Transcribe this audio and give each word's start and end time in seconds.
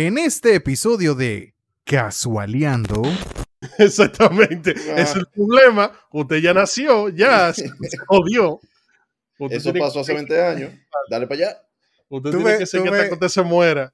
En 0.00 0.16
este 0.16 0.54
episodio 0.54 1.16
de 1.16 1.56
Casualeando. 1.82 3.02
Exactamente. 3.78 4.72
Ah. 4.92 5.00
Es 5.00 5.16
el 5.16 5.26
problema. 5.26 5.90
Usted 6.12 6.36
ya 6.36 6.54
nació, 6.54 7.08
ya 7.08 7.52
se 7.52 7.68
jodió. 8.06 8.60
Usted 9.40 9.56
Eso 9.56 9.72
pasó 9.74 9.94
que- 9.94 10.00
hace 10.02 10.14
20 10.14 10.40
años. 10.40 10.72
Dale 11.10 11.26
para 11.26 11.40
allá. 11.40 11.58
Usted 12.10 12.30
Tú 12.30 12.36
tiene 12.36 12.44
ve- 12.52 12.58
que 12.58 12.62
hasta 12.62 13.08
que 13.08 13.14
usted 13.14 13.26
se 13.28 13.42
muera. 13.42 13.92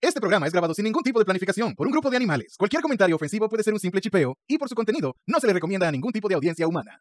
Este 0.00 0.18
programa 0.18 0.48
es 0.48 0.52
grabado 0.52 0.74
sin 0.74 0.86
ningún 0.86 1.04
tipo 1.04 1.20
de 1.20 1.24
planificación 1.24 1.72
por 1.76 1.86
un 1.86 1.92
grupo 1.92 2.10
de 2.10 2.16
animales. 2.16 2.56
Cualquier 2.58 2.82
comentario 2.82 3.14
ofensivo 3.14 3.48
puede 3.48 3.62
ser 3.62 3.74
un 3.74 3.78
simple 3.78 4.00
chipeo 4.00 4.36
y 4.48 4.58
por 4.58 4.68
su 4.68 4.74
contenido 4.74 5.14
no 5.24 5.38
se 5.38 5.46
le 5.46 5.52
recomienda 5.52 5.86
a 5.86 5.92
ningún 5.92 6.10
tipo 6.10 6.26
de 6.28 6.34
audiencia 6.34 6.66
humana. 6.66 7.00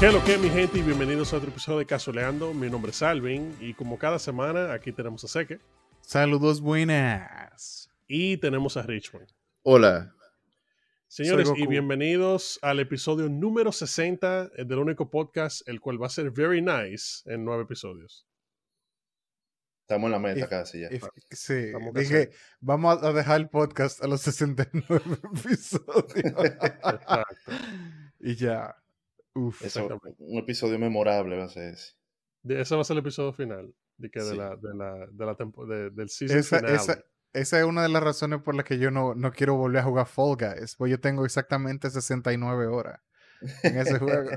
¿Qué 0.00 0.06
es 0.06 0.14
lo 0.14 0.22
que, 0.24 0.38
mi 0.38 0.48
gente? 0.48 0.78
Y 0.78 0.82
bienvenidos 0.82 1.32
a 1.32 1.38
otro 1.38 1.50
episodio 1.50 1.78
de 1.80 1.86
Casoleando. 1.86 2.54
Mi 2.54 2.70
nombre 2.70 2.92
es 2.92 3.02
Alvin. 3.02 3.56
Y 3.60 3.74
como 3.74 3.98
cada 3.98 4.20
semana, 4.20 4.72
aquí 4.72 4.92
tenemos 4.92 5.24
a 5.24 5.28
Seque. 5.28 5.58
Saludos 6.02 6.60
buenas. 6.60 7.90
Y 8.06 8.36
tenemos 8.36 8.76
a 8.76 8.82
Richmond. 8.82 9.26
Hola. 9.62 10.14
Señores, 11.08 11.50
y 11.56 11.66
bienvenidos 11.66 12.60
al 12.62 12.78
episodio 12.78 13.28
número 13.28 13.72
60 13.72 14.48
del 14.48 14.78
único 14.78 15.10
podcast, 15.10 15.68
el 15.68 15.80
cual 15.80 16.00
va 16.00 16.06
a 16.06 16.10
ser 16.10 16.30
very 16.30 16.62
nice 16.62 17.22
en 17.26 17.44
nueve 17.44 17.64
episodios. 17.64 18.26
Estamos 19.82 20.06
en 20.08 20.12
la 20.12 20.18
meta 20.20 20.40
If- 20.44 20.48
casi 20.48 20.80
ya. 20.82 20.88
If- 20.90 21.08
sí, 21.30 21.72
dije, 21.94 22.30
vamos 22.60 23.02
a 23.02 23.12
dejar 23.12 23.40
el 23.40 23.48
podcast 23.48 24.04
a 24.04 24.06
los 24.06 24.20
69 24.20 25.00
episodios. 25.34 26.14
Exacto. 26.44 27.26
y 28.20 28.36
ya. 28.36 28.76
Uf. 29.46 29.62
Eso, 29.62 29.88
un 30.18 30.38
episodio 30.38 30.78
memorable 30.78 31.36
va 31.36 31.44
a 31.44 31.48
ser 31.48 31.74
ese. 31.74 31.92
De- 32.42 32.60
ese 32.60 32.74
va 32.74 32.80
a 32.82 32.84
ser 32.84 32.94
el 32.94 33.00
episodio 33.00 33.32
final 33.32 33.74
de 33.96 34.10
que 34.10 34.20
de 34.20 34.30
Sí. 34.30 34.36
la, 34.36 34.56
de 34.56 34.74
la, 34.74 35.06
de 35.10 35.26
la 35.26 35.34
tempo- 35.36 35.66
de- 35.66 35.90
del 35.90 36.08
season 36.08 36.38
Esa, 36.38 36.58
finale. 36.58 36.76
esa, 36.76 37.04
esa 37.32 37.58
es 37.60 37.64
una 37.64 37.82
de 37.82 37.88
las 37.88 38.02
razones 38.02 38.40
por 38.42 38.54
las 38.54 38.64
que 38.64 38.78
yo 38.78 38.90
no, 38.90 39.14
no 39.14 39.32
quiero 39.32 39.54
volver 39.56 39.80
a 39.80 39.84
jugar 39.84 40.06
Fall 40.06 40.36
Guys. 40.36 40.76
Pues 40.76 40.90
yo 40.90 41.00
tengo 41.00 41.24
exactamente 41.24 41.90
69 41.90 42.66
horas 42.66 43.00
en 43.62 43.78
ese 43.78 43.98
juego. 43.98 44.30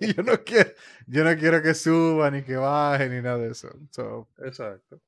Y 0.00 0.14
yo 0.16 0.22
no 0.22 0.42
quiero, 0.44 0.70
yo 1.06 1.24
no 1.24 1.36
quiero 1.36 1.62
que 1.62 1.74
suba, 1.74 2.30
ni 2.30 2.42
que 2.42 2.56
baje, 2.56 3.08
ni 3.08 3.20
nada 3.20 3.38
de 3.38 3.50
eso. 3.50 3.68
So, 3.90 4.28
Exacto. 4.44 5.00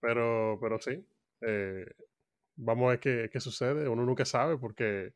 Pero, 0.00 0.58
pero 0.60 0.78
sí. 0.80 1.04
eh, 1.42 1.84
vamos 2.56 2.86
a 2.86 2.90
ver 2.90 3.00
qué, 3.00 3.30
qué 3.32 3.40
sucede. 3.40 3.88
Uno 3.88 4.04
nunca 4.04 4.24
sabe 4.24 4.56
porque 4.56 5.12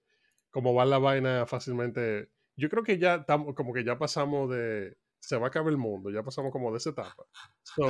como 0.51 0.75
va 0.75 0.85
la 0.85 0.99
vaina 0.99 1.47
fácilmente. 1.47 2.29
Yo 2.57 2.69
creo 2.69 2.83
que 2.83 2.99
ya 2.99 3.17
estamos, 3.17 3.55
como 3.55 3.73
que 3.73 3.85
ya 3.85 3.99
pasamos 3.99 4.51
de. 4.51 4.97
Se 5.21 5.37
va 5.37 5.47
a 5.47 5.49
acabar 5.49 5.71
el 5.71 5.79
mundo. 5.79 6.11
Ya 6.11 6.23
pasamos 6.23 6.53
como 6.53 6.71
de 6.71 6.79
esa 6.79 6.91
etapa. 6.91 7.25
So, 7.63 7.87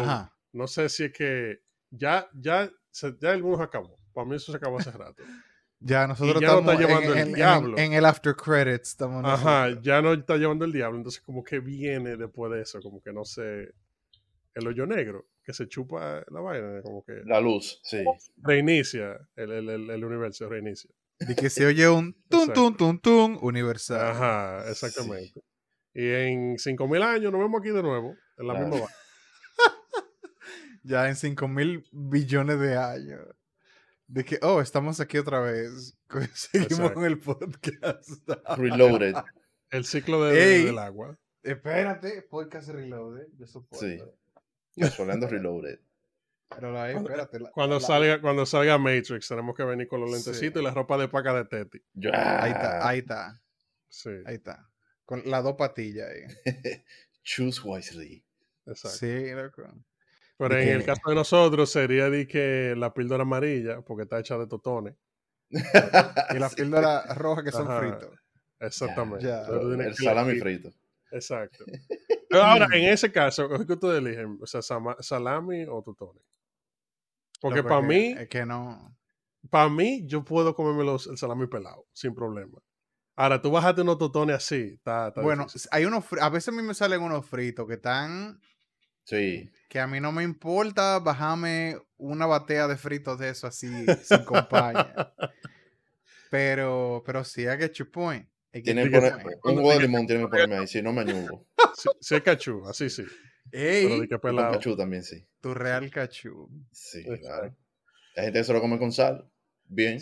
no 0.52 0.66
sé 0.66 0.88
si 0.88 1.04
es 1.04 1.12
que 1.12 1.58
ya, 1.90 2.28
ya, 2.34 2.70
se- 2.90 3.16
ya 3.20 3.32
el 3.32 3.42
mundo 3.42 3.58
se 3.58 3.64
acabó. 3.64 3.98
Para 4.12 4.26
mí 4.26 4.36
eso 4.36 4.52
se 4.52 4.56
acabó 4.58 4.78
hace 4.78 4.90
rato. 4.92 5.22
Ya 5.86 6.06
nosotros 6.06 6.40
ya 6.40 6.46
no 6.48 6.60
está 6.60 6.72
estamos 6.72 6.80
en- 6.80 6.88
llevando 6.88 7.12
el 7.12 7.18
en, 7.18 7.28
en- 7.28 7.34
diablo. 7.34 7.76
en 7.78 7.92
el 7.92 8.04
after 8.06 8.34
credits. 8.34 8.90
Estamos 8.90 9.22
Ajá, 9.22 9.64
nosotros. 9.66 9.84
ya 9.84 10.00
no 10.00 10.12
está 10.14 10.36
llevando 10.38 10.64
el 10.64 10.72
diablo. 10.72 10.96
Entonces, 10.96 11.20
como 11.20 11.44
que 11.44 11.58
viene 11.60 12.16
después 12.16 12.50
de 12.52 12.62
eso. 12.62 12.80
Como 12.80 13.02
que 13.02 13.12
no 13.12 13.22
sé. 13.26 13.68
El 14.54 14.66
hoyo 14.66 14.86
negro. 14.86 15.26
Que 15.42 15.52
se 15.52 15.68
chupa 15.68 16.24
la 16.30 16.40
vaina. 16.40 16.80
Como 16.80 17.04
que 17.04 17.20
La 17.26 17.38
luz, 17.38 17.80
sí. 17.82 18.02
reinicia 18.38 19.18
el, 19.36 19.50
el, 19.52 19.68
el, 19.68 19.90
el 19.90 20.04
universo, 20.04 20.48
reinicia. 20.48 20.90
Y 21.20 21.34
que 21.34 21.48
se 21.50 21.64
oye 21.66 21.88
un 21.88 22.12
tun, 22.28 22.40
Exacto. 22.40 22.54
tun, 22.72 22.76
tun, 22.76 22.98
tun 23.00 23.38
universal. 23.40 24.00
Ajá, 24.00 24.70
exactamente. 24.70 25.40
Y 25.94 26.08
en 26.10 26.58
5000 26.58 27.02
años 27.02 27.32
nos 27.32 27.40
vemos 27.40 27.60
aquí 27.60 27.70
de 27.70 27.82
nuevo, 27.82 28.16
en 28.38 28.46
la 28.48 28.54
Claro. 28.54 28.68
misma 28.68 28.86
vaina. 28.86 28.94
Ya 30.82 31.08
en 31.08 31.16
5 31.16 31.48
mil 31.48 31.86
billones 31.92 32.60
de 32.60 32.76
años. 32.76 33.20
De 34.06 34.22
que, 34.24 34.38
oh, 34.42 34.60
estamos 34.60 35.00
aquí 35.00 35.16
otra 35.16 35.40
vez. 35.40 35.96
Seguimos 36.34 36.92
con 36.92 37.04
el 37.06 37.18
podcast. 37.18 38.10
Reloaded. 38.58 39.14
El 39.70 39.84
ciclo 39.86 40.22
de- 40.24 40.34
de- 40.34 40.56
Ey. 40.56 40.64
del 40.66 40.78
agua. 40.78 41.18
Espérate, 41.42 42.22
podcast 42.28 42.68
reloaded. 42.68 43.28
Yo 43.38 43.46
supongo. 43.46 43.80
Sí. 43.82 43.98
Casualeando 44.78 45.26
Reloaded. 45.26 45.78
Pero 46.48 46.72
la, 46.72 46.90
espérate. 46.90 47.40
la- 47.40 47.50
Cuando 47.50 47.76
la- 47.76 47.80
salga, 47.80 48.20
cuando 48.20 48.46
salga 48.46 48.78
Matrix, 48.78 49.26
tenemos 49.28 49.56
que 49.56 49.64
venir 49.64 49.88
con 49.88 50.00
los 50.00 50.10
Sí. 50.10 50.16
lentecitos 50.16 50.62
y 50.62 50.64
la 50.64 50.70
ropa 50.72 50.96
de 50.98 51.08
paca 51.08 51.34
de 51.34 51.44
Teti. 51.46 51.82
Ahí 52.12 52.50
está, 52.52 52.88
ahí 52.88 52.98
está, 53.00 53.40
Sí, 53.88 54.10
ahí 54.26 54.34
está. 54.36 54.68
Con 55.04 55.22
las 55.26 55.42
dos 55.44 55.54
patillas 55.56 56.08
ahí. 56.08 56.22
Choose 57.22 57.60
wisely. 57.64 58.24
exacto. 58.66 58.98
Sí, 58.98 59.30
loco. 59.32 59.62
Pero 60.36 60.54
¿De 60.54 60.62
en 60.62 60.66
qué? 60.68 60.74
el 60.74 60.84
caso 60.84 61.02
de 61.08 61.14
nosotros 61.14 61.70
sería 61.70 62.10
de 62.10 62.26
que 62.26 62.74
la 62.76 62.92
píldora 62.92 63.22
amarilla, 63.22 63.80
porque 63.82 64.02
está 64.04 64.18
hecha 64.18 64.36
de 64.38 64.46
totones. 64.46 64.94
Y 65.50 66.38
las 66.38 66.54
píldoras 66.56 67.16
rojas 67.16 67.44
que 67.44 67.52
son 67.52 67.70
Ajá. 67.70 67.78
fritos. 67.80 68.18
Exactamente. 68.60 69.26
Ya. 69.26 69.42
El 69.46 69.94
salami 69.94 70.38
frito. 70.40 70.70
Exacto. 71.12 71.64
Pero 72.28 72.42
ahora, 72.42 72.66
en 72.72 72.84
ese 72.92 73.12
caso, 73.12 73.48
¿qué 73.64 73.72
ustedes 73.74 73.98
eligen? 73.98 74.38
O 74.42 74.46
sea, 74.46 74.60
salami 74.62 75.64
o 75.68 75.82
totones. 75.82 76.22
Porque 77.48 77.62
para 77.62 77.82
mí, 77.82 78.14
Es 78.18 78.28
que 78.28 78.46
no. 78.46 78.96
para 79.50 79.68
mí, 79.68 80.02
yo 80.06 80.24
puedo 80.24 80.54
comerme 80.54 80.82
los, 80.84 81.06
el 81.06 81.18
salami 81.18 81.46
pelado, 81.46 81.86
sin 81.92 82.14
problema. 82.14 82.58
Ahora, 83.16 83.40
tú 83.42 83.50
bajaste 83.50 83.82
unos 83.82 83.98
totones 83.98 84.36
así, 84.36 84.72
está, 84.76 85.08
está 85.08 85.20
Bueno, 85.20 85.44
difícil. 85.44 85.68
hay 85.72 85.84
unos. 85.84 86.04
A 86.20 86.28
veces 86.30 86.48
a 86.48 86.52
mí 86.52 86.62
me 86.62 86.74
salen 86.74 87.02
unos 87.02 87.26
fritos 87.26 87.66
que 87.68 87.74
están. 87.74 88.40
Sí. 89.04 89.50
Que 89.68 89.78
a 89.80 89.86
mí 89.86 90.00
no 90.00 90.10
me 90.12 90.22
importa 90.22 90.98
bajarme 90.98 91.76
una 91.98 92.24
batea 92.26 92.66
de 92.66 92.76
fritos 92.78 93.18
de 93.18 93.28
eso 93.28 93.46
así, 93.46 93.68
sin 94.02 94.24
compañía. 94.24 95.12
Pero, 96.30 97.02
pero 97.06 97.22
sí 97.22 97.46
hay 97.46 97.58
que 97.58 97.70
chupoin. 97.70 98.28
Hay 98.52 98.62
que 98.62 98.72
Tienen 98.74 98.90
que 98.90 98.98
poner, 98.98 99.14
un 99.44 99.56
huevo 99.58 99.70
de 99.70 99.80
limón 99.80 100.06
tienen 100.06 100.26
que 100.26 100.30
ponerme 100.30 100.56
ahí, 100.56 100.66
si 100.66 100.82
no 100.82 100.92
me 100.92 101.02
añugo. 101.02 101.46
Si, 101.76 101.88
si 102.00 102.14
es 102.16 102.22
cachú, 102.22 102.66
así 102.66 102.90
sí. 102.90 103.04
Pero 103.56 103.94
Ey, 103.94 104.00
de 104.00 104.08
que 104.08 104.14
Y 104.16 104.18
con 104.18 104.20
pelado. 104.20 104.52
cachú 104.52 104.76
también, 104.76 105.02
sí. 105.04 105.24
tu 105.40 105.54
real 105.54 105.90
cachú. 105.90 106.48
Sí, 106.72 106.98
Exacto. 107.00 107.20
claro. 107.22 107.56
Hay 108.16 108.24
gente 108.24 108.38
que 108.40 108.44
se 108.44 108.52
lo 108.52 108.60
come 108.60 108.78
con 108.78 108.90
sal. 108.92 109.30
Bien. 109.64 110.00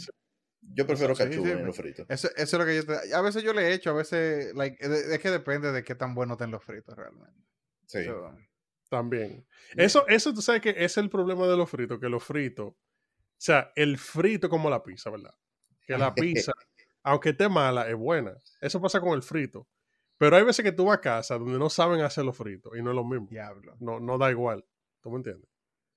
Yo 0.74 0.86
prefiero 0.86 1.14
Sí, 1.14 1.24
cachú 1.24 1.44
sí, 1.44 1.50
en 1.50 1.66
los 1.66 1.76
fritos. 1.76 2.06
Eso, 2.08 2.28
eso 2.36 2.42
es 2.42 2.52
lo 2.54 2.64
que 2.64 2.76
yo 2.76 2.86
te- 2.86 3.14
A 3.14 3.20
veces 3.20 3.42
yo 3.42 3.52
le 3.52 3.62
he 3.68 3.72
hecho, 3.74 3.90
a 3.90 3.94
veces. 3.94 4.54
Like, 4.54 4.76
es 4.80 5.18
que 5.18 5.30
depende 5.30 5.70
de 5.72 5.82
qué 5.84 5.94
tan 5.94 6.14
buenos 6.14 6.36
estén 6.36 6.50
los 6.50 6.62
fritos 6.64 6.96
realmente. 6.96 7.40
Sí. 7.86 8.04
So, 8.04 8.34
También. 8.88 9.46
Eso, 9.76 10.06
eso 10.08 10.32
tú 10.32 10.40
sabes 10.42 10.60
que 10.62 10.74
es 10.78 10.96
el 10.98 11.10
problema 11.10 11.46
de 11.46 11.56
los 11.56 11.68
fritos, 11.68 11.98
que 11.98 12.08
los 12.08 12.22
fritos, 12.22 12.68
o 12.68 12.76
sea, 13.38 13.72
el 13.76 13.98
frito 13.98 14.48
como 14.48 14.70
la 14.70 14.82
pizza, 14.82 15.10
¿verdad? 15.10 15.34
Que 15.86 15.98
la 15.98 16.14
pizza, 16.50 16.52
aunque 17.02 17.30
esté 17.30 17.48
mala, 17.48 17.88
es 17.88 17.96
buena. 17.96 18.34
Eso 18.60 18.80
pasa 18.80 19.00
con 19.00 19.14
el 19.14 19.22
frito. 19.22 19.66
Pero 20.22 20.36
hay 20.36 20.44
veces 20.44 20.64
que 20.64 20.70
tú 20.70 20.84
vas 20.84 20.98
a 20.98 21.00
casa 21.00 21.36
donde 21.36 21.58
no 21.58 21.68
saben 21.68 22.00
hacer 22.00 22.24
los 22.24 22.36
fritos 22.36 22.72
y 22.78 22.80
no 22.82 22.90
es 22.90 22.94
lo 22.94 23.02
mismo. 23.04 23.26
diablo. 23.28 23.74
No, 23.80 23.98
no 23.98 24.18
da 24.18 24.30
igual. 24.30 24.64
¿Tú 25.00 25.10
me 25.10 25.16
entiendes? 25.16 25.50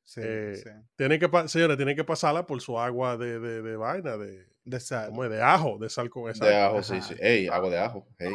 Sí, 0.03 0.21
Eh, 0.23 0.55
sí. 0.55 0.69
Tienen 0.95 1.19
que, 1.19 1.29
señores, 1.47 1.77
tienen 1.77 1.95
que 1.95 2.03
pasarla 2.03 2.47
por 2.47 2.59
su 2.59 2.79
agua 2.79 3.17
de, 3.17 3.39
de, 3.39 3.61
de 3.61 3.75
vaina, 3.75 4.17
de, 4.17 4.47
De 4.63 4.79
sal. 4.79 5.09
¿cómo 5.09 5.25
es? 5.25 5.29
de 5.29 5.43
ajo, 5.43 5.77
de 5.77 5.89
sal 5.91 6.09
con 6.09 6.27
esa. 6.31 6.43
De 6.43 6.55
ajo, 6.55 6.81
sí, 6.81 6.95
Ajá. 6.95 7.07
sí. 7.07 7.15
Ey, 7.19 7.47
agua 7.49 7.69
de 7.69 7.77
ajo. 7.77 8.07
Ey, 8.17 8.33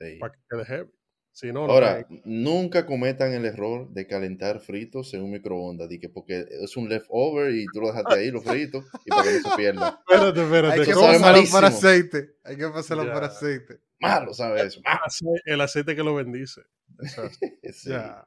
ey. 0.00 0.18
para 0.18 0.32
que 0.34 0.40
quede 0.50 0.64
heavy. 0.66 0.90
Si 1.32 1.52
no, 1.52 1.66
no 1.66 1.72
Ahora, 1.72 2.06
nunca 2.24 2.84
cometan 2.84 3.32
el 3.32 3.46
error 3.46 3.88
de 3.88 4.06
calentar 4.06 4.60
fritos 4.60 5.14
en 5.14 5.22
un 5.22 5.30
microondas, 5.30 5.88
que 5.98 6.10
porque 6.10 6.44
es 6.50 6.76
un 6.76 6.88
leftover 6.90 7.50
y 7.54 7.64
tú 7.72 7.80
lo 7.80 7.86
dejaste 7.86 8.14
ahí, 8.14 8.30
los 8.30 8.44
fritos, 8.44 8.84
y 9.06 9.08
para 9.10 9.22
que 9.22 9.40
no 9.40 9.50
se 9.50 9.56
pierda. 9.56 10.02
Espérate, 10.06 10.42
espérate. 10.42 10.74
Hay 10.80 10.84
que 10.84 10.90
Eso 10.90 11.00
¿cómo 11.00 11.12
sabe 11.12 11.20
pasarlo 11.20 11.50
para 11.52 11.68
aceite. 11.68 12.36
Hay 12.44 12.56
que 12.58 12.68
pasarlo 12.68 13.04
Ya. 13.06 13.12
para 13.14 13.26
aceite. 13.28 13.80
Malo, 14.00 14.32
¿sabes? 14.34 14.80
Malo. 14.84 15.00
el 15.44 15.60
aceite 15.60 15.94
que 15.96 16.02
lo 16.02 16.14
bendice? 16.14 16.62
Exacto. 17.00 17.38
Sí. 17.72 17.90
Ya. 17.90 18.26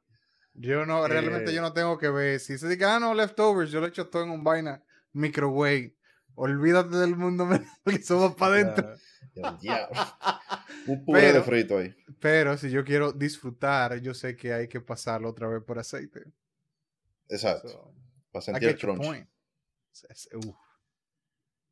Yo 0.54 0.86
no, 0.86 1.08
realmente 1.08 1.52
Eh, 1.52 1.54
yo 1.56 1.62
no 1.62 1.72
tengo 1.74 1.98
que 1.98 2.10
ver. 2.10 2.40
Si 2.40 2.58
se 2.58 2.68
dice, 2.68 2.84
ah, 2.86 3.00
no, 3.00 3.14
leftovers, 3.14 3.72
yo 3.72 3.80
lo 3.80 3.88
echo 3.88 4.08
todo 4.10 4.24
en 4.24 4.32
un 4.32 4.44
vaina 4.44 4.84
microwave. 5.14 5.96
Olvídate 6.36 6.96
del 6.98 7.16
mundo 7.16 7.48
porque 7.84 8.02
somos 8.04 8.36
para 8.36 8.56
adentro. 8.56 8.94
Ya. 9.34 9.50
El 9.50 9.58
diablo. 9.60 9.96
Un 10.88 11.06
puré 11.06 11.22
de 11.22 11.32
Pero- 11.34 11.44
frito 11.44 11.78
ahí. 11.78 11.96
Pero 12.20 12.58
si 12.58 12.70
yo 12.70 12.84
quiero 12.84 13.12
disfrutar, 13.14 14.00
yo 14.02 14.14
sé 14.14 14.36
que 14.36 14.54
hay 14.54 14.68
que 14.68 14.82
pasarlo 14.82 15.30
otra 15.30 15.48
vez 15.48 15.64
por 15.64 15.80
aceite. 15.80 16.22
Exacto. 17.30 17.70
So, 17.70 17.94
Para 18.32 18.42
sentir 18.44 18.70
el 18.70 18.78
crunch. 18.78 19.26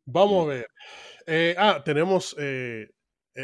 Vamos 0.05 0.45
a 0.45 0.49
ver. 0.49 0.67
Eh, 1.25 1.55
ah, 1.57 1.81
tenemos 1.83 2.35
eh, 2.39 2.89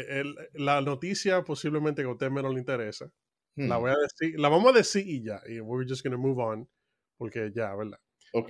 el- 0.00 0.36
la 0.54 0.80
noticia 0.80 1.42
posiblemente 1.44 2.02
que 2.02 2.08
a 2.08 2.12
usted 2.12 2.30
menos 2.30 2.52
le 2.54 2.60
interesa. 2.60 3.10
La 3.58 3.78
voy 3.78 3.90
a 3.90 3.94
decir, 3.96 4.38
la 4.38 4.50
vamos 4.50 4.74
a 4.74 4.78
decir 4.78 5.04
y 5.08 5.22
ya. 5.24 5.40
Y 5.48 5.60
we're 5.60 5.88
just 5.88 6.04
gonna 6.04 6.18
move 6.18 6.42
on. 6.42 6.68
Porque 7.16 7.50
ya, 7.54 7.74
¿verdad? 7.74 7.98
Ok. 8.34 8.48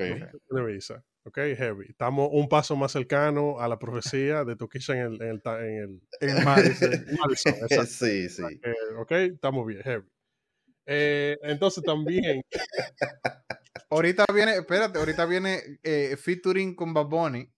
Televisa. 0.49 1.05
Ok, 1.25 1.39
heavy. 1.57 1.87
Estamos 1.89 2.29
un 2.33 2.49
paso 2.49 2.75
más 2.77 2.93
cercano 2.93 3.61
a 3.61 3.69
la 3.69 3.79
profecía 3.79 4.45
de 4.45 4.57
Toquisha 4.57 4.95
en 4.95 5.01
el, 5.13 5.23
en 5.23 5.29
el, 5.31 5.41
en 5.51 5.79
el 6.21 6.39
En 6.39 6.45
Madison. 6.45 6.91
Madison, 7.21 7.55
exacto. 7.55 7.87
sí, 7.87 8.29
sí. 8.29 8.43
Eh, 8.43 8.75
ok, 8.99 9.13
estamos 9.13 9.67
bien, 9.67 9.83
heavy. 9.83 10.09
Eh, 10.87 11.37
entonces 11.43 11.83
también, 11.85 12.43
ahorita 13.91 14.25
viene, 14.35 14.55
espérate, 14.57 14.99
ahorita 14.99 15.27
viene 15.27 15.61
eh, 15.83 16.17
featuring 16.17 16.75
con 16.75 16.95
Bad 16.95 17.07
Bunny. 17.07 17.53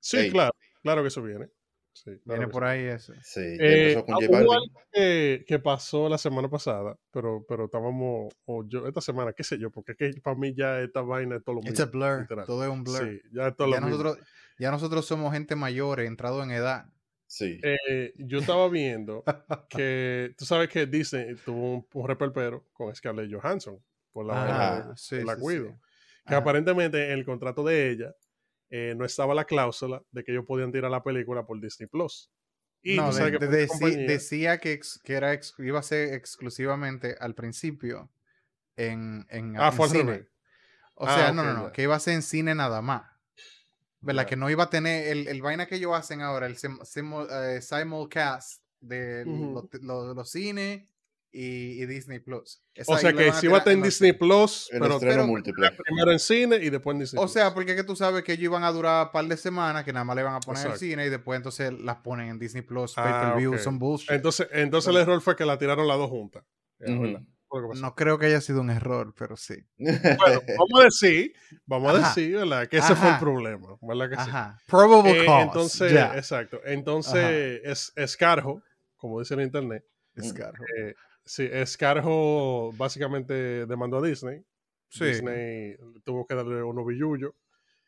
sí, 0.00 0.30
claro, 0.30 0.52
claro 0.82 1.02
que 1.02 1.08
eso 1.08 1.22
viene. 1.22 1.48
Sí, 1.94 2.10
claro 2.24 2.40
Viene 2.40 2.46
por 2.48 2.64
ahí 2.64 2.84
eso. 2.84 3.12
Sí, 3.22 3.40
Eh, 3.40 3.92
empezó 3.92 4.06
con 4.06 4.14
ah, 4.56 4.58
que, 4.92 5.44
que 5.46 5.58
pasó 5.58 6.08
la 6.08 6.16
semana 6.18 6.48
pasada, 6.48 6.96
pero, 7.10 7.44
pero 7.46 7.66
estábamos, 7.66 8.32
o 8.46 8.64
yo, 8.66 8.86
esta 8.86 9.00
semana, 9.02 9.32
qué 9.34 9.44
sé 9.44 9.58
yo, 9.58 9.70
porque 9.70 9.92
es 9.92 9.98
que 9.98 10.20
para 10.22 10.36
mí 10.36 10.54
ya 10.56 10.80
esta 10.80 11.02
vaina 11.02 11.36
es 11.36 11.44
todo 11.44 11.56
lo 11.56 11.60
It's 11.60 11.70
mismo. 11.72 11.84
a 11.84 11.86
blur. 11.88 12.20
literal. 12.22 12.46
Todo 12.46 12.64
es 12.64 12.70
un 12.70 12.82
blur. 12.84 12.98
Sí, 12.98 13.20
ya 13.32 13.48
es 13.48 13.56
todo 13.56 13.68
lo 13.68 13.74
ya, 13.74 13.80
mismo. 13.80 13.90
nosotros, 14.02 14.26
ya 14.58 14.70
nosotros 14.70 15.06
somos 15.06 15.32
gente 15.34 15.54
mayor, 15.54 16.00
entrado 16.00 16.42
en 16.42 16.50
edad. 16.52 16.86
Sí. 17.26 17.60
Eh, 17.62 18.12
yo 18.16 18.38
estaba 18.40 18.68
viendo 18.68 19.22
que, 19.68 20.34
tú 20.36 20.44
sabes 20.44 20.68
que 20.70 20.86
Disney 20.86 21.34
tuvo 21.44 21.74
un, 21.74 21.86
un 21.92 22.08
reperpero 22.08 22.66
con 22.72 22.94
Scarlett 22.94 23.30
Johansson 23.32 23.78
por 24.12 24.26
la 24.26 24.44
Ajá, 24.44 24.88
de- 24.88 24.96
sí, 24.96 25.22
la 25.24 25.34
sí, 25.36 25.40
cuido. 25.40 25.68
sí. 25.68 25.74
Que 26.26 26.34
Ajá. 26.34 26.36
aparentemente 26.38 27.04
en 27.06 27.18
el 27.18 27.24
contrato 27.24 27.64
de 27.64 27.90
ella 27.90 28.14
eh, 28.74 28.94
no 28.96 29.04
estaba 29.04 29.34
la 29.34 29.44
cláusula 29.44 30.02
de 30.12 30.24
que 30.24 30.32
ellos 30.32 30.46
podían 30.46 30.72
tirar 30.72 30.90
la 30.90 31.02
película 31.02 31.44
por 31.44 31.60
Disney 31.60 31.86
Plus. 31.88 32.30
Y 32.82 32.96
no, 32.96 33.12
de- 33.12 33.38
que 33.38 33.46
de- 33.46 34.06
decía 34.06 34.58
que, 34.58 34.72
ex- 34.72 34.98
que 35.04 35.12
era 35.12 35.34
ex- 35.34 35.54
iba 35.58 35.78
a 35.78 35.82
ser 35.82 36.14
exclusivamente 36.14 37.14
al 37.20 37.34
principio 37.34 38.10
en, 38.76 39.26
en, 39.28 39.56
Ah, 39.60 39.68
en 39.68 39.72
fue 39.74 39.88
cine. 39.90 40.26
O 40.94 41.06
Ah, 41.06 41.14
sea, 41.14 41.32
no, 41.32 41.44
no, 41.44 41.52
no, 41.52 41.72
que 41.72 41.82
iba 41.82 41.94
a 41.94 42.00
ser 42.00 42.14
en 42.14 42.22
cine 42.22 42.54
nada 42.54 42.80
más. 42.80 43.02
¿Verdad? 44.00 44.22
Ya. 44.22 44.26
Que 44.30 44.36
no 44.36 44.48
iba 44.50 44.64
a 44.64 44.70
tener 44.70 45.06
el, 45.08 45.28
el 45.28 45.42
vaina 45.42 45.66
que 45.66 45.76
ellos 45.76 45.92
hacen 45.94 46.22
ahora, 46.22 46.46
el 46.46 46.56
sim- 46.56 46.80
simul- 46.84 47.28
eh, 47.30 47.60
simulcast 47.60 48.62
de 48.80 49.24
Ujú. 49.26 49.68
los, 49.70 49.82
los- 49.82 50.16
los 50.16 50.30
cines 50.30 50.88
y, 51.32 51.82
y 51.82 51.86
Disney 51.86 52.18
Plus. 52.18 52.62
Esa 52.74 52.92
O 52.92 52.98
sea 52.98 53.12
que 53.14 53.26
van 53.28 53.34
a 53.36 53.40
si 53.40 53.46
iba 53.46 53.56
a 53.56 53.58
estar 53.58 53.72
en 53.72 53.82
Disney 53.82 54.12
Plus, 54.12 54.68
El 54.70 54.80
pero 54.80 54.94
estreno 54.94 55.14
pero- 55.14 55.26
múltiple. 55.26 55.70
primero 55.84 56.12
en 56.12 56.18
cine 56.18 56.56
y 56.56 56.68
después 56.70 56.94
en 56.94 57.00
Disney 57.00 57.18
O 57.18 57.22
Plus. 57.24 57.32
sea, 57.32 57.54
porque 57.54 57.74
que 57.74 57.84
tú 57.84 57.96
sabes 57.96 58.22
que 58.22 58.32
ellos 58.32 58.44
iban 58.44 58.64
a 58.64 58.70
durar 58.70 59.06
un 59.06 59.12
par 59.12 59.24
de 59.24 59.36
semanas, 59.38 59.82
que 59.84 59.92
nada 59.92 60.04
más 60.04 60.14
le 60.16 60.22
van 60.24 60.34
a 60.34 60.40
poner 60.40 60.60
en 60.60 60.66
el 60.66 60.72
Exacto. 60.72 60.86
cine 60.86 61.06
y 61.06 61.08
después 61.10 61.36
entonces 61.38 61.72
las 61.72 61.96
ponen 61.96 62.28
en 62.28 62.38
Disney 62.38 62.62
Plus, 62.62 62.92
Ah, 62.98 63.02
pay 63.02 63.30
per 63.30 63.38
view, 63.38 63.58
son 63.58 63.78
bullshit. 63.78 64.10
entonces, 64.10 64.46
entonces 64.52 64.90
el 64.90 65.00
error 65.00 65.20
fue 65.22 65.34
que 65.34 65.44
la 65.46 65.56
tiraron 65.58 65.88
las 65.88 65.96
dos 65.96 66.10
juntas. 66.10 66.44
No 67.74 67.94
creo 67.94 68.18
que 68.18 68.26
haya 68.26 68.40
sido 68.40 68.60
un 68.62 68.70
error, 68.70 69.14
pero 69.16 69.36
sí. 69.36 69.54
Bueno, 69.78 70.40
vamos 70.58 70.80
a 70.80 70.84
decir, 70.84 71.32
vamos 71.66 71.94
a 71.94 71.98
decir, 72.08 72.36
¿verdad? 72.36 72.66
Que 72.68 72.78
ese 72.78 72.94
fue 72.94 73.10
el 73.10 73.18
problema, 73.18 73.76
¿verdad 73.82 74.08
que 74.08 74.16
sí? 74.16 74.30
Ajá. 74.30 74.58
Probable 74.66 75.22
Eh, 75.22 75.26
cause. 75.26 75.42
entonces, 75.42 75.92
ya. 75.92 76.16
exacto. 76.16 76.60
Entonces, 76.64 77.60
es, 77.64 77.92
Escarjo, 77.96 78.62
como 78.96 79.18
dice 79.20 79.34
en 79.34 79.40
internet, 79.40 79.84
eh, 80.16 80.94
sí, 81.24 81.48
Escarjo 81.50 82.72
básicamente 82.76 83.66
demandó 83.66 83.98
a 83.98 84.02
Disney. 84.06 84.42
Sí. 84.88 85.04
Disney 85.06 85.76
tuvo 86.04 86.26
que 86.26 86.34
darle 86.34 86.62
unos 86.62 86.86
billullos. 86.86 87.32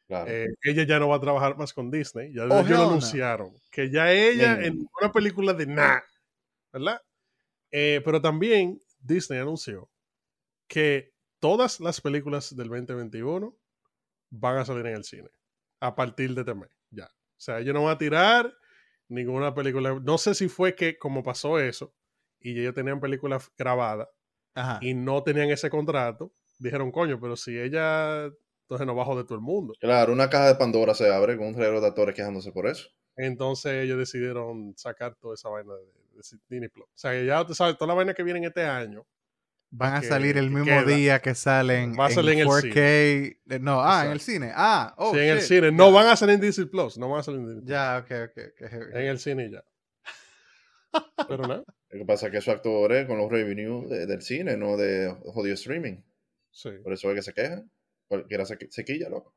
Claro. 0.06 0.30
Eh, 0.30 0.48
ella 0.62 0.84
ya 0.84 0.98
no 0.98 1.08
va 1.08 1.16
a 1.16 1.20
trabajar 1.20 1.56
más 1.56 1.72
con 1.72 1.90
Disney. 1.90 2.32
Ya 2.34 2.44
Oh, 2.44 2.60
ellos 2.60 2.78
lo 2.78 2.88
anunciaron. 2.88 3.52
Que 3.70 3.90
ya 3.90 4.12
ella 4.12 4.56
Mm. 4.56 4.64
en 4.64 4.88
una 5.00 5.12
película 5.12 5.52
de 5.54 5.66
nada, 5.66 6.04
¿verdad? 6.72 7.00
Eh, 7.70 8.00
pero 8.04 8.20
también 8.20 8.80
Disney 9.00 9.38
anunció 9.40 9.90
que 10.68 11.12
todas 11.40 11.80
las 11.80 12.00
películas 12.00 12.54
del 12.56 12.68
2021 12.68 13.56
van 14.30 14.58
a 14.58 14.64
salir 14.64 14.86
en 14.86 14.96
el 14.96 15.04
cine 15.04 15.28
a 15.80 15.94
partir 15.94 16.34
de 16.34 16.40
este 16.42 16.54
mes. 16.54 16.70
Ya. 16.90 17.06
O 17.06 17.40
sea, 17.40 17.60
ellos 17.60 17.74
no 17.74 17.84
van 17.84 17.94
a 17.94 17.98
tirar 17.98 18.54
ninguna 19.08 19.54
película. 19.54 19.98
No 20.02 20.18
sé 20.18 20.34
si 20.34 20.48
fue 20.48 20.74
que, 20.74 20.96
como 20.98 21.22
pasó 21.22 21.58
eso, 21.58 21.94
y 22.44 22.60
ellos 22.60 22.74
tenían 22.74 23.00
películas 23.00 23.50
grabadas 23.58 24.08
Ajá. 24.54 24.78
y 24.82 24.94
no 24.94 25.22
tenían 25.22 25.50
ese 25.50 25.68
contrato, 25.70 26.32
dijeron, 26.58 26.92
coño, 26.92 27.18
pero 27.20 27.36
si 27.36 27.58
ella, 27.58 28.24
entonces 28.62 28.86
nos 28.86 28.94
bajo 28.96 29.16
de 29.16 29.24
todo 29.24 29.34
el 29.34 29.40
mundo. 29.40 29.74
Claro, 29.80 30.12
una 30.12 30.30
caja 30.30 30.46
de 30.48 30.54
Pandora 30.54 30.94
se 30.94 31.12
abre 31.12 31.36
con 31.36 31.48
un 31.48 31.54
reguero 31.54 31.80
de 31.80 31.86
actores 31.88 32.14
quejándose 32.14 32.52
por 32.52 32.66
eso. 32.68 32.88
Entonces 33.16 33.84
ellos 33.84 33.98
decidieron 33.98 34.74
sacar 34.76 35.14
toda 35.16 35.34
esa 35.34 35.48
vaina 35.48 35.72
de, 35.74 35.80
de 36.18 36.38
Disney 36.48 36.68
Plus. 36.68 36.86
O 36.86 36.90
sea, 36.96 37.12
que 37.12 37.24
ya 37.26 37.44
tú 37.46 37.54
sabes, 37.54 37.76
toda 37.76 37.88
la 37.88 37.94
vaina 37.94 38.12
que 38.14 38.22
viene 38.22 38.44
este 38.46 38.62
año. 38.64 39.04
Van 39.70 39.94
a 39.94 40.00
que- 40.02 40.06
salir 40.06 40.36
el 40.36 40.44
que 40.48 40.54
mismo 40.54 40.64
queda. 40.66 40.82
día 40.84 41.18
que 41.20 41.34
salen 41.34 41.96
Va 41.98 42.06
a 42.06 42.10
salir 42.10 42.34
en 42.34 42.38
el 42.40 42.46
4K. 42.46 42.74
eh, 43.50 43.58
No, 43.60 43.80
ah, 43.82 44.04
en 44.06 44.12
el 44.12 44.20
cine. 44.20 44.52
Ah, 44.54 44.94
oh, 44.98 45.12
sí, 45.12 45.18
en 45.18 45.28
el 45.30 45.40
cine. 45.40 45.72
No 45.72 45.90
van 45.90 46.06
a 46.06 46.14
salir 46.16 46.36
en 46.36 46.40
Disney 46.42 46.66
Plus. 46.68 46.96
No 46.98 47.08
van 47.08 47.20
a 47.20 47.22
salir 47.24 47.40
en 47.40 47.46
Disney 47.46 47.62
Plus. 47.62 47.70
Ya, 47.70 47.98
ok, 47.98 48.10
ok. 48.30 48.38
ok, 48.52 48.70
heavy. 48.70 48.84
En 48.92 49.06
el 49.06 49.18
cine 49.18 49.50
ya. 49.50 49.64
Pero 51.28 51.46
nada. 51.48 51.64
Lo 51.94 52.00
que 52.00 52.06
pasa 52.06 52.26
es 52.26 52.32
que 52.32 52.38
esos 52.38 52.52
actores 52.54 53.06
con 53.06 53.18
los 53.18 53.30
revenue 53.30 53.86
de- 53.88 54.06
del 54.06 54.20
cine, 54.20 54.56
no 54.56 54.76
de 54.76 55.14
jodido 55.26 55.54
streaming. 55.54 55.98
Sí, 56.50 56.70
Por 56.82 56.92
eso 56.92 57.08
es 57.10 57.14
que 57.16 57.22
se 57.22 57.32
quejan. 57.32 57.70
Cualquiera 58.08 58.44
se 58.44 58.58
sequilla, 58.70 59.08
loco. 59.08 59.32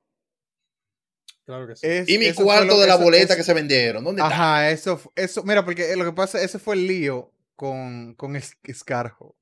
claro 1.45 1.67
que 1.67 1.75
sí. 1.75 1.87
Es- 1.87 2.09
Y 2.09 2.17
mi 2.17 2.25
eso 2.25 2.43
cuarto 2.43 2.79
de 2.79 2.87
la 2.87 2.95
eso- 2.95 3.03
boleta 3.03 3.25
eso- 3.25 3.35
que 3.35 3.43
se 3.43 3.53
vendieron. 3.53 4.03
¿Dónde 4.03 4.21
está? 4.21 4.33
Ajá, 4.33 4.71
eso, 4.71 4.97
fu- 4.97 5.11
eso, 5.15 5.43
mira, 5.43 5.63
porque 5.63 5.95
lo 5.95 6.03
que 6.03 6.13
pasa, 6.13 6.41
ese 6.41 6.59
fue 6.59 6.75
el 6.75 6.87
lío 6.87 7.31
con, 7.55 8.15
con 8.15 8.35
Es- 8.35 8.57
Escarjo. 8.63 9.35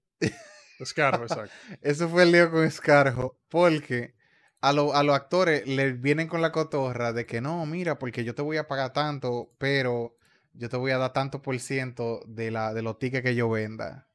Descargo, 0.78 1.24
exacto. 1.24 1.52
Eso 1.82 2.10
fue 2.10 2.24
el 2.24 2.34
lío 2.34 2.52
con 2.52 2.66
Escarjo, 2.66 3.40
porque 3.48 4.14
a, 4.62 4.74
lo- 4.74 4.94
a 4.94 5.04
los 5.04 5.16
actores 5.16 5.66
le 5.68 5.94
vienen 5.94 6.28
con 6.28 6.42
la 6.42 6.52
cotorra 6.52 7.14
de 7.14 7.26
que 7.26 7.40
no, 7.40 7.66
mira, 7.66 7.98
porque 7.98 8.26
yo 8.26 8.36
te 8.36 8.42
voy 8.42 8.58
a 8.58 8.68
pagar 8.68 8.92
tanto, 8.92 9.54
pero 9.58 10.18
yo 10.58 10.70
te 10.70 10.78
voy 10.78 10.92
a 10.92 10.98
dar 10.98 11.14
tanto 11.14 11.42
por 11.42 11.60
ciento 11.60 12.22
de, 12.28 12.52
la, 12.52 12.74
de 12.74 12.82
los 12.82 13.00
tickets 13.00 13.24
que 13.24 13.36
yo 13.36 13.50
venda. 13.50 14.08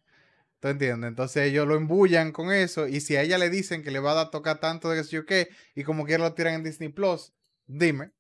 ¿Tú 0.61 0.69
entiendes? 0.69 1.09
Entonces 1.09 1.49
ellos 1.49 1.67
lo 1.67 1.75
embullan 1.75 2.33
con 2.33 2.53
eso 2.53 2.87
y 2.87 3.01
si 3.01 3.17
a 3.17 3.23
ella 3.23 3.39
le 3.39 3.49
dicen 3.49 3.83
que 3.83 3.91
le 3.91 3.99
va 3.99 4.13
a 4.13 4.17
dar 4.17 4.31
tocar 4.31 4.61
tanto 4.61 4.91
de 4.91 4.99
que 4.99 5.05
sé 5.05 5.17
yo 5.17 5.25
qué 5.25 5.49
y 5.75 5.85
como 5.85 6.05
quiera 6.05 6.25
lo 6.25 6.35
tiran 6.35 6.55
en 6.55 6.65
Disney 6.65 6.91
Plus, 6.91 7.33
dime. 7.67 8.13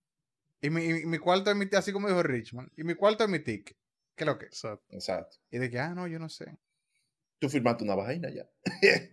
Y 0.62 0.70
mi, 0.70 0.84
y 0.84 1.06
mi 1.06 1.18
cuarto 1.18 1.50
es 1.50 1.56
mi 1.56 1.66
así 1.76 1.92
como 1.92 2.08
dijo 2.08 2.22
Richmond, 2.22 2.70
y 2.76 2.84
mi 2.84 2.94
cuarto 2.94 3.24
es 3.24 3.30
mi 3.30 3.40
ticket. 3.40 3.76
¿Qué 4.14 4.24
es 4.24 4.26
lo 4.26 4.38
que? 4.38 4.46
exacto. 4.46 4.84
Exacto. 4.90 5.36
Y 5.50 5.58
de 5.58 5.70
que, 5.70 5.78
ah, 5.78 5.94
no, 5.94 6.06
yo 6.06 6.18
no 6.18 6.28
sé. 6.28 6.54
Tú 7.38 7.48
firmaste 7.48 7.84
una 7.84 7.94
vaina 7.94 8.28
ya. 8.30 8.46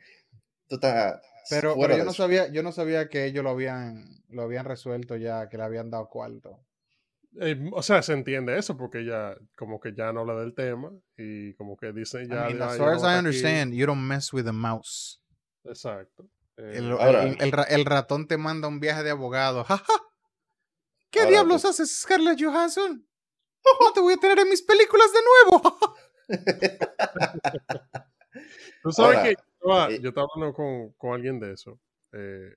Tú 0.68 0.76
estás. 0.76 1.22
Pero, 1.50 1.78
yo 1.78 1.88
no 1.88 1.96
eso. 1.96 2.14
sabía, 2.14 2.52
yo 2.52 2.62
no 2.62 2.74
sabía 2.74 3.08
que 3.08 3.26
ellos 3.26 3.42
lo 3.42 3.52
habían, 3.52 4.22
lo 4.28 4.42
habían 4.42 4.66
resuelto 4.66 5.16
ya, 5.16 5.48
que 5.48 5.56
le 5.56 5.64
habían 5.64 5.90
dado 5.90 6.10
cuarto. 6.10 6.67
Eh, 7.40 7.70
o 7.72 7.84
sea, 7.84 8.02
se 8.02 8.14
entiende 8.14 8.58
eso 8.58 8.76
porque 8.78 9.06
ya, 9.06 9.36
como 9.56 9.80
que 9.80 9.94
ya 9.94 10.12
no 10.12 10.22
habla 10.22 10.36
del 10.36 10.54
tema 10.56 10.92
y 11.16 11.54
como 11.54 11.78
que 11.78 11.92
dice 11.94 12.24
I 12.24 12.28
ya. 12.28 12.36
mean, 12.36 12.54
dijo, 12.54 12.64
as 12.64 12.74
"Ah, 12.74 12.78
far 12.78 12.88
ya 12.88 12.94
as 12.96 12.96
I 12.96 12.96
está 12.98 13.10
aquí". 13.12 13.20
understand, 13.20 13.74
you 13.74 13.86
don't 13.86 14.02
mess 14.02 14.34
with 14.34 14.48
a 14.48 14.52
mouse. 14.52 15.22
Exacto. 15.64 16.28
Eh, 16.58 16.74
El, 16.78 16.92
Ahora- 16.94 17.24
el- 17.24 17.38
el 17.42 17.52
ra- 17.52 17.64
el 17.70 17.86
ratón 17.86 18.28
te 18.28 18.38
manda 18.38 18.68
un 18.68 18.80
viaje 18.80 19.04
de 19.04 19.12
abogado. 19.12 19.64
¡Ja, 19.64 19.78
ja! 19.78 19.94
¿Qué 21.12 21.20
Ahora, 21.20 21.32
diablos 21.32 21.62
tú- 21.62 21.68
haces, 21.70 22.00
Scarlett 22.00 22.40
Johansson? 22.42 23.08
No 23.84 23.92
te 23.94 24.00
voy 24.00 24.14
a 24.14 24.18
tener 24.18 24.40
en 24.40 24.50
mis 24.50 24.62
películas 24.64 25.08
de 25.14 25.20
nuevo. 25.52 25.78
Tú 28.84 28.92
sabes 28.92 29.18
Ahora, 29.18 29.24
que 29.24 29.36
yo 29.36 29.44
estaba, 29.60 29.92
eh, 29.92 30.00
yo 30.02 30.10
estaba 30.10 30.28
hablando 30.34 30.54
con, 30.56 30.92
con 30.94 31.14
alguien 31.14 31.40
de 31.40 31.54
eso, 31.54 31.80
eh, 32.14 32.54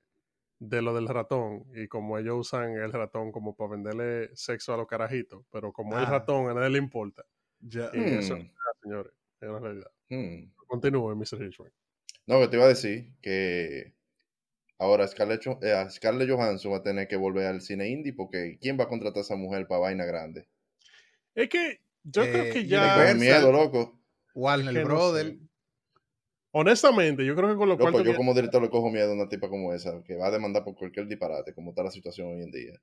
de 0.61 0.83
lo 0.83 0.95
del 0.95 1.09
ratón, 1.09 1.65
y 1.75 1.89
como 1.89 2.19
ellos 2.19 2.37
usan 2.39 2.75
el 2.77 2.93
ratón 2.93 3.33
como 3.33 3.57
para 3.57 3.71
venderle 3.73 4.31
sexo 4.37 4.73
a 4.75 4.77
los 4.77 4.87
carajitos, 4.87 5.45
pero 5.51 5.73
como 5.73 5.99
el 5.99 6.05
Ah. 6.05 6.11
ratón 6.11 6.49
a 6.49 6.55
nadie 6.55 6.71
le 6.71 6.79
importa, 6.79 7.25
Ya. 7.61 7.91
y 7.95 7.99
eso, 8.19 8.37
Hmm, 8.37 8.51
señores, 8.83 9.13
es 9.41 9.49
una 9.49 9.59
realidad. 9.59 9.91
hmm. 10.11 10.53
Continúe, 10.69 11.17
Mr. 11.17 11.39
Richmond. 11.39 11.73
No, 12.27 12.39
que 12.41 12.49
te 12.49 12.57
iba 12.57 12.67
a 12.67 12.69
decir 12.69 13.11
que 13.23 13.95
ahora 14.79 15.09
Scarlett, 15.09 15.43
eh, 15.63 15.87
Scarlett 15.91 16.31
Johansson 16.31 16.73
va 16.73 16.77
a 16.77 16.83
tener 16.83 17.09
que 17.09 17.17
volver 17.17 17.47
al 17.47 17.61
cine 17.63 17.89
indie 17.89 18.13
porque 18.13 18.59
¿quién 18.61 18.79
va 18.79 18.85
a 18.85 18.89
contratar 18.89 19.19
a 19.19 19.23
esa 19.23 19.37
mujer 19.37 19.67
para 19.67 19.81
vaina 19.81 20.05
grande? 20.05 20.47
Es 21.35 21.49
que 21.49 21.81
yo 22.05 22.23
creo 22.23 22.45
Eh, 22.45 22.51
que 22.53 22.67
ya, 22.67 23.07
Con 23.09 23.19
miedo, 23.19 23.51
loco. 23.53 23.99
Warner 24.35 24.75
que 24.75 24.81
no 24.81 24.87
Brother. 24.87 25.27
sé. 25.27 25.39
Honestamente, 26.53 27.25
yo 27.25 27.35
creo 27.35 27.51
que 27.51 27.57
con 27.57 27.69
lo 27.69 27.79
cual 27.79 27.93
Loco, 27.93 28.05
yo 28.05 28.17
como 28.17 28.35
director 28.35 28.63
le 28.63 28.71
cojo 28.71 28.91
miedo 28.91 29.11
a 29.11 29.15
una 29.15 29.29
tipa 29.29 29.49
como 29.49 29.73
esa, 29.73 30.03
que 30.05 30.17
va 30.17 30.29
a 30.29 30.31
demandar 30.31 30.65
por 30.65 30.75
cualquier 30.75 31.07
disparate, 31.07 31.55
como 31.55 31.71
está 31.71 31.83
la 31.83 31.91
situación 31.91 32.29
hoy 32.29 32.43
en 32.43 32.51
día. 32.51 32.81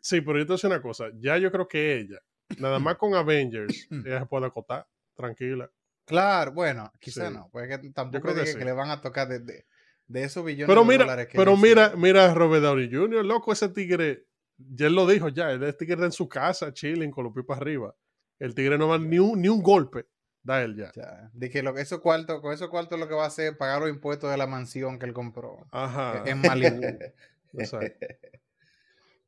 Sí, 0.00 0.20
pero 0.20 0.38
yo 0.38 0.44
te 0.44 0.48
voy 0.48 0.54
a 0.54 0.56
decir 0.56 0.70
una 0.70 0.82
cosa. 0.82 1.06
Ya 1.18 1.36
yo 1.38 1.50
creo 1.52 1.68
que 1.68 1.98
ella, 1.98 2.18
nada 2.58 2.78
más 2.78 2.96
con 2.96 3.14
Avengers, 3.14 3.88
ella 4.06 4.20
se 4.20 4.26
puede 4.26 4.46
acotar, 4.46 4.86
tranquila. 5.14 5.70
Claro, 6.06 6.52
bueno, 6.52 6.90
quizá 6.98 7.28
Sí. 7.28 7.34
no, 7.34 7.48
porque 7.52 7.78
tampoco 7.94 8.32
creo 8.32 8.44
que 8.44 8.54
que, 8.56 8.64
le 8.64 8.72
van 8.72 8.90
a 8.90 9.00
tocar 9.00 9.28
de, 9.28 9.40
de, 9.40 9.66
de 10.06 10.24
esos 10.24 10.44
billones 10.44 10.66
Pero 10.66 10.80
de 10.80 10.86
mira, 10.88 11.04
dólares 11.04 11.28
que 11.28 11.38
pero 11.38 11.56
mira, 11.56 11.92
mira 11.96 12.30
a 12.30 12.34
Robert 12.34 12.64
Downey 12.64 12.90
Jr., 12.92 13.24
loco, 13.24 13.52
ese 13.52 13.68
tigre, 13.68 14.26
ya 14.56 14.86
él 14.86 14.94
lo 14.94 15.06
dijo 15.06 15.28
ya, 15.28 15.52
el 15.52 15.76
tigre 15.76 15.94
está 15.94 16.06
en 16.06 16.12
su 16.12 16.28
casa, 16.28 16.72
chilling, 16.72 17.10
con 17.10 17.24
los 17.24 17.32
pies 17.32 17.46
para 17.46 17.60
arriba. 17.60 17.94
El 18.40 18.54
tigre 18.54 18.78
no 18.78 18.88
va 18.88 18.98
ni 18.98 19.18
un, 19.18 19.40
ni 19.40 19.48
un 19.48 19.62
golpe, 19.62 20.06
da 20.42 20.62
él 20.62 20.76
ya. 20.76 20.92
Ya, 20.94 21.30
De 21.32 21.50
que 21.50 21.62
lo, 21.62 21.76
esos 21.76 22.00
cuartos, 22.00 22.40
con 22.40 22.52
esos 22.52 22.68
cuartos 22.68 22.98
lo 22.98 23.08
que 23.08 23.14
va 23.14 23.24
a 23.24 23.28
hacer 23.28 23.52
es 23.52 23.56
pagar 23.56 23.80
los 23.80 23.90
impuestos 23.90 24.30
de 24.30 24.36
la 24.36 24.46
mansión 24.46 24.98
que 24.98 25.06
él 25.06 25.12
compró 25.12 25.66
Ajá, 25.70 26.24
en 26.26 26.40
Malibu. 26.40 26.82
exacto. 27.54 28.06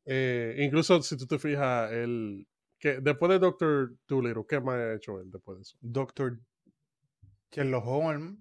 Eh, 0.05 0.55
incluso 0.59 1.01
si 1.01 1.15
tú 1.17 1.25
te 1.27 1.39
fijas, 1.39 1.91
el, 1.91 2.45
que 2.77 2.99
después 2.99 3.29
de 3.31 3.39
Doctor 3.39 3.93
Dolittle, 4.07 4.45
¿qué 4.47 4.59
más 4.59 4.75
ha 4.75 4.95
hecho 4.95 5.19
él 5.19 5.31
después 5.31 5.57
de 5.57 5.61
eso? 5.61 5.77
Doctor 5.79 6.39
Sherlock 7.51 7.85
Holmes. 7.85 8.37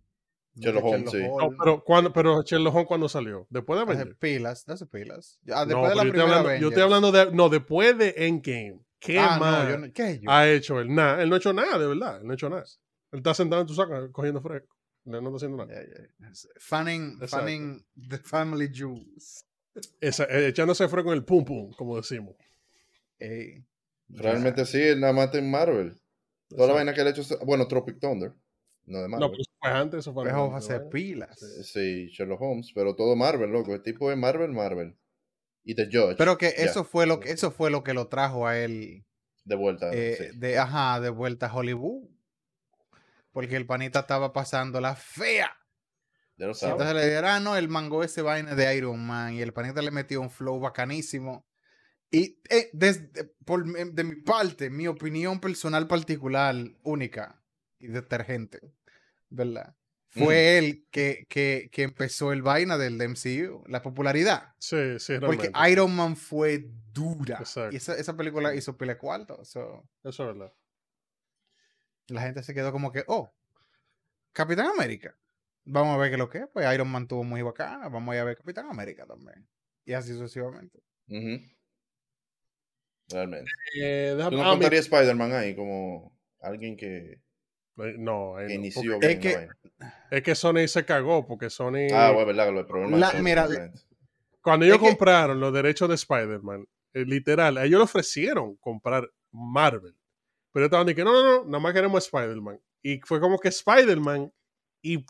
Sherlock 0.57 0.85
Holmes, 0.85 1.11
sí. 1.11 1.19
No, 1.23 1.51
pero, 1.57 1.85
cuando, 1.85 2.13
pero 2.13 2.43
Sherlock 2.43 2.75
Holmes, 2.75 2.89
¿cuándo 2.89 3.09
salió? 3.09 3.47
¿Después 3.51 3.79
de 3.79 3.83
Avengers? 3.83 4.17
pilas, 4.19 4.69
hace 4.69 4.87
pilas. 4.87 5.39
Ya, 5.45 5.65
No, 5.65 5.67
después 5.67 5.91
de 5.91 5.97
la 5.97 6.03
pero 6.03 6.05
yo, 6.05 6.09
estoy 6.09 6.11
primera 6.11 6.39
hablando, 6.39 6.61
yo 6.61 6.69
estoy 6.69 6.83
hablando 6.83 7.13
de. 7.13 7.33
No, 7.33 7.49
después 7.49 7.99
de 7.99 8.15
Endgame. 8.17 8.81
¿Qué 9.05 9.19
Ah, 9.19 9.37
más 9.39 9.65
no, 9.65 9.71
yo 9.71 9.79
no- 9.79 9.93
¿qué 9.93 10.21
yo? 10.21 10.31
ha 10.31 10.49
hecho 10.49 10.81
él? 10.81 10.95
Nada. 10.95 11.23
Él 11.23 11.29
no 11.29 11.35
ha 11.35 11.39
hecho 11.39 11.53
nada, 11.53 11.79
de 11.79 11.87
verdad. 11.87 12.21
Él 12.21 12.27
no 12.27 12.33
ha 12.33 12.35
hecho 12.35 12.49
nada. 12.49 12.65
Él 13.11 13.19
está 13.19 13.35
sentado 13.35 13.61
en 13.63 13.67
tu 13.67 13.75
saco 13.75 14.11
cogiendo 14.13 14.41
fresco. 14.41 14.77
No 15.05 15.19
está 15.19 15.37
haciendo 15.37 15.57
nada. 15.67 15.81
Fanning, 16.61 17.19
fanning 17.27 17.85
the 18.09 18.19
family 18.19 18.69
jewels. 18.73 19.45
Esa- 20.01 20.25
eh, 20.25 20.49
echándose 20.49 20.87
fresco 20.89 21.11
en 21.13 21.19
el 21.19 21.25
pum 21.25 21.45
pum, 21.45 21.73
como 21.73 21.97
decimos. 21.97 22.37
Ey, 23.19 23.65
Realmente 24.09 24.65
sí, 24.67 24.79
él 24.81 25.01
nada 25.01 25.13
más 25.13 25.35
en 25.35 25.51
Marvel. 25.51 25.95
Toda 26.49 26.69
la 26.69 26.75
vaina 26.75 26.93
que 26.95 27.01
él 27.01 27.07
ha 27.07 27.11
hecho. 27.11 27.23
Bueno, 27.45 27.67
Tropic 27.67 27.99
Thunder. 27.99 28.33
No 28.85 28.99
de 28.99 29.05
No, 29.05 29.09
Marvel. 29.11 29.31
pero 29.31 29.41
eso 29.43 29.51
fue 29.61 29.71
antes, 29.71 29.99
eso 30.01 30.13
fue 30.13 30.25
Dejó 30.27 30.45
antes, 30.55 30.65
hacer 30.65 30.83
¿no? 30.83 30.91
pilas. 30.91 31.39
Sí, 31.65 32.09
Sherlock 32.09 32.41
Holmes, 32.43 32.73
pero 32.75 32.95
todo 32.95 33.17
Marvel, 33.17 33.51
loco. 33.51 33.73
El 33.75 33.83
tipo 33.83 34.11
es 34.13 34.19
Marvel, 34.19 34.51
Marvel. 34.53 34.97
Y 35.65 35.75
The 35.75 35.87
Judge. 35.87 36.17
Pero 36.19 36.37
que 36.39 36.55
eso 36.57 36.85
fue 36.85 37.07
lo 37.07 37.21
que 37.21 37.31
eso 37.31 37.51
fue 37.51 37.71
lo 37.71 37.83
que 37.85 37.95
lo 37.95 38.09
trajo 38.09 38.47
a 38.47 38.59
él 38.59 39.05
De 39.45 39.55
vuelta. 39.55 39.91
eh, 39.93 40.31
sí. 40.33 40.39
de 40.39 40.59
ajá, 40.59 41.01
de 41.01 41.11
vuelta 41.11 41.47
a 41.47 41.55
Hollywood. 41.55 42.09
Porque 43.33 43.57
el 43.57 43.67
panita 43.67 44.01
estaba 44.01 44.33
pasando 44.33 44.81
la 44.81 44.95
fea. 44.95 45.57
Ya 46.37 46.47
lo 46.47 46.55
sabes. 46.55 46.73
entonces 46.73 46.95
le 46.97 47.05
dijeron, 47.07 47.31
ah, 47.31 47.41
no, 47.41 47.57
el 47.57 47.69
mango 47.69 48.03
ese 48.03 48.23
vaina 48.23 48.55
de 48.55 48.77
Iron 48.77 49.05
Man. 49.07 49.35
Y 49.35 49.43
el 49.43 49.53
panita 49.53 49.81
le 49.83 49.91
metió 49.91 50.21
un 50.21 50.31
flow 50.31 50.59
bacanísimo. 50.61 51.47
Y 52.11 52.41
eh, 52.51 52.69
desde, 52.75 53.11
por, 53.45 53.65
mi- 53.65 53.91
de 53.91 54.05
mi 54.05 54.17
parte, 54.17 54.69
mi 54.69 54.87
opinión 54.87 55.41
personal 55.41 55.87
particular, 55.87 56.55
única 56.83 57.43
y 57.79 57.87
detergente, 57.87 58.61
¿verdad? 59.31 59.75
Fue 60.15 60.59
él 60.59 60.87
que, 60.91 61.25
que, 61.29 61.71
que 61.73 61.83
empezó 61.83 62.33
el 62.33 62.43
vaina 62.43 62.77
del 62.77 63.01
MCU, 63.01 63.65
la 63.67 63.81
popularidad. 63.81 64.53
Sí, 64.59 64.99
sí, 64.99 65.15
Porque 65.19 65.49
realmente. 65.49 65.71
Iron 65.73 65.97
Man 65.97 66.17
fue 66.17 66.69
dura. 66.93 67.39
Exacto. 67.39 67.73
Y 67.73 67.77
esa, 67.77 67.95
esa 67.97 68.15
película 68.15 68.55
hizo 68.55 68.77
pile 68.77 68.99
cuarto. 68.99 69.43
so, 69.45 69.89
Eso 70.05 70.23
es 70.23 70.37
verdad. 70.37 70.53
la 72.09 72.21
gente 72.21 72.43
se 72.43 72.53
quedó 72.53 72.73
como 72.73 72.93
que, 72.93 73.05
oh, 73.07 73.33
Capitán 74.33 74.67
América. 74.67 75.17
Vamos 75.65 75.95
a 75.95 75.99
ver 75.99 76.11
qué 76.11 76.15
es 76.15 76.19
lo 76.19 76.29
que 76.29 76.39
es. 76.39 76.49
Pues 76.53 76.73
Iron 76.75 76.89
Man 76.91 77.09
tuvo 77.09 77.25
muy 77.25 77.41
bacana. 77.41 77.89
Vamos 77.89 78.13
a 78.13 78.17
ir 78.17 78.21
a 78.21 78.25
ver 78.25 78.37
Capitán 78.37 78.67
América 78.69 79.07
también. 79.07 79.49
Y 79.87 79.95
así 79.95 80.13
sucesivamente. 80.13 80.79
Realmente. 83.09 83.51
Eh, 83.81 84.15
déjame- 84.17 84.37
¿Tú 84.37 84.43
no 84.43 84.49
ah, 84.49 84.51
contaría 84.51 84.81
Spider-Man 84.81 85.33
ahí 85.33 85.57
como 85.57 86.15
alguien 86.41 86.77
que, 86.77 87.21
No, 87.77 88.37
ahí 88.37 88.47
que 88.49 88.55
no, 88.55 88.61
inició 88.61 88.93
porque 88.93 89.07
bien 89.09 89.21
que-? 89.21 89.49
Es 90.11 90.23
que 90.23 90.35
Sony 90.35 90.67
se 90.69 90.85
cagó, 90.85 91.27
porque 91.27 91.49
Sony. 91.51 91.89
Ah, 91.93 92.11
bueno, 92.13 92.27
verdad, 92.27 92.49
el 92.49 92.67
problema 92.67 92.97
La- 92.99 93.11
Sony, 93.13 93.23
mira. 93.23 93.49
Cuando 94.43 94.67
ellos 94.67 94.77
Es 94.77 94.83
que- 94.83 94.89
compraron 94.89 95.41
los 95.41 95.53
derechos 95.53 95.89
de 95.89 95.95
Spider-Man, 95.95 96.67
eh, 96.95 97.05
literal, 97.07 97.57
a 97.59 97.65
ellos 97.65 97.79
le 97.79 97.85
ofrecieron 97.85 98.57
comprar 98.57 99.09
Marvel. 99.31 99.97
Pero 100.53 100.67
estaban 100.67 100.87
diciendo, 100.87 101.13
no, 101.13 101.23
no, 101.23 101.39
no, 101.39 101.45
nada 101.47 101.59
más 101.61 101.73
queremos 101.73 102.05
Spider-Man. 102.05 102.61
Y 102.83 103.01
fue 103.01 103.21
como 103.21 103.39
que 103.39 103.49
Spider-Man 103.49 104.31
y 104.83 105.07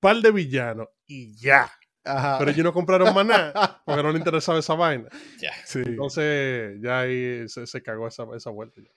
par 0.00 0.16
de 0.16 0.30
villanos 0.30 0.88
y 1.06 1.36
ya. 1.36 1.70
Ajá. 2.04 2.38
Pero 2.38 2.52
ellos 2.52 2.64
no 2.64 2.72
compraron 2.72 3.12
más 3.12 3.26
nada 3.26 3.52
porque 3.84 4.02
no 4.02 4.10
les 4.12 4.18
interesaba 4.20 4.58
esa 4.60 4.74
vaina. 4.74 5.08
Ya. 5.40 5.52
Sí. 5.64 5.80
Entonces 5.84 6.78
ya 6.80 7.00
ahí 7.00 7.48
se, 7.48 7.66
se 7.66 7.82
cagó 7.82 8.06
esa, 8.06 8.24
esa 8.36 8.50
vuelta. 8.50 8.80
ya. 8.80 8.90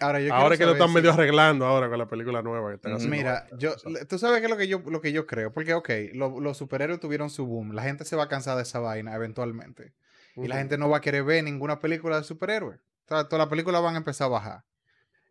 Ahora, 0.00 0.20
yo 0.20 0.32
Ahora 0.32 0.56
quiero 0.56 0.58
que 0.58 0.64
lo 0.66 0.72
están 0.84 0.88
si- 0.88 0.94
medio 0.94 1.12
arreglando 1.12 1.66
ahora 1.66 1.88
con 1.88 1.98
la 1.98 2.06
película 2.08 2.40
nueva 2.42 2.68
que 2.70 2.76
están 2.76 2.92
haciendo. 2.92 3.16
Mira, 3.16 3.46
yo, 3.58 3.74
tú 3.74 3.80
sabes. 3.80 4.08
tú 4.08 4.18
sabes 4.18 4.38
qué 4.40 4.44
es 4.46 4.50
lo 4.50 4.56
que 4.56 4.68
yo, 4.68 4.78
lo 4.86 5.00
que 5.00 5.12
yo 5.12 5.26
creo. 5.26 5.52
Porque, 5.52 5.74
ok, 5.74 5.88
lo- 6.14 6.40
los 6.40 6.56
superhéroes 6.56 7.00
tuvieron 7.00 7.30
su 7.30 7.46
boom. 7.46 7.72
La 7.72 7.82
gente 7.82 8.04
se 8.04 8.14
va 8.14 8.24
a 8.24 8.28
cansar 8.28 8.56
de 8.56 8.62
esa 8.62 8.78
vaina 8.78 9.14
eventualmente. 9.14 9.92
Y 10.36 10.46
la 10.46 10.56
gente 10.58 10.78
no 10.78 10.88
va 10.88 10.98
a 10.98 11.00
querer 11.00 11.24
ver 11.24 11.42
ninguna 11.42 11.80
película 11.80 12.16
de 12.18 12.22
superhéroes. 12.24 12.78
O 12.78 13.08
sea, 13.08 13.24
todas 13.24 13.38
las 13.40 13.48
películas 13.48 13.82
van 13.82 13.94
a 13.94 13.98
empezar 13.98 14.26
a 14.26 14.28
bajar. 14.28 14.64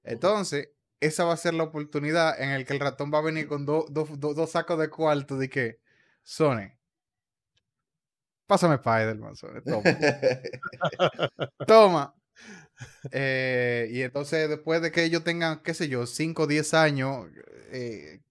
Entonces, 0.04 0.70
esa 1.00 1.24
va 1.24 1.34
a 1.34 1.38
ser 1.38 1.54
la 1.54 1.64
oportunidad 1.64 2.38
en 2.42 2.50
el 2.50 2.66
que 2.66 2.74
el 2.74 2.80
ratón 2.82 3.10
va 3.14 3.20
a 3.20 3.22
venir 3.22 3.48
con 3.48 3.66
dos 3.66 3.86
dos- 3.94 4.20
dos- 4.20 4.36
dos 4.36 4.52
sacos 4.52 4.78
de 4.80 4.90
cuarto 4.90 5.38
de 5.38 5.48
que, 5.50 5.80
Sony, 6.24 6.72
pásame 8.48 8.76
Spider-Man, 8.76 9.36
Sony, 9.38 9.62
toma. 9.66 9.84
Toma. 11.68 12.14
Eh, 13.12 13.90
y 13.92 14.02
entonces, 14.04 14.48
después 14.50 14.82
de 14.82 14.92
que 14.92 15.04
ellos 15.04 15.24
tengan, 15.24 15.62
qué 15.64 15.74
sé 15.74 15.88
yo, 15.88 16.06
5 16.06 16.44
o 16.44 16.48
10 16.48 16.74
años 16.76 17.28
eh, 17.72 18.22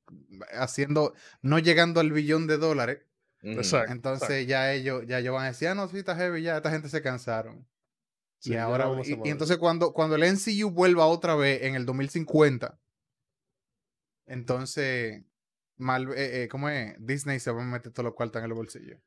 haciendo, 0.53 1.15
no 1.43 1.59
llegando 1.59 1.99
al 2.01 2.13
billón 2.13 2.47
de 2.47 2.59
dólares. 2.59 3.01
Exacto. 3.43 3.93
entonces 3.93 4.47
ya 4.47 4.73
ellos, 4.73 5.05
ya 5.07 5.19
ellos 5.19 5.35
van 5.35 5.45
a 5.45 5.49
decir, 5.49 5.69
ah, 5.69 5.75
no, 5.75 5.89
sí, 5.89 5.99
está 5.99 6.17
heavy, 6.17 6.43
ya 6.43 6.57
esta 6.57 6.71
gente 6.71 6.89
se 6.89 7.03
cansaron. 7.03 7.67
Sí, 8.39 8.53
y 8.53 8.57
ahora, 8.57 8.89
y, 9.05 9.29
entonces 9.29 9.57
cuando, 9.57 9.93
cuando 9.93 10.17
el 10.17 10.23
NCU 10.23 10.71
vuelva 10.71 11.07
otra 11.07 11.35
vez 11.35 11.63
en 11.63 11.75
el 11.75 11.87
2050, 11.87 12.79
entonces, 14.27 15.23
mal, 15.77 16.09
eh, 16.11 16.43
eh, 16.43 16.49
¿cómo 16.49 16.69
es? 16.69 16.95
Disney 16.99 17.41
se 17.41 17.51
va 17.53 17.63
a 17.63 17.67
meter 17.67 17.93
todos 17.93 18.05
los 18.05 18.15
cuartos 18.15 18.41
en 18.41 18.47
el 18.47 18.55
bolsillo. 18.55 18.99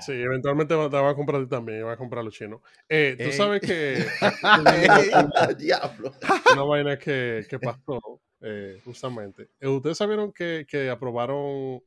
Sí, 0.00 0.12
eventualmente 0.12 0.74
te 0.74 0.96
van 0.96 1.06
a 1.06 1.14
comprar 1.14 1.40
a 1.40 1.44
ti 1.44 1.50
también, 1.50 1.80
y 1.80 1.82
van 1.82 1.94
a 1.94 1.96
comprar 1.96 2.20
a 2.20 2.24
los 2.24 2.34
chinos. 2.34 2.60
Eh, 2.88 3.14
Tú 3.18 3.24
Ey. 3.24 3.32
sabes 3.32 3.60
que 3.62 4.04
Diablo. 5.58 6.12
una 6.52 6.62
vaina 6.64 6.98
que, 6.98 7.46
que 7.48 7.58
pasó, 7.58 8.20
eh, 8.40 8.80
justamente. 8.84 9.50
Eh, 9.60 9.68
¿Ustedes 9.68 9.96
sabieron 9.98 10.32
que, 10.32 10.66
que 10.68 10.90
aprobaron 10.90 11.80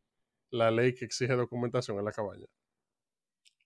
la 0.52 0.72
ley 0.72 0.94
que 0.96 1.06
exige 1.06 1.34
documentación 1.34 1.98
en 2.00 2.06
la 2.06 2.12
cabaña? 2.12 2.46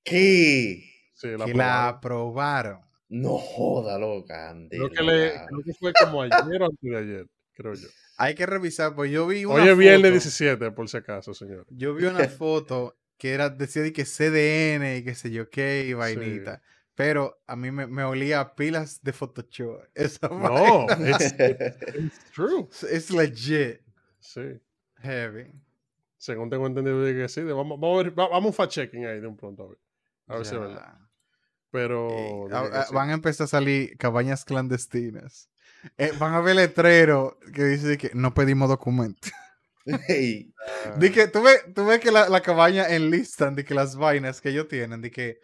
¿Qué? 0.04 0.84
Sí, 1.14 1.28
la 1.38 1.46
que 1.46 1.54
la 1.54 1.88
aprobaron. 1.88 2.76
aprobaron. 2.78 2.94
No 3.10 3.38
joda, 3.38 4.00
loca. 4.00 4.56
Creo 4.70 4.90
que, 4.90 5.04
le, 5.04 5.32
creo 5.48 5.64
que 5.64 5.74
fue 5.74 5.94
como 5.94 6.24
ayer 6.24 6.62
o 6.62 6.66
antes 6.66 6.80
de 6.82 6.98
ayer, 6.98 7.28
creo 7.54 7.74
yo. 7.76 7.88
Hay 8.18 8.34
que 8.36 8.46
revisar, 8.46 8.96
pues 8.96 9.12
yo 9.12 9.28
vi 9.28 9.46
una 9.46 9.56
Hoy 9.64 9.70
es 9.70 9.78
viernes 9.78 10.12
foto- 10.12 10.12
17, 10.14 10.72
por 10.72 10.90
si 10.90 10.98
acaso, 10.98 11.34
señor. 11.34 11.66
Yo 11.70 11.94
vi 11.94 12.06
una 12.06 12.28
foto 12.28 12.96
que 13.18 13.34
era, 13.34 13.50
decía 13.50 13.82
de 13.82 13.94
que 13.94 14.06
CDN 14.06 14.98
y 14.98 15.04
qué 15.04 15.16
sé 15.16 15.32
yo 15.32 15.50
qué 15.50 15.86
y 15.88 15.94
vainita. 15.94 16.62
Pero 16.96 17.42
a 17.48 17.56
mí 17.56 17.72
me, 17.72 17.88
me 17.88 18.04
olía 18.04 18.40
a 18.40 18.56
pilas 18.56 19.02
de 19.02 19.14
Photoshop. 19.14 19.82
Esa 19.96 20.28
No, 20.30 20.86
it's, 21.08 21.34
it's 21.40 22.20
true. 22.34 22.68
es 22.92 23.10
legit 23.12 23.82
Sí. 24.20 24.60
heavy. 25.02 25.52
Según 26.18 26.50
tengo 26.50 26.68
entendido 26.68 27.02
de 27.02 27.14
que 27.14 27.28
sí. 27.28 27.42
vamos, 27.42 27.80
vamos 27.80 28.00
a 28.00 28.04
ver, 28.04 28.18
va- 28.20 28.30
vamos 28.30 28.58
a 28.58 28.64
fact-checking 28.64 29.06
ahí 29.06 29.20
de 29.20 29.28
un 29.28 29.36
pronto 29.36 29.64
a 29.64 29.68
ver. 29.70 29.78
A 30.28 30.36
ver 30.38 30.46
si 30.46 30.56
es 30.56 30.62
verdad. 30.62 30.98
Pero. 31.72 32.10
Eh, 32.10 32.46
dije 32.46 32.56
a- 32.58 32.70
que 32.72 32.78
a- 32.78 32.84
sí. 32.86 32.94
Van 32.96 33.10
a 33.10 33.14
empezar 33.14 33.46
a 33.46 33.48
salir 33.48 33.98
cabañas 33.98 34.46
clandestinas. 34.46 35.50
Eh, 35.98 36.12
van 36.18 36.34
a 36.34 36.40
ver 36.40 36.56
letrero 36.56 37.38
que 37.54 37.64
dice 37.66 37.98
que 37.98 38.12
no 38.14 38.34
pedimos 38.34 38.70
documentos. 38.70 39.32
Ey, 40.08 40.54
Ah, 40.86 40.96
De 40.98 41.12
que 41.12 41.28
tú 41.28 41.42
ves, 41.44 41.62
tú 41.76 41.86
ves 41.86 42.00
que 42.00 42.12
la, 42.12 42.30
la 42.30 42.42
cabaña 42.42 42.88
enlistan 42.88 43.54
de 43.56 43.66
que 43.66 43.74
las 43.74 43.96
vainas 43.98 44.40
que 44.40 44.50
ellos 44.50 44.68
tienen, 44.70 45.02
de 45.02 45.12
que 45.12 45.40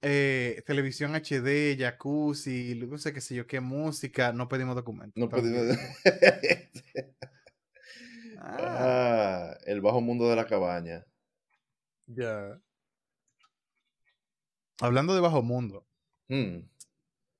eh, 0.00 0.62
televisión 0.64 1.14
HD, 1.16 1.76
jacuzzi, 1.76 2.74
no 2.76 2.98
sé 2.98 3.12
qué 3.12 3.20
sé 3.20 3.34
yo, 3.34 3.46
qué 3.48 3.58
música, 3.60 4.32
no 4.32 4.48
pedimos 4.48 4.76
documentos. 4.76 5.16
no 5.16 5.28
pedimos- 5.28 5.76
Ah, 8.40 8.56
Ah, 8.60 9.58
el 9.66 9.80
bajo 9.80 10.00
mundo 10.00 10.28
de 10.30 10.36
la 10.36 10.46
cabaña. 10.46 11.04
Ya. 12.06 12.60
hablando 14.80 15.14
de 15.14 15.20
bajo 15.20 15.42
mundo, 15.42 15.84
Hmm. 16.28 16.60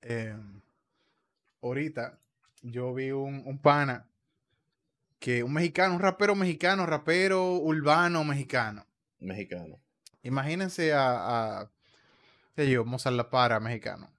eh, 0.03 0.37
ahorita 1.63 2.19
yo 2.63 2.93
vi 2.95 3.13
un, 3.13 3.43
un 3.47 3.59
pana 3.61 4.08
que 5.19 5.43
un 5.43 5.53
mexicano, 5.53 5.95
un 5.95 6.01
rapero 6.01 6.35
mexicano, 6.35 6.87
rapero 6.87 7.55
urbano 7.57 8.25
mexicano. 8.25 8.87
Mexicano. 9.21 9.81
Imagínense 10.23 10.93
a, 10.93 11.61
a 11.61 11.71
qué 12.55 12.65
sé 12.65 12.71
yo, 12.71 12.85
Mozart 12.85 13.17
La 13.17 13.29
Para 13.31 13.61
mexicano. 13.61 14.13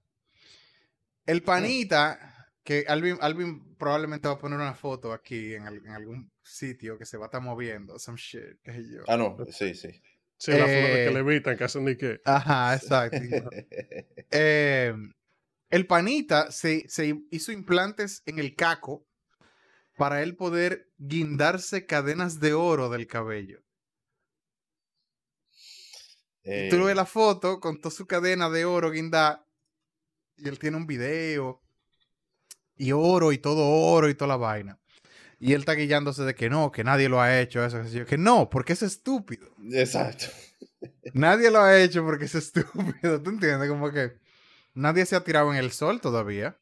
El 1.25 1.43
panita, 1.43 2.47
que 2.63 2.85
Alvin, 2.87 3.17
Alvin 3.21 3.75
probablemente 3.75 4.27
va 4.27 4.33
a 4.35 4.37
poner 4.39 4.57
una 4.59 4.73
foto 4.73 5.13
aquí 5.13 5.53
en, 5.53 5.67
al- 5.67 5.85
en 5.85 5.91
algún 5.91 6.31
sitio 6.41 6.97
que 6.97 7.05
se 7.05 7.17
va 7.17 7.25
a 7.25 7.27
estar 7.27 7.41
moviendo, 7.41 7.99
some 7.99 8.17
shit, 8.17 8.59
qué 8.63 8.73
sé 8.73 8.83
yo. 8.91 9.03
Ah, 9.07 9.15
no, 9.17 9.37
sí, 9.51 9.73
sí. 9.75 9.89
Sí, 10.37 10.51
la 10.51 10.65
Eh, 10.67 11.05
que 11.07 11.13
le 11.13 11.19
evitan, 11.19 11.57
que 11.57 11.65
hacen 11.65 11.83
ni 11.85 11.97
que. 11.97 12.21
Ajá, 12.25 12.75
exacto. 12.75 13.17
Eh, 14.31 14.93
el 15.69 15.85
panita 15.87 16.51
se, 16.51 16.87
se 16.87 17.15
hizo 17.31 17.51
implantes 17.51 18.21
en 18.25 18.39
el 18.39 18.55
caco 18.55 19.05
para 19.99 20.23
él 20.23 20.37
poder 20.37 20.89
guindarse 20.97 21.85
cadenas 21.85 22.39
de 22.39 22.53
oro 22.53 22.89
del 22.89 23.05
cabello. 23.05 23.61
Y 26.41 26.69
tú 26.69 26.77
Eh, 26.77 26.83
ves 26.85 26.95
la 26.95 27.05
foto 27.05 27.59
con 27.59 27.81
toda 27.81 27.93
su 27.93 28.07
cadena 28.07 28.49
de 28.49 28.63
oro 28.63 28.91
guinda 28.91 29.45
y 30.37 30.47
él 30.47 30.57
tiene 30.57 30.77
un 30.77 30.87
video 30.87 31.61
y 32.77 32.93
oro 32.93 33.33
y 33.33 33.39
todo 33.39 33.61
oro 33.67 34.07
y 34.07 34.15
toda 34.15 34.29
la 34.29 34.37
vaina. 34.37 34.79
Y 35.37 35.51
él 35.51 35.59
está 35.61 35.73
guillándose 35.73 36.23
de 36.23 36.33
que 36.33 36.49
no, 36.49 36.71
que 36.71 36.85
nadie 36.85 37.09
lo 37.09 37.19
ha 37.19 37.39
hecho, 37.41 37.63
eso, 37.63 37.83
yo. 37.83 38.05
que 38.05 38.17
no, 38.17 38.49
porque 38.49 38.73
es 38.73 38.81
estúpido. 38.83 39.53
Exacto. 39.73 40.27
Nadie 41.13 41.51
lo 41.51 41.59
ha 41.59 41.77
hecho 41.77 42.05
porque 42.05 42.25
es 42.25 42.35
estúpido, 42.43 43.21
¿tú 43.21 43.31
entiendes? 43.31 43.67
Como 43.69 43.91
que 43.91 44.17
nadie 44.73 45.05
se 45.05 45.17
ha 45.17 45.25
tirado 45.25 45.51
en 45.51 45.57
el 45.57 45.71
sol 45.71 45.99
todavía. 45.99 46.57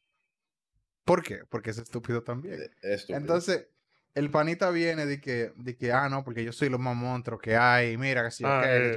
¿Por 1.08 1.22
qué? 1.22 1.40
Porque 1.48 1.70
es 1.70 1.78
estúpido 1.78 2.22
también. 2.22 2.70
Estúpido. 2.82 3.18
Entonces, 3.18 3.66
el 4.14 4.30
panita 4.30 4.70
viene 4.70 5.06
de 5.06 5.20
que, 5.20 5.52
de 5.56 5.76
que, 5.76 5.90
ah, 5.92 6.08
no, 6.08 6.22
porque 6.24 6.44
yo 6.44 6.52
soy 6.52 6.68
lo 6.68 6.78
más 6.78 6.94
monstruo 6.94 7.38
que 7.38 7.56
hay, 7.56 7.96
mira, 7.96 8.22
que 8.24 8.30
si 8.30 8.44
Ah, 8.46 8.62
eh, 8.64 8.96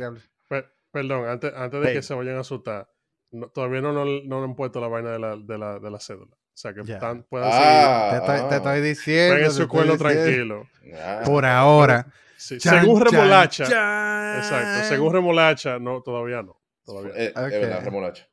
perdón, 0.91 1.27
antes, 1.27 1.53
antes 1.55 1.81
de 1.81 1.93
que 1.93 2.01
se 2.01 2.13
vayan 2.13 2.35
a 2.37 2.41
asustar, 2.41 2.89
no- 3.31 3.47
todavía 3.47 3.81
no, 3.81 3.93
no, 3.93 4.03
no 4.05 4.39
le 4.39 4.43
han 4.45 4.55
puesto 4.55 4.79
la 4.81 4.87
vaina 4.87 5.11
de 5.11 5.19
la, 5.19 5.37
de 5.37 5.57
la, 5.57 5.79
de 5.79 5.89
la 5.91 5.99
cédula. 5.99 6.35
O 6.35 6.57
sea, 6.61 6.73
que 6.73 6.81
están, 6.81 7.23
puedan 7.23 7.49
Ah, 7.51 8.09
Te 8.11 8.17
estoy, 8.17 8.49
te 8.49 8.55
ah. 8.55 8.57
estoy 8.57 8.75
seguir. 8.75 8.89
diciendo. 8.89 9.35
Te 9.37 9.49
su 9.51 9.67
diciendo. 9.67 9.97
tranquilo. 9.97 10.67
Ah, 11.01 11.21
Por 11.25 11.45
ahora. 11.45 12.05
Sí, 12.35 12.57
Chan, 12.57 12.81
según 12.81 13.01
remolacha. 13.01 13.65
chan. 13.67 14.37
Exacto. 14.39 14.89
Según 14.89 15.13
remolacha, 15.13 15.79
no, 15.79 16.01
todavía 16.01 16.41
no. 16.43 16.59
Todavía. 16.83 17.13
Eh. 17.15 17.27
Es 17.27 17.35
verdad, 17.35 17.83
remolacha. 17.85 18.27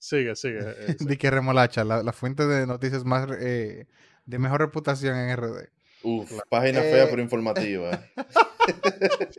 Sigue, 0.00 0.34
sigue. 0.34 0.60
eh, 0.60 0.96
sí. 0.98 1.04
Di 1.06 1.16
que 1.18 1.30
remolacha, 1.30 1.84
la, 1.84 2.02
la 2.02 2.12
fuente 2.12 2.46
de 2.46 2.66
noticias 2.66 3.04
más 3.04 3.28
eh, 3.38 3.86
de 4.24 4.38
mejor 4.38 4.60
reputación 4.62 5.14
en 5.16 5.28
RD. 5.30 5.68
Uf, 6.02 6.32
página 6.48 6.80
Eh. 6.80 6.90
fea 6.90 7.10
pero 7.10 7.20
informativa. 7.20 8.02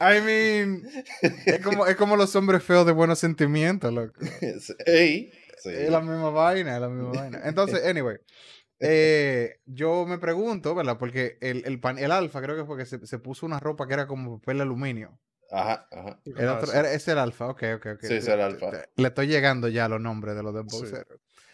I 0.00 0.20
mean, 0.24 0.82
es 1.46 1.60
como, 1.60 1.86
es 1.86 1.96
como 1.96 2.16
los 2.16 2.34
hombres 2.36 2.62
feos 2.62 2.84
de 2.86 2.92
buenos 2.92 3.18
sentimientos, 3.18 3.92
loco. 3.92 4.20
Ey, 4.86 5.30
sí. 5.62 5.70
Es 5.70 5.90
la 5.90 6.00
misma 6.00 6.30
vaina, 6.30 6.74
es 6.74 6.80
la 6.80 6.88
misma 6.88 7.12
vaina. 7.12 7.40
Entonces, 7.44 7.84
anyway, 7.84 8.16
eh, 8.80 9.60
yo 9.66 10.06
me 10.06 10.18
pregunto, 10.18 10.74
¿verdad? 10.74 10.98
Porque 10.98 11.38
el, 11.40 11.62
el, 11.66 11.80
pan- 11.80 11.98
el 11.98 12.10
alfa 12.12 12.40
creo 12.42 12.56
que 12.56 12.64
fue 12.64 12.76
que 12.76 12.86
se, 12.86 13.04
se 13.06 13.18
puso 13.18 13.46
una 13.46 13.60
ropa 13.60 13.86
que 13.86 13.94
era 13.94 14.06
como 14.06 14.40
papel 14.40 14.56
de 14.58 14.62
aluminio. 14.64 15.18
Ajá, 15.50 15.86
ajá. 15.90 16.20
El 16.24 16.48
otro- 16.48 16.66
sí. 16.70 16.76
era- 16.76 16.92
es 16.92 17.08
el 17.08 17.18
alfa, 17.18 17.46
ok, 17.48 17.62
ok, 17.76 17.86
ok. 17.94 18.00
Sí, 18.02 18.14
es 18.14 18.28
el 18.28 18.40
alfa. 18.40 18.70
Le 18.96 19.08
estoy 19.08 19.26
llegando 19.28 19.68
ya 19.68 19.86
a 19.86 19.88
los 19.88 20.00
nombres 20.00 20.34
de 20.36 20.42
los 20.42 20.54
de 20.54 20.62
Sí. 20.68 20.94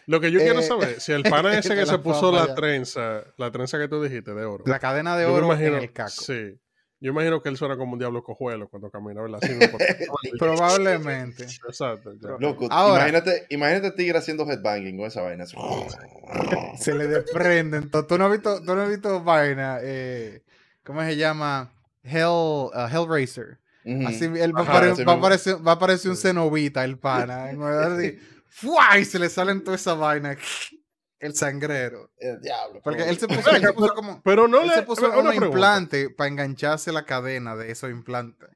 Lo 0.07 0.21
que 0.21 0.31
yo 0.31 0.39
quiero 0.41 0.61
Eh, 0.61 0.63
saber, 0.65 1.01
si 1.01 1.13
el 1.13 1.23
pana 1.49 1.57
ese 1.59 1.71
que 1.71 1.87
la 1.87 1.87
se 1.87 1.99
puso 1.99 2.31
la 2.33 2.49
ya. 2.49 2.55
trenza, 2.55 3.23
la 3.39 3.51
trenza 3.51 3.79
que 3.79 3.89
tú 3.89 4.03
dijiste 4.03 4.35
de 4.35 4.45
oro. 4.45 4.65
La 4.67 4.79
cadena 4.79 5.17
de 5.17 5.25
oro 5.27 5.47
imagino, 5.47 5.77
en 5.79 5.83
el 5.85 5.93
caco. 5.93 6.11
Sí. 6.11 6.61
Yo 7.01 7.11
imagino 7.11 7.43
que 7.43 7.49
él 7.51 7.57
suena 7.57 7.77
como 7.77 7.93
un 7.95 7.99
diablo 7.99 8.23
cojuelo 8.23 8.69
cuando 8.69 8.91
camina, 8.91 9.21
¿verdad? 9.23 9.39
Así 9.43 9.53
me 9.55 9.69
pone- 9.69 9.85
Probablemente. 10.39 11.45
Exacto. 11.45 12.13
Loco, 12.39 12.67
Ahora- 12.71 13.09
imagínate, 13.09 13.47
imagínate 13.51 13.91
Tigre 13.93 14.19
haciendo 14.19 14.45
headbanging 14.51 14.97
con 14.97 15.07
esa 15.07 15.23
vaina. 15.23 15.45
Se 16.79 16.95
le 16.95 17.07
desprenden. 17.07 17.91
Tú 17.91 18.19
no 18.19 18.27
has 18.27 18.33
visto, 18.33 18.61
tú 18.63 18.75
no 18.75 18.83
has 18.83 18.89
visto 18.89 19.23
vaina. 19.23 19.79
eh, 19.83 20.43
¿Cómo 20.83 21.03
se 21.03 21.17
llama? 21.17 21.73
Hell, 22.03 22.27
uh, 22.27 22.89
Hellraiser. 22.91 23.59
Así 24.07 24.25
él 24.25 24.55
va, 24.57 24.61
a 24.61 24.62
Ajá, 24.62 24.73
va 25.05 25.12
a 25.12 25.17
aparecer, 25.17 25.67
va 25.67 25.73
a 25.73 25.75
aparecer 25.75 26.11
un 26.11 26.17
Sí. 26.17 26.23
cenovita, 26.29 26.85
el 26.85 26.99
pana. 26.99 27.45
así, 27.99 28.19
¡fua! 28.49 28.99
Y 28.99 29.05
se 29.05 29.19
le 29.19 29.29
salen 29.29 29.62
toda 29.62 29.76
esa 29.76 29.95
vaina. 29.95 30.37
El 31.21 31.35
sangrero. 31.35 32.11
El 32.19 32.38
diablo. 32.43 32.81
Porque 32.85 33.09
él 33.09 33.17
se 33.19 33.26
puso, 33.29 33.50
él 33.50 33.62
se 33.62 33.73
puso 33.73 33.95
como. 33.95 34.21
Pero 34.23 34.47
no 34.47 34.61
él 34.61 34.69
le. 34.69 34.75
se 34.75 34.83
puso 34.83 35.09
pregunta. 35.11 35.35
implantes 35.35 36.09
para 36.14 36.29
engancharse 36.29 36.93
la 36.93 37.07
cadena 37.07 37.57
de 37.57 37.71
esos 37.71 37.91
implantes. 37.91 38.50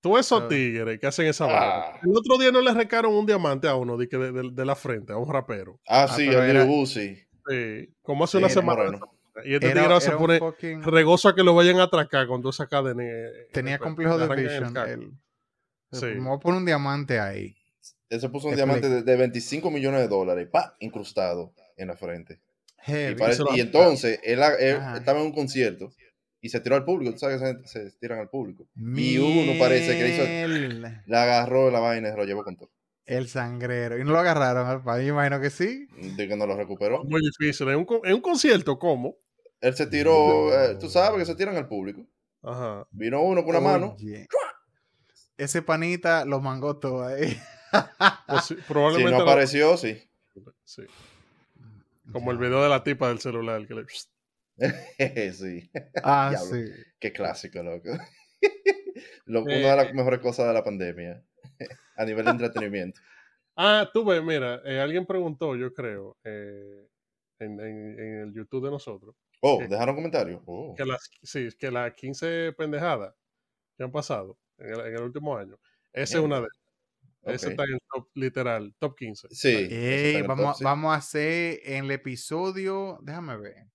Tú 0.00 0.16
esos 0.18 0.42
Ah. 0.42 0.48
tigres 0.48 1.00
que 1.00 1.06
hacen 1.08 1.26
esa 1.26 1.46
Ah. 1.46 1.48
vaina. 1.48 2.00
El 2.04 2.16
otro 2.16 2.38
día 2.38 2.52
no 2.52 2.60
le 2.60 2.72
recaron 2.74 3.12
un 3.14 3.26
diamante 3.26 3.66
a 3.66 3.74
uno 3.74 3.96
de, 3.96 4.06
de, 4.06 4.30
de- 4.32 4.50
de 4.52 4.64
la 4.64 4.76
frente, 4.76 5.12
a 5.14 5.16
un 5.16 5.32
rapero. 5.32 5.80
Ah, 5.88 6.04
Ah, 6.04 6.08
sí, 6.14 6.26
Lil 6.28 6.60
Uzi. 6.68 7.16
Sí, 7.48 7.88
como 8.02 8.24
hace 8.24 8.32
Sí, 8.32 8.44
una 8.44 8.48
semana. 8.50 8.84
moreno. 8.84 9.13
Y 9.44 9.54
este 9.54 9.70
Era, 9.70 9.82
tigre 9.82 10.00
se 10.00 10.10
pone 10.12 10.38
fucking- 10.38 10.82
regoso 10.84 11.28
a 11.28 11.34
que 11.34 11.42
lo 11.42 11.54
vayan 11.54 11.80
a 11.80 11.84
atracar 11.84 12.26
con 12.26 12.40
toda 12.42 12.50
esa 12.50 12.68
cadena. 12.68 13.02
eh, 13.02 13.48
Tenía 13.52 13.76
eh, 13.76 13.78
complejo 13.78 14.16
le 14.18 14.26
de 14.28 14.34
el 14.34 14.48
vision. 14.48 14.76
él. 14.88 15.12
Sí. 15.92 16.06
Me 16.06 16.20
voy 16.28 16.36
a 16.36 16.40
poner 16.40 16.58
un 16.58 16.66
diamante 16.66 17.18
ahí. 17.18 17.56
Él 18.08 18.20
se 18.20 18.28
puso 18.28 18.48
un 18.48 18.54
Explica. 18.54 18.76
diamante 18.78 18.88
de, 18.88 19.02
de 19.02 19.16
25 19.18 19.70
millones 19.70 20.00
de 20.00 20.08
dólares, 20.08 20.48
pa, 20.50 20.76
incrustado 20.80 21.52
en 21.76 21.88
la 21.88 21.96
frente. 21.96 22.40
Y, 22.86 23.14
parece- 23.14 23.42
se 23.54 23.60
entonces 23.60 24.20
él, 24.22 24.40
estaba 24.96 25.18
en 25.20 25.26
un 25.26 25.32
concierto 25.32 25.90
y 26.40 26.50
se 26.50 26.60
tiró 26.60 26.76
al 26.76 26.84
público. 26.84 27.12
Tú 27.12 27.18
sabes 27.20 27.40
que 27.40 27.46
gente 27.46 27.66
se 27.68 27.90
tiran 27.98 28.18
al 28.18 28.28
público. 28.28 28.68
Y 28.76 29.18
uno 29.18 29.58
parece 29.58 29.96
que 29.96 30.02
le 30.04 30.14
hizo-. 30.14 31.02
Le 31.06 31.16
agarró 31.16 31.70
la 31.70 31.80
vaina 31.80 32.08
y 32.08 32.10
se 32.12 32.16
lo 32.18 32.24
llevó 32.24 32.44
con 32.44 32.56
todo. 32.56 32.70
El 33.06 33.28
sangrero. 33.28 33.98
Y 33.98 34.04
no 34.04 34.12
lo 34.12 34.18
agarraron 34.18 34.66
al 34.66 34.82
país, 34.82 35.08
imagino 35.08 35.40
que 35.40 35.50
sí. 35.50 35.86
De 36.16 36.26
que 36.28 36.36
no 36.36 36.46
lo 36.46 36.56
recuperó. 36.56 37.04
Muy 37.04 37.20
difícil. 37.20 37.68
En 37.68 37.76
un, 37.76 37.86
en 38.04 38.14
un 38.14 38.20
concierto, 38.20 38.78
¿cómo? 38.78 39.16
Él 39.64 39.74
se 39.74 39.86
tiró, 39.86 40.52
eh, 40.52 40.76
tú 40.78 40.88
sabes 40.90 41.18
que 41.20 41.24
se 41.26 41.34
tiran 41.34 41.56
al 41.56 41.66
público. 41.68 42.06
Ajá. 42.42 42.86
Vino 42.90 43.22
uno 43.22 43.42
con 43.42 43.50
una 43.56 43.60
mano. 43.60 43.96
Oye. 43.98 44.26
Ese 45.38 45.62
panita 45.62 46.24
lo 46.24 46.40
mangó 46.40 46.76
todo 46.78 47.06
ahí. 47.06 47.36
Pues 48.28 48.44
sí, 48.44 48.54
Si 48.54 48.62
probablemente. 48.68 49.10
no 49.10 49.18
lo- 49.18 49.22
apareció, 49.30 49.76
sí. 49.76 50.00
sí. 50.64 50.82
Como 52.12 52.30
el 52.30 52.38
video 52.38 52.62
de 52.62 52.68
la 52.68 52.84
tipa 52.84 53.08
del 53.08 53.18
celular. 53.18 53.66
Que 53.66 53.74
le... 53.74 53.84
sí. 55.32 55.70
Ah, 56.04 56.28
Diablo. 56.30 56.54
sí. 56.54 56.72
Qué 57.00 57.12
clásico, 57.12 57.62
loco. 57.64 57.88
Lo- 59.24 59.40
Eh, 59.48 59.58
una 59.58 59.70
de 59.70 59.76
las 59.76 59.92
mejores 59.94 60.20
cosas 60.20 60.46
de 60.46 60.52
la 60.52 60.62
pandemia. 60.62 61.20
A 61.96 62.04
nivel 62.04 62.24
de 62.26 62.30
entretenimiento. 62.30 63.00
Ah, 63.56 63.88
tú 63.92 64.04
ves, 64.04 64.22
mira, 64.22 64.60
eh, 64.64 64.78
alguien 64.80 65.04
preguntó, 65.06 65.56
yo 65.56 65.72
creo, 65.74 66.16
eh, 66.22 66.86
en, 67.40 67.58
en- 67.60 67.98
en 67.98 68.20
el 68.28 68.32
YouTube 68.34 68.64
de 68.66 68.70
nosotros, 68.70 69.16
Oh, 69.46 69.60
Eh, 69.60 69.68
dejaron 69.68 69.94
comentarios. 69.94 70.40
Oh. 70.46 70.74
que 70.76 70.84
las, 70.86 71.10
sí, 71.22 71.48
que 71.58 71.70
las 71.70 71.92
15 71.94 72.52
pendejadas 72.56 73.14
que 73.76 73.84
han 73.84 73.92
pasado 73.92 74.38
en 74.58 74.70
el, 74.72 74.80
en 74.80 74.94
el 74.96 75.02
último 75.02 75.36
año, 75.36 75.58
esa 75.92 76.18
es 76.18 76.24
una 76.24 76.36
de 76.36 76.42
ellas. 76.42 76.60
Esa 77.26 77.46
Ok. 77.46 77.50
está 77.52 77.64
en 77.64 77.72
el 77.74 77.80
top, 77.92 78.08
literal, 78.14 78.74
top 78.78 78.96
15. 78.96 79.28
Sí. 79.30 79.48
eso 79.48 79.58
está 79.60 79.74
Ey, 79.76 80.10
en 80.14 80.20
el 80.22 80.26
vamos, 80.28 80.44
top, 80.46 80.56
sí. 80.58 80.64
vamos 80.64 80.92
a 80.94 80.96
hacer 80.96 81.60
en 81.64 81.84
el 81.84 81.90
episodio. 81.92 82.98
Déjame 83.02 83.36
ver. 83.38 83.66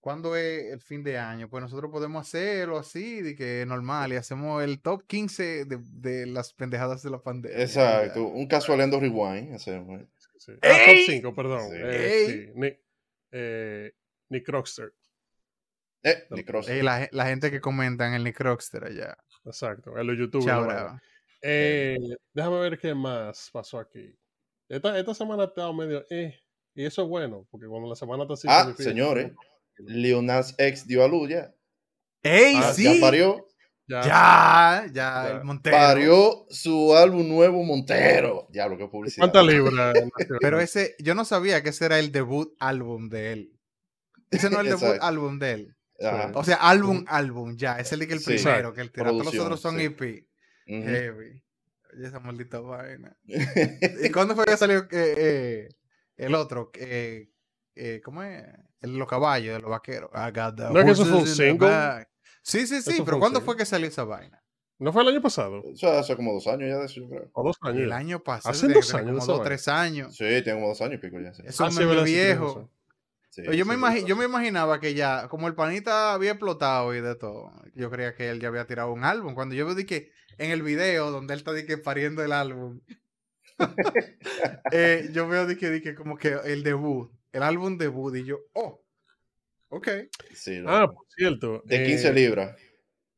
¿Cuándo 0.00 0.36
es 0.36 0.70
el 0.72 0.80
fin 0.80 1.02
de 1.02 1.16
año? 1.18 1.48
Pues 1.48 1.62
nosotros 1.62 1.90
podemos 1.90 2.26
hacerlo 2.26 2.76
así, 2.78 3.22
de 3.22 3.34
que 3.34 3.64
normal, 3.66 4.12
y 4.12 4.16
hacemos 4.16 4.62
el 4.62 4.82
top 4.82 5.06
15 5.06 5.64
de, 5.64 5.78
de 5.80 6.26
las 6.26 6.52
pendejadas 6.52 7.02
de 7.02 7.08
la 7.10 7.22
pandemia. 7.22 7.58
Exacto. 7.62 8.26
Un 8.26 8.46
casualendo 8.46 9.00
rewind. 9.00 9.54
hacemos. 9.54 10.02
Sí. 10.38 10.52
Ah, 10.62 10.68
top 10.68 10.88
¡Ey! 10.88 11.04
5, 11.06 11.34
perdón. 11.34 11.70
Sí. 11.70 11.76
Eh, 11.78 12.12
¡Ey! 12.26 12.26
sí, 12.26 12.52
Nick, 12.54 12.80
eh, 13.32 13.92
Nick 14.34 14.48
Rockster, 14.48 14.92
Eh, 16.02 16.24
Nick 16.30 16.50
Ross. 16.50 16.68
Ey, 16.68 16.82
la, 16.82 17.08
la 17.12 17.26
gente 17.26 17.50
que 17.50 17.60
comenta 17.60 18.06
en 18.06 18.14
el 18.14 18.24
Nick 18.24 18.38
Rockster 18.40 18.84
allá. 18.84 19.16
exacto, 19.44 19.96
en 19.98 20.06
los 20.06 20.18
YouTube. 20.18 20.44
Chao, 20.44 20.60
la 20.62 20.66
vaina. 20.66 20.82
bravo. 20.82 20.98
Eh, 21.42 21.96
déjame 22.32 22.58
ver 22.60 22.78
qué 22.78 22.94
más 22.94 23.50
pasó 23.52 23.78
aquí. 23.78 24.14
Esta, 24.68 24.98
esta 24.98 25.14
semana 25.14 25.42
ha 25.44 25.46
estado 25.46 25.72
medio. 25.74 26.04
Eh, 26.10 26.34
y 26.74 26.84
eso 26.84 27.02
es 27.02 27.08
bueno, 27.08 27.46
porque 27.50 27.66
cuando 27.66 27.88
la 27.88 27.96
semana 27.96 28.22
está 28.24 28.34
así. 28.34 28.48
Ah, 28.50 28.64
difícil, 28.66 28.86
señores. 28.92 29.32
Lil 29.78 30.24
Nas 30.24 30.54
X 30.58 30.86
dio 30.86 31.04
a 31.04 31.08
luz 31.08 31.28
ya. 31.30 31.54
¡Ey, 32.22 32.56
Ah, 32.56 32.72
sí! 32.72 32.84
Ya 32.98 33.00
parió. 33.00 33.46
Ya, 33.86 34.00
Ya, 34.02 34.86
ya, 34.86 34.92
Ya. 34.94 35.30
el 35.32 35.44
Montero. 35.44 35.76
Parió 35.76 36.46
su 36.48 36.94
álbum 36.96 37.28
nuevo 37.28 37.62
Montero. 37.62 38.46
Diablo, 38.50 38.78
qué 38.78 38.88
publicidad. 38.88 39.24
¿Cuántas 39.30 39.46
libras? 39.46 39.94
Pero 40.40 40.58
ese, 40.60 40.94
yo 40.98 41.14
no 41.14 41.24
sabía 41.26 41.62
que 41.62 41.68
ese 41.68 41.84
era 41.84 41.98
el 41.98 42.10
debut 42.10 42.54
álbum 42.60 43.10
de 43.10 43.32
él. 43.32 43.53
Ese 44.30 44.50
no 44.50 44.60
es 44.60 44.66
el 44.66 44.78
debut 44.78 44.98
álbum 45.00 45.38
de 45.38 45.52
él. 45.52 45.76
Ajá. 46.02 46.32
O 46.34 46.42
sea, 46.44 46.56
álbum, 46.56 47.04
álbum, 47.08 47.56
ya. 47.56 47.78
Es 47.78 47.92
el 47.92 48.06
que 48.06 48.14
el 48.14 48.20
Sí. 48.20 48.34
primero 48.34 48.72
que 48.74 48.80
él 48.80 48.90
tira. 48.92 49.10
Todos 49.10 49.24
los 49.26 49.38
otros 49.38 49.60
son 49.60 49.78
sí. 49.78 49.84
EP. 49.84 50.26
Heavy. 50.66 51.42
Oye, 51.96 52.06
esa 52.08 52.18
maldita 52.20 52.58
vaina. 52.60 53.16
¿Y 53.24 54.10
cuándo 54.12 54.34
fue 54.34 54.44
que 54.46 54.56
salió 54.56 54.80
eh, 54.90 55.14
eh, 55.16 55.68
el 56.16 56.34
otro? 56.34 56.70
Eh, 56.74 57.30
eh, 57.76 58.00
¿Cómo 58.04 58.22
es? 58.22 58.42
El, 58.80 58.96
los 58.96 59.08
caballos 59.08 59.54
de 59.54 59.60
los 59.60 59.70
vaqueros. 59.70 60.10
I 60.14 60.30
got 60.36 60.56
the 60.56 60.64
¿No 60.70 60.80
es 60.80 60.84
que 60.86 60.90
eso 60.92 61.04
fue 61.04 61.18
un 61.18 61.26
single? 61.26 62.06
Sí, 62.42 62.66
sí, 62.66 62.82
sí, 62.82 63.02
pero 63.04 63.18
¿cuándo 63.18 63.38
single. 63.38 63.44
fue 63.46 63.56
que 63.56 63.64
salió 63.64 63.86
esa 63.88 64.04
vaina? 64.04 64.42
¿No 64.78 64.92
fue 64.92 65.02
el 65.02 65.08
año 65.08 65.22
pasado? 65.22 65.62
Eso 65.72 65.88
hace 65.92 66.16
como 66.16 66.32
dos 66.32 66.46
años 66.48 66.68
ya 66.68 66.78
de 66.78 66.86
eso, 66.86 67.00
yo 67.00 67.08
creo. 67.08 67.30
¿O 67.32 67.44
dos 67.44 67.56
años? 67.62 67.82
El 67.84 67.92
año 67.92 68.18
pasado. 68.22 68.50
Hace 68.52 68.66
dos 68.68 68.92
años 68.92 69.20
Como 69.24 69.36
dos, 69.38 69.44
tres 69.44 69.68
años. 69.68 70.16
Sí, 70.16 70.24
tengo 70.42 70.56
como 70.58 70.68
dos 70.70 70.80
años 70.82 70.94
y 70.94 70.98
pico 70.98 71.20
ya. 71.20 71.32
Sí. 71.32 71.42
Eso 71.46 71.64
Ah, 71.64 71.68
es 71.68 71.74
sí, 71.76 71.84
viejo. 72.04 72.70
Sí, 73.34 73.42
yo, 73.42 73.66
me 73.66 73.74
imagi- 73.74 74.04
yo 74.04 74.14
me 74.14 74.26
imaginaba 74.26 74.78
que 74.78 74.94
ya, 74.94 75.26
como 75.26 75.48
el 75.48 75.56
panita 75.56 76.14
había 76.14 76.30
explotado 76.30 76.94
y 76.94 77.00
de 77.00 77.16
todo, 77.16 77.50
yo 77.74 77.90
creía 77.90 78.14
que 78.14 78.30
él 78.30 78.38
ya 78.40 78.46
había 78.46 78.64
tirado 78.64 78.92
un 78.92 79.02
álbum. 79.02 79.34
Cuando 79.34 79.56
yo 79.56 79.74
vi 79.74 79.84
que 79.86 80.12
en 80.38 80.52
el 80.52 80.62
video 80.62 81.10
donde 81.10 81.34
él 81.34 81.40
está 81.40 81.66
que 81.66 81.76
pariendo 81.76 82.22
el 82.22 82.30
álbum, 82.30 82.80
eh, 84.70 85.08
yo 85.12 85.26
veo 85.26 85.48
di 85.48 85.56
que, 85.56 85.94
como 85.96 86.16
que 86.16 86.36
el 86.44 86.62
debut, 86.62 87.10
el 87.32 87.42
álbum 87.42 87.76
debut, 87.76 88.14
y 88.14 88.24
yo, 88.24 88.38
oh, 88.52 88.80
ok. 89.68 89.88
Sí. 90.32 90.62
Ah, 90.64 90.86
por 90.86 91.04
cierto. 91.08 91.60
de 91.64 91.82
eh, 91.82 91.86
15 91.86 92.12
libras. 92.12 92.56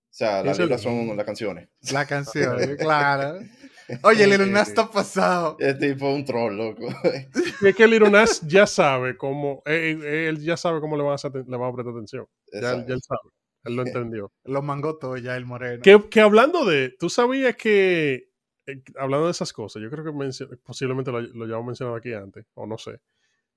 sea, 0.09 0.43
las 0.43 0.59
libras 0.59 0.81
son 0.81 1.15
las 1.15 1.27
canciones. 1.27 1.69
La 1.93 2.07
canción, 2.07 2.77
claro. 2.77 3.41
Oye, 4.03 4.27
Lil 4.27 4.51
Nas 4.53 4.69
está 4.69 4.91
pasado. 4.91 5.57
Es 5.61 5.79
tipo 5.79 6.09
un 6.13 6.25
troll, 6.25 6.57
loco. 6.57 6.87
Es 7.65 7.75
que 7.77 7.87
Lil 7.87 8.11
Nas 8.11 8.41
ya 8.43 8.67
sabe 8.67 9.17
cómo, 9.17 9.63
él, 9.65 10.05
él 10.05 10.41
ya 10.43 10.57
sabe 10.57 10.81
cómo 10.81 10.97
le 10.97 11.03
van 11.03 11.13
a, 11.13 11.15
hacer- 11.17 11.45
le 11.47 11.57
van 11.57 11.71
a 11.71 11.75
prestar 11.75 11.95
atención. 11.95 12.27
Ya, 12.53 12.61
ya 12.61 12.95
él 12.95 13.01
sabe, 13.03 13.31
él 13.65 13.77
lo 13.77 13.83
entendió. 13.87 14.33
Lo 14.45 14.63
mangó 14.63 14.97
todo 14.99 15.17
ya 15.17 15.37
el 15.37 15.47
moreno. 15.47 15.83
Que, 15.83 16.09
que 16.11 16.21
hablando 16.21 16.65
de, 16.65 16.91
tú 16.99 17.09
sabías 17.11 17.55
que, 17.57 18.31
eh, 18.67 18.83
hablando 18.99 19.27
de 19.27 19.33
esas 19.33 19.53
cosas, 19.53 19.83
yo 19.83 19.91
creo 19.91 20.05
que 20.05 20.11
mencio- 20.13 20.49
posiblemente 20.65 21.13
lo, 21.13 21.21
lo 21.21 21.47
llevamos 21.47 21.67
mencionado 21.67 21.97
aquí 21.97 22.13
antes, 22.13 22.45
o 22.55 22.67
no 22.67 22.79
sé, 22.79 23.01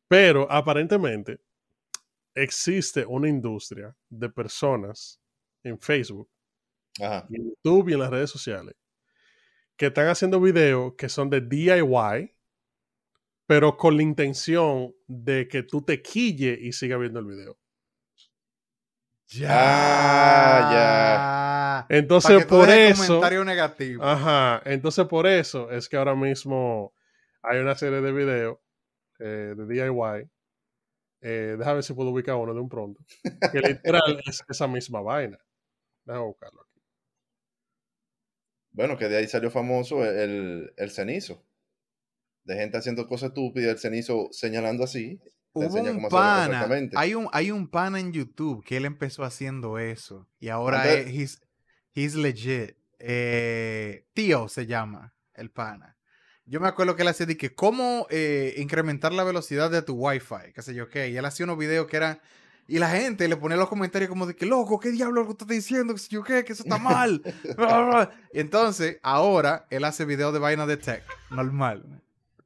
pero 0.07 0.51
aparentemente 0.51 1.39
existe 2.35 3.05
una 3.05 3.27
industria 3.27 3.95
de 4.09 4.29
personas 4.29 5.19
en 5.63 5.79
Facebook, 5.79 6.29
Ajá. 7.01 7.27
en 7.31 7.49
YouTube 7.49 7.89
y 7.89 7.93
en 7.93 7.99
las 7.99 8.09
redes 8.09 8.29
sociales 8.29 8.75
que 9.79 9.87
están 9.87 10.07
haciendo 10.09 10.39
videos 10.41 10.93
que 10.97 11.07
son 11.07 11.29
de 11.29 11.39
DIY, 11.39 12.35
pero 13.47 13.77
con 13.77 13.95
la 13.95 14.03
intención 14.03 14.93
de 15.07 15.47
que 15.47 15.63
tú 15.63 15.81
te 15.81 16.01
quille 16.01 16.57
y 16.59 16.73
sigas 16.73 16.99
viendo 16.99 17.21
el 17.21 17.25
video. 17.25 17.57
Ya. 19.27 19.45
Entonces, 21.87 22.39
que 22.39 22.43
tú 22.43 22.57
por 22.57 22.69
eso. 22.69 23.07
comentario 23.07 23.45
negativo. 23.45 24.03
Ajá, 24.03 24.61
entonces 24.65 25.07
por 25.07 25.25
eso 25.25 25.71
es 25.71 25.87
que 25.87 25.95
ahora 25.95 26.13
mismo 26.13 26.93
hay 27.41 27.59
una 27.59 27.75
serie 27.75 28.01
de 28.01 28.11
videos 28.11 28.57
eh, 29.19 29.55
de 29.55 29.65
DIY. 29.65 30.29
Eh, 31.21 31.55
déjame 31.57 31.75
ver 31.75 31.83
si 31.83 31.93
puedo 31.93 32.09
ubicar 32.09 32.35
uno 32.35 32.53
de 32.53 32.59
un 32.59 32.67
pronto. 32.67 33.01
Que 33.49 33.59
literal 33.61 34.21
es 34.25 34.43
esa 34.45 34.67
misma 34.67 34.99
vaina. 34.99 35.39
Déjame 36.03 36.25
buscarlo. 36.25 36.68
Bueno, 38.71 38.97
que 38.97 39.09
de 39.09 39.17
ahí 39.17 39.27
salió 39.27 39.49
famoso 39.51 40.05
el, 40.05 40.73
el 40.77 40.91
cenizo. 40.91 41.43
De 42.43 42.55
gente 42.55 42.77
haciendo 42.77 43.07
cosas 43.07 43.29
estúpidas, 43.29 43.71
el 43.71 43.79
cenizo 43.79 44.29
señalando 44.31 44.83
así. 44.83 45.17
te 45.17 45.31
Hubo 45.53 45.63
enseña 45.63 45.91
un 45.91 45.97
cómo 45.97 46.09
pana. 46.09 46.67
Hay 46.95 47.15
un, 47.15 47.27
hay 47.31 47.51
un 47.51 47.69
pana 47.69 47.99
en 47.99 48.13
YouTube 48.13 48.63
que 48.63 48.77
él 48.77 48.85
empezó 48.85 49.23
haciendo 49.23 49.79
eso. 49.79 50.27
Y 50.39 50.49
ahora 50.49 50.91
es, 50.91 51.07
he's, 51.07 51.41
he's 51.93 52.15
legit. 52.15 52.77
Eh, 52.99 54.05
tío 54.13 54.47
se 54.47 54.65
llama 54.65 55.13
el 55.33 55.51
pana. 55.51 55.97
Yo 56.45 56.59
me 56.59 56.67
acuerdo 56.67 56.95
que 56.95 57.03
él 57.03 57.07
hacía 57.07 57.25
de 57.25 57.37
que 57.37 57.53
cómo 57.53 58.07
eh, 58.09 58.55
incrementar 58.57 59.13
la 59.13 59.23
velocidad 59.23 59.69
de 59.69 59.81
tu 59.81 59.93
wifi, 59.93 60.53
qué 60.53 60.61
sé 60.61 60.73
yo 60.73 60.89
qué. 60.89 61.09
Y 61.09 61.17
él 61.17 61.25
hacía 61.25 61.45
unos 61.45 61.57
videos 61.57 61.87
que 61.87 61.97
eran... 61.97 62.19
Y 62.71 62.77
la 62.77 62.89
gente 62.89 63.27
le 63.27 63.35
ponía 63.35 63.57
los 63.57 63.67
comentarios 63.67 64.09
como 64.09 64.27
de 64.27 64.35
que, 64.35 64.45
loco, 64.45 64.79
¿qué 64.79 64.91
diablo 64.91 65.25
tú 65.25 65.31
estás 65.31 65.47
diciendo? 65.47 65.95
Que 65.95 66.01
yo 66.09 66.23
qué, 66.23 66.43
que 66.45 66.53
eso 66.53 66.61
está 66.63 66.77
mal. 66.77 67.21
y 68.33 68.39
entonces, 68.39 68.99
ahora, 69.01 69.65
él 69.71 69.83
hace 69.85 70.05
videos 70.05 70.31
de 70.33 70.39
vaina 70.39 70.67
de 70.67 70.77
tech, 70.77 71.03
normal. 71.31 71.83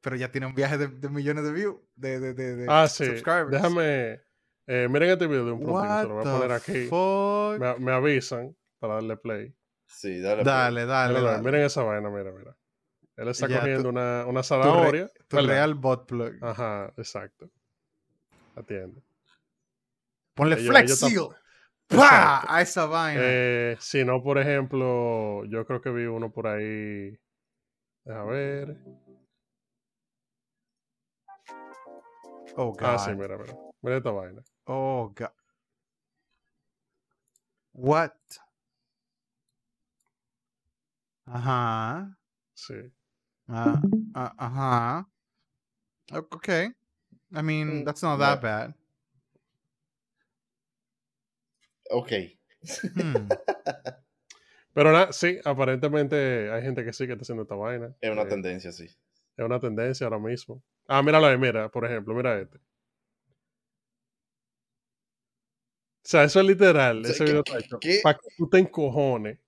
Pero 0.00 0.16
ya 0.16 0.32
tiene 0.32 0.46
un 0.46 0.54
viaje 0.54 0.78
de, 0.78 0.88
de 0.88 1.08
millones 1.10 1.44
de 1.44 1.52
views, 1.52 1.76
de, 1.96 2.20
de, 2.20 2.32
de, 2.34 2.56
de 2.56 2.66
Ah, 2.70 2.88
sí. 2.88 3.04
subscribers. 3.04 3.50
Déjame. 3.50 4.20
eh, 4.66 4.88
miren 4.90 5.10
este 5.10 5.26
video 5.26 5.44
de 5.44 5.52
un 5.52 5.66
What 5.66 6.04
lo 6.04 6.14
voy 6.14 6.26
a 6.26 6.32
poner 6.32 6.52
aquí. 6.52 6.86
fuck? 6.86 7.58
Me, 7.60 7.78
me 7.84 7.92
avisan 7.92 8.56
para 8.78 8.94
darle 8.94 9.16
play. 9.18 9.54
Sí, 9.86 10.20
dale. 10.20 10.42
Dale, 10.42 10.86
dale, 10.86 11.18
Mira, 11.18 11.30
dale. 11.32 11.42
Miren 11.44 11.60
esa 11.66 11.82
vaina, 11.82 12.08
mira, 12.08 12.32
mira. 12.32 12.56
Él 13.16 13.28
está 13.28 13.46
Ya, 13.46 13.58
cogiendo 13.60 13.82
tu- 13.82 13.88
una, 13.90 14.24
una 14.26 14.40
Tu, 14.40 14.46
zanahoria. 14.48 15.04
re- 15.04 15.12
tu 15.28 15.36
¿verdad? 15.36 15.50
real 15.50 15.74
bot 15.74 16.06
plug. 16.08 16.32
Ajá, 16.42 16.92
exacto. 16.96 17.50
Atiende. 18.56 19.02
Ponle 20.34 20.56
ellos- 20.56 20.68
flex 20.68 20.84
ellos 20.90 21.00
tam- 21.00 21.10
seal. 21.10 21.28
¡Pah! 21.86 22.44
A 22.48 22.62
esa 22.62 22.86
vaina. 22.86 23.20
Eh, 23.22 23.76
si 23.78 24.04
no, 24.04 24.22
por 24.22 24.38
ejemplo, 24.38 25.44
yo 25.46 25.64
creo 25.66 25.80
que 25.80 25.90
vi 25.90 26.06
uno 26.06 26.30
por 26.32 26.46
ahí. 26.46 27.16
A 28.06 28.22
ver. 28.24 28.76
oh, 32.56 32.72
God. 32.72 32.82
Ah, 32.82 32.98
sí, 32.98 33.10
mira, 33.14 33.36
mira. 33.38 33.54
Mira 33.82 33.96
esta 33.98 34.10
vaina. 34.10 34.42
Oh, 34.66 35.12
God. 35.14 35.30
What? 37.72 38.14
Ajá. 41.26 42.16
Sí. 42.54 42.74
Ah, 43.48 43.80
ah, 44.14 44.34
ajá. 44.38 45.08
O- 46.12 46.28
Okay. 46.36 46.70
I 47.32 47.42
mean, 47.42 47.82
Mm, 47.82 47.84
that's 47.84 48.02
not 48.02 48.18
that 48.20 48.40
bad. 48.40 48.74
Ok. 51.90 52.12
Hmm. 52.94 53.28
Pero 54.72 54.90
nada, 54.92 55.12
sí, 55.12 55.38
aparentemente 55.44 56.50
hay 56.50 56.62
gente 56.62 56.84
que 56.84 56.92
sí 56.92 57.06
que 57.06 57.12
está 57.12 57.22
haciendo 57.22 57.42
esta 57.42 57.54
vaina. 57.54 57.94
Es 58.00 58.10
una 58.10 58.22
Eh, 58.22 58.26
tendencia, 58.26 58.72
sí. 58.72 58.84
Es 58.84 59.44
una 59.44 59.60
tendencia 59.60 60.06
ahora 60.06 60.18
mismo. 60.18 60.62
Ah, 60.88 61.02
míralo 61.02 61.26
ahí, 61.26 61.38
mira, 61.38 61.70
por 61.70 61.84
ejemplo, 61.84 62.14
mira 62.14 62.40
este. 62.40 62.58
O 62.58 62.60
sea, 66.06 66.24
eso 66.24 66.40
es 66.40 66.46
literal. 66.46 67.00
O 67.00 67.04
sea, 67.04 67.12
ese 67.12 67.24
¿qué- 67.24 67.30
video 67.30 67.42
está 67.46 67.58
hecho 67.58 67.78
para 68.02 68.18
que 68.18 68.28
tú 68.36 68.48
te 68.48 68.58
encojones. 68.58 69.38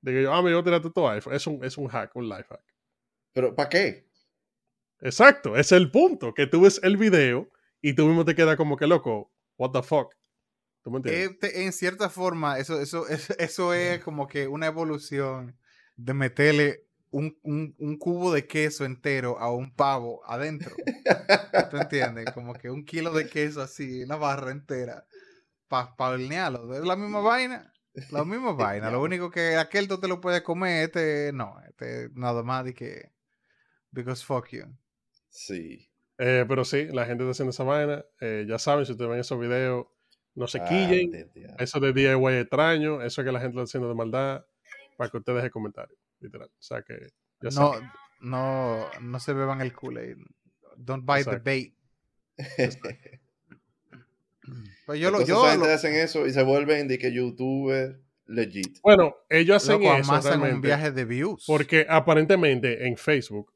De 0.00 0.12
que 0.12 0.22
yo, 0.24 0.32
ah, 0.32 0.42
me 0.42 0.50
voy 0.52 0.60
a 0.60 0.64
tirar 0.64 0.82
tu 0.82 1.08
iPhone. 1.08 1.34
Es 1.34 1.46
un, 1.46 1.64
es 1.64 1.78
un 1.78 1.86
hack, 1.88 2.14
un 2.16 2.28
life 2.28 2.46
hack. 2.48 2.64
Pero, 3.32 3.54
¿para 3.54 3.68
qué? 3.68 4.08
Exacto, 5.00 5.50
ese 5.56 5.76
es 5.76 5.80
el 5.80 5.90
punto. 5.90 6.34
Que 6.34 6.46
tú 6.46 6.62
ves 6.62 6.80
el 6.82 6.96
video 6.96 7.50
y 7.80 7.94
tú 7.94 8.06
mismo 8.06 8.24
te 8.24 8.34
quedas 8.34 8.56
como 8.56 8.76
que 8.76 8.86
loco, 8.86 9.32
what 9.58 9.70
the 9.70 9.82
fuck. 9.82 10.14
¿Tú 10.82 10.90
me 10.90 10.98
entiendes? 10.98 11.30
Este, 11.30 11.64
en 11.64 11.72
cierta 11.72 12.08
forma, 12.10 12.58
eso, 12.58 12.80
eso, 12.80 13.06
eso, 13.08 13.34
eso 13.38 13.74
es 13.74 14.00
como 14.02 14.26
que 14.26 14.48
una 14.48 14.66
evolución 14.66 15.56
de 15.96 16.14
meterle 16.14 16.86
un, 17.10 17.38
un- 17.42 17.74
un 17.78 17.98
cubo 17.98 18.32
de 18.32 18.46
queso 18.46 18.84
entero 18.84 19.38
a 19.38 19.52
un 19.52 19.74
pavo 19.74 20.22
adentro. 20.26 20.74
¿Tú 21.70 21.76
entiendes? 21.76 22.24
Como 22.34 22.54
que 22.54 22.70
un 22.70 22.84
kilo 22.86 23.12
de 23.12 23.28
queso 23.28 23.60
así, 23.60 24.02
una 24.02 24.16
barra 24.16 24.50
entera, 24.50 25.04
para 25.68 25.94
pa 25.94 26.08
hornearlo. 26.10 26.74
Es 26.74 26.82
la 26.84 26.96
misma 26.96 27.20
vaina. 27.20 27.70
La 28.10 28.24
misma 28.24 28.52
vaina. 28.54 28.90
Lo 28.90 29.02
único 29.02 29.30
que 29.30 29.56
aquel 29.56 29.88
tú 29.88 30.00
te 30.00 30.08
lo 30.08 30.22
puedes 30.22 30.40
comer, 30.40 30.84
este 30.84 31.32
no. 31.34 31.60
Este 31.68 32.08
nada 32.14 32.42
más 32.42 32.64
de 32.64 32.72
que. 32.72 33.12
Because 33.90 34.24
fuck 34.24 34.48
you. 34.48 34.64
Sí. 35.28 35.90
Eh, 36.16 36.46
pero 36.48 36.64
sí, 36.64 36.86
la 36.86 37.04
gente 37.04 37.24
está 37.24 37.32
haciendo 37.32 37.50
esa 37.50 37.64
vaina. 37.64 38.04
Eh, 38.20 38.46
ya 38.48 38.58
saben, 38.58 38.86
si 38.86 38.92
ustedes 38.92 39.10
ven 39.10 39.20
esos 39.20 39.38
videos, 39.38 39.86
no 40.34 40.46
se 40.46 40.60
quillen. 40.64 41.30
Eso 41.58 41.78
de 41.80 41.92
DIY 41.92 42.34
extraño, 42.40 43.02
eso 43.02 43.22
que 43.24 43.32
la 43.32 43.40
gente 43.40 43.56
lo 43.56 43.62
está 43.62 43.70
haciendo 43.70 43.88
de 43.88 43.94
maldad, 43.94 44.44
para 44.96 45.10
que 45.10 45.18
ustedes 45.18 45.36
dejen 45.36 45.50
comentarios, 45.50 45.98
literal. 46.20 46.48
O 46.48 46.62
sea 46.62 46.82
que, 46.82 47.08
ya 47.40 47.50
No, 47.50 47.72
no, 48.20 48.86
no 49.00 49.20
se 49.20 49.32
beban 49.32 49.60
el 49.60 49.72
Kool-Aid. 49.72 50.16
Don't 50.76 51.04
buy 51.04 51.20
Exacto. 51.20 51.42
the 51.42 51.50
bait. 51.50 51.74
Pues 54.86 54.98
yo 54.98 55.10
lo, 55.10 55.20
Entonces, 55.20 55.28
yo 55.28 55.42
esa 55.44 55.50
gente 55.52 55.66
lo- 55.68 55.72
hacen 55.74 55.94
eso 55.94 56.26
y 56.26 56.32
se 56.32 56.42
vuelven 56.42 56.88
de 56.88 56.98
que 56.98 57.12
youtuber 57.12 58.00
legit. 58.26 58.78
Bueno, 58.82 59.14
ellos 59.28 59.56
hacen 59.58 59.80
loco, 59.80 59.94
eso 59.96 60.10
amasan 60.12 60.42
un 60.42 60.60
viaje 60.60 60.90
de 60.90 61.04
views. 61.04 61.44
porque 61.46 61.86
aparentemente 61.88 62.86
en 62.88 62.96
Facebook 62.96 63.52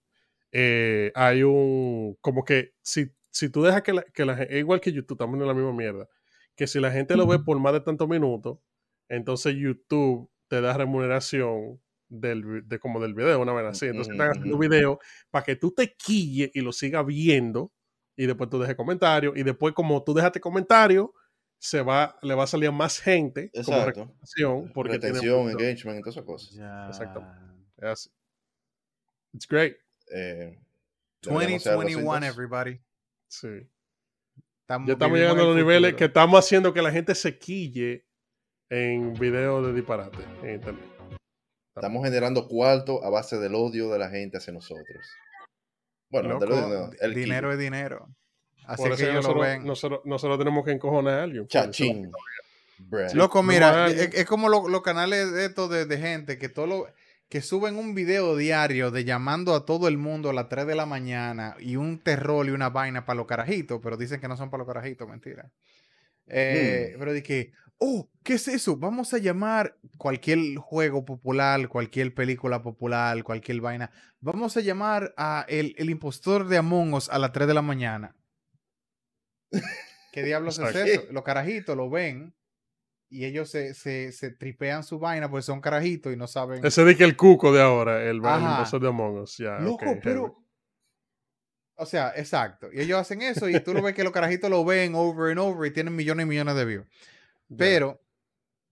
eh, 0.53 1.11
hay 1.15 1.43
un, 1.43 2.17
como 2.21 2.45
que 2.45 2.75
si, 2.83 3.11
si 3.31 3.49
tú 3.51 3.63
dejas 3.63 3.83
que 3.83 3.93
la, 3.95 4.03
que 4.05 4.25
la 4.25 4.45
igual 4.57 4.81
que 4.81 4.93
YouTube, 4.93 5.19
también 5.19 5.43
es 5.43 5.49
la 5.49 5.55
misma 5.55 5.73
mierda, 5.73 6.09
que 6.57 6.67
si 6.67 6.81
la 6.81 6.91
gente 6.91 7.17
lo 7.17 7.27
ve 7.27 7.39
por 7.39 7.59
más 7.61 7.73
de 7.75 7.81
tantos 7.81 8.09
minutos, 8.09 8.59
entonces 9.09 9.55
YouTube 9.57 10.31
te 10.49 10.61
da 10.61 10.77
remuneración 10.77 11.81
del, 12.09 12.67
de 12.67 12.79
como 12.79 13.01
del 13.01 13.15
video, 13.15 13.41
una 13.41 13.53
vez 13.53 13.67
así. 13.67 13.87
Entonces 13.87 14.13
están 14.13 14.31
haciendo 14.31 14.59
video 14.59 14.99
para 15.31 15.45
que 15.45 15.57
tú 15.57 15.73
te 15.73 15.95
quilles 15.95 16.51
y 16.55 16.61
lo 16.61 16.73
sigas 16.73 17.05
viendo 17.05 17.73
y 18.17 18.27
después 18.27 18.49
tú 18.49 18.59
dejes 18.59 18.77
comentarios 18.77 19.37
y 19.37 19.43
después 19.43 19.75
como 19.75 20.03
tú 20.03 20.15
dejaste 20.15 20.41
comentario 20.41 21.13
se 21.59 21.83
va, 21.83 22.19
le 22.23 22.35
va 22.35 22.45
a 22.45 22.47
salir 22.47 22.69
a 22.69 22.73
más 22.73 23.01
gente 23.01 23.51
como 23.51 23.79
Exacto. 23.79 23.87
recomendación 23.87 24.73
porque 24.73 24.95
Retención, 24.95 25.51
engagement 25.51 25.99
y 25.99 26.03
todas 26.03 26.17
esas 26.17 26.25
cosas. 26.25 26.55
Ya. 26.55 26.89
Exactamente. 26.89 27.53
es 27.79 27.85
así. 27.85 28.11
It's 29.35 29.47
great. 29.49 29.77
Eh, 30.13 30.59
deberíamos 31.23 31.63
hacer 31.63 31.73
algo 31.73 31.83
así, 31.83 31.95
2021, 31.95 32.15
entonces. 32.15 32.35
everybody. 32.35 32.81
Sí. 33.29 33.69
Estamos, 34.67 34.89
Ya 34.89 34.93
estamos 34.95 35.17
llegando 35.17 35.43
a 35.43 35.47
los 35.47 35.57
el 35.57 35.63
niveles 35.63 35.95
que 35.95 36.07
estamos 36.07 36.45
haciendo 36.45 36.75
que 36.75 36.83
la 36.83 36.91
gente 36.91 37.15
se 37.15 37.39
quille 37.39 38.05
en 38.69 39.15
videos 39.15 39.65
de 39.65 39.73
disparate 39.73 40.19
en 40.43 40.55
internet. 40.57 40.85
Estamos 41.77 42.03
generando 42.05 42.49
cuarto 42.49 43.05
a 43.05 43.09
base 43.11 43.39
del 43.39 43.55
odio 43.55 43.89
de 43.91 44.01
la 44.01 44.11
gente 44.11 44.39
hacia 44.39 44.53
nosotros. 44.53 45.07
Bueno, 46.11 46.31
Loco, 46.31 46.47
odio 46.47 46.67
no, 46.69 46.91
el 47.01 47.15
dinero 47.15 47.53
es 47.53 47.61
dinero. 47.61 48.09
Así 48.67 48.83
Por 48.83 48.97
que 48.97 49.03
ellos 49.05 49.15
lo 49.15 49.21
nosotros, 49.23 49.45
ven. 49.47 49.65
nosotros, 49.65 50.01
nosotros 50.05 50.39
tenemos 50.39 50.65
que 50.65 50.73
encojonar 50.73 51.21
a 51.21 51.23
alguien. 51.23 51.47
Chachín. 51.47 52.11
Loco, 53.15 53.39
no 53.39 53.43
mira, 53.45 53.85
hay- 53.85 53.93
es, 53.93 54.15
es 54.15 54.27
como 54.27 54.49
lo- 54.49 54.69
los 54.69 54.83
canales 54.83 55.31
de 55.33 55.45
estos 55.45 55.71
de, 55.71 55.87
de 55.87 55.97
gente 55.99 56.39
que 56.39 56.49
todo 56.49 56.67
lo, 56.67 56.87
que 57.29 57.43
suben 57.43 57.77
un 57.77 57.95
video 57.95 58.37
diario 58.37 58.91
de 58.91 59.05
llamando 59.05 59.55
a 59.55 59.65
todo 59.65 59.89
el 59.89 59.99
mundo 59.99 60.31
a 60.31 60.33
las 60.33 60.49
3 60.49 60.67
de 60.67 60.75
la 60.77 60.87
mañana 60.87 61.57
y 61.59 61.77
un 61.77 61.99
terror 61.99 62.47
y 62.47 62.51
una 62.51 62.71
vaina 62.71 63.05
para 63.05 63.17
los 63.17 63.27
carajitos, 63.27 63.81
pero 63.83 63.97
dicen 63.97 64.21
que 64.21 64.29
no 64.29 64.37
son 64.37 64.51
para 64.51 64.63
los 64.63 64.73
carajitos, 64.73 65.09
mentira. 65.09 65.51
Eh, 66.29 66.93
Hmm. 66.95 66.99
Pero 66.99 67.23
que, 67.23 67.53
oh, 67.79 68.09
¿qué 68.23 68.35
es 68.35 68.49
eso? 68.49 68.77
Vamos 68.77 69.13
a 69.13 69.19
llamar 69.19 69.77
cualquier 69.99 70.57
juego 70.57 71.05
popular, 71.05 71.69
cualquier 71.69 72.15
película 72.15 72.63
popular, 72.63 73.23
cualquier 73.25 73.61
vaina. 73.61 73.91
Vamos 74.21 74.57
a 74.57 74.61
llamar 74.61 75.13
a 75.17 75.45
el, 75.49 75.75
el 75.79 75.91
impostor 75.91 76.47
de 76.47 76.59
Among 76.59 76.95
Us 76.95 77.09
a 77.09 77.19
las 77.19 77.33
3 77.33 77.49
de 77.49 77.55
la 77.55 77.63
mañana. 77.63 78.15
¿Qué 80.13 80.23
diablos 80.23 80.59
es 80.59 80.75
eso? 80.75 81.03
Los 81.11 81.25
carajitos 81.25 81.77
lo 81.77 81.91
ven 81.91 82.36
y 83.17 83.25
ellos 83.25 83.49
se, 83.49 83.73
se, 83.73 84.13
se 84.13 84.31
tripean 84.31 84.85
su 84.85 84.99
vaina 84.99 85.31
porque 85.31 85.43
son 85.43 85.63
carajitos 85.63 86.13
y 86.13 86.17
no 86.17 86.27
saben. 86.27 86.63
Ese 86.63 86.85
de 86.85 86.95
que 86.95 87.05
el 87.05 87.17
cuco 87.17 87.51
de 87.51 87.63
ahora, 87.63 88.03
el, 88.03 88.17
invasor 88.17 88.83
de 88.83 88.89
Among 88.89 89.21
Us. 89.21 89.39
Loco, 89.41 89.87
heavy. 89.87 90.01
pero. 90.03 90.43
O 91.79 91.87
sea, 91.87 92.13
exacto. 92.15 92.69
Y 92.71 92.81
ellos 92.81 92.99
hacen 92.99 93.23
eso 93.23 93.49
y 93.49 93.59
tú 93.61 93.73
lo 93.73 93.81
ves 93.81 93.95
que 93.95 94.05
los 94.05 94.13
carajitos 94.13 94.51
lo 94.51 94.65
ven 94.67 94.95
over 94.95 95.31
and 95.31 95.41
over 95.41 95.71
y 95.71 95.73
tienen 95.73 95.97
millones 95.97 96.25
y 96.25 96.29
millones 96.29 96.57
de 96.57 96.65
views. 96.67 96.87
Pero 97.57 98.03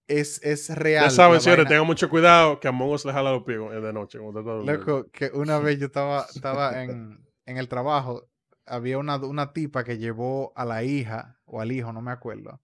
es, 0.07 0.43
es 0.43 0.69
real. 0.75 1.05
Ya 1.05 1.11
saben, 1.11 1.41
señores, 1.41 1.67
tengan 1.67 1.87
mucho 1.87 2.11
cuidado 2.11 2.61
que 2.61 2.69
Among 2.69 2.91
Us 2.91 3.07
le 3.07 3.13
jala 3.13 3.33
los 3.33 3.45
pies 3.45 3.59
de 3.59 3.93
noche. 3.95 4.19
Loco, 4.19 5.11
que 5.11 5.31
una 5.33 5.59
vez 5.59 5.79
yo 5.79 5.87
estaba, 5.87 6.27
estaba 6.35 6.83
en, 6.83 7.19
en 7.47 7.57
el 7.57 7.69
trabajo, 7.69 8.29
había 8.67 8.99
una, 8.99 9.17
una 9.17 9.55
tipa 9.55 9.85
que 9.85 9.97
llevó 9.97 10.53
a 10.55 10.67
la 10.67 10.83
hija 10.83 11.39
o 11.47 11.63
al 11.63 11.73
hijo, 11.73 11.95
no 11.95 12.03
me 12.03 12.13
acuerdo. 12.13 12.61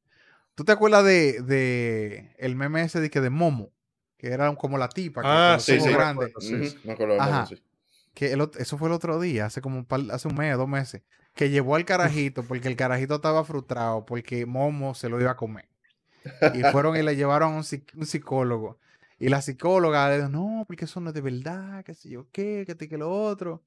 ¿Tú 0.60 0.64
te 0.64 0.72
acuerdas 0.72 1.06
de, 1.06 1.40
de 1.40 2.34
el 2.36 2.54
meme 2.54 2.82
ese 2.82 3.00
de 3.00 3.08
que 3.08 3.22
de 3.22 3.30
Momo? 3.30 3.70
Que 4.18 4.26
era 4.28 4.54
como 4.56 4.76
la 4.76 4.90
tipa, 4.90 5.22
que 5.22 5.28
Ah, 5.30 5.56
sí, 5.58 5.80
sí. 5.80 5.88
grandes. 5.88 6.32
Sí, 6.38 6.54
Ujú, 6.54 6.64
sí. 6.66 6.76
Me 6.84 6.92
acuerdo 6.92 7.14
de 7.14 7.20
Ajá. 7.20 7.32
Momo, 7.32 7.46
sí. 7.46 7.62
que 8.12 8.32
el 8.32 8.50
eso 8.58 8.76
fue 8.76 8.88
el 8.88 8.92
otro 8.92 9.18
día, 9.18 9.46
hace 9.46 9.62
como 9.62 9.78
un 9.78 9.86
par- 9.86 10.04
hace 10.10 10.28
un 10.28 10.34
mes, 10.34 10.54
dos 10.58 10.68
meses, 10.68 11.00
que 11.34 11.48
llevó 11.48 11.76
al 11.76 11.86
carajito 11.86 12.42
porque 12.42 12.68
el 12.68 12.76
carajito 12.76 13.14
estaba 13.14 13.42
frustrado 13.42 14.04
porque 14.04 14.44
Momo 14.44 14.94
se 14.94 15.08
lo 15.08 15.18
iba 15.18 15.30
a 15.30 15.36
comer. 15.38 15.66
Y 16.52 16.62
fueron 16.64 16.94
y 16.94 17.02
le 17.02 17.16
llevaron 17.16 17.54
a 17.54 17.56
un 17.56 17.64
psicólogo. 17.64 18.78
Y 19.18 19.30
la 19.30 19.40
psicóloga 19.40 20.10
le 20.10 20.16
dijo, 20.18 20.28
no, 20.28 20.64
porque 20.66 20.84
eso 20.84 21.00
no 21.00 21.08
es 21.08 21.14
de 21.14 21.22
verdad, 21.22 21.82
qué 21.86 21.94
sé 21.94 22.10
yo 22.10 22.26
qué, 22.32 22.64
que 22.66 22.74
te 22.74 22.86
que 22.86 22.98
lo 22.98 23.10
otro. 23.10 23.62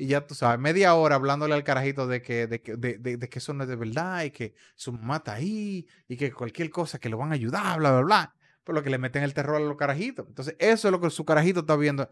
Y 0.00 0.06
ya 0.06 0.26
tú 0.26 0.34
sabes, 0.34 0.58
media 0.58 0.94
hora 0.94 1.16
hablándole 1.16 1.52
al 1.52 1.62
carajito 1.62 2.06
de 2.06 2.22
que, 2.22 2.46
de 2.46 2.62
que, 2.62 2.76
de, 2.76 2.96
de- 2.96 3.18
de 3.18 3.28
que 3.28 3.38
eso 3.38 3.52
no 3.52 3.64
es 3.64 3.68
de 3.68 3.76
verdad 3.76 4.22
y 4.24 4.30
que 4.30 4.54
su 4.74 4.92
mamá 4.92 5.16
está 5.16 5.34
ahí 5.34 5.86
y 6.08 6.16
que 6.16 6.32
cualquier 6.32 6.70
cosa 6.70 6.98
que 6.98 7.10
lo 7.10 7.18
van 7.18 7.32
a 7.32 7.34
ayudar, 7.34 7.78
bla, 7.78 7.90
bla, 7.92 8.00
bla. 8.00 8.34
Por 8.64 8.74
lo 8.74 8.82
que 8.82 8.88
le 8.88 8.96
meten 8.96 9.22
el 9.24 9.34
terror 9.34 9.56
a 9.56 9.60
los 9.60 9.76
carajitos. 9.76 10.26
Entonces, 10.26 10.56
eso 10.58 10.88
es 10.88 10.92
lo 10.92 11.00
que 11.02 11.10
su 11.10 11.26
carajito 11.26 11.60
está 11.60 11.76
viendo 11.76 12.08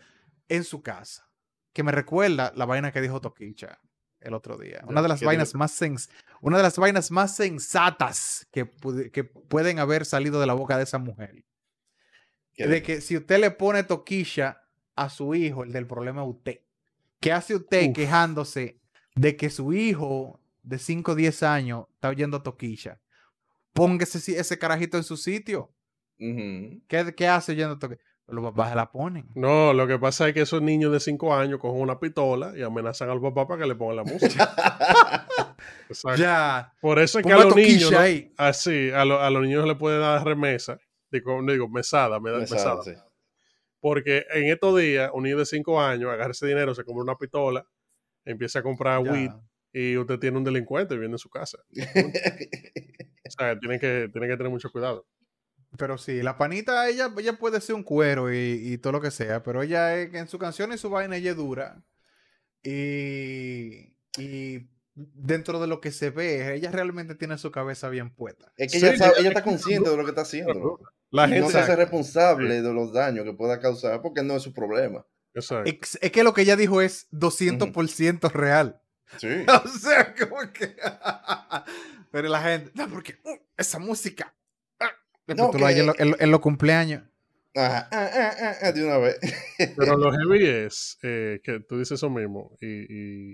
en 0.49 0.65
su 0.65 0.83
casa 0.83 1.31
que 1.73 1.83
me 1.83 1.91
recuerda 1.93 2.53
la 2.57 2.67
vaina 2.67 2.93
que 2.93 3.01
dijo 3.01 3.21
Toquicha 3.23 3.81
el 4.21 4.35
otro 4.35 4.59
día. 4.59 4.83
Una 4.87 5.01
de 5.01 5.09
las 5.09 5.21
¿qué 5.21 5.27
vainas 5.27 5.55
más 5.55 5.73
sens 5.73 6.11
una 6.43 6.59
de 6.59 6.65
las 6.65 6.77
vainas 6.77 7.11
más 7.11 7.35
sensatas 7.37 8.47
que, 8.53 8.71
que 9.13 9.25
pueden 9.25 9.79
haber 9.79 10.05
salido 10.05 10.41
de 10.41 10.47
la 10.47 10.55
boca 10.55 10.77
de 10.77 10.83
esa 10.83 10.99
mujer. 10.99 11.45
¿Qué 12.53 12.67
De 12.67 12.83
que 12.83 13.01
si 13.01 13.17
usted 13.17 13.41
le 13.41 13.51
pone 13.51 13.83
Toquilla 13.85 14.63
a 14.95 15.09
su 15.09 15.35
hijo, 15.35 15.65
el 15.65 15.73
del 15.73 15.87
problema 15.87 16.23
es 16.23 16.29
usted. 16.29 16.61
¿Qué 17.21 17.33
hace 17.33 17.57
usted 17.57 17.89
Uf. 17.89 17.95
quejándose 17.95 18.79
de 19.15 19.37
que 19.37 19.51
su 19.51 19.73
hijo 19.73 20.41
de 20.63 20.79
5 20.79 21.13
o 21.13 21.15
10 21.15 21.43
años 21.43 21.87
está 21.95 22.09
oyendo 22.11 22.43
Toquilla? 22.43 23.01
Póngase 23.73 24.19
ese, 24.19 24.39
ese 24.39 24.59
carajito 24.59 24.97
en 24.97 25.05
su 25.05 25.17
sitio. 25.17 25.73
¿Qué, 26.19 27.15
qué 27.17 27.29
hace 27.29 27.53
oyendo 27.53 27.79
Toquilla? 27.79 28.01
Los 28.27 28.45
papás 28.45 28.71
se 28.71 28.77
la 28.77 28.91
ponen. 28.93 29.27
No, 29.35 29.73
lo 29.73 29.87
que 29.87 29.99
pasa 29.99 30.29
es 30.29 30.35
que 30.35 30.43
esos 30.43 30.61
niños 30.61 30.93
de 30.93 31.01
5 31.01 31.35
años 31.35 31.59
cogen 31.59 31.81
una 31.81 31.99
pistola 31.99 32.53
y 32.57 32.63
amenazan 32.63 33.09
al 33.09 33.21
papá 33.23 33.49
para 33.49 33.63
que 33.63 33.69
le 33.69 33.75
pongan 33.75 33.97
la 33.97 34.05
música. 34.05 34.55
Exacto. 35.89 36.21
Ya. 36.21 36.75
Por 36.81 36.99
eso 36.99 37.19
es 37.19 37.27
que 37.27 37.33
a 37.33 37.37
Ponga 37.37 37.49
los 37.49 37.57
niños, 37.57 37.91
¿no? 37.91 37.99
así, 38.37 38.91
a, 38.91 39.05
lo- 39.07 39.21
a 39.23 39.31
los 39.31 39.43
niños 39.43 39.67
le 39.67 39.75
puede 39.77 39.99
dar 39.99 40.25
remesa, 40.25 40.79
digo, 41.11 41.69
mesada, 41.69 42.21
me 42.21 42.31
da 42.31 42.39
Mesada, 42.41 42.77
mesada. 42.77 42.83
sí. 42.83 42.93
Porque 43.81 44.25
en 44.35 44.47
estos 44.51 44.79
días, 44.81 45.11
un 45.15 45.23
niño 45.25 45.39
de 45.39 45.47
5 45.47 45.81
años 45.81 46.11
agarra 46.11 46.33
ese 46.33 46.47
dinero, 46.47 46.75
se 46.75 46.85
compra 46.85 47.03
una 47.05 47.17
pistola, 47.17 47.65
empieza 48.25 48.59
a 48.59 48.63
comprar 48.63 49.05
ya. 49.05 49.13
weed 49.13 49.31
y 49.73 49.97
usted 49.97 50.19
tiene 50.19 50.39
un 50.39 50.45
delincuente 50.45 50.95
viviendo 50.95 51.15
en 51.17 51.19
su 51.21 51.31
casa. 51.31 51.59
O 53.27 53.31
sea, 53.31 53.59
tiene 53.59 53.79
que, 53.79 54.09
tiene 54.11 54.27
que 54.27 54.37
tener 54.39 54.51
mucho 54.51 54.71
cuidado. 54.71 55.07
Pero 55.77 55.99
sí, 55.99 56.23
la 56.23 56.39
panita, 56.39 56.89
ella, 56.89 57.13
ella 57.19 57.35
puede 57.35 57.61
ser 57.61 57.75
un 57.75 57.83
cuero 57.83 58.33
y, 58.33 58.37
y 58.73 58.79
todo 58.79 58.95
lo 58.95 59.01
que 59.03 59.11
sea, 59.11 59.43
pero 59.43 59.63
ella 59.63 59.97
es, 60.01 60.15
en 60.15 60.29
su 60.29 60.39
canción 60.39 60.73
y 60.73 60.79
su 60.79 60.89
vaina, 60.89 61.17
ella 61.19 61.33
es 61.33 61.37
dura. 61.37 61.85
Y, 62.63 63.95
y 64.19 64.69
dentro 64.95 65.61
de 65.61 65.67
lo 65.67 65.81
que 65.81 65.91
se 65.93 66.11
ve, 66.11 66.55
ella 66.55 66.71
realmente 66.71 67.15
tiene 67.15 67.37
su 67.39 67.51
cabeza 67.51 67.89
bien 67.91 68.15
puesta. 68.15 68.51
Es 68.57 68.73
que 68.73 68.81
Sí, 68.81 68.87
ella, 68.87 68.97
sabe- 68.97 69.11
ella- 69.13 69.21
ella 69.21 69.29
está 69.29 69.43
consciente 69.45 69.91
de 69.91 69.97
lo 69.97 70.05
que 70.05 70.11
está 70.11 70.23
haciendo. 70.23 70.81
La 71.11 71.27
gente. 71.27 71.41
no 71.41 71.51
se 71.51 71.59
hace 71.59 71.75
responsable 71.77 72.61
de 72.63 72.73
los 72.73 72.93
daños 72.93 73.25
que 73.25 73.33
pueda 73.33 73.61
causar 73.61 74.03
porque 74.03 74.23
no 74.23 74.37
es 74.37 74.43
su 74.43 74.53
problema. 74.53 75.07
Exacto. 75.35 75.71
Es, 75.71 75.99
es 76.01 76.11
que 76.13 76.23
lo 76.23 76.35
que 76.35 76.43
ella 76.43 76.57
dijo 76.57 76.83
es 76.83 77.09
200% 77.13 78.31
real. 78.33 78.81
Sí. 79.17 79.29
O 79.65 79.69
sea, 79.69 80.15
como 80.15 80.53
que... 80.53 80.77
pero 82.11 82.29
la 82.29 82.43
gente, 82.43 82.71
no, 82.75 82.89
porque 82.89 83.19
uh, 83.25 83.37
esa 83.57 83.79
música... 83.79 84.35
ah". 84.81 84.91
No, 85.29 85.51
tú 85.51 85.59
lo 85.59 85.67
oyes 85.67 85.81
en, 85.81 85.93
que- 85.93 86.05
lo- 86.05 86.15
en 86.17 86.23
en 86.23 86.31
los 86.31 86.41
cumpleaños. 86.41 87.03
Ajá, 87.55 87.89
ah, 87.91 88.11
ah, 88.13 88.33
ah, 88.41 88.55
ah, 88.63 88.73
de 88.73 88.85
una 88.85 88.99
vez. 88.99 89.19
Pero 89.77 89.97
lo 89.97 90.13
heavy 90.17 90.47
es 90.47 90.99
eh, 91.03 91.41
que 91.43 91.61
tú 91.61 91.79
dices 91.79 91.93
eso 91.99 92.11
mismo. 92.11 92.57
Y, 92.61 92.67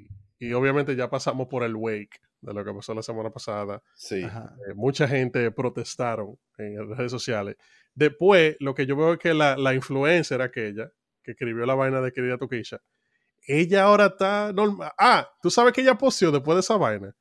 y- 0.02 0.06
y 0.38 0.52
obviamente 0.52 0.94
ya 0.96 1.10
pasamos 1.10 1.48
por 1.48 1.62
el 1.64 1.74
wake 1.74 2.20
de 2.44 2.54
lo 2.54 2.64
que 2.64 2.72
pasó 2.72 2.94
la 2.94 3.02
semana 3.02 3.30
pasada. 3.30 3.83
Sí. 3.94 4.22
Eh, 4.22 4.74
mucha 4.74 5.09
gente 5.09 5.50
protestaron 5.50 6.38
en 6.59 6.88
las 6.88 6.98
redes 6.98 7.11
sociales. 7.12 7.57
Después, 7.94 8.57
lo 8.61 8.74
que 8.74 8.87
yo 8.87 8.96
veo 8.96 9.14
es 9.14 9.18
que 9.18 9.35
la, 9.35 9.57
la 9.57 9.74
influencer 9.74 10.42
aquella 10.42 10.90
que 11.22 11.33
escribió 11.33 11.64
la 11.64 11.74
vaina 11.74 12.00
de 12.00 12.12
querida 12.12 12.37
Toquilla, 12.38 12.80
ella 13.46 13.85
ahora 13.85 14.07
está 14.07 14.52
normal. 14.52 14.92
Ah, 14.98 15.28
tú 15.40 15.50
sabes 15.50 15.72
que 15.72 15.80
ella 15.80 15.94
posteó 15.96 16.30
después 16.30 16.57
de 16.57 16.61
esa 16.61 16.76
vaina, 16.76 17.14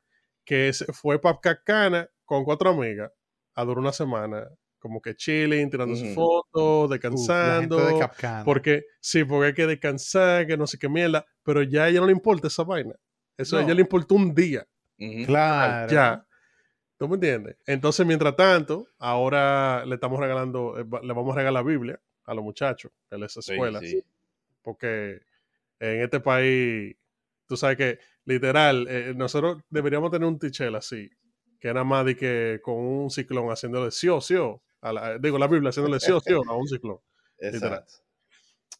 que 0.45 0.71
se 0.73 0.91
fue 0.93 1.19
para 1.19 1.39
Cacana 1.39 2.09
con 2.25 2.43
cuatro 2.43 2.69
amigas 2.69 3.11
a 3.55 3.63
durar 3.63 3.79
una 3.79 3.91
semana, 3.93 4.47
como 4.79 5.01
que 5.01 5.15
chilling, 5.15 5.69
tirando 5.69 5.95
sus 5.95 6.09
Ujú. 6.09 6.15
fotos, 6.15 6.85
Uf, 6.85 6.89
la 6.89 6.95
gente 6.97 7.09
descansando. 7.09 7.77
de 7.77 7.99
Capcana. 7.99 8.43
Porque, 8.43 8.83
sí, 8.99 9.23
porque 9.23 9.47
hay 9.47 9.53
que 9.53 9.67
descansar, 9.67 10.47
que 10.47 10.57
no 10.57 10.67
sé 10.67 10.77
qué 10.77 10.89
mierda, 10.89 11.25
pero 11.43 11.61
ya 11.63 11.83
a 11.83 11.89
ella 11.89 11.99
no 12.01 12.07
le 12.07 12.11
importa 12.13 12.47
esa 12.47 12.63
vaina. 12.63 12.95
Eso 13.37 13.57
a 13.57 13.63
ella 13.63 13.73
le 13.73 13.81
importó 13.81 14.15
un 14.15 14.33
día. 14.33 14.65
Claro. 15.25 15.91
Ya. 15.91 16.25
¿Tú 16.97 17.07
me 17.07 17.15
entiendes? 17.15 17.57
Entonces, 17.65 18.05
mientras 18.05 18.35
tanto, 18.35 18.87
ahora 18.99 19.85
le 19.85 19.95
estamos 19.95 20.19
regalando, 20.19 20.79
eh, 20.79 20.85
le 21.03 21.13
vamos 21.13 21.33
a 21.33 21.39
regalar 21.39 21.63
la 21.63 21.69
Biblia 21.69 21.99
a 22.25 22.33
los 22.33 22.43
muchachos 22.43 22.91
en 23.11 23.19
las 23.21 23.33
Sí, 23.33 23.39
escuelas. 23.51 23.81
sí. 23.81 24.03
Porque 24.61 25.21
en 25.79 26.01
este 26.01 26.19
país, 26.19 26.95
tú 27.47 27.57
sabes 27.57 27.77
que 27.77 27.99
literal, 28.25 28.87
eh, 28.89 29.13
nosotros 29.15 29.61
deberíamos 29.69 30.11
tener 30.11 30.27
un 30.27 30.39
tichel 30.39 30.75
así, 30.75 31.09
que 31.59 31.67
nada 31.69 31.83
más 31.83 32.05
de 32.05 32.15
que 32.15 32.59
con 32.63 32.75
un 32.75 33.09
ciclón 33.09 33.49
haciéndole 33.49 33.91
sí 33.91 34.07
o 34.07 34.21
sí 34.21 34.35
o, 34.35 34.61
a 34.79 34.93
la- 34.93 35.17
digo, 35.17 35.37
la 35.37 35.47
Biblia 35.47 35.69
haciéndole 35.71 35.99
sí 35.99 36.11
o 36.11 36.19
sí 36.21 36.31
o 36.31 36.41
a 36.49 36.55
un 36.55 36.67
ciclón. 36.67 36.99
Exacto. 37.39 37.91
Sí, 37.91 37.99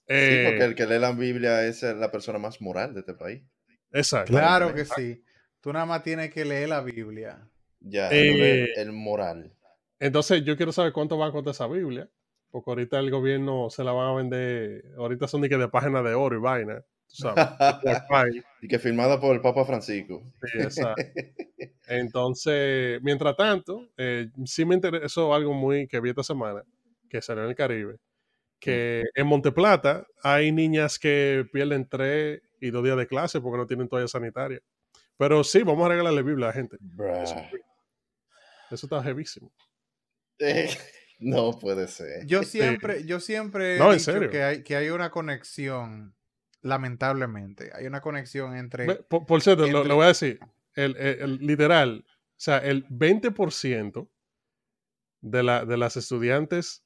Eh, 0.07 0.43
porque 0.45 0.63
el 0.63 0.75
que 0.75 0.85
lee 0.85 0.99
la 0.99 1.11
Biblia 1.11 1.65
es 1.65 1.81
la 1.83 2.11
persona 2.11 2.37
más 2.37 2.61
moral 2.61 2.93
de 2.93 3.01
este 3.01 3.13
país. 3.13 3.41
Exacto. 3.91 4.31
Claro 4.31 4.73
que 4.73 4.85
sí. 4.85 5.23
Tú 5.63 5.71
nada 5.71 5.85
más 5.85 6.03
tienes 6.03 6.29
que 6.29 6.43
leer 6.43 6.67
la 6.67 6.81
Biblia. 6.81 7.39
Ya, 7.79 8.09
Eh, 8.11 8.73
el 8.75 8.91
moral. 8.91 9.53
Entonces, 9.97 10.43
yo 10.43 10.57
quiero 10.57 10.73
saber 10.73 10.91
cuánto 10.91 11.17
va 11.17 11.27
a 11.27 11.31
costar 11.31 11.51
esa 11.51 11.67
Biblia. 11.67 12.09
Porque 12.51 12.69
ahorita 12.69 12.99
el 12.99 13.09
gobierno 13.09 13.69
se 13.69 13.81
la 13.85 13.93
van 13.93 14.09
a 14.09 14.13
vender. 14.13 14.83
Ahorita 14.97 15.25
son 15.25 15.39
de 15.39 15.47
que 15.47 15.57
de 15.57 15.69
página 15.69 16.03
de 16.03 16.15
oro 16.15 16.35
y 16.35 16.41
vaina. 16.41 16.81
Tú 17.07 17.15
sabes. 17.15 17.47
Y 18.61 18.67
que 18.67 18.77
firmada 18.77 19.21
por 19.21 19.33
el 19.33 19.41
Papa 19.41 19.63
Francisco. 19.63 20.21
sí, 20.43 20.57
exacto. 20.59 21.01
Entonces, 21.87 23.01
mientras 23.01 23.37
tanto, 23.37 23.87
eh, 23.95 24.27
sí 24.43 24.65
me 24.65 24.75
interesó 24.75 25.33
algo 25.33 25.53
muy 25.53 25.87
que 25.87 26.01
vi 26.01 26.09
esta 26.09 26.23
semana, 26.23 26.61
que 27.09 27.21
salió 27.21 27.43
en 27.43 27.49
el 27.49 27.55
Caribe, 27.55 27.99
que 28.59 29.03
en 29.15 29.27
Monteplata 29.27 30.05
hay 30.21 30.51
niñas 30.51 30.99
que 30.99 31.45
pierden 31.53 31.87
tres 31.87 32.41
y 32.59 32.69
dos 32.69 32.83
días 32.83 32.97
de 32.97 33.07
clase 33.07 33.39
porque 33.39 33.57
no 33.57 33.65
tienen 33.65 33.87
toalla 33.87 34.09
sanitaria. 34.09 34.59
Pero 35.17 35.43
sí, 35.43 35.63
vamos 35.63 35.85
a 35.85 35.89
regalarle 35.89 36.21
Biblia 36.23 36.47
a 36.47 36.49
la 36.49 36.53
gente. 36.53 36.77
Eso, 37.21 37.35
eso 38.71 38.85
está 38.87 39.01
heavísimo. 39.07 39.53
Eh, 40.39 40.69
no 41.19 41.57
puede 41.59 41.87
ser. 41.87 42.25
Yo 42.25 42.43
siempre, 42.43 43.05
yo 43.05 43.19
siempre 43.19 43.75
he 43.75 43.79
No, 43.79 43.91
en 43.91 43.97
dicho 43.99 44.11
serio. 44.11 44.29
que 44.29 44.43
hay, 44.43 44.63
que 44.63 44.75
hay 44.75 44.89
una 44.89 45.11
conexión, 45.11 46.15
lamentablemente, 46.61 47.71
hay 47.73 47.85
una 47.85 48.01
conexión 48.01 48.55
entre... 48.57 48.95
Por, 48.95 49.25
por 49.25 49.41
cierto, 49.41 49.61
lo, 49.63 49.67
entre- 49.67 49.87
lo 49.89 49.95
voy 49.95 50.05
a 50.05 50.07
decir. 50.09 50.39
El, 50.75 50.95
el- 50.97 51.21
el 51.21 51.37
literal, 51.37 52.03
o 52.07 52.13
sea, 52.35 52.57
el 52.57 52.85
20% 52.89 54.09
de, 55.21 55.43
la, 55.43 55.65
de 55.65 55.77
las 55.77 55.95
estudiantes 55.97 56.83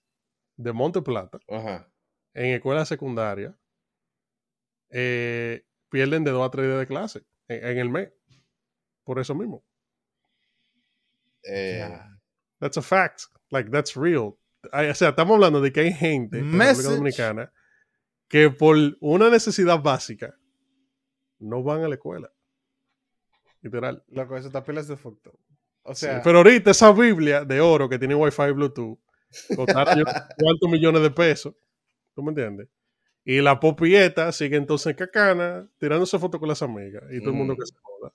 de 0.58 0.74
Monte 0.74 1.02
Plata 1.02 1.40
Ajá. 1.48 1.90
en 2.34 2.48
escuela 2.54 2.84
secundaria 2.86 3.58
eh, 4.90 5.66
pierden 5.90 6.24
de 6.24 6.32
2 6.32 6.46
a 6.48 6.52
3 6.52 6.66
días 6.68 6.80
de 6.80 6.88
clase 6.88 7.24
en, 7.48 7.66
en 7.66 7.78
el 7.78 7.90
mes. 7.90 8.12
Por 9.08 9.20
eso 9.20 9.34
mismo. 9.34 9.64
Eh. 11.44 11.88
That's 12.60 12.78
a 12.78 12.82
fact. 12.82 13.24
Like, 13.52 13.70
that's 13.72 13.96
real. 13.96 14.38
Ay, 14.74 14.90
o 14.90 14.96
sea, 14.96 15.10
estamos 15.10 15.36
hablando 15.36 15.62
de 15.62 15.72
que 15.72 15.80
hay 15.80 15.94
gente 15.94 16.40
en 16.40 16.50
Message. 16.52 16.90
República 16.90 16.96
Dominicana 17.30 17.54
que 18.28 18.50
por 18.50 18.76
una 19.00 19.30
necesidad 19.30 19.82
básica 19.82 20.36
no 21.40 21.64
van 21.64 21.84
a 21.84 21.88
la 21.88 21.96
escuela. 21.96 22.30
Literal. 23.62 24.04
Loco, 24.10 24.36
eso 24.36 24.48
está 24.48 24.62
pilas 24.66 24.90
de 24.90 24.96
up. 24.96 25.40
O 25.84 25.96
Sí, 25.96 26.06
sea, 26.08 26.22
Pero 26.22 26.40
ahorita 26.40 26.72
esa 26.72 26.92
Biblia 26.92 27.46
de 27.46 27.62
oro 27.62 27.88
que 27.88 27.98
tiene 27.98 28.14
Wi-Fi 28.16 28.44
y 28.50 28.52
Bluetooth 28.52 29.00
sé 29.30 29.56
cuántos 29.56 30.70
millones 30.70 31.02
de 31.02 31.12
pesos. 31.12 31.56
¿Tú 32.14 32.22
me 32.24 32.32
entiendes? 32.32 32.68
Y 33.24 33.40
la 33.40 33.58
popieta 33.58 34.34
sigue 34.34 34.58
entonces 34.58 34.94
cacana, 34.98 35.70
tirándose 35.78 36.20
fotos 36.20 36.40
con 36.42 36.50
las 36.50 36.62
amigas. 36.62 37.04
Y 37.12 37.20
todo 37.20 37.30
el 37.30 37.36
mundo 37.38 37.54
Mm. 37.54 37.58
que 37.58 37.66
se 37.66 37.76
joda. 37.82 38.14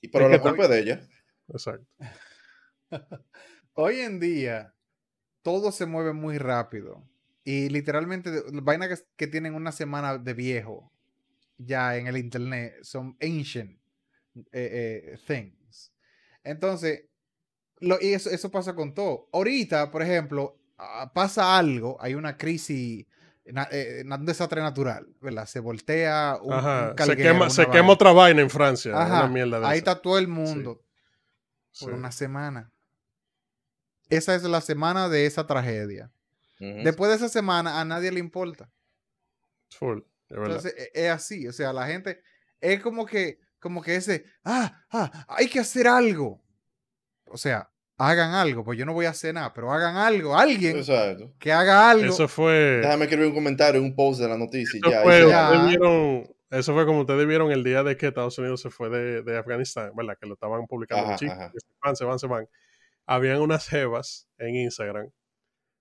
Y 0.00 0.08
pero 0.08 0.26
Es 0.26 0.32
la 0.32 0.40
culpa 0.40 0.64
es 0.64 0.70
de 0.70 0.78
ella. 0.80 1.00
Exacto. 1.48 1.86
hoy 3.74 4.00
en 4.00 4.20
día 4.20 4.74
todo 5.42 5.72
se 5.72 5.86
mueve 5.86 6.12
muy 6.12 6.38
rápido. 6.38 7.08
Y 7.44 7.68
literalmente, 7.70 8.30
vainas 8.52 8.88
que, 8.88 9.06
que 9.16 9.26
tienen 9.26 9.54
una 9.54 9.72
semana 9.72 10.18
de 10.18 10.34
viejo 10.34 10.92
ya 11.64 11.96
en 11.96 12.06
el 12.06 12.16
internet 12.16 12.74
son 12.82 13.16
ancient 13.20 13.78
eh, 14.52 15.12
eh, 15.12 15.18
things. 15.26 15.92
Entonces, 16.42 17.04
lo, 17.78 17.98
y 18.00 18.14
eso, 18.14 18.30
eso 18.30 18.50
pasa 18.50 18.74
con 18.74 18.94
todo. 18.94 19.28
Ahorita, 19.32 19.90
por 19.90 20.02
ejemplo, 20.02 20.58
ah, 20.78 21.10
pasa 21.14 21.58
algo, 21.58 21.96
hay 22.00 22.14
una 22.14 22.36
crisis, 22.36 23.06
eh, 23.70 24.02
na- 24.04 24.16
un 24.16 24.26
desastre 24.26 24.60
natural, 24.62 25.06
¿verdad? 25.20 25.46
Se 25.46 25.60
voltea 25.60 26.38
un, 26.42 26.52
un 26.52 26.58
Ajá. 26.58 26.88
Se 26.90 26.94
calguero, 26.94 27.32
quema, 27.32 27.44
una 27.46 27.50
se 27.50 27.66
quema 27.68 27.92
otra 27.92 28.12
vaina 28.12 28.40
en 28.42 28.50
Francia. 28.50 28.92
Ajá, 29.00 29.24
Una 29.24 29.28
mierda 29.28 29.60
de 29.60 29.66
Ahí 29.66 29.78
esa. 29.78 29.90
está 29.92 30.02
todo 30.02 30.18
el 30.18 30.28
mundo 30.28 30.82
Sí. 31.72 31.84
por 31.84 31.94
una 31.94 32.10
semana. 32.12 32.72
Esa 34.08 34.34
es 34.34 34.42
la 34.42 34.60
semana 34.60 35.08
de 35.08 35.26
esa 35.26 35.46
tragedia. 35.46 36.10
Ujú. 36.60 36.82
Después 36.84 37.10
de 37.10 37.16
esa 37.16 37.28
semana 37.28 37.80
a 37.80 37.84
nadie 37.84 38.10
le 38.10 38.18
importa. 38.20 38.70
Full, 39.70 39.98
es 40.00 40.36
verdad. 40.36 40.46
Entonces 40.56 40.74
e- 40.76 40.90
es 41.06 41.10
así, 41.10 41.46
o 41.46 41.52
sea, 41.52 41.72
la 41.72 41.86
gente 41.86 42.20
es 42.60 42.80
como 42.82 43.06
que 43.06 43.38
como 43.60 43.82
que 43.82 43.94
ese, 43.94 44.24
ah, 44.42 44.84
ah, 44.90 45.26
hay 45.28 45.46
que 45.48 45.60
hacer 45.60 45.86
algo. 45.86 46.42
O 47.26 47.36
sea, 47.36 47.69
hagan 48.02 48.32
algo, 48.34 48.64
pues 48.64 48.78
yo 48.78 48.86
no 48.86 48.92
voy 48.94 49.06
a 49.06 49.10
hacer 49.10 49.34
nada, 49.34 49.52
pero 49.52 49.70
hagan 49.72 49.96
algo, 49.96 50.36
alguien 50.36 50.78
Exacto. 50.78 51.32
que 51.38 51.52
haga 51.52 51.90
algo. 51.90 52.06
Eso 52.12 52.26
fue. 52.28 52.78
Déjame 52.82 53.04
escribir 53.04 53.26
un 53.28 53.34
comentario, 53.34 53.82
un 53.82 53.94
post 53.94 54.20
de 54.20 54.28
la 54.28 54.38
noticia. 54.38 54.80
Eso 54.82 54.90
ya, 54.90 55.02
fue, 55.02 55.22
y 55.24 55.28
ya. 55.28 55.50
ustedes 55.50 55.66
vieron- 55.68 56.34
eso 56.50 56.74
fue 56.74 56.84
como 56.86 57.00
ustedes 57.02 57.26
vieron 57.26 57.52
el 57.52 57.62
día 57.62 57.82
de 57.84 57.96
que 57.96 58.08
Estados 58.08 58.36
Unidos 58.38 58.60
se 58.60 58.70
fue 58.70 58.88
de, 58.90 59.22
de 59.22 59.38
Afganistán, 59.38 59.92
¿verdad? 59.94 60.16
Que 60.20 60.26
lo 60.26 60.34
estaban 60.34 60.66
publicando 60.66 61.04
Ajá, 61.04 61.12
en 61.12 61.18
Chile. 61.18 61.30
ajá. 61.32 61.52
que 61.52 61.60
Se 61.60 61.66
van, 61.84 61.96
se 61.96 62.04
van, 62.04 62.18
se 62.18 62.26
van. 62.26 62.48
Habían 63.06 63.40
unas 63.40 63.68
jevas 63.68 64.28
en 64.38 64.56
Instagram 64.56 65.10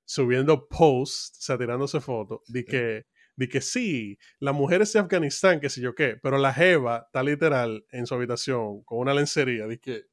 subiendo 0.05 0.67
posts, 0.67 1.37
o 1.39 1.41
sea, 1.41 1.57
tirándose 1.57 1.99
fotos, 2.01 2.41
de 2.47 2.65
que, 2.65 3.05
de 3.35 3.47
que 3.49 3.61
sí, 3.61 4.17
las 4.39 4.53
mujeres 4.55 4.91
de 4.93 4.99
Afganistán, 4.99 5.59
que 5.59 5.69
sé 5.69 5.81
yo 5.81 5.95
qué, 5.95 6.17
pero 6.21 6.37
la 6.37 6.53
jeva 6.53 7.03
está 7.05 7.23
literal 7.23 7.85
en 7.91 8.05
su 8.05 8.15
habitación 8.15 8.83
con 8.83 8.99
una 8.99 9.13
lencería, 9.13 9.67
de 9.67 9.79
que, 9.79 10.03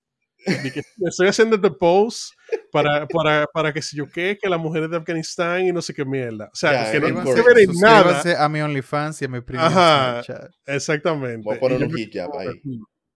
que 0.72 0.82
estoy 1.06 1.28
haciendo 1.28 1.56
este 1.56 1.70
post 1.70 2.32
para, 2.72 3.06
para, 3.08 3.46
para 3.52 3.72
que 3.72 3.82
sé 3.82 3.96
yo 3.96 4.08
qué, 4.08 4.38
que 4.40 4.48
las 4.48 4.58
mujeres 4.60 4.88
de 4.90 4.96
Afganistán 4.96 5.66
y 5.66 5.72
no 5.72 5.82
sé 5.82 5.92
qué 5.92 6.04
mierda. 6.04 6.50
O 6.52 6.56
sea, 6.56 6.84
Ya, 6.86 6.92
que 6.92 7.00
no 7.12 7.24
se 7.24 7.34
Discord. 7.34 7.54
ve 7.54 7.62
en 7.64 7.72
nada. 7.80 8.44
A 8.44 8.48
mi 8.48 8.60
OnlyFans 8.60 9.22
y 9.22 9.24
a 9.24 9.28
mi 9.28 9.40
primer 9.40 9.64
Ajá. 9.66 10.22
Snapchat. 10.22 10.50
Exactamente. 10.66 11.42
Voy 11.44 11.56
a 11.56 11.60
poner 11.60 11.82
un 11.82 11.98
hijab 11.98 12.30
ahí. 12.38 12.48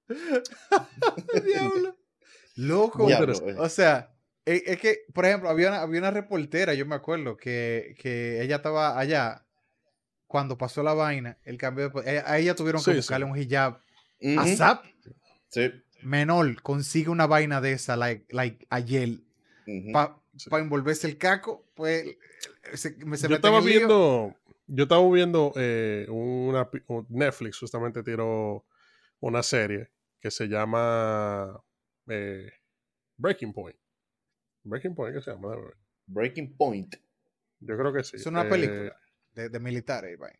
Diablo. 1.45 1.97
Loco. 2.57 3.07
Diablo, 3.07 3.33
eh. 3.49 3.55
O 3.59 3.69
sea, 3.69 4.11
es, 4.45 4.63
es 4.67 4.79
que, 4.79 4.99
por 5.15 5.25
ejemplo, 5.27 5.49
había 5.49 5.69
una, 5.69 5.81
había 5.83 6.01
una 6.01 6.11
reportera, 6.11 6.75
yo 6.75 6.87
me 6.87 6.95
acuerdo, 6.97 7.37
que, 7.37 7.95
que 7.99 8.43
ella 8.43 8.57
estaba 8.57 8.99
allá 8.99 9.45
cuando 10.27 10.57
pasó 10.59 10.83
la 10.83 10.95
vaina, 10.95 11.39
el 11.45 11.57
cambio 11.59 11.89
de... 11.91 12.21
A 12.25 12.39
ella 12.39 12.55
tuvieron 12.55 12.83
que 12.83 12.91
Sí, 12.93 12.97
buscarle 12.97 13.27
sí. 13.27 13.33
un 13.33 13.39
hijab. 13.39 13.79
Ujú. 14.21 14.41
ASAP, 14.41 14.85
Sí. 15.49 15.73
Menor, 16.03 16.61
consigue 16.63 17.11
una 17.11 17.27
vaina 17.27 17.61
de 17.61 17.73
esa, 17.73 17.97
like, 17.97 18.27
like 18.35 18.67
ayer, 18.71 19.11
Ujú. 19.67 19.93
para 19.93 20.17
Sí. 20.37 20.49
envolverse 20.53 21.07
el 21.09 21.19
caco, 21.19 21.67
pues 21.75 22.17
se, 22.75 22.97
me- 23.05 23.17
se 23.17 23.29
yo 23.29 23.35
estaba 23.35 23.61
viendo, 23.61 24.35
yo 24.67 24.83
estaba 24.85 25.11
viendo 25.13 25.53
eh, 25.57 26.07
una, 26.09 26.69
Netflix 27.09 27.59
justamente 27.59 28.03
tiró 28.03 28.65
una 29.21 29.43
serie 29.43 29.91
que 30.21 30.31
se 30.31 30.47
llama 30.49 31.61
eh, 32.09 32.51
Breaking 33.17 33.53
Point. 33.53 33.77
Breaking 34.63 34.95
Point, 34.95 35.17
¿qué 35.17 35.23
se 35.23 35.31
llama? 35.33 35.57
Breaking 36.07 36.57
Point. 36.57 36.95
Yo 37.61 37.77
creo 37.77 37.93
que 37.93 38.05
sí. 38.05 38.17
Es 38.17 38.27
una 38.27 38.43
Eh, 38.43 38.49
película 38.49 38.97
de, 39.33 39.49
de 39.49 39.61
militares, 39.61 40.19
vaina. 40.19 40.39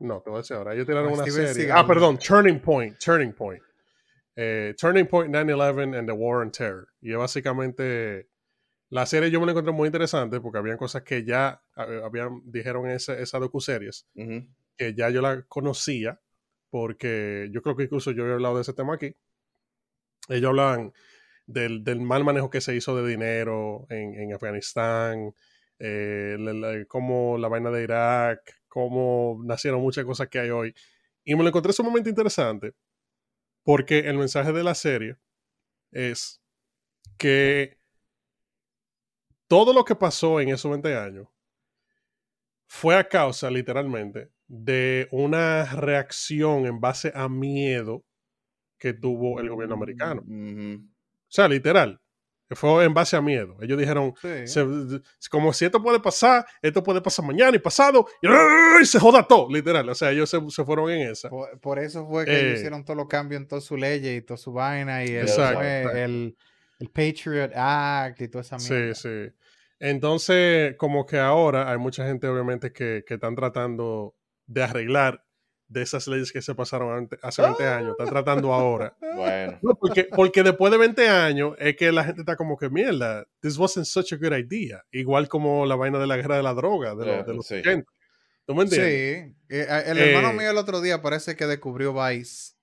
No, 0.00 0.20
te 0.22 0.30
voy 0.30 0.38
a 0.38 0.42
decir 0.42 0.56
ahora. 0.56 0.74
Ellos 0.74 0.86
tiraron 0.86 1.12
una 1.12 1.22
Steven 1.24 1.46
serie. 1.48 1.54
Seagal, 1.54 1.78
Ah, 1.78 1.86
perdón, 1.86 2.18
Turning 2.18 2.60
Point. 2.60 2.98
Turning 2.98 3.32
Point. 3.32 3.62
Eh, 4.40 4.74
Turning 4.80 5.06
Point 5.08 5.34
9-11 5.34 5.98
and 5.98 6.06
the 6.08 6.12
War 6.14 6.42
on 6.42 6.52
Terror. 6.52 6.86
Y 7.00 7.10
es 7.12 7.18
básicamente. 7.18 8.28
La 8.90 9.04
serie 9.06 9.30
yo 9.30 9.40
me 9.40 9.46
la 9.46 9.52
encontré 9.52 9.72
muy 9.72 9.86
interesante 9.88 10.40
porque 10.40 10.58
habían 10.58 10.76
cosas 10.78 11.02
que 11.02 11.24
ya 11.24 11.62
eh, 11.76 12.00
habían, 12.04 12.40
dijeron 12.44 12.88
esa, 12.88 13.18
esa 13.18 13.38
docuseries 13.38 14.06
Ujú. 14.14 14.46
que 14.76 14.94
ya 14.94 15.10
yo 15.10 15.20
la 15.22 15.42
conocía 15.42 16.20
porque 16.70 17.48
yo 17.52 17.62
creo 17.62 17.76
que 17.76 17.84
incluso 17.84 18.12
yo 18.12 18.26
he 18.26 18.32
hablado 18.32 18.56
de 18.56 18.62
ese 18.62 18.72
tema 18.74 18.94
aquí. 18.94 19.14
Ellos 20.28 20.50
hablan 20.50 20.92
del, 21.46 21.84
del 21.84 22.00
mal 22.00 22.24
manejo 22.24 22.50
que 22.50 22.60
se 22.60 22.74
hizo 22.76 22.96
de 22.96 23.08
dinero 23.08 23.86
en, 23.90 24.14
en 24.14 24.34
Afganistán, 24.34 25.34
eh, 25.78 26.36
la- 26.38 26.52
la- 26.52 26.84
cómo 26.86 27.38
la 27.38 27.48
vaina 27.48 27.70
de 27.70 27.82
Irak, 27.84 28.40
cómo 28.68 29.40
nacieron 29.44 29.80
muchas 29.80 30.04
cosas 30.04 30.28
que 30.28 30.38
hay 30.40 30.50
hoy. 30.50 30.74
Y 31.24 31.34
me 31.34 31.42
lo 31.42 31.48
encontré 31.48 31.72
sumamente 31.72 32.10
interesante 32.10 32.72
porque 33.68 33.98
el 33.98 34.16
mensaje 34.16 34.50
de 34.54 34.64
la 34.64 34.74
serie 34.74 35.18
es 35.92 36.40
que 37.18 37.78
todo 39.46 39.74
lo 39.74 39.84
que 39.84 39.94
pasó 39.94 40.40
en 40.40 40.48
esos 40.48 40.70
20 40.70 40.96
años 40.96 41.28
fue 42.66 42.96
a 42.96 43.06
causa, 43.06 43.50
literalmente, 43.50 44.30
de 44.46 45.06
una 45.10 45.66
reacción 45.66 46.64
en 46.64 46.80
base 46.80 47.12
a 47.14 47.28
miedo 47.28 48.06
que 48.78 48.94
tuvo 48.94 49.38
el 49.38 49.50
gobierno 49.50 49.74
americano. 49.74 50.22
Ujú. 50.22 50.86
O 50.86 51.28
sea, 51.28 51.46
literal. 51.46 52.00
Fue 52.50 52.84
en 52.84 52.94
base 52.94 53.14
a 53.16 53.20
miedo. 53.20 53.56
Ellos 53.60 53.78
dijeron, 53.78 54.14
Sí. 54.22 54.46
se- 54.46 54.66
como 55.30 55.52
si 55.52 55.66
esto 55.66 55.82
puede 55.82 56.00
pasar, 56.00 56.46
esto 56.62 56.82
puede 56.82 57.00
pasar 57.02 57.24
mañana 57.26 57.54
y 57.54 57.58
pasado, 57.58 58.06
y, 58.22 58.84
se 58.86 58.98
joda 58.98 59.22
todo, 59.26 59.48
literal. 59.50 59.86
O 59.88 59.94
sea, 59.94 60.10
ellos 60.12 60.30
se, 60.30 60.40
se 60.48 60.64
fueron 60.64 60.90
en 60.90 61.10
esa. 61.10 61.28
Por, 61.28 61.60
por 61.60 61.78
eso 61.78 62.06
fue 62.06 62.24
que 62.24 62.32
ellos 62.40 62.52
Eh. 62.52 62.54
hicieron 62.58 62.84
todos 62.84 62.96
los 62.96 63.06
cambios 63.06 63.42
en 63.42 63.48
todas 63.48 63.64
sus 63.64 63.78
leyes 63.78 64.18
y 64.18 64.22
toda 64.24 64.38
su 64.38 64.52
vaina 64.52 65.04
y 65.04 65.08
el, 65.08 65.28
Exacto, 65.28 65.58
fue 65.58 66.02
el, 66.04 66.36
el 66.78 66.88
Patriot 66.90 67.52
Act 67.54 68.20
y 68.22 68.28
toda 68.28 68.42
esa 68.42 68.58
Sí, 68.58 68.72
mierda. 68.72 68.94
sí. 68.94 69.08
Entonces, 69.80 70.74
como 70.76 71.06
que 71.06 71.18
ahora 71.18 71.70
hay 71.70 71.78
mucha 71.78 72.06
gente, 72.06 72.26
obviamente, 72.26 72.72
que, 72.72 73.04
que 73.06 73.14
están 73.14 73.34
tratando 73.36 74.14
de 74.46 74.62
arreglar 74.62 75.24
de 75.68 75.82
esas 75.82 76.08
leyes 76.08 76.32
que 76.32 76.40
se 76.42 76.54
pasaron 76.54 76.96
ante- 76.96 77.18
hace 77.22 77.42
20 77.42 77.66
años. 77.66 77.90
Están 77.92 78.08
tratando 78.08 78.52
ahora. 78.52 78.96
Bueno. 79.18 79.58
No, 79.62 79.74
porque, 79.74 80.04
porque 80.04 80.42
después 80.42 80.70
de 80.72 80.78
20 80.78 81.08
años 81.08 81.54
es 81.58 81.76
que 81.76 81.90
la 81.92 82.04
gente 82.04 82.22
está 82.22 82.36
como 82.36 82.56
que 82.56 82.70
mierda, 82.70 83.26
this 83.40 83.58
wasn't 83.58 83.84
such 83.86 84.12
a 84.12 84.16
good 84.16 84.32
idea. 84.36 84.82
Igual 84.92 85.28
como 85.28 85.66
la 85.66 85.74
vaina 85.76 85.98
de 85.98 86.06
la 86.06 86.16
guerra 86.16 86.36
de 86.36 86.42
la 86.42 86.54
droga 86.54 86.94
de, 86.94 87.04
los- 87.06 87.26
de 87.26 87.34
los 87.34 87.46
sí. 87.46 87.54
80. 87.56 87.90
¿Tú 88.46 88.54
me 88.54 88.66
Sí, 88.66 88.76
entiendes? 88.76 89.36
eh, 89.50 89.66
eh, 89.68 89.82
el 89.86 89.98
hermano 89.98 90.30
Eh. 90.30 90.34
mío 90.34 90.50
el 90.50 90.56
otro 90.56 90.80
día 90.80 91.02
parece 91.02 91.36
que 91.36 91.46
descubrió 91.46 91.92
Vice. 91.92 92.54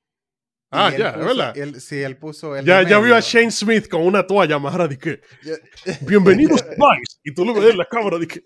Ah, 0.71 0.89
él 0.91 0.97
ya, 0.99 1.13
puso- 1.13 1.25
verdad. 1.25 1.58
él- 1.58 1.80
sí, 1.80 2.01
él 2.01 2.17
puso 2.17 2.56
el 2.56 2.65
Ya, 2.65 2.82
ya 2.84 2.99
vio 2.99 3.15
a. 3.15 3.19
Shane 3.21 3.51
Smith 3.51 3.88
con 3.88 4.01
una 4.01 4.25
toalla 4.28 4.56
amarrada 4.56 4.89
de 4.89 4.97
que, 4.97 5.21
bienvenidos 6.01 6.62
Vice. 6.69 7.17
Y 7.23 7.34
tú 7.34 7.45
lo 7.45 7.54
ves 7.54 7.71
en 7.71 7.78
la 7.78 7.86
cámara 7.86 8.17
de 8.17 8.28
que, 8.28 8.41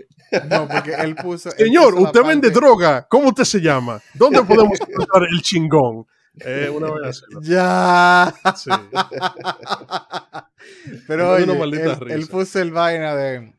No, 0.49 0.67
porque 0.67 0.93
él 0.93 1.15
puso. 1.15 1.49
él 1.51 1.55
señor, 1.65 1.91
puso 1.91 2.01
la 2.03 2.09
usted 2.09 2.21
vende 2.23 2.49
parte- 2.49 2.59
droga. 2.59 3.07
¿Cómo 3.09 3.29
usted 3.29 3.45
se 3.45 3.59
llama? 3.61 3.99
¿Dónde 4.13 4.43
podemos 4.43 4.79
encontrar 4.79 5.23
el 5.31 5.41
chingón? 5.41 6.05
Eh, 6.45 6.69
una 6.73 6.91
vez. 6.91 7.23
Ya. 7.41 8.33
Sí. 8.55 8.69
Pero 11.07 11.31
oye, 11.31 11.43
él, 11.43 12.11
él 12.11 12.27
puso 12.27 12.59
el 12.61 12.71
vaina 12.71 13.15
de, 13.15 13.53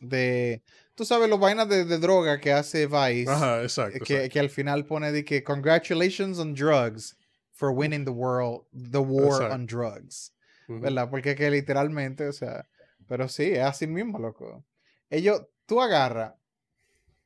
de. 0.00 0.62
Tú 0.94 1.04
sabes 1.04 1.28
los 1.28 1.40
vainas 1.40 1.68
de, 1.68 1.84
de 1.84 1.98
droga 1.98 2.38
que 2.38 2.52
hace 2.52 2.86
Vice. 2.86 3.30
Ajá, 3.30 3.62
exacto. 3.62 3.98
que, 4.04 4.14
exacto. 4.14 4.32
que 4.32 4.40
al 4.40 4.50
final 4.50 4.84
pone 4.84 5.10
de 5.10 5.24
que 5.24 5.42
congratulations 5.42 6.38
on 6.38 6.54
drugs 6.54 7.16
for 7.62 7.70
winning 7.70 8.04
the 8.04 8.10
world, 8.10 8.64
the 8.72 8.98
war 8.98 9.26
Exacto. 9.40 9.54
on 9.54 9.66
drugs. 9.66 10.32
Ujú. 10.68 10.80
¿Verdad? 10.80 11.08
Porque 11.10 11.36
que 11.36 11.48
literalmente, 11.48 12.26
o 12.26 12.32
sea, 12.32 12.66
pero 13.06 13.28
sí, 13.28 13.52
es 13.52 13.60
así 13.60 13.86
mismo, 13.86 14.18
loco. 14.18 14.64
Ellos, 15.10 15.42
tú 15.66 15.80
agarras 15.80 16.34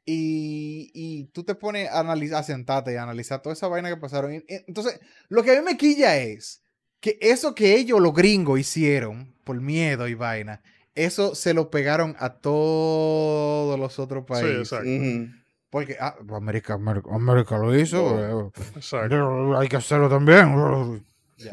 y, 0.05 0.91
y 0.95 1.25
tú 1.33 1.43
te 1.43 1.55
pones 1.55 1.89
a 1.91 2.01
analizar, 2.01 2.41
a 2.41 2.43
sentarte 2.43 2.93
y 2.93 2.97
a 2.97 3.03
analizar 3.05 3.41
toda 3.41 3.55
esa 3.55 3.69
vaina 3.69 3.89
que 3.89 3.97
pasaron. 3.97 4.35
Y- 4.35 4.37
y- 4.47 4.63
Entonces, 4.69 5.01
lo 5.31 5.43
que 5.43 5.53
a 5.57 5.59
mí 5.61 5.65
me 5.65 5.79
quilla 5.79 6.19
es 6.19 6.63
que 7.01 7.17
eso 7.23 7.55
que 7.55 7.77
ellos, 7.77 7.99
los 8.01 8.13
gringos, 8.13 8.61
hicieron 8.61 9.35
por 9.45 9.59
miedo 9.61 10.07
y 10.07 10.15
vaina, 10.15 10.63
eso 10.95 11.35
se 11.35 11.55
lo 11.55 11.71
pegaron 11.71 12.15
a 12.19 12.35
todos 12.41 13.79
los 13.79 13.99
otros 13.99 14.25
Sí, 14.27 14.33
países. 14.33 14.59
exacto. 14.59 14.89
Ujú. 14.91 15.29
Porque 15.77 15.95
ah, 16.01 16.17
América, 16.31 16.73
América, 16.73 17.11
América 17.15 17.59
lo 17.59 17.77
hizo. 17.79 18.03
Oh. 18.03 18.47
eh, 18.57 18.63
Exacto. 18.77 19.59
Hay 19.59 19.69
que 19.69 19.77
hacerlo 19.77 20.09
también. 20.09 21.05
Ya. 21.37 21.51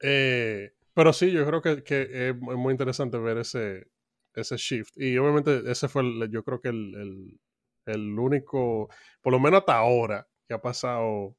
Eh, 0.00 0.72
pero 0.94 1.12
sí, 1.12 1.30
yo 1.30 1.46
creo 1.46 1.60
que, 1.60 1.82
que 1.82 2.28
es 2.30 2.36
mu- 2.36 2.56
muy 2.56 2.72
interesante 2.72 3.18
ver 3.18 3.36
ese, 3.36 3.86
ese 4.34 4.56
shift. 4.56 4.96
Y 4.96 5.18
obviamente 5.18 5.62
ese 5.70 5.88
fue, 5.88 6.00
el- 6.02 6.30
yo 6.30 6.42
creo 6.42 6.60
que 6.60 6.68
el, 6.70 6.94
el- 6.94 7.40
el 7.84 8.18
único, 8.18 8.88
por 9.20 9.32
lo 9.32 9.38
menos 9.40 9.60
hasta 9.60 9.76
ahora, 9.76 10.26
que 10.48 10.54
ha 10.54 10.60
pasado, 10.62 11.36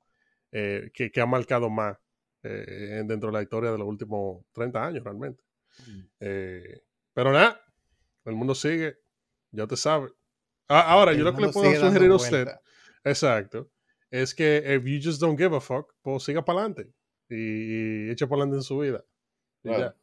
eh, 0.52 0.92
que, 0.94 1.10
que 1.12 1.22
ha 1.22 1.26
marcado 1.26 1.72
más 1.72 1.98
eh, 2.44 3.02
dentro 3.06 3.30
de 3.32 3.34
la 3.38 3.42
historia 3.42 3.72
de 3.72 3.78
los 3.80 3.88
últimos 3.88 4.46
30 4.52 4.86
años 4.86 5.04
realmente. 5.04 5.44
Eh, 6.20 6.82
pero 7.14 7.32
nada, 7.32 7.60
el 8.26 8.36
mundo 8.36 8.54
sigue, 8.54 8.98
ya 9.52 9.66
te 9.66 9.76
sabe. 9.76 10.10
Ah, 10.74 10.82
ahora, 10.92 11.14
yo 11.14 11.24
lo 11.24 11.36
que 11.36 11.42
le 11.42 11.50
puedo 11.50 11.70
sugerir 11.80 12.12
a 12.12 12.16
usted, 12.16 12.46
vuelta. 12.46 12.62
exacto, 13.04 13.70
es 14.10 14.34
que 14.34 14.58
if 14.76 14.84
you 14.86 15.00
just 15.04 15.20
don't 15.22 15.38
give 15.38 15.56
a 15.56 15.60
fuck, 15.62 15.94
pues 16.02 16.24
siga 16.24 16.44
para 16.46 16.60
adelante 16.60 16.90
y, 17.30 18.08
y 18.08 18.10
eche 18.12 18.26
para 18.28 18.42
adelante 18.44 18.58
en 18.58 18.64
su 18.64 18.78
vida. 18.80 19.04
Y 19.64 19.68
Claro. 19.70 19.84
ya, 19.86 19.96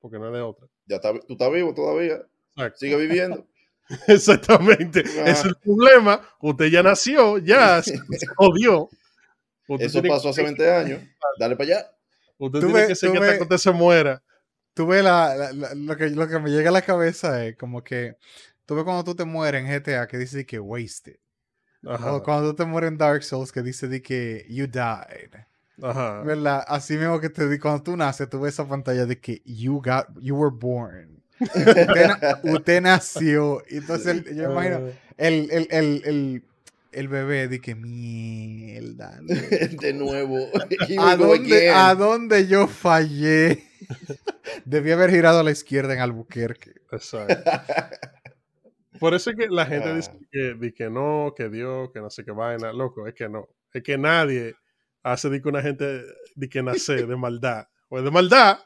porque 0.00 0.18
no 0.18 0.26
es 0.28 0.32
de 0.32 0.40
otra. 0.40 0.66
Ya 0.86 0.96
está, 0.96 1.12
tú 1.20 1.32
estás 1.32 1.52
vivo 1.52 1.72
todavía. 1.74 2.22
Exacto. 2.56 2.78
Sigue 2.78 2.96
viviendo. 2.96 3.46
Exactamente. 4.08 5.02
Ah. 5.18 5.24
Es 5.30 5.44
el 5.44 5.56
problema. 5.56 6.20
Usted 6.40 6.66
ya 6.66 6.82
nació, 6.82 7.38
ya 7.38 7.82
se 7.82 7.96
se 8.18 8.26
jodió. 8.36 8.88
Usted 9.68 9.86
Eso 9.86 10.02
pasó 10.02 10.28
hace 10.30 10.40
que- 10.42 10.46
20 10.46 10.70
años. 10.72 11.00
Dale 11.38 11.56
para 11.56 11.64
allá. 11.76 11.86
Usted 12.38 12.60
Tú 12.60 12.66
tiene 12.66 12.80
que 12.88 12.94
que 12.94 13.06
hasta 13.18 13.36
que 13.36 13.42
usted 13.42 13.56
se 13.58 13.70
muera. 13.72 14.22
Tú 14.74 14.86
ves 14.86 15.04
la, 15.04 15.34
la- 15.36 15.52
la- 15.52 15.74
lo, 15.74 15.96
que, 15.96 16.10
lo 16.10 16.26
que 16.28 16.38
me 16.38 16.50
llega 16.50 16.70
a 16.70 16.72
la 16.72 16.82
cabeza 16.82 17.44
es 17.46 17.56
como 17.56 17.84
que 17.84 18.16
tú 18.72 18.76
ves 18.76 18.84
cuando 18.84 19.04
tú 19.04 19.14
te 19.14 19.24
mueres 19.26 19.62
en 19.62 19.68
GTA 19.68 20.06
que 20.08 20.16
dice 20.16 20.46
que 20.46 20.58
wasted. 20.58 21.16
Ajá. 21.86 22.14
O 22.14 22.22
cuando 22.22 22.50
tú 22.50 22.56
te 22.56 22.64
mueres 22.64 22.88
en 22.88 22.96
Dark 22.96 23.22
Souls 23.22 23.52
que 23.52 23.60
dice 23.60 23.86
de 23.86 24.00
que 24.00 24.46
you 24.48 24.66
died. 24.66 25.30
Ajá. 25.82 26.22
¿Verdad? 26.22 26.64
Así 26.68 26.96
mismo 26.96 27.20
que 27.20 27.28
te 27.28 27.46
di 27.48 27.58
cuando 27.58 27.82
tú 27.82 27.96
naces, 27.98 28.30
tú 28.30 28.40
ves 28.40 28.54
esa 28.54 28.66
pantalla 28.66 29.04
de 29.04 29.18
que 29.20 29.42
you 29.44 29.82
got, 29.84 30.06
you 30.20 30.34
were 30.34 30.54
born. 30.58 31.22
usted, 31.38 32.06
na- 32.06 32.40
usted 32.44 32.80
nació. 32.80 33.62
Entonces 33.68 34.06
el- 34.06 34.36
yo 34.36 34.50
imagino 34.50 34.78
el, 35.18 35.50
el, 35.50 35.68
el, 35.70 36.02
el, 36.06 36.44
el 36.92 37.08
bebé 37.08 37.48
de 37.48 37.60
que 37.60 37.74
mierda. 37.74 39.20
de 39.22 39.92
nuevo. 39.92 40.48
¿A 40.98 41.16
dónde. 41.16 41.68
¿A 41.70 41.94
dónde 41.94 42.46
yo 42.46 42.68
fallé? 42.68 43.64
Debí 44.64 44.92
haber 44.92 45.10
girado 45.10 45.40
a 45.40 45.42
la 45.42 45.50
izquierda 45.50 45.92
en 45.92 46.00
Albuquerque. 46.00 46.72
Exacto. 46.90 47.36
Por 49.02 49.14
eso 49.14 49.30
es 49.30 49.36
que 49.36 49.48
la 49.48 49.66
gente 49.66 49.88
Ah. 49.88 49.94
dice 49.94 50.12
que, 50.30 50.54
di 50.54 50.72
que 50.72 50.88
no, 50.88 51.34
que 51.36 51.48
Dios, 51.48 51.90
que 51.92 52.00
no 52.00 52.08
sé 52.08 52.24
qué 52.24 52.30
vaina. 52.30 52.72
Loco, 52.72 53.06
es 53.06 53.14
que 53.14 53.28
no. 53.28 53.48
Es 53.74 53.82
que 53.82 53.98
nadie 53.98 54.54
hace 55.02 55.28
de 55.28 55.42
que 55.42 55.48
una 55.48 55.60
gente 55.60 56.02
de 56.36 56.48
que 56.48 56.62
nace 56.62 57.04
de 57.06 57.16
maldad. 57.16 57.66
Pues 57.88 58.04
de 58.04 58.10
maldad, 58.12 58.60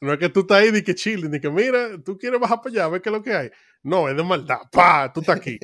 no 0.00 0.12
es 0.12 0.18
que 0.18 0.28
tú 0.28 0.40
estás 0.40 0.58
ahí 0.58 0.70
de 0.72 0.82
que 0.82 0.94
chilling, 0.94 1.30
ni 1.30 1.38
que 1.40 1.48
mira, 1.50 1.96
tú 2.04 2.18
quieres 2.18 2.40
bajar 2.40 2.58
para 2.60 2.70
allá, 2.70 2.84
a 2.84 2.88
ver 2.88 3.00
qué 3.00 3.08
es 3.10 3.12
lo 3.14 3.22
que 3.22 3.32
hay. 3.32 3.50
No, 3.82 4.08
es 4.08 4.16
de 4.16 4.24
maldad. 4.24 4.58
¡Pa! 4.72 5.12
Tú 5.12 5.20
estás 5.20 5.36
aquí. 5.36 5.58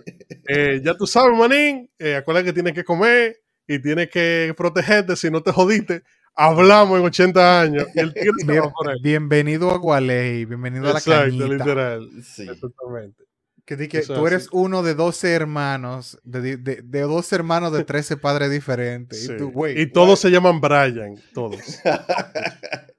Eh, 0.48 0.80
ya 0.84 0.94
tú 0.94 1.06
sabes, 1.06 1.36
manín. 1.36 1.90
Eh, 1.98 2.14
acuérdate 2.14 2.46
que 2.46 2.52
tienes 2.52 2.72
que 2.74 2.84
comer 2.84 3.36
y 3.66 3.80
tienes 3.80 4.08
que 4.10 4.54
protegerte 4.56 5.16
si 5.16 5.30
no 5.30 5.42
te 5.42 5.50
jodiste. 5.50 6.02
Hablamos 6.36 6.98
en 7.00 7.04
80 7.06 7.60
años. 7.62 7.86
Y 7.94 7.98
el 8.00 8.12
Bien- 8.12 8.70
bienvenido 9.02 9.70
a 9.70 9.78
Gualey, 9.78 10.44
bienvenido 10.44 10.84
a 10.88 10.92
la 10.92 10.98
Exacto, 11.00 11.24
cañita. 11.24 11.46
literal. 11.48 12.08
Sí. 12.22 12.42
Exactamente. 12.48 13.24
Que, 13.64 13.76
di 13.76 13.86
que 13.86 14.02
tú 14.02 14.26
es 14.26 14.32
eres 14.32 14.48
uno 14.50 14.82
de 14.82 14.94
12 14.94 15.32
hermanos, 15.32 16.18
de, 16.24 16.56
de, 16.56 16.82
de 16.82 17.00
dos 17.02 17.32
hermanos 17.32 17.72
de 17.72 17.84
13 17.84 18.16
padres 18.16 18.50
diferentes. 18.50 19.24
Sí. 19.24 19.32
Y, 19.32 19.36
tú, 19.36 19.48
wait, 19.54 19.78
y 19.78 19.86
todos 19.86 20.18
se 20.18 20.30
llaman 20.30 20.60
Brian, 20.60 21.14
todos. 21.32 21.60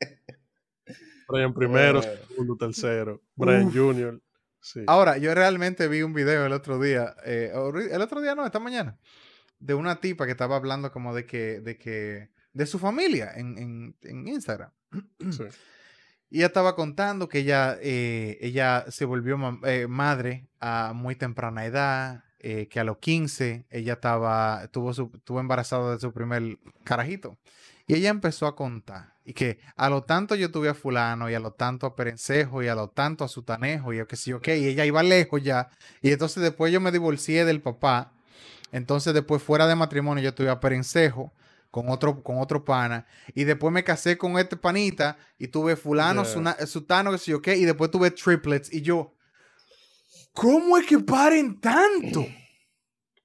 Brian 1.27 1.53
primero, 1.53 2.01
Eh. 2.01 2.19
segundo, 2.29 2.55
tercero. 2.57 3.21
Brian 3.35 3.67
Uf. 3.67 3.75
Junior. 3.75 4.21
Sí. 4.61 4.81
Ahora, 4.87 5.17
yo 5.17 5.33
realmente 5.35 5.87
vi 5.87 6.01
un 6.01 6.13
video 6.13 6.45
el 6.45 6.53
otro 6.53 6.79
día, 6.79 7.15
eh, 7.25 7.51
el 7.91 8.01
otro 8.01 8.21
día 8.21 8.35
no, 8.35 8.45
esta 8.45 8.59
mañana, 8.59 8.97
de 9.59 9.73
una 9.73 9.99
tipa 9.99 10.25
que 10.25 10.31
estaba 10.31 10.55
hablando 10.55 10.91
como 10.91 11.13
de 11.13 11.25
que, 11.25 11.59
de 11.59 11.77
que, 11.77 12.29
de 12.53 12.65
su 12.65 12.79
familia 12.79 13.31
en, 13.35 13.57
en, 13.57 13.97
en 14.01 14.27
Instagram. 14.27 14.71
Sí. 15.31 15.43
Ella 16.33 16.47
estaba 16.47 16.75
contando 16.75 17.29
que 17.29 17.39
ella, 17.39 17.77
eh, 17.79 18.39
ella 18.41 18.85
se 18.89 19.05
volvió 19.05 19.37
eh, 19.65 19.85
madre 19.87 20.47
a 20.59 20.93
muy 20.95 21.15
temprana 21.15 21.63
edad, 21.65 22.23
eh, 22.39 22.67
que 22.67 22.79
a 22.79 22.83
los 22.83 22.97
15 22.97 23.67
ella 23.69 23.93
estaba, 23.93 24.67
embarazada 25.29 25.93
de 25.93 25.99
su 25.99 26.11
primer 26.11 26.57
carajito. 26.83 27.37
Y 27.85 27.93
ella 27.93 28.09
empezó 28.09 28.47
a 28.47 28.55
contar. 28.55 29.13
Y 29.23 29.33
que 29.33 29.59
a 29.75 29.89
lo 29.91 30.03
tanto 30.03 30.33
yo 30.33 30.49
tuve 30.49 30.69
a 30.69 30.73
fulano, 30.73 31.29
y 31.29 31.35
a 31.35 31.39
lo 31.39 31.51
tanto 31.51 31.85
a 31.85 31.95
Perencejo, 31.95 32.63
y 32.63 32.67
a 32.67 32.73
lo 32.73 32.89
tanto 32.89 33.23
a 33.23 33.27
Sutanejo, 33.27 33.93
y 33.93 33.97
yo 33.97 34.07
que 34.07 34.15
sí, 34.15 34.33
ok, 34.33 34.47
y 34.47 34.67
ella 34.69 34.85
iba 34.85 35.03
lejos 35.03 35.43
ya. 35.43 35.69
Y 36.01 36.11
entonces 36.11 36.41
después 36.41 36.73
yo 36.73 36.81
me 36.81 36.91
divorcié 36.91 37.45
del 37.45 37.61
papá. 37.61 38.11
Entonces 38.71 39.13
después 39.13 39.43
fuera 39.43 39.67
de 39.67 39.75
matrimonio 39.75 40.23
yo 40.23 40.33
tuve 40.33 40.49
a 40.49 40.59
Perencejo 40.59 41.31
con 41.73 41.89
otro, 41.89 42.21
con 42.21 42.39
otro 42.39 42.63
pana. 42.63 43.07
Y 43.33 43.45
después 43.45 43.73
me 43.73 43.83
casé 43.83 44.15
con 44.15 44.37
este 44.37 44.55
panita 44.55 45.17
y 45.39 45.47
tuve 45.47 45.75
fulano, 45.75 46.23
suna- 46.23 46.55
sutano, 46.67 47.11
que 47.11 47.17
sé 47.17 47.31
yo 47.31 47.41
qué, 47.41 47.55
y 47.57 47.65
después 47.65 47.89
tuve 47.89 48.11
triplets. 48.11 48.71
Y 48.71 48.83
yo, 48.83 49.15
¿cómo 50.33 50.77
es 50.77 50.85
que 50.85 50.99
paren 50.99 51.59
tanto? 51.59 52.27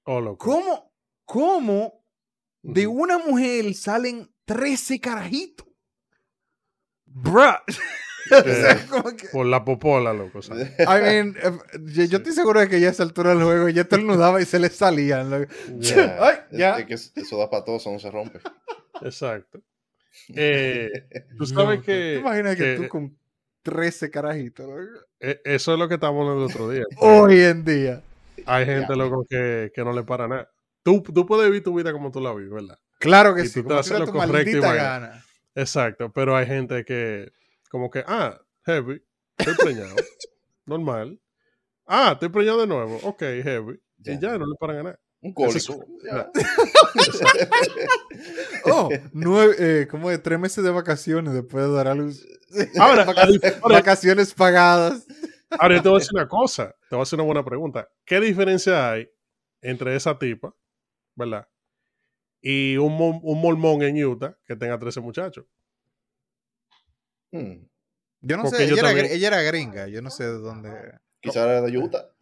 Oh, 0.03 0.19
loco. 0.19 0.43
¿Cómo, 0.43 0.91
cómo 1.25 2.03
de 2.63 2.87
una 2.87 3.19
mujer 3.19 3.71
salen 3.75 4.33
13 4.45 4.99
carajitos? 4.99 5.67
Bruh. 7.05 7.53
O 8.31 8.43
sea, 8.43 8.71
Eh, 8.73 8.77
como 8.89 9.15
que- 9.15 9.27
Por 9.29 9.45
la 9.45 9.63
popola, 9.65 10.13
loco. 10.13 10.39
I 10.79 11.01
mean, 11.01 11.35
yo, 11.85 12.03
yo 12.05 12.17
estoy 12.17 12.33
seguro 12.33 12.59
de 12.59 12.67
que 12.69 12.79
ya 12.79 12.87
a 12.89 12.91
esa 12.91 13.03
altura 13.03 13.31
del 13.33 13.43
juego 13.43 13.69
ya 13.69 13.81
estornudaba 13.83 14.41
y 14.41 14.45
se 14.45 14.59
le 14.59 14.69
salían. 14.69 15.47
Ya, 15.77 16.17
Ay, 16.19 16.35
Es- 16.51 16.57
ya. 16.57 16.79
es 16.79 16.85
que 16.85 17.21
eso 17.21 17.37
da 17.37 17.49
para 17.49 17.63
todo, 17.63 17.77
eso 17.77 17.91
no 17.91 17.99
se 17.99 18.11
rompe. 18.11 18.39
Exacto. 19.01 19.61
Eh, 20.35 20.91
tú 21.37 21.45
sabes 21.45 21.79
que, 21.81 21.91
¿Te 22.15 22.19
imaginas 22.19 22.55
que, 22.55 22.63
que, 22.63 22.75
tú 22.75 22.87
con 22.87 23.17
13 23.63 24.09
carajitos? 24.09 24.67
loco? 24.67 25.05
eh, 25.19 25.41
eso 25.43 25.73
es 25.73 25.79
lo 25.79 25.87
que 25.87 25.95
estábamos 25.95 26.21
hablando 26.23 26.45
el 26.45 26.51
otro 26.51 26.69
día. 26.69 26.83
Hoy 26.97 27.39
en 27.41 27.63
día. 27.63 28.01
Hay 28.45 28.65
gente, 28.65 28.95
loco, 28.95 29.25
que, 29.29 29.71
que 29.73 29.83
no 29.83 29.93
le 29.93 30.03
para 30.03 30.27
nada. 30.27 30.49
Tú, 30.83 31.01
tú 31.01 31.25
puedes 31.25 31.45
vivir 31.45 31.63
tu 31.63 31.75
vida 31.75 31.91
como 31.91 32.11
tú 32.11 32.21
la 32.21 32.33
vives, 32.33 32.51
¿verdad? 32.51 32.77
Claro 32.99 33.35
que 33.35 33.41
Y 33.41 33.47
sí, 33.47 33.61
tú 33.63 33.69
te 33.69 33.81
tu 33.83 33.99
lo 33.99 34.11
correcto 34.11 34.57
y 34.57 34.59
gana. 34.59 35.23
Exacto, 35.55 36.11
pero 36.11 36.35
hay 36.35 36.45
gente 36.45 36.83
que, 36.85 37.31
como 37.69 37.89
que, 37.89 38.03
ah, 38.05 38.39
heavy, 38.65 39.01
estoy 39.37 39.55
preñado, 39.55 39.95
normal. 40.65 41.19
Ah, 41.85 42.11
estoy 42.13 42.29
preñado 42.29 42.59
de 42.61 42.67
nuevo, 42.67 42.97
ok, 43.03 43.19
heavy. 43.43 43.79
Ya. 43.99 44.13
Y 44.13 44.19
ya, 44.19 44.37
no 44.37 44.45
le 44.45 44.55
paran 44.59 44.77
a 44.77 44.83
nada. 44.83 44.99
Un 45.21 45.33
cólico. 45.33 45.83
Oh, 48.65 48.89
nueve, 49.13 49.55
eh, 49.59 49.87
como 49.87 50.09
de 50.09 50.17
tres 50.17 50.39
meses 50.39 50.63
de 50.63 50.69
vacaciones 50.69 51.33
después 51.33 51.65
de 51.65 51.71
dar 51.73 51.87
a 51.87 51.95
luz. 51.95 52.25
Ahora, 52.79 53.05
Vaca- 53.05 53.23
ahora- 53.61 53.75
vacaciones 53.77 54.33
pagadas. 54.33 55.05
Ahora 55.51 55.77
yo 55.77 55.81
te 55.81 55.89
voy 55.89 55.97
a 55.97 55.99
decir 55.99 56.11
una 56.13 56.27
cosa, 56.27 56.75
te 56.89 56.95
voy 56.95 56.99
a 56.99 57.03
hacer 57.03 57.17
una 57.17 57.25
buena 57.25 57.43
pregunta. 57.45 57.89
¿Qué 58.05 58.19
diferencia 58.19 58.91
hay 58.91 59.09
entre 59.61 59.95
esa 59.95 60.17
tipa, 60.17 60.53
verdad? 61.15 61.47
Y 62.41 62.77
un, 62.77 62.93
un 63.23 63.41
mormón 63.41 63.81
en 63.81 64.03
Utah 64.03 64.37
que 64.45 64.55
tenga 64.55 64.77
13 64.77 64.99
muchachos. 65.01 65.45
Hmm. 67.31 67.65
Yo 68.21 68.37
no 68.37 68.43
Porque 68.43 68.57
sé, 68.57 68.67
yo 68.67 68.73
ella 68.73 68.79
era, 68.81 68.89
también- 68.89 69.11
ella 69.11 69.27
era 69.27 69.41
gringa, 69.43 69.87
yo 69.87 70.01
no 70.01 70.09
sé 70.09 70.23
de 70.25 70.39
dónde. 70.39 70.71
Quizá 71.21 71.43
era 71.43 71.61
de 71.61 71.77
Utah. 71.77 72.05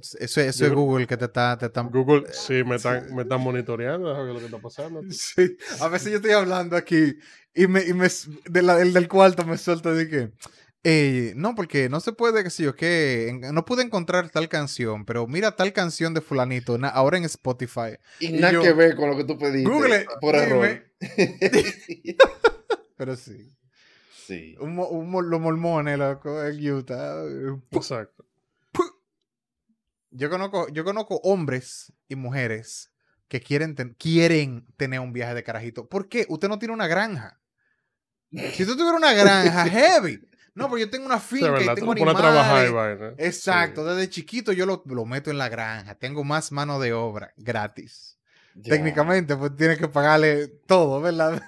Eso, 0.00 0.18
eso 0.20 0.40
es 0.40 0.56
creo- 0.58 0.74
Google 0.74 1.06
que 1.06 1.16
te 1.16 1.24
está, 1.24 1.56
te 1.56 1.64
está- 1.66 1.80
Google, 1.80 2.24
sí, 2.30 2.62
me 2.62 2.76
están, 2.76 3.14
me 3.14 3.22
están 3.22 3.40
monitoreando, 3.40 4.12
lo 4.24 4.38
que 4.38 4.44
está 4.44 4.58
pasando. 4.58 5.00
Sí, 5.10 5.56
a 5.80 5.88
veces 5.88 6.10
yo 6.10 6.16
estoy 6.18 6.32
hablando 6.32 6.76
aquí 6.76 7.14
y 7.54 7.66
me, 7.66 7.82
y 7.84 7.94
me 7.94 8.08
de 8.50 8.62
la- 8.62 8.80
el 8.82 8.92
del 8.92 9.08
cuarto 9.08 9.46
me 9.46 9.56
suelta 9.56 9.92
de 9.92 10.08
que 10.08 10.32
eh, 10.86 11.32
no, 11.36 11.54
porque 11.54 11.88
no 11.88 12.00
se 12.00 12.12
puede, 12.12 12.44
que 12.44 12.50
sé 12.50 12.64
yo, 12.64 12.74
que 12.76 13.32
no 13.52 13.64
pude 13.64 13.82
encontrar 13.82 14.28
tal 14.28 14.50
canción, 14.50 15.06
pero 15.06 15.26
mira 15.26 15.56
tal 15.56 15.72
canción 15.72 16.12
de 16.12 16.20
fulanito, 16.20 16.76
na- 16.76 16.88
ahora 16.90 17.16
en 17.16 17.24
Spotify. 17.24 17.96
Y 18.20 18.26
Y 18.26 18.32
nada 18.40 18.52
yo- 18.52 18.60
que 18.62 18.74
ver 18.74 18.94
con 18.96 19.08
lo 19.08 19.16
que 19.16 19.24
tú 19.24 19.38
pediste. 19.38 19.70
Google, 19.70 20.04
por 20.20 20.34
error. 20.34 20.84
Pero 22.96 23.16
sí, 23.16 23.52
sí. 24.26 24.56
un, 24.60 24.74
mo- 24.74 24.88
un 24.88 25.10
mo- 25.10 25.22
los 25.22 25.40
mormones, 25.40 25.98
loco, 25.98 26.42
en 26.44 26.70
Utah. 26.70 27.22
eh, 27.24 27.56
Exacto. 27.70 28.24
Yo 30.10 30.30
conozco, 30.30 30.68
yo 30.68 30.84
conozco 30.84 31.16
hombres 31.24 31.92
y 32.08 32.14
mujeres 32.14 32.92
que 33.28 33.40
quieren, 33.40 33.74
ten- 33.74 33.96
quieren 33.98 34.64
tener 34.76 35.00
un 35.00 35.12
viaje 35.12 35.34
de 35.34 35.42
carajito. 35.42 35.88
¿Por 35.88 36.08
qué? 36.08 36.24
Usted 36.28 36.48
no 36.48 36.58
tiene 36.58 36.72
una 36.74 36.86
granja. 36.86 37.40
Si 38.30 38.64
tú 38.64 38.76
tuvieras 38.76 38.96
una 38.98 39.12
granja 39.12 39.64
heavy, 39.68 40.20
No, 40.54 40.66
pero 40.66 40.78
yo 40.78 40.90
tengo 40.90 41.06
una 41.06 41.16
O 41.16 41.18
sea, 41.18 41.26
finca 41.38 41.62
y 41.62 41.74
tengo 41.74 41.94
lo 41.94 41.98
pones 41.98 42.14
a 42.14 42.18
trabajar 42.18 42.64
animales. 42.66 42.98
vaina. 43.00 43.14
Exacto, 43.18 43.84
desde 43.84 44.08
chiquito 44.08 44.52
yo 44.52 44.66
lo, 44.66 44.84
lo 44.86 45.04
meto 45.04 45.32
en 45.32 45.38
la 45.38 45.48
granja. 45.48 45.96
Tengo 45.96 46.22
más 46.22 46.52
mano 46.52 46.78
de 46.78 46.92
obra 46.92 47.32
gratis. 47.36 48.16
Técnicamente, 48.62 49.34
pues 49.34 49.56
tienes 49.56 49.78
que 49.78 49.88
pagarle 49.88 50.46
todo, 50.46 51.00
¿verdad? 51.00 51.42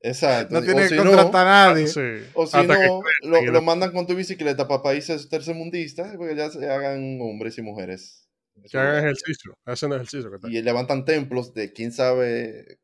Exacto. 0.00 0.54
No 0.54 0.60
si 0.60 0.66
que 0.66 0.96
no, 0.96 1.04
contratar 1.04 1.46
a 1.46 1.68
nadie. 1.68 1.86
Sí. 1.86 2.00
o 2.34 2.46
si 2.46 2.56
Hasta 2.56 2.76
no, 3.24 3.42
lo, 3.42 3.62
mandan 3.62 3.92
con 3.92 4.06
tu 4.06 4.14
bicicleta 4.14 4.68
para 4.68 4.82
países 4.82 5.28
tercermundistas, 5.28 6.16
porque 6.16 6.36
ya 6.36 6.50
se 6.50 6.68
hagan 6.70 7.18
hombres 7.20 7.58
y 7.58 7.62
mujeres. 7.62 8.28
Que 8.70 8.78
hagan 8.78 8.98
ejercicio. 9.04 9.56
Hacen 9.64 9.92
ejercicio. 9.92 10.30
que. 10.30 10.48
Y 10.50 10.62
levantan 10.62 11.04
templos 11.04 11.52
de 11.54 11.72
quién 11.72 11.92
sabe 11.92 12.78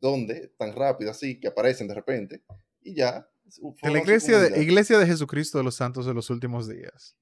dónde, 0.00 0.52
tan 0.58 0.74
rápido 0.74 1.10
así, 1.10 1.38
que 1.40 1.48
aparecen 1.48 1.88
de 1.88 1.94
repente. 1.94 2.42
Y 2.82 2.94
ya. 2.94 3.28
De 3.82 3.90
la 3.90 3.98
iglesia 4.00 4.38
de, 4.38 4.44
comunidad. 4.48 4.62
iglesia 4.62 4.98
de 4.98 5.06
Jesucristo 5.06 5.58
de 5.58 5.64
los 5.64 5.76
Santos 5.76 6.04
de 6.04 6.14
los 6.14 6.30
últimos 6.30 6.68
días. 6.68 7.16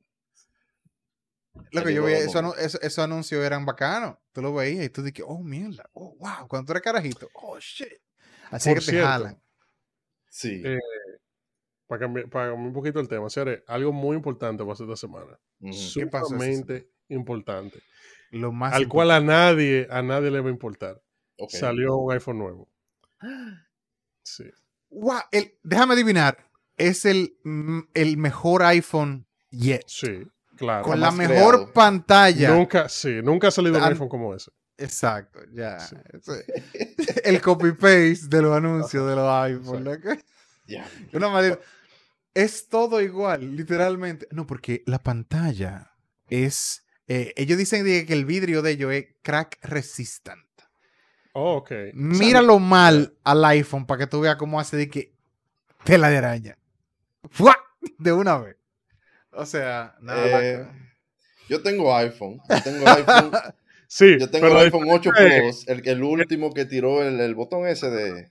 Lo 1.70 1.84
que 1.84 1.94
yo 1.94 2.02
veía, 2.02 2.18
esos 2.18 2.34
anu- 2.36 2.56
esos- 2.58 2.82
esos 2.82 2.98
anuncios 3.04 3.44
eran 3.44 3.64
bacanos. 3.66 4.16
Tú 4.32 4.42
lo 4.42 4.52
veías 4.54 4.84
y 4.84 4.88
tú 4.88 5.02
dices, 5.02 5.24
oh, 5.26 5.42
mierda, 5.42 5.88
oh, 5.92 6.16
wow, 6.18 6.48
cuando 6.48 6.66
tú 6.66 6.72
eres 6.72 6.82
carajito, 6.82 7.28
oh, 7.34 7.58
shit. 7.60 7.88
Así 8.50 8.70
Por 8.70 8.78
que 8.78 8.84
te 8.84 8.90
cierto, 8.92 9.08
jalan. 9.08 9.40
Sí. 10.28 10.62
Eh, 10.64 10.78
Para 11.86 12.00
cambiar, 12.00 12.28
para 12.30 12.46
cambiar 12.50 12.66
un 12.68 12.72
poquito 12.72 12.98
el 13.00 13.08
tema, 13.08 13.28
señores, 13.30 13.62
algo 13.66 13.92
muy 13.92 14.16
importante 14.16 14.62
para 14.64 14.72
esta 14.72 14.96
semana. 14.96 15.38
¿Qué 15.60 16.06
pasó 16.06 16.24
esta 16.26 16.28
Sumamente 16.28 16.88
importante. 17.08 17.80
Lo 18.30 18.50
más 18.52 18.72
Al 18.74 18.88
cual 18.88 19.10
a 19.12 19.20
nadie, 19.20 19.86
a 19.90 20.02
nadie 20.02 20.30
le 20.30 20.40
va 20.40 20.48
a 20.48 20.52
importar. 20.52 21.00
Ok. 21.38 21.50
Salió 21.50 21.96
un 21.96 22.12
iPhone 22.12 22.38
nuevo. 22.38 22.68
Sí. 24.26 24.44
Wow, 24.90 25.20
el- 25.32 25.58
déjame 25.62 25.92
adivinar. 25.94 26.38
Es 26.78 27.04
el, 27.04 27.36
mm, 27.44 27.80
el 27.92 28.16
mejor 28.16 28.62
iPhone 28.62 29.26
yet. 29.50 29.82
Sí, 29.86 30.26
claro. 30.56 30.82
Con 30.84 30.98
la 30.98 31.10
mejor 31.10 31.54
creado. 31.56 31.72
pantalla. 31.74 32.54
Nunca, 32.56 32.88
sí, 32.88 33.20
nunca 33.22 33.48
ha 33.48 33.50
salido 33.50 33.76
un 33.76 33.84
An- 33.84 33.92
iPhone 33.92 34.08
como 34.08 34.34
ese. 34.34 34.50
Exacto, 34.78 35.40
ya. 35.52 35.78
Sí. 35.80 35.96
El 37.24 37.40
copy-paste 37.40 38.26
de 38.28 38.42
los 38.42 38.56
anuncios 38.56 39.08
de 39.08 39.14
los 39.16 39.28
iPhone. 39.44 39.84
loco. 39.84 40.10
Ya. 40.66 40.88
Una 41.12 41.28
manera. 41.28 41.58
Es 42.32 42.68
todo 42.70 43.02
igual, 43.02 43.54
literalmente. 43.54 44.26
No, 44.30 44.46
porque 44.46 44.82
la 44.86 44.98
pantalla 44.98 45.92
es. 46.30 46.86
eh, 47.06 47.34
ellos 47.36 47.58
dicen 47.58 47.84
que 47.84 48.10
el 48.14 48.24
vidrio 48.24 48.62
de 48.62 48.70
ellos 48.70 48.90
es 48.94 49.08
crack 49.22 49.58
resistant. 49.62 50.40
Oh, 51.34 51.56
ok. 51.56 51.70
Míralo 51.92 52.58
mal 52.60 53.14
al 53.24 53.44
iPhone 53.44 53.84
para 53.86 53.98
que 53.98 54.06
tú 54.06 54.20
veas 54.20 54.36
cómo 54.36 54.58
hace 54.58 54.78
de 54.78 54.88
que 54.88 55.12
tela 55.84 56.08
de 56.08 56.16
araña. 56.16 56.56
¡Fua! 57.30 57.54
De 57.98 58.12
una 58.14 58.38
vez. 58.38 58.56
O 59.32 59.44
sea, 59.44 59.96
nada. 60.00 60.24
Eh, 60.42 60.66
yo 61.50 61.60
tengo 61.62 61.94
iPhone. 61.94 62.40
Yo 62.48 62.62
tengo 62.62 62.88
iPhone. 62.88 63.32
Sí, 63.96 64.16
Yo 64.18 64.28
tengo 64.28 64.48
pero 64.48 64.58
el 64.58 64.64
iPhone 64.66 64.88
8 64.90 65.10
eh, 65.20 65.40
Plus, 65.40 65.68
el, 65.68 65.86
el 65.88 66.02
último 66.02 66.52
que 66.52 66.64
tiró 66.64 67.00
el, 67.06 67.20
el 67.20 67.34
botón 67.36 67.64
ese 67.68 67.90
de, 67.90 68.28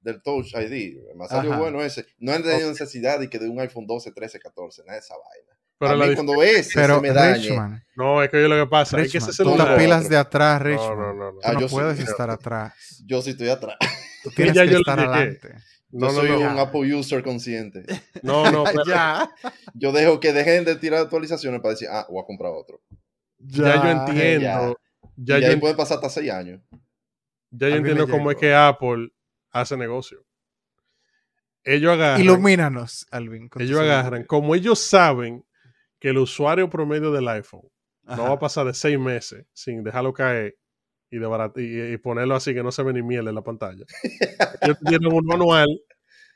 del 0.00 0.22
Touch 0.22 0.54
ID. 0.54 0.96
Me 1.14 1.26
salió 1.28 1.52
Ajá. 1.52 1.60
bueno 1.60 1.82
ese. 1.82 2.06
No 2.18 2.32
he 2.32 2.40
tenido 2.40 2.70
necesidad 2.70 3.20
de 3.20 3.28
que 3.28 3.38
de 3.38 3.50
un 3.50 3.60
iPhone 3.60 3.86
12, 3.86 4.12
13, 4.12 4.40
14, 4.40 4.82
nada 4.84 4.94
de 4.94 5.00
esa 5.00 5.12
vaina. 5.14 5.58
pero 5.78 5.90
a 5.92 5.96
la 5.96 6.06
mí 6.06 6.14
cuando 6.14 6.42
ese 6.42 6.70
Pero, 6.74 6.94
se 6.96 7.00
me 7.02 7.12
dañe, 7.12 7.34
Richman, 7.48 7.84
No, 7.96 8.22
es 8.22 8.30
que 8.30 8.40
yo 8.40 8.48
lo 8.48 8.64
que 8.64 8.70
pasa 8.70 8.98
es 8.98 9.12
que 9.12 9.18
ese 9.18 9.26
tú 9.26 9.32
celular. 9.34 9.68
las 9.72 9.78
pilas 9.78 10.08
de 10.08 10.16
atrás, 10.16 10.58
No, 10.62 10.66
Richman. 10.68 10.98
no, 10.98 11.12
no, 11.12 11.32
no. 11.32 11.38
Tú 11.38 11.40
Ah, 11.44 11.52
no 11.52 11.60
yo 11.60 11.68
sí, 11.68 11.74
puedes 11.74 11.98
yo- 11.98 12.04
estar 12.04 12.30
atrás. 12.30 13.02
yo 13.04 13.20
sí 13.20 13.30
estoy 13.32 13.48
atrás. 13.50 13.76
Tú 14.22 14.30
tienes 14.34 14.54
ya 14.54 14.64
que 14.64 14.70
yo 14.70 14.78
estar 14.78 14.98
adelante. 14.98 15.48
No, 15.90 16.06
yo 16.08 16.12
no, 16.14 16.20
soy 16.20 16.30
no. 16.30 16.50
un 16.50 16.58
Apple 16.58 16.94
user 16.94 17.22
consciente. 17.22 17.84
No, 18.22 18.50
no, 18.50 18.64
pero 18.72 18.84
ya. 18.86 19.30
Yo 19.74 19.92
dejo 19.92 20.18
que 20.18 20.32
dejen 20.32 20.64
de 20.64 20.76
tirar 20.76 21.00
actualizaciones 21.02 21.60
para 21.60 21.72
decir, 21.74 21.88
ah, 21.90 22.06
voy 22.08 22.22
a 22.22 22.26
comprar 22.26 22.52
otro. 22.52 22.80
ya, 23.38 23.84
yo 23.84 23.90
entiendo. 23.90 24.78
Ya. 25.16 25.38
Ya, 25.38 25.46
yo, 25.48 25.52
ahí 25.54 25.60
puede 25.60 25.74
pasar 25.74 25.96
hasta 25.96 26.08
6 26.10 26.30
años. 26.30 26.60
ya 27.50 27.68
yo 27.68 27.76
entiendo 27.76 28.06
cómo 28.08 28.30
es 28.30 28.36
que 28.36 28.54
Apple 28.54 29.10
hace 29.50 29.76
negocio. 29.76 30.24
Ellos 31.62 31.92
agarran. 31.92 32.20
Ilumínanos, 32.20 33.06
Alvin. 33.10 33.48
ellos 33.58 33.80
agarran. 33.80 34.24
Como 34.24 34.54
ellos 34.54 34.78
saben 34.80 35.44
que 35.98 36.10
el 36.10 36.18
usuario 36.18 36.68
promedio 36.68 37.10
del 37.12 37.26
iPhone 37.28 37.68
no 38.02 38.24
va 38.24 38.32
a 38.32 38.38
pasar 38.38 38.66
de 38.66 38.74
seis 38.74 38.98
meses 38.98 39.46
sin 39.54 39.82
dejarlo 39.82 40.12
caer 40.12 40.58
y, 41.10 41.18
de 41.18 41.26
barat- 41.26 41.56
y, 41.56 41.94
y 41.94 41.96
ponerlo 41.96 42.34
así 42.34 42.52
que 42.52 42.62
no 42.62 42.70
se 42.70 42.82
ve 42.82 42.92
ni 42.92 43.02
miel 43.02 43.28
en 43.28 43.34
la 43.34 43.42
pantalla. 43.42 43.84
Ellos 44.60 44.78
tienen 44.86 45.10
un 45.10 45.24
manual 45.24 45.68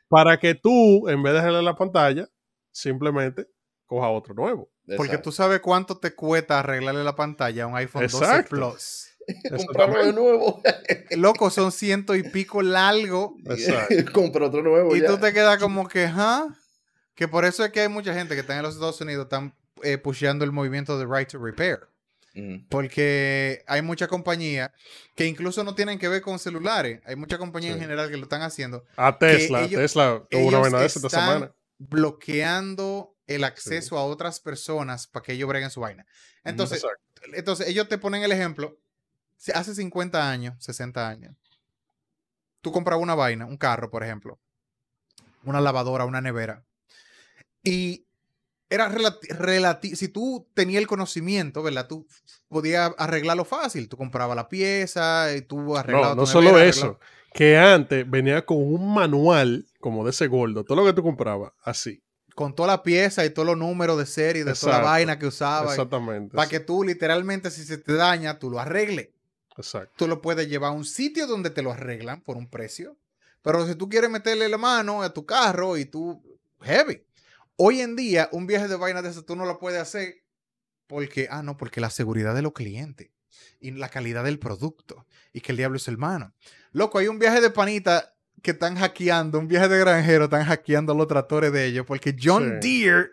para 0.09 0.39
que 0.39 0.55
tú, 0.55 1.09
en 1.11 1.23
vez 1.23 1.35
de 1.35 1.39
dejarle 1.41 1.63
la 1.63 1.77
pantalla, 1.77 2.27
simplemente 2.71 3.47
coja 3.85 4.09
otro 4.09 4.33
nuevo. 4.35 4.71
Porque 4.97 5.13
Exacto. 5.13 5.31
tú 5.31 5.33
sabes 5.33 5.61
cuánto 5.61 5.99
te 5.99 6.15
cuesta 6.15 6.61
arreglarle 6.61 7.05
la 7.05 7.15
pantalla 7.15 7.65
a 7.65 7.67
un 7.67 7.77
iPhone 7.77 8.03
12 8.09 8.17
Exacto. 8.17 8.57
Plus. 8.57 9.09
Comprarlo 9.67 10.07
de 10.07 10.13
nuevo. 10.15 10.63
Loco, 11.11 11.51
son 11.51 11.71
ciento 11.73 12.15
y 12.15 12.23
pico 12.23 12.63
largo. 12.63 13.37
Compra 14.13 14.47
otro 14.47 14.63
nuevo. 14.63 14.97
Y 14.97 15.01
ya. 15.03 15.09
tú 15.09 15.19
te 15.19 15.33
quedas 15.33 15.59
como 15.59 15.87
que, 15.89 16.07
¿ah? 16.07 16.47
Que 17.15 17.29
por 17.29 17.45
eso 17.45 17.65
es 17.65 17.71
que 17.73 17.81
hay 17.81 17.89
mucha 17.89 18.15
gente 18.15 18.35
que 18.35 18.41
está 18.41 18.57
en 18.57 18.63
los 18.63 18.75
Estados 18.75 19.01
Unidos, 19.01 19.25
están 19.25 19.55
eh, 19.83 19.99
pusheando 19.99 20.45
el 20.45 20.53
movimiento 20.53 20.99
de 20.99 21.05
Right 21.07 21.29
to 21.31 21.39
Repair. 21.39 21.81
Porque 22.69 23.65
hay 23.67 23.83
muchas 23.83 24.07
compañías 24.07 24.71
que 25.17 25.27
incluso 25.27 25.65
no 25.65 25.75
tienen 25.75 25.99
que 25.99 26.07
ver 26.09 26.23
con 26.23 26.39
celulares. 26.39 27.01
Hay 27.05 27.17
muchas 27.17 27.39
compañías 27.41 27.73
en 27.73 27.79
Sí. 27.79 27.85
general 27.85 28.09
que 28.11 28.17
lo 28.17 28.23
están 28.23 28.43
haciendo. 28.43 28.85
A 28.97 29.19
Tesla, 29.19 29.65
ellos- 29.65 29.81
Tesla 29.81 30.23
tuvo 30.31 30.47
una 30.47 30.59
vaina 30.61 30.79
de 30.79 30.87
esa 30.87 31.01
esta 31.01 31.11
semana. 31.11 31.53
bloqueando 31.79 33.15
el 33.29 33.45
acceso 33.45 33.97
a 33.97 34.05
otras 34.05 34.41
personas 34.41 35.07
para 35.07 35.23
que 35.25 35.33
ellos 35.35 35.49
breguen 35.49 35.71
su 35.71 35.81
vaina. 35.81 36.05
Entonces, 36.45 36.83
Exacto. 36.83 37.23
entonces 37.35 37.69
ellos 37.69 37.89
te 37.89 37.99
ponen 37.99 38.23
el 38.25 38.33
ejemplo. 38.33 38.77
Hace 39.55 39.75
50 39.75 40.29
años, 40.31 40.57
60 40.59 41.09
años, 41.09 41.37
tú 42.61 42.73
comprabas 42.73 43.03
una 43.03 43.15
vaina, 43.15 43.47
un 43.47 43.57
carro, 43.57 43.91
por 43.91 44.03
ejemplo, 44.03 44.41
una 45.45 45.61
lavadora, 45.61 46.05
una 46.05 46.21
nevera, 46.21 46.65
y 47.63 48.05
era 48.71 48.89
relativo, 48.89 49.97
si 49.97 50.09
tú 50.09 50.47
tenías 50.55 50.81
el 50.81 50.87
conocimiento, 50.87 51.63
¿verdad? 51.63 51.87
Tú 51.87 52.07
podías 52.49 52.93
arreglarlo 52.99 53.45
fácil. 53.47 53.89
Tú 53.89 53.97
comprabas 53.97 54.37
la 54.37 54.49
pieza 54.49 55.35
y 55.35 55.41
tú 55.43 55.77
arreglabas 55.77 56.17
No, 56.17 56.23
no 56.23 56.27
solo 56.27 56.51
nevera, 56.51 56.67
eso. 56.69 56.87
arreglabas- 56.99 57.33
Que 57.33 57.57
antes 57.57 58.11
venía 58.11 58.45
con 58.45 58.59
un 58.59 58.93
manual 58.93 59.67
como 59.81 60.05
de 60.05 60.11
ese 60.11 60.27
gordo. 60.27 60.65
Todo 60.65 60.81
lo 60.81 60.85
que 60.87 60.93
tú 60.93 61.03
comprabas, 61.03 61.53
así. 61.63 62.03
Con 62.39 62.55
toda 62.55 62.69
la 62.69 62.83
pieza 62.85 63.25
y 63.25 63.31
todos 63.31 63.47
los 63.47 63.59
números 63.59 63.99
de 63.99 64.07
serie, 64.07 64.45
de 64.45 64.53
toda 64.53 64.75
la 64.75 64.79
Exacto. 64.79 64.87
vaina 64.87 65.19
que 65.19 65.27
usaba. 65.27 65.73
Exactamente. 65.73 66.37
Para 66.37 66.49
que 66.49 66.61
tú 66.61 66.85
literalmente, 66.85 67.51
si 67.51 67.65
se 67.65 67.79
te 67.79 67.95
daña, 67.95 68.39
tú 68.39 68.49
lo 68.49 68.61
arregles. 68.61 69.09
Exacto. 69.57 69.93
tú 69.97 70.07
lo 70.07 70.23
puedes 70.23 70.49
llevar 70.49 70.71
a 70.71 70.73
un 70.73 70.85
sitio 70.85 71.27
donde 71.27 71.51
te 71.51 71.63
lo 71.63 71.73
arreglan 71.73 72.21
por 72.21 72.37
un 72.37 72.49
precio. 72.49 72.97
Pero 73.43 73.67
si 73.67 73.75
tú 73.75 73.89
quieres 73.89 74.09
meterle 74.09 74.49
la 74.49 74.57
mano 74.57 75.03
a 75.03 75.13
tu 75.13 75.27
carro 75.27 75.77
y 75.77 75.85
tú, 75.85 76.23
heavy. 76.63 77.03
Hoy 77.57 77.81
en 77.81 77.97
día, 77.97 78.29
un 78.31 78.47
viaje 78.47 78.69
de 78.69 78.77
vaina 78.77 79.03
de 79.03 79.09
eso 79.09 79.25
tú 79.25 79.35
no 79.35 79.45
lo 79.45 79.59
puedes 79.59 79.81
hacer 79.81 80.23
porque, 80.87 81.27
ah, 81.29 81.43
no, 81.43 81.57
porque 81.57 81.81
la 81.81 81.91
seguridad 81.91 82.37
de 82.37 82.43
los 82.43 82.53
clientes 82.53 83.11
y 83.59 83.73
la 83.73 83.89
calidad 83.89 84.23
del 84.23 84.39
producto 84.39 85.07
y 85.33 85.41
que 85.41 85.51
el 85.51 85.59
diablo 85.59 85.79
es 85.79 85.89
hermano. 85.89 86.33
Loco, 86.71 86.99
hay 86.99 87.09
un 87.09 87.19
viaje 87.19 87.41
de 87.41 87.51
panita 87.51 88.15
que 88.43 88.53
están 88.53 88.77
hackeando, 88.77 89.39
un 89.39 89.49
viaje 89.49 89.69
de 89.69 89.79
granjero, 89.79 90.25
están 90.25 90.45
hackeando 90.45 90.95
los 90.95 91.09
tractores 91.09 91.53
de 91.53 91.65
ellos 91.67 91.85
porque 91.87 92.17
John 92.21 92.59
Sí. 92.61 92.81
Deere 92.83 93.11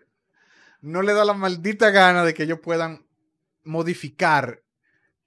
no 0.81 1.01
le 1.01 1.13
da 1.13 1.25
la 1.25 1.33
maldita 1.33 1.89
gana 1.89 2.23
de 2.23 2.33
que 2.33 2.43
ellos 2.43 2.59
puedan 2.61 3.07
modificar 3.63 4.61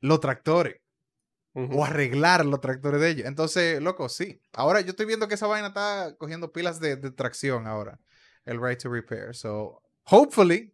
los 0.01 0.21
tractores 0.21 0.81
o 1.55 1.85
arreglar 1.85 2.47
los 2.47 2.61
tractores 2.61 3.01
de 3.01 3.11
ellos. 3.11 3.27
Entonces, 3.27 3.83
loco, 3.83 4.09
sí. 4.09 4.41
Ahora 4.53 4.81
yo 4.81 4.91
estoy 4.91 5.07
viendo 5.07 5.27
que 5.27 5.35
esa 5.35 5.49
vaina 5.49 5.69
está 5.69 6.15
cogiendo 6.17 6.53
pilas 6.53 6.79
de, 6.79 6.95
de 6.95 7.11
tracción 7.11 7.67
ahora. 7.67 7.99
El 8.45 8.63
right 8.63 8.81
to 8.81 8.89
repair. 8.89 9.35
So, 9.35 9.83
hopefully, 10.05 10.73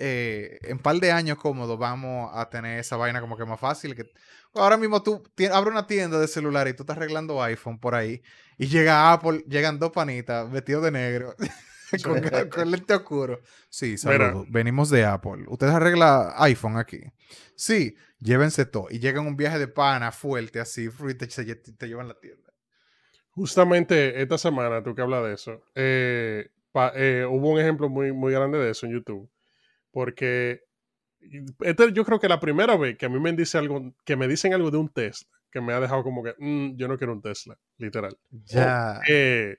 eh, 0.00 0.58
en 0.62 0.78
par 0.78 0.96
de 0.96 1.12
años 1.12 1.38
cómodos 1.38 1.78
vamos 1.78 2.30
a 2.34 2.48
tener 2.50 2.80
esa 2.80 2.96
vaina 2.96 3.20
como 3.20 3.36
que 3.36 3.44
más 3.44 3.60
fácil. 3.60 3.94
Que... 3.94 4.10
Ahora 4.54 4.76
mismo 4.76 5.02
tú 5.02 5.22
abres 5.52 5.72
una 5.72 5.86
tienda 5.86 6.18
de 6.18 6.26
celular 6.26 6.66
y 6.66 6.74
tú 6.74 6.82
estás 6.82 6.96
arreglando 6.96 7.42
iPhone 7.42 7.78
por 7.78 7.94
ahí 7.94 8.22
y 8.58 8.66
llega 8.66 9.12
Apple, 9.12 9.44
llegan 9.46 9.78
dos 9.78 9.92
panitas 9.92 10.50
vestidos 10.50 10.82
de 10.82 10.90
negro. 10.90 11.34
con, 12.04 12.20
con 12.50 12.70
lente 12.70 12.94
oscuro. 12.94 13.40
Sí, 13.68 13.98
saludos. 13.98 14.46
Venimos 14.48 14.90
de 14.90 15.04
Apple. 15.04 15.44
¿Ustedes 15.48 15.72
arregla 15.74 16.34
iPhone 16.38 16.76
aquí? 16.76 17.00
Sí, 17.56 17.96
llévense 18.18 18.64
todo. 18.64 18.86
Y 18.90 19.00
llegan 19.00 19.26
un 19.26 19.36
viaje 19.36 19.58
de 19.58 19.68
pana 19.68 20.12
fuerte 20.12 20.60
así, 20.60 20.88
y 20.88 21.14
te, 21.14 21.26
te, 21.26 21.54
te 21.56 21.88
llevan 21.88 22.08
la 22.08 22.14
tienda. 22.14 22.52
Justamente 23.30 24.20
esta 24.20 24.38
semana, 24.38 24.82
tú 24.82 24.94
que 24.94 25.02
hablas 25.02 25.24
de 25.24 25.34
eso, 25.34 25.62
eh, 25.74 26.50
pa- 26.72 26.92
eh, 26.94 27.24
hubo 27.28 27.50
un 27.50 27.60
ejemplo 27.60 27.88
muy, 27.88 28.12
muy 28.12 28.32
grande 28.32 28.58
de 28.58 28.70
eso 28.70 28.86
en 28.86 28.92
YouTube. 28.92 29.30
Porque 29.92 30.62
este, 31.60 31.92
yo 31.92 32.04
creo 32.04 32.18
que 32.18 32.28
la 32.28 32.40
primera 32.40 32.76
vez 32.76 32.96
que 32.96 33.06
a 33.06 33.08
mí 33.08 33.20
me 33.20 33.32
dice 33.32 33.58
algo, 33.58 33.94
que 34.04 34.16
me 34.16 34.28
dicen 34.28 34.54
algo 34.54 34.70
de 34.70 34.78
un 34.78 34.88
Tesla, 34.88 35.28
que 35.50 35.60
me 35.60 35.72
ha 35.72 35.80
dejado 35.80 36.02
como 36.02 36.22
que, 36.22 36.34
"Mm, 36.38 36.76
yo 36.76 36.88
no 36.88 36.96
quiero 36.96 37.12
un 37.12 37.22
Tesla, 37.22 37.58
literal. 37.78 38.16
Ya. 38.46 39.00
Eh, 39.08 39.56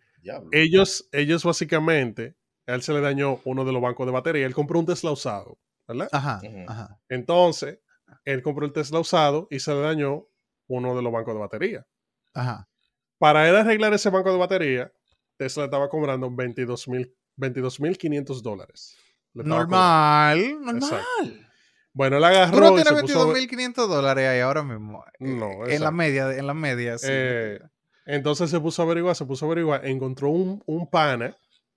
ellos, 0.51 1.07
ellos 1.11 1.43
básicamente 1.43 2.35
a 2.67 2.75
él 2.75 2.81
se 2.81 2.93
le 2.93 3.01
dañó 3.01 3.39
uno 3.45 3.65
de 3.65 3.73
los 3.73 3.81
bancos 3.81 4.05
de 4.05 4.11
batería. 4.11 4.45
Él 4.45 4.53
compró 4.53 4.79
un 4.79 4.85
Tesla 4.85 5.11
usado, 5.11 5.57
¿verdad? 5.87 6.09
Ajá, 6.11 6.41
ajá. 6.67 6.99
Entonces, 7.09 7.79
él 8.25 8.41
compró 8.41 8.65
el 8.65 8.73
Tesla 8.73 8.99
usado 8.99 9.47
y 9.49 9.59
se 9.59 9.73
le 9.73 9.81
dañó 9.81 10.27
uno 10.67 10.95
de 10.95 11.01
los 11.01 11.11
bancos 11.11 11.33
de 11.33 11.39
batería. 11.39 11.87
Ajá. 12.33 12.69
Para 13.17 13.47
él 13.49 13.55
arreglar 13.55 13.93
ese 13.93 14.09
banco 14.09 14.31
de 14.31 14.37
batería, 14.37 14.93
Tesla 15.37 15.65
estaba 15.65 15.89
cobrando 15.89 16.29
22 16.31 16.87
mil 16.87 17.13
22.500 17.35 18.41
dólares. 18.43 18.97
Normal, 19.33 20.59
normal. 20.61 20.75
Exacto. 20.83 21.47
Bueno, 21.93 22.17
él 22.17 22.23
agarró 22.23 22.51
Tú 22.53 22.59
no 22.61 22.67
tienes 22.75 22.87
se 22.87 23.01
puso 23.01 23.21
a 23.21 23.25
ver- 23.33 23.35
22.500 23.49 23.87
dólares 23.89 24.27
ahí 24.29 24.39
ahora 24.39 24.63
mismo. 24.63 25.03
eh, 25.05 25.11
No, 25.19 25.67
en 25.67 25.81
la 25.83 25.91
media, 25.91 26.31
en 26.37 26.47
la 26.47 26.53
media, 26.53 26.97
sí. 26.97 27.07
Eh, 27.09 27.59
Entonces 28.05 28.49
se 28.49 28.59
puso 28.59 28.81
a 28.81 28.85
averiguar, 28.85 29.15
se 29.15 29.25
puso 29.25 29.45
a 29.45 29.47
averiguar, 29.47 29.85
encontró 29.85 30.29
un, 30.29 30.63
un 30.65 30.89
pana, 30.89 31.35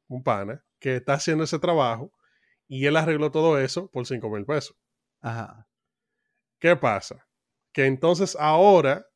un 0.08 0.22
pana, 0.22 0.64
que 0.78 0.96
está 0.96 1.14
haciendo 1.14 1.44
ese 1.44 1.58
trabajo 1.58 2.12
y 2.68 2.86
él 2.86 2.96
arregló 2.96 3.30
todo 3.30 3.58
eso 3.58 3.88
por 3.90 4.06
5 4.06 4.30
mil 4.30 4.44
pesos. 4.46 4.76
Ajá. 5.20 5.66
¿Qué 6.60 6.76
pasa? 6.76 7.26
Que 7.72 7.86
entonces 7.86 8.36
ahora, 8.38 9.06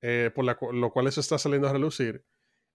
eh, 0.00 0.30
por 0.34 0.44
la 0.44 0.56
lo 0.72 0.90
cual 0.90 1.06
eso 1.06 1.20
está 1.20 1.38
saliendo 1.38 1.68
a 1.68 1.72
relucir, 1.72 2.24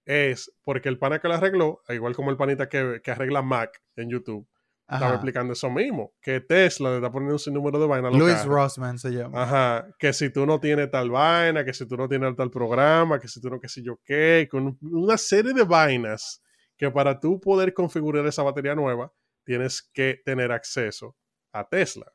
es 0.06 0.52
porque 0.64 0.88
el 0.90 0.98
pana 1.00 1.20
que 1.20 1.28
lo 1.28 1.34
arregló, 1.34 1.82
igual 1.90 2.16
como 2.16 2.30
el 2.32 2.38
panita 2.38 2.70
que, 2.70 3.02
que 3.04 3.12
arregla 3.12 3.42
Mac 3.42 3.82
en 3.96 4.10
YouTube, 4.10 4.48
estaba 4.92 5.14
explicando 5.14 5.54
eso 5.54 5.70
mismo, 5.70 6.14
que 6.22 6.42
Tesla 6.42 6.90
le 6.90 6.96
está 6.98 7.12
poniendo 7.12 7.36
un 7.36 7.40
sinnúmero 7.40 7.80
de 7.80 7.88
vainas 7.88 8.10
a 8.10 8.12
los 8.12 8.20
Louis 8.20 8.36
carros. 8.36 8.54
Rossman 8.54 8.98
se 8.98 9.12
llama. 9.12 9.44
Ajá, 9.44 9.88
que 10.00 10.14
si 10.14 10.32
tú 10.32 10.46
no 10.46 10.60
tienes 10.60 10.90
tal 10.90 11.12
vaina, 11.12 11.64
que 11.64 11.74
si 11.74 11.88
tú 11.88 11.96
no 11.98 12.08
tienes 12.08 12.36
tal 12.36 12.50
programa, 12.50 13.20
que 13.20 13.28
si 13.28 13.40
tú 13.40 13.50
no 13.50 13.60
qué 13.60 13.70
sé 13.70 13.84
yo 13.84 14.00
qué, 14.04 14.48
con 14.50 14.78
una 14.82 15.18
serie 15.18 15.54
de 15.54 15.64
vainas 15.64 16.42
que 16.78 16.90
para 16.90 17.20
tú 17.20 17.40
poder 17.40 17.74
configurar 17.74 18.26
esa 18.26 18.42
batería 18.44 18.74
nueva, 18.74 19.12
tienes 19.44 19.82
que 19.94 20.22
tener 20.26 20.52
acceso 20.52 21.16
a 21.52 21.68
Tesla. 21.68 22.06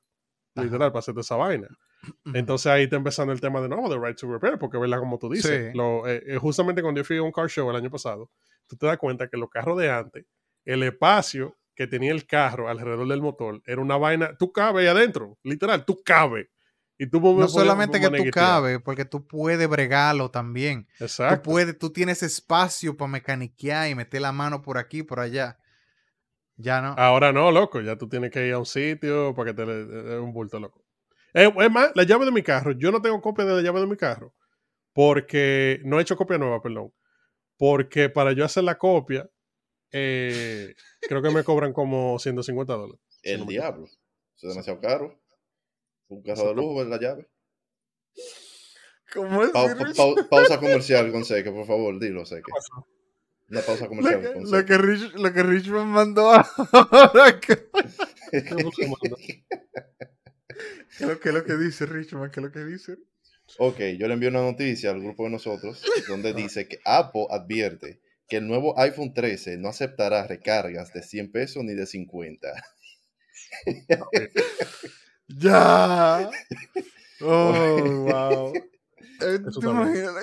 Ajá. 0.55 0.65
Literal, 0.65 0.91
para 0.91 1.01
hacerte 1.01 1.21
esa 1.21 1.37
vaina. 1.37 1.69
Entonces 2.35 2.67
ahí 2.67 2.85
está 2.85 2.97
empezando 2.97 3.33
el 3.33 3.41
tema 3.41 3.61
de 3.61 3.69
nuevo 3.69 3.89
de 3.89 3.99
Right 3.99 4.19
to 4.19 4.31
Repair, 4.31 4.59
porque 4.59 4.79
verdad 4.79 4.99
como 4.99 5.19
tú 5.19 5.31
dices, 5.31 5.71
Sí. 5.73 5.77
lo, 5.77 6.07
eh, 6.07 6.23
eh, 6.27 6.37
justamente 6.39 6.83
cuando 6.83 7.01
yo 7.01 7.05
fui 7.05 7.17
a 7.19 7.23
un 7.23 7.33
car 7.33 7.49
show 7.49 7.69
el 7.71 7.77
año 7.77 7.91
pasado, 7.91 8.31
tú 8.67 8.77
te 8.77 8.87
das 8.87 8.99
cuenta 8.99 9.29
que 9.29 9.37
los 9.37 9.49
carros 9.51 9.79
de 9.79 9.91
antes, 9.91 10.25
el 10.65 10.83
espacio 10.83 11.57
que 11.75 11.87
tenía 11.87 12.13
el 12.13 12.27
carro 12.27 12.69
alrededor 12.69 13.09
del 13.09 13.21
motor 13.21 13.63
era 13.67 13.81
una 13.81 13.97
vaina, 13.97 14.37
tú 14.39 14.53
cabes 14.53 14.83
ahí 14.83 14.87
adentro, 14.87 15.39
literal, 15.43 15.85
tú 15.85 16.03
cabes. 16.05 16.47
Y 16.97 17.09
tú 17.09 17.21
no 17.21 17.49
solamente 17.49 18.01
que 18.01 18.09
tú 18.09 18.31
cabes, 18.31 18.81
porque 18.81 19.05
tú 19.05 19.27
puedes 19.27 19.69
bregarlo 19.69 20.31
también. 20.31 20.87
Tú 20.99 21.05
Exacto. 21.05 21.43
puedes, 21.43 21.77
tú 21.77 21.91
tienes 21.91 22.23
espacio 22.23 22.97
para 22.97 23.11
mecaniquear 23.11 23.91
y 23.91 23.97
meter 23.97 24.21
la 24.23 24.31
mano 24.31 24.63
por 24.63 24.79
aquí, 24.79 25.03
por 25.03 25.19
allá. 25.19 25.59
Ya 26.57 26.81
no. 26.81 26.95
Ahora 26.97 27.33
no, 27.33 27.51
loco, 27.51 27.81
ya 27.81 27.97
tú 27.97 28.09
tienes 28.09 28.31
que 28.31 28.47
ir 28.47 28.55
a 28.55 28.61
un 28.61 28.67
sitio 28.67 29.35
para 29.35 29.51
que 29.51 29.55
te 29.57 29.67
le- 29.67 30.15
es 30.15 30.21
un 30.21 30.33
bulto, 30.33 30.61
loco. 30.61 30.85
Eh, 31.33 31.53
es 31.59 31.71
más, 31.73 31.91
la 31.97 32.05
llave 32.05 32.27
de 32.27 32.31
mi 32.31 32.43
carro, 32.45 32.71
yo 32.71 32.93
no 32.93 33.03
tengo 33.03 33.21
copia 33.21 33.45
de 33.45 33.55
la 33.57 33.61
llave 33.63 33.81
de 33.81 33.89
mi 33.89 33.97
carro, 33.97 34.33
porque 34.93 35.81
no 35.85 35.99
he 35.99 36.03
hecho 36.03 36.17
copia 36.17 36.39
nueva, 36.39 36.63
perdón, 36.63 36.93
porque 37.59 38.09
para 38.09 38.33
yo 38.33 38.45
hacer 38.45 38.63
la 38.63 38.79
copia, 38.79 39.29
eh, 39.93 40.75
creo 41.01 41.23
que 41.23 41.31
me 41.31 41.45
cobran 41.45 41.73
como 41.73 42.19
150 42.19 42.73
dólares. 42.73 43.01
si 43.23 43.31
El 43.31 43.41
no 43.41 43.47
diablo. 43.47 43.85
Eso 43.87 44.49
es 44.49 44.55
demasiado 44.55 44.81
caro. 44.81 45.21
Un 46.09 46.23
carro 46.23 46.35
Eso 46.35 46.49
de 46.49 46.55
lujo, 46.55 46.75
¿ver 46.77 46.87
la 46.89 47.01
llave? 47.01 47.29
¿Cómo 49.13 49.43
es? 49.45 49.51
Pa- 49.51 49.75
pau- 49.97 50.29
pausa 50.29 50.59
comercial 50.65 51.11
con 51.13 51.25
Seque, 51.25 51.51
por 51.51 51.67
favor, 51.67 51.99
dilo, 52.01 52.25
Seque. 52.27 52.51
Una 53.51 53.61
pausa 53.61 53.85
Lo 53.85 53.89
comercial 53.91 54.21
que, 54.23 54.33
con 54.33 54.43
lo 54.43 54.49
Seque. 54.49 54.65
que 54.67 54.79
Rich, 54.79 55.13
lo 55.15 55.33
que 55.33 55.43
Rich 55.43 55.69
me 55.69 55.85
mandó 55.85 56.31
ahora. 56.73 57.41
¿Qué 57.41 57.69
es 58.33 58.51
lo 61.01 61.21
que, 61.21 61.33
lo 61.33 61.45
que 61.45 61.57
dice 61.57 61.87
Richman? 61.87 62.31
¿Qué 62.31 62.41
es 62.41 62.45
lo 62.45 62.53
que 62.53 62.65
dice? 62.65 62.97
Ok, 63.59 63.79
yo 63.99 64.09
le 64.09 64.15
envié 64.15 64.29
una 64.29 64.43
noticia 64.43 64.91
al 64.91 65.01
grupo 65.01 65.25
de 65.25 65.31
nosotros 65.31 65.83
donde 66.09 66.33
dice 66.33 66.67
que 66.67 66.79
Apple 66.85 67.27
advierte 67.31 68.01
que 68.29 68.37
el 68.39 68.47
nuevo 68.47 68.79
iPhone 68.79 69.13
13 69.13 69.59
no 69.59 69.69
aceptará 69.69 70.27
recargas 70.27 70.93
de 70.93 71.03
100 71.03 71.33
pesos 71.33 71.65
ni 71.65 71.75
de 71.75 71.87
50. 71.87 72.49
¡Ya! 75.29 76.31
¡Oh, 77.21 77.53
wow! 77.53 78.53
Eso 79.21 79.61
¿tú 79.61 79.71
imaginas? 79.71 80.15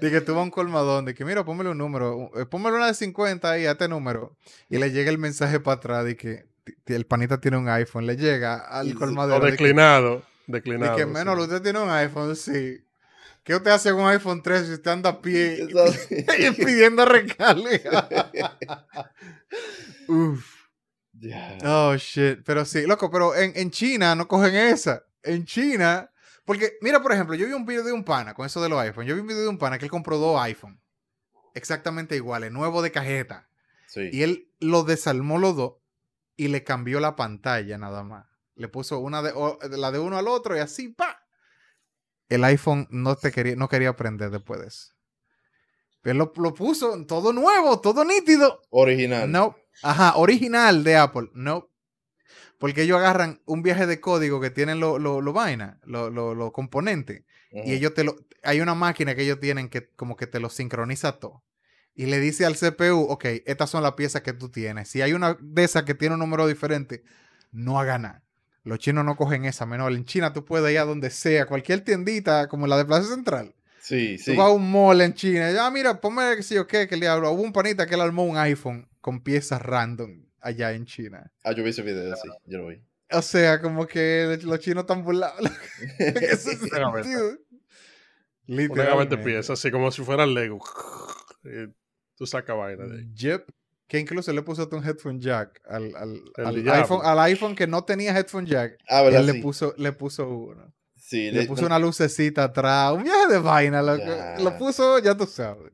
De 0.00 0.10
que 0.10 0.30
a 0.30 0.32
un 0.34 0.50
colmadón, 0.50 1.04
de 1.04 1.14
que 1.14 1.24
mira, 1.24 1.44
póngale 1.44 1.70
un 1.70 1.78
número, 1.78 2.30
eh, 2.36 2.46
póngale 2.46 2.76
una 2.76 2.86
de 2.86 2.94
50 2.94 3.50
ahí 3.50 3.66
a 3.66 3.72
este 3.72 3.88
número, 3.88 4.36
y 4.68 4.78
le 4.78 4.90
llega 4.92 5.10
el 5.10 5.18
mensaje 5.18 5.60
para 5.60 5.76
atrás 5.76 6.04
de 6.04 6.16
que 6.16 6.46
el 6.86 7.06
panita 7.06 7.40
tiene 7.40 7.56
un 7.56 7.68
iPhone, 7.68 8.06
le 8.06 8.16
llega 8.16 8.56
al 8.56 8.94
colmadero 8.94 9.42
O 9.42 9.44
de 9.44 9.56
que, 9.56 9.64
declinado, 9.64 10.22
de 10.46 10.58
declinado. 10.58 10.96
que 10.96 11.04
sí. 11.04 11.08
menos, 11.10 11.38
usted 11.38 11.60
tiene 11.62 11.80
un 11.80 11.90
iPhone, 11.90 12.36
sí. 12.36 12.78
¿Qué 13.50 13.56
usted 13.56 13.72
hace 13.72 13.90
con 13.90 14.02
un 14.02 14.08
iPhone 14.10 14.40
13 14.44 14.66
si 14.66 14.72
usted 14.74 14.92
anda 14.92 15.10
a 15.10 15.20
pie 15.20 15.66
y 16.38 16.50
pidiendo 16.64 17.04
recarga? 17.04 18.08
Uf. 20.06 20.54
Oh, 21.64 21.96
shit. 21.96 22.44
Pero 22.44 22.64
sí, 22.64 22.86
loco, 22.86 23.10
pero 23.10 23.34
en, 23.34 23.50
en 23.56 23.72
China 23.72 24.14
no 24.14 24.28
cogen 24.28 24.54
esa. 24.54 25.02
En 25.24 25.44
China. 25.44 26.08
Porque, 26.44 26.74
mira, 26.80 27.02
por 27.02 27.10
ejemplo, 27.12 27.34
yo 27.34 27.44
vi 27.48 27.52
un 27.52 27.66
video 27.66 27.82
de 27.82 27.90
un 27.92 28.04
pana 28.04 28.34
con 28.34 28.46
eso 28.46 28.62
de 28.62 28.68
los 28.68 28.78
iPhones. 28.78 29.08
Yo 29.08 29.16
vi 29.16 29.20
un 29.20 29.26
video 29.26 29.42
de 29.42 29.48
un 29.48 29.58
pana 29.58 29.78
que 29.78 29.86
él 29.86 29.90
compró 29.90 30.18
dos 30.18 30.40
iPhones. 30.42 30.78
Exactamente 31.54 32.14
iguales, 32.14 32.52
nuevo 32.52 32.82
de 32.82 32.92
cajeta. 32.92 33.48
Sí. 33.88 34.10
Y 34.12 34.22
él 34.22 34.48
lo 34.60 34.84
desarmó 34.84 35.38
los 35.40 35.56
dos 35.56 35.72
y 36.36 36.46
le 36.46 36.62
cambió 36.62 37.00
la 37.00 37.16
pantalla 37.16 37.78
nada 37.78 38.04
más. 38.04 38.26
Le 38.54 38.68
puso 38.68 39.00
una 39.00 39.22
de, 39.22 39.32
o- 39.34 39.58
la 39.70 39.90
de 39.90 39.98
uno 39.98 40.18
al 40.18 40.28
otro 40.28 40.56
y 40.56 40.60
así, 40.60 40.90
pa. 40.90 41.09
El 42.30 42.44
iPhone 42.44 42.86
no, 42.90 43.16
te 43.16 43.30
quería, 43.30 43.56
no 43.56 43.68
quería 43.68 43.94
prender 43.94 44.30
después 44.30 44.60
de 44.60 44.68
eso. 44.68 44.94
Él 46.04 46.16
lo, 46.16 46.32
lo 46.36 46.54
puso 46.54 47.04
todo 47.04 47.34
nuevo, 47.34 47.80
todo 47.80 48.04
nítido. 48.04 48.62
Original. 48.70 49.30
No. 49.30 49.56
Ajá, 49.82 50.16
original 50.16 50.82
de 50.82 50.96
Apple. 50.96 51.28
No. 51.34 51.68
Porque 52.58 52.82
ellos 52.82 52.98
agarran 52.98 53.42
un 53.44 53.62
viaje 53.62 53.86
de 53.86 54.00
código 54.00 54.40
que 54.40 54.50
tienen 54.50 54.80
los 54.80 55.00
lo, 55.00 55.20
lo 55.20 55.32
vaina, 55.32 55.78
los 55.84 56.12
lo, 56.12 56.34
lo 56.34 56.52
componentes. 56.52 57.24
Y 57.50 57.72
ellos 57.72 57.94
te 57.94 58.04
lo. 58.04 58.16
Hay 58.42 58.60
una 58.60 58.74
máquina 58.74 59.14
que 59.14 59.22
ellos 59.22 59.40
tienen 59.40 59.68
que 59.68 59.88
como 59.90 60.16
que 60.16 60.26
te 60.26 60.40
lo 60.40 60.50
sincroniza 60.50 61.18
todo. 61.18 61.42
Y 61.94 62.06
le 62.06 62.20
dice 62.20 62.46
al 62.46 62.56
CPU, 62.56 63.06
ok, 63.08 63.24
estas 63.44 63.70
son 63.70 63.82
las 63.82 63.94
piezas 63.94 64.22
que 64.22 64.32
tú 64.32 64.50
tienes. 64.50 64.88
Si 64.88 65.02
hay 65.02 65.12
una 65.12 65.36
de 65.40 65.64
esas 65.64 65.82
que 65.82 65.94
tiene 65.94 66.14
un 66.14 66.20
número 66.20 66.46
diferente, 66.46 67.02
no 67.50 67.80
haga 67.80 67.98
nada. 67.98 68.24
Los 68.62 68.78
chinos 68.78 69.04
no 69.04 69.16
cogen 69.16 69.44
esa 69.44 69.66
menor. 69.66 69.92
En 69.92 70.04
China 70.04 70.32
tú 70.32 70.44
puedes 70.44 70.70
ir 70.72 70.78
a 70.78 70.84
donde 70.84 71.10
sea, 71.10 71.46
cualquier 71.46 71.80
tiendita 71.80 72.48
como 72.48 72.66
la 72.66 72.76
de 72.76 72.84
Plaza 72.84 73.08
Central. 73.08 73.54
Sí, 73.80 74.18
sí. 74.18 74.32
Tú 74.32 74.38
vas 74.38 74.48
a 74.48 74.50
un 74.50 74.70
mall 74.70 75.00
en 75.00 75.14
China 75.14 75.50
y 75.50 75.56
ah, 75.56 75.70
mira, 75.70 76.00
ponme 76.00 76.36
que 76.36 76.42
sé 76.42 76.54
yo 76.54 76.66
qué, 76.66 76.86
que 76.86 76.94
el 76.94 77.00
diablo. 77.00 77.30
Hubo 77.32 77.42
un 77.42 77.52
panita 77.52 77.86
que 77.86 77.94
él 77.94 78.00
armó 78.00 78.24
un 78.24 78.36
iPhone 78.36 78.88
con 79.00 79.20
piezas 79.20 79.62
random 79.62 80.26
allá 80.40 80.72
en 80.72 80.84
China. 80.84 81.32
Ah, 81.42 81.52
yo 81.52 81.64
vi 81.64 81.70
ese 81.70 81.82
video, 81.82 82.14
sí, 82.16 82.28
yo 82.46 82.58
lo 82.58 82.68
vi. 82.68 82.82
O 83.12 83.22
sea, 83.22 83.60
como 83.60 83.86
que 83.86 84.38
los 84.42 84.60
chinos 84.60 84.82
están 84.82 85.02
burlados. 85.02 85.38
de 85.98 87.38
Literalmente. 88.46 89.18
piezas, 89.18 89.58
así 89.58 89.70
como 89.70 89.90
si 89.90 90.02
fuera 90.02 90.26
Lego. 90.26 90.60
Y 91.42 91.72
tú 92.16 92.26
sacas 92.26 92.54
vaina 92.54 92.84
de 92.84 92.98
ahí. 92.98 93.10
Yep. 93.14 93.48
Que 93.90 93.98
incluso 93.98 94.32
le 94.32 94.42
puso 94.42 94.68
un 94.70 94.84
headphone 94.84 95.18
jack 95.20 95.60
al, 95.68 95.94
al, 95.96 96.22
al 96.36 96.68
iPhone, 96.70 97.00
al 97.04 97.18
iPhone 97.18 97.56
que 97.56 97.66
no 97.66 97.82
tenía 97.84 98.16
headphone 98.16 98.46
jack. 98.46 98.78
Ah. 98.88 99.02
Él 99.02 99.26
le 99.26 99.34
puso, 99.42 99.74
le 99.76 99.90
puso 99.92 100.28
uno. 100.28 100.72
Sí, 100.94 101.30
Le 101.32 101.44
puso 101.46 101.66
una 101.66 101.76
lucecita 101.78 102.44
atrás. 102.44 102.92
Un 102.92 103.02
viaje 103.02 103.26
de 103.32 103.38
vaina. 103.38 103.82
Lo, 103.82 103.96
Ya. 103.98 104.38
lo 104.38 104.56
puso, 104.56 105.00
ya 105.00 105.16
tú 105.16 105.26
sabes. 105.26 105.72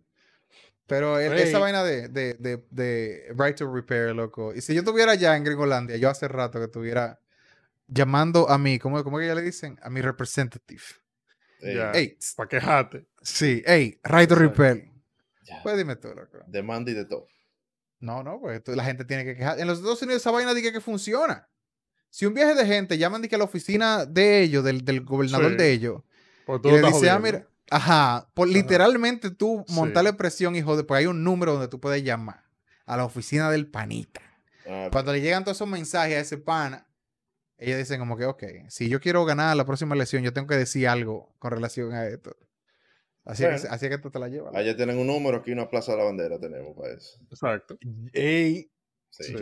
Pero 0.87 1.19
el- 1.19 1.35
esa 1.35 1.59
vaina 1.59 1.85
de, 1.85 2.09
de, 2.09 2.35
de, 2.39 2.65
de 2.71 3.35
Right 3.37 3.57
to 3.59 3.71
Repair, 3.71 4.15
loco. 4.15 4.55
Y 4.55 4.63
si 4.63 4.73
yo 4.73 4.81
estuviera 4.81 5.13
allá 5.13 5.37
en 5.37 5.45
Gringolandia, 5.45 5.97
yo 5.99 6.09
hace 6.09 6.27
rato 6.27 6.59
que 6.59 6.65
estuviera 6.67 7.21
llamando 7.87 8.49
a 8.49 8.57
mí, 8.57 8.79
¿cómo, 8.79 9.05
cómo 9.05 9.19
que 9.19 9.27
ya 9.27 9.35
le 9.35 9.43
dicen? 9.43 9.79
A 9.83 9.91
mi 9.91 10.01
representative. 10.01 10.83
Eh, 11.61 11.75
Ya. 11.77 11.91
Ey, 11.93 12.17
Para 12.37 12.49
quejarte. 12.49 13.07
sí, 13.21 13.63
hey, 13.67 14.01
Right 14.05 14.29
to. 14.29 14.37
Repair. 14.37 14.91
ya. 15.43 15.61
Pues 15.63 15.77
dime 15.77 15.97
tú, 15.97 16.09
loco. 16.15 16.39
Demanda 16.47 16.91
y 16.91 16.95
de 16.95 17.05
todo. 17.05 17.27
No, 18.07 18.23
no, 18.23 18.41
pues 18.41 18.63
la 18.69 18.85
gente 18.85 19.05
tiene 19.05 19.25
que 19.25 19.37
quejar. 19.37 19.59
En 19.61 19.67
los 19.67 19.79
Estados 19.79 20.01
Unidos 20.03 20.23
esa 20.23 20.31
vaina 20.31 20.55
dice 20.55 20.73
que 20.73 20.81
funciona. 20.81 21.49
Si 22.09 22.25
un 22.25 22.33
viaje 22.35 22.55
de 22.55 22.65
gente 22.65 22.97
llaman 22.99 23.21
de 23.21 23.29
que 23.29 23.35
a 23.35 23.39
la 23.39 23.45
oficina 23.45 24.07
de 24.07 24.41
ellos, 24.43 24.65
del, 24.65 24.85
del 24.85 25.03
gobernador 25.05 25.51
Sí. 25.53 25.57
de 25.59 25.73
ellos, 25.73 26.03
tú 26.63 26.69
y 26.69 26.73
le 26.73 26.83
dice, 26.83 27.11
ah, 27.11 27.19
mira, 27.19 27.47
ajá, 27.71 28.29
por 28.33 28.49
Ajá. 28.49 28.55
literalmente 28.57 29.31
tú 29.31 29.65
Sí. 29.67 29.75
montarle 29.75 30.13
presión, 30.15 30.55
hijo 30.57 30.77
de, 30.77 30.85
pues 30.85 31.01
hay 31.01 31.07
un 31.07 31.25
número 31.25 31.53
donde 31.53 31.69
tú 31.69 31.81
puedes 31.81 32.03
llamar 32.05 32.45
a 32.87 32.97
la 32.97 33.05
oficina 33.05 33.51
del 33.51 33.67
panita. 33.67 34.23
Ah, 34.69 34.89
Cuando 34.93 35.13
le 35.13 35.21
llegan 35.21 35.45
todos 35.45 35.59
esos 35.59 35.69
mensajes 35.69 36.17
a 36.17 36.21
ese 36.21 36.39
pana, 36.39 36.87
ellos 37.59 37.77
dicen 37.79 37.99
como 37.99 38.17
que, 38.17 38.25
ok, 38.27 38.45
si 38.69 38.89
yo 38.89 39.01
quiero 39.01 39.25
ganar 39.25 39.57
la 39.57 39.65
próxima 39.67 39.95
elección, 39.95 40.23
yo 40.23 40.33
tengo 40.33 40.47
que 40.47 40.57
decir 40.57 40.87
algo 40.89 41.35
con 41.39 41.51
relación 41.51 41.93
a 41.93 42.07
esto. 42.07 42.37
Así, 43.27 43.43
es 43.45 43.49
que, 43.49 43.57
Bueno. 43.57 43.75
así 43.75 43.87
es 43.87 43.91
que 43.91 43.99
tú 43.99 44.11
te 44.11 44.19
la 44.19 44.29
llevas. 44.29 44.55
Allá 44.55 44.77
tienen 44.77 44.99
un 44.99 45.07
número, 45.07 45.39
aquí 45.39 45.53
una 45.53 45.69
plaza 45.69 45.93
de 45.93 45.99
la 45.99 46.05
bandera 46.05 46.39
tenemos 46.39 46.75
para 46.77 46.95
eso. 46.95 47.19
Exacto. 47.31 47.77
Ey, 48.13 48.71
Sí. 49.19 49.35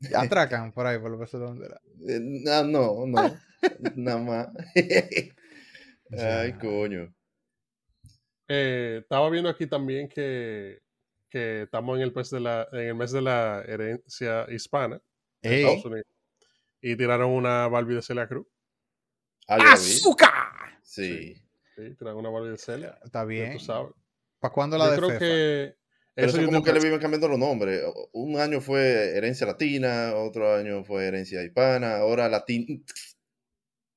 Ya 0.00 0.22
Atracan 0.22 0.72
por 0.72 0.86
ahí, 0.86 0.98
por 0.98 1.10
lo 1.10 1.18
que 1.18 1.26
se 1.26 1.36
donde 1.36 1.66
era. 1.66 1.80
Eh, 2.08 2.20
no, 2.20 2.64
no, 2.64 3.06
no. 3.06 3.40
Nada 3.96 4.18
más. 4.18 4.48
Ay, 6.18 6.54
coño. 6.54 7.14
Eh, 8.48 9.00
estaba 9.02 9.28
viendo 9.30 9.50
aquí 9.50 9.66
también 9.66 10.08
que, 10.08 10.80
que 11.28 11.62
estamos 11.62 11.96
en 11.96 12.02
el, 12.02 12.14
mes 12.14 12.30
de 12.30 12.40
la, 12.40 12.66
en 12.72 12.80
el 12.80 12.94
mes 12.94 13.12
de 13.12 13.20
la 13.20 13.62
herencia 13.66 14.46
hispana 14.50 15.00
en 15.42 15.52
Ey. 15.52 15.60
Estados 15.60 15.84
Unidos. 15.84 16.06
Y 16.80 16.96
tiraron 16.96 17.30
una 17.30 17.68
Barbie 17.68 17.96
de 17.96 18.02
Celia 18.02 18.26
Cruz. 18.26 18.46
Ah, 19.46 19.58
la. 19.58 19.72
¡Azúcar! 19.72 20.78
Sí. 20.82 21.34
Sí, 21.34 21.42
tiraron 21.96 22.18
una 22.20 22.30
Barbie 22.30 22.50
de 22.50 22.58
Celia. 22.58 22.98
Está 23.04 23.24
bien. 23.24 23.52
tú 23.54 23.60
sabes. 23.60 23.92
¿Para 24.38 24.52
cuándo 24.54 24.78
la 24.78 24.86
Yo 24.86 24.90
de 24.92 24.96
creo 24.96 25.08
Fefa? 25.10 25.18
que. 25.20 25.76
Pero 26.14 26.28
eso 26.28 26.44
como 26.44 26.62
que 26.62 26.72
le 26.72 26.80
viven 26.80 27.00
cambiando 27.00 27.28
los 27.28 27.38
nombres. 27.38 27.82
Un 28.12 28.38
año 28.38 28.60
fue 28.60 29.16
herencia 29.16 29.46
latina, 29.46 30.12
otro 30.16 30.54
año 30.54 30.84
fue 30.84 31.06
herencia 31.06 31.42
hispana, 31.42 31.98
ahora 31.98 32.28
latín 32.28 32.84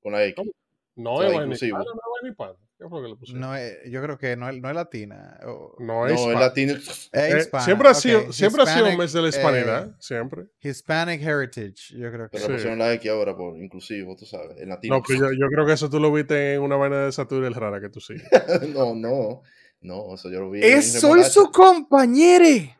con 0.02 0.14
la 0.14 0.24
X. 0.26 0.36
¿Cómo? 0.36 0.52
No 0.96 1.16
O 1.16 1.18
sea, 1.20 1.28
es 1.28 1.34
vaina 1.34 1.44
inclusivo. 1.46 1.80
hispana, 1.80 1.84
no 1.96 2.02
es 2.02 2.22
vaina 2.22 2.30
hispana. 2.32 2.60
¿Qué 2.78 2.90
fue 2.90 3.00
lo 3.00 3.04
que 3.06 3.10
le 3.12 3.16
pusieron? 3.16 3.42
No 3.42 3.56
es- 3.56 3.78
yo 3.90 4.02
creo 4.02 4.18
que 4.18 4.36
no 4.36 4.50
es, 4.50 4.60
no 4.60 4.70
es 4.70 4.76
latina. 4.76 5.40
o- 5.46 5.76
No 5.80 6.08
es 6.08 6.14
No, 6.14 6.32
es 6.32 7.10
Eh, 7.14 7.50
siempre 7.64 7.90
ha 7.90 7.94
sido, 7.94 8.34
siempre 8.34 8.64
ha 8.64 8.66
sido 8.66 8.86
un 8.86 8.92
Hispanic, 8.92 9.00
mes 9.00 9.14
de 9.14 9.22
la 9.22 9.28
hispanidad. 9.30 9.88
eh, 9.90 9.94
siempre. 10.00 10.46
Hispanic 10.62 11.22
Heritage, 11.22 11.96
yo 11.98 12.12
creo 12.12 12.30
que 12.30 12.38
Pero 12.38 12.46
Sí. 12.46 12.50
le 12.50 12.54
pusieron 12.56 12.80
la 12.80 12.94
X 12.94 13.12
ahora 13.12 13.36
por 13.38 13.58
inclusivo, 13.58 14.16
tú 14.16 14.26
sabes. 14.26 14.58
El 14.60 14.70
latino. 14.70 14.98
No, 14.98 15.04
pero 15.08 15.20
yo, 15.20 15.26
yo 15.40 15.48
creo 15.50 15.66
que 15.66 15.74
eso 15.74 15.90
tú 15.90 16.00
lo 16.00 16.12
viste 16.12 16.56
en 16.56 16.62
una 16.62 16.76
vaina 16.76 17.06
de 17.06 17.12
Saturel 17.12 17.54
rara 17.54 17.80
que 17.80 17.90
tú 17.90 18.00
sigues. 18.02 18.24
no, 18.76 18.96
no. 18.96 19.42
No, 19.82 20.16
eso 20.16 20.30
yo 20.30 20.42
lo 20.42 20.50
vi. 20.50 20.64
en 20.64 20.78
¡Es 20.80 21.00
soy 21.00 21.24
su 21.26 21.52
compañere! 21.52 22.78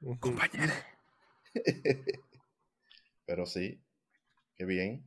Pero 3.26 3.46
sí. 3.46 3.80
Qué 4.56 4.64
bien. 4.64 5.04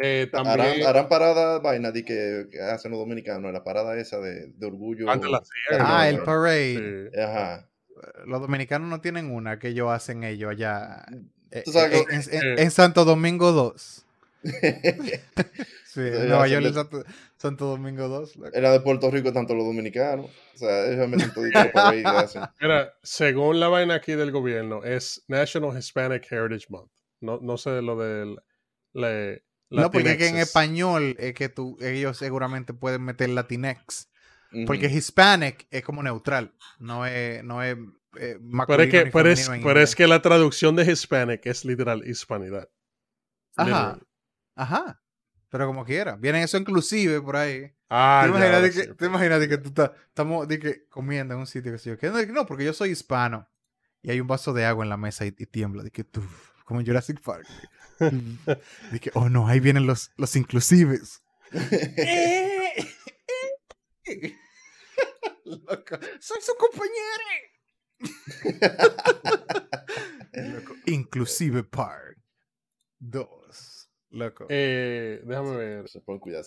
Eh, 0.00 0.28
Harán, 0.32 0.56
también, 0.58 0.86
harán 0.86 1.08
parada 1.08 1.58
vaina 1.58 1.90
de 1.90 2.04
que, 2.04 2.46
que 2.50 2.60
hacen 2.60 2.90
los 2.92 3.00
dominicanos, 3.00 3.52
la 3.52 3.64
parada 3.64 3.98
esa 3.98 4.18
de, 4.18 4.46
de 4.48 4.66
orgullo. 4.66 5.10
antes 5.10 5.28
la 5.30 5.38
hacían, 5.38 5.80
Ah, 5.86 6.04
¿no? 6.04 6.18
el 6.18 6.22
parade. 6.24 7.10
Sí. 7.12 7.20
Ajá. 7.20 7.68
Los 8.26 8.40
dominicanos 8.40 8.88
no 8.88 9.00
tienen 9.00 9.30
una 9.32 9.58
que 9.58 9.68
ellos 9.68 9.90
hacen 9.90 10.22
ellos 10.22 10.50
allá. 10.52 11.04
eh, 11.50 11.64
eh, 11.66 12.04
en, 12.10 12.20
en- 12.20 12.58
eh. 12.58 12.62
en 12.62 12.70
Santo 12.70 13.04
Domingo 13.04 13.50
2. 13.52 14.04
Sí, 15.84 16.00
Nueva 16.00 16.46
York 16.46 16.62
de- 16.62 16.68
en 16.68 16.74
Santo, 16.74 17.04
Santo 17.38 17.64
Domingo 17.66 18.08
2. 18.08 18.36
loco. 18.36 18.50
En 18.56 18.62
la 18.62 18.70
de 18.72 18.80
Puerto 18.80 19.10
Rico, 19.10 19.32
tanto 19.32 19.54
los 19.54 19.64
dominicanos. 19.64 20.26
O 20.54 20.58
sea, 20.58 20.86
ellos 20.86 21.08
meten 21.08 21.32
el 21.44 21.70
parade 21.72 22.02
hacen. 22.04 22.42
Mira, 22.60 22.94
según 23.02 23.58
la 23.58 23.68
vaina 23.68 23.94
aquí 23.94 24.12
del 24.12 24.30
gobierno, 24.30 24.84
es 24.84 25.24
National 25.28 25.76
Hispanic 25.76 26.30
Heritage 26.30 26.66
Month. 26.68 26.90
No, 27.20 27.40
no 27.42 27.56
sé 27.56 27.82
lo 27.82 27.96
del. 27.98 28.38
No, 29.70 29.90
porque 29.90 30.12
es 30.12 30.16
que 30.16 30.28
en 30.28 30.38
español 30.38 31.16
es 31.18 31.34
que 31.34 31.48
tú, 31.48 31.76
ellos 31.80 32.16
seguramente 32.16 32.72
pueden 32.72 33.04
meter 33.04 33.28
Latinex. 33.28 34.08
Porque. 34.66 34.86
Hispanic 34.86 35.66
es 35.70 35.82
como 35.82 36.02
neutral. 36.02 36.54
No 36.78 37.04
es, 37.04 37.44
no 37.44 37.62
es 37.62 37.76
eh, 38.16 38.38
Pero 38.66 38.82
es, 38.82 38.90
que, 38.90 39.06
pero, 39.06 39.30
es, 39.30 39.50
pero 39.62 39.80
es 39.80 39.94
que 39.94 40.06
la 40.06 40.22
traducción 40.22 40.74
de 40.76 40.90
Hispanic 40.90 41.44
es 41.46 41.64
literal 41.64 42.06
hispanidad. 42.06 42.68
Ajá. 43.56 43.66
Literal. 43.66 44.06
Ajá. 44.54 45.02
Pero 45.50 45.66
como 45.66 45.84
quiera. 45.84 46.16
Vienen 46.16 46.42
eso 46.42 46.56
inclusive 46.56 47.20
por 47.20 47.36
ahí. 47.36 47.72
Ah, 47.88 48.22
¿Te 48.24 48.30
ya, 48.30 48.36
imaginas, 48.36 48.62
de 48.62 48.70
que, 48.70 48.82
sí. 48.84 48.94
te 48.96 49.06
imaginas 49.06 49.40
de 49.40 49.48
que 49.48 49.58
tú 49.58 49.68
estás, 49.68 49.90
estamos 50.08 50.46
de 50.46 50.58
que 50.58 50.86
comiendo 50.88 51.34
en 51.34 51.40
un 51.40 51.46
sitio 51.46 51.72
que 51.72 51.78
sé 51.78 51.90
yo, 51.90 51.98
que 51.98 52.08
no, 52.08 52.22
no, 52.32 52.46
porque 52.46 52.64
yo 52.64 52.74
soy 52.74 52.90
hispano 52.90 53.48
y 54.02 54.10
hay 54.10 54.20
un 54.20 54.26
vaso 54.26 54.52
de 54.52 54.66
agua 54.66 54.84
en 54.84 54.90
la 54.90 54.98
mesa 54.98 55.24
y, 55.24 55.28
y 55.28 55.46
tiembla, 55.46 55.82
de 55.82 55.90
que 55.90 56.04
tú, 56.04 56.22
como 56.68 56.80
en 56.80 56.86
Jurassic 56.86 57.20
Park. 57.22 57.46
de 57.98 59.00
que, 59.00 59.10
oh 59.14 59.30
no, 59.30 59.48
ahí 59.48 59.58
vienen 59.58 59.86
los, 59.86 60.10
los 60.18 60.36
inclusives. 60.36 61.22
Loco, 65.44 65.98
soy 66.20 66.42
su 66.42 66.54
compañero. 66.56 67.24
Loco, 70.34 70.74
Inclusive 70.84 71.64
Park. 71.64 72.18
Dos. 72.98 73.88
Loco. 74.10 74.44
Eh, 74.50 75.22
déjame 75.24 75.56
ver. 75.56 75.86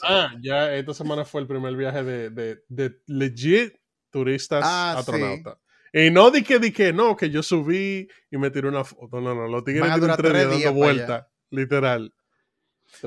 Ah, 0.03 0.36
ya 0.39 0.76
esta 0.76 0.93
semana 0.93 1.26
fue 1.26 1.41
el 1.41 1.47
primer 1.47 1.76
viaje 1.76 2.03
de, 2.03 2.30
de, 2.30 2.63
de 2.69 3.01
legit 3.07 3.74
turistas 4.11 4.63
Ah, 4.63 4.99
astronautas. 4.99 5.57
Y 5.94 6.10
no 6.10 6.32
di 6.32 6.44
que, 6.44 6.60
di 6.60 6.72
que 6.72 6.94
no, 6.94 7.16
que 7.18 7.30
yo 7.30 7.44
subí 7.44 8.08
y 8.30 8.38
me 8.38 8.50
tiré 8.50 8.68
una 8.70 8.84
foto. 8.84 9.20
No, 9.20 9.36
no, 9.36 9.48
los 9.48 9.64
tigres 9.64 9.84
tienen 9.94 10.16
tres 10.16 10.34
días 10.34 10.50
dando 10.50 10.62
para 10.64 10.72
vuelta, 10.72 11.32
literal. 11.50 12.14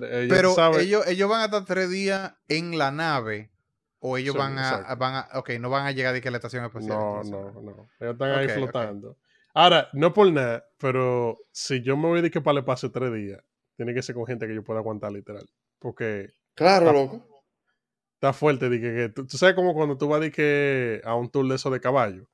Eh, 0.03 0.27
Pero 0.29 0.55
ellos, 0.79 1.07
ellos 1.07 1.29
van 1.29 1.41
a 1.43 1.45
estar 1.47 1.65
tres 1.65 1.91
días 1.91 2.35
en 2.49 2.79
la 2.79 2.91
nave. 2.91 3.51
O 4.07 4.19
ellos 4.19 4.35
Sí, 4.35 4.39
van, 4.39 4.59
a, 4.59 4.95
van 4.97 5.15
a. 5.15 5.29
Ok, 5.39 5.51
no 5.61 5.71
van 5.71 5.87
a 5.87 5.93
llegar 5.93 6.13
de 6.13 6.21
que 6.21 6.29
a 6.29 6.31
la 6.31 6.37
estación 6.37 6.65
espacial. 6.65 6.99
No, 6.99 7.23
entonces. 7.23 7.33
no, 7.55 7.63
no. 7.63 7.89
Ellos 8.01 8.13
están 8.13 8.31
ahí 8.33 8.49
flotando. 8.51 9.17
Ahora, 9.55 9.89
no 9.95 10.13
por 10.13 10.31
nada, 10.31 10.65
pero 10.79 11.39
si 11.53 11.81
yo 11.83 11.97
me 11.97 12.09
voy 12.09 12.21
de 12.21 12.31
que 12.31 12.41
para 12.43 12.53
el 12.53 12.59
espacio 12.59 12.91
tres 12.91 13.13
días, 13.15 13.41
tiene 13.77 13.95
que 13.95 14.03
ser 14.03 14.15
con 14.15 14.27
gente 14.27 14.47
que 14.47 14.55
yo 14.55 14.63
pueda 14.63 14.81
aguantar 14.81 15.11
literal. 15.13 15.49
Porque 15.79 16.33
Claro, 16.55 16.91
Ah. 16.91 16.93
loco. 16.93 17.27
está 18.15 18.33
fuerte. 18.35 18.69
De 18.69 18.79
que, 18.81 18.95
que 18.95 19.09
tú, 19.09 19.27
tú 19.27 19.39
sabes 19.39 19.55
como 19.55 19.73
cuando 19.75 19.97
tú 19.97 20.07
vas 20.09 20.21
de 20.21 20.31
que 20.31 21.01
a 21.05 21.15
un 21.15 21.31
tour 21.31 21.47
de 21.49 21.55
eso 21.55 21.71
de 21.71 21.81
caballo, 21.81 22.29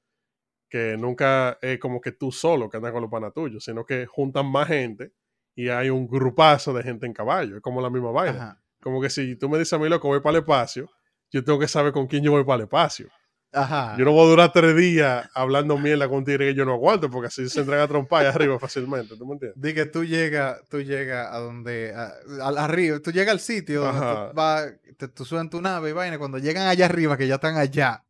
que 0.71 0.97
nunca 0.97 1.59
es 1.61 1.79
como 1.79 2.01
que 2.01 2.13
tú 2.13 2.31
solo 2.33 2.71
que 2.71 2.77
andas 2.79 2.93
con 2.93 3.03
los 3.03 3.11
panas 3.11 3.35
tuyos, 3.35 3.63
sino 3.65 3.85
que 3.85 4.07
juntan 4.07 4.47
más 4.47 4.69
gente 4.69 5.13
y 5.55 5.69
hay 5.69 5.91
un 5.91 6.07
grupazo 6.07 6.73
de 6.73 6.83
gente 6.85 7.05
en 7.07 7.13
caballo. 7.13 7.57
Es 7.57 7.63
como 7.63 7.83
la 7.83 7.91
misma 7.91 8.13
vaina. 8.13 8.37
Ajá. 8.43 8.63
Como 8.81 9.03
que 9.03 9.11
si 9.11 9.37
tú 9.37 9.49
me 9.51 9.59
dices 9.59 9.73
a 9.75 9.79
mí, 9.79 9.89
loco, 9.89 10.09
voy 10.09 10.21
para 10.21 10.39
el 10.39 10.43
espacio, 10.45 10.89
yo 11.31 11.45
tengo 11.45 11.59
que 11.59 11.69
saber 11.69 11.93
con 11.93 12.07
quién 12.07 12.23
yo 12.23 12.31
voy 12.31 12.45
para 12.45 12.57
el 12.57 12.63
espacio. 12.63 13.09
Ajá. 13.53 13.97
Yo 13.99 14.05
no 14.05 14.13
voy 14.13 14.27
a 14.27 14.31
durar 14.31 14.53
tres 14.53 14.77
días 14.77 15.29
hablando 15.35 15.77
mierda 15.77 16.09
con 16.09 16.19
un 16.19 16.25
tigre 16.25 16.47
que 16.47 16.55
yo 16.55 16.65
no 16.65 16.75
aguanto, 16.75 17.11
porque 17.11 17.27
así 17.27 17.49
se 17.49 17.61
entran 17.61 17.81
a 17.81 17.89
trompar 17.89 18.25
arriba 18.25 18.57
fácilmente. 18.61 19.17
¿Tú 19.17 19.27
me 19.27 19.33
entiendes? 19.33 19.61
Di 19.61 19.75
que 19.75 19.87
tú 19.87 20.05
llegas 20.05 20.63
tú 20.69 20.81
llegas 20.81 21.33
a 21.33 21.39
donde. 21.41 21.93
a- 21.93 22.15
arriba. 22.63 23.01
Tú 23.01 23.11
llegas 23.11 23.33
al 23.33 23.41
sitio 23.41 23.81
donde 23.83 24.01
tú 24.01 24.35
vas. 24.37 24.73
Te, 24.97 25.09
tú 25.09 25.25
subes 25.25 25.43
en 25.43 25.51
tu 25.51 25.61
nave 25.61 25.91
y 25.91 25.93
vaina. 25.93 26.17
Cuando 26.17 26.39
llegan 26.39 26.69
allá 26.69 26.85
arriba, 26.87 27.17
que 27.17 27.27
ya 27.27 27.35
están 27.35 27.57
allá, 27.57 28.05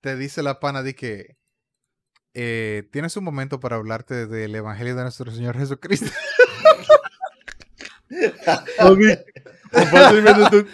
te 0.00 0.16
dice 0.16 0.42
la 0.42 0.58
pana 0.58 0.82
de 0.82 0.94
que. 0.94 1.36
Eh, 2.34 2.88
Tienes 2.90 3.16
un 3.16 3.24
momento 3.24 3.60
para 3.60 3.76
hablarte 3.76 4.26
del 4.26 4.54
evangelio 4.54 4.94
de 4.94 5.02
nuestro 5.02 5.30
Señor 5.30 5.56
Jesucristo. 5.58 6.10
No, 8.78 8.94
di- 8.94 9.16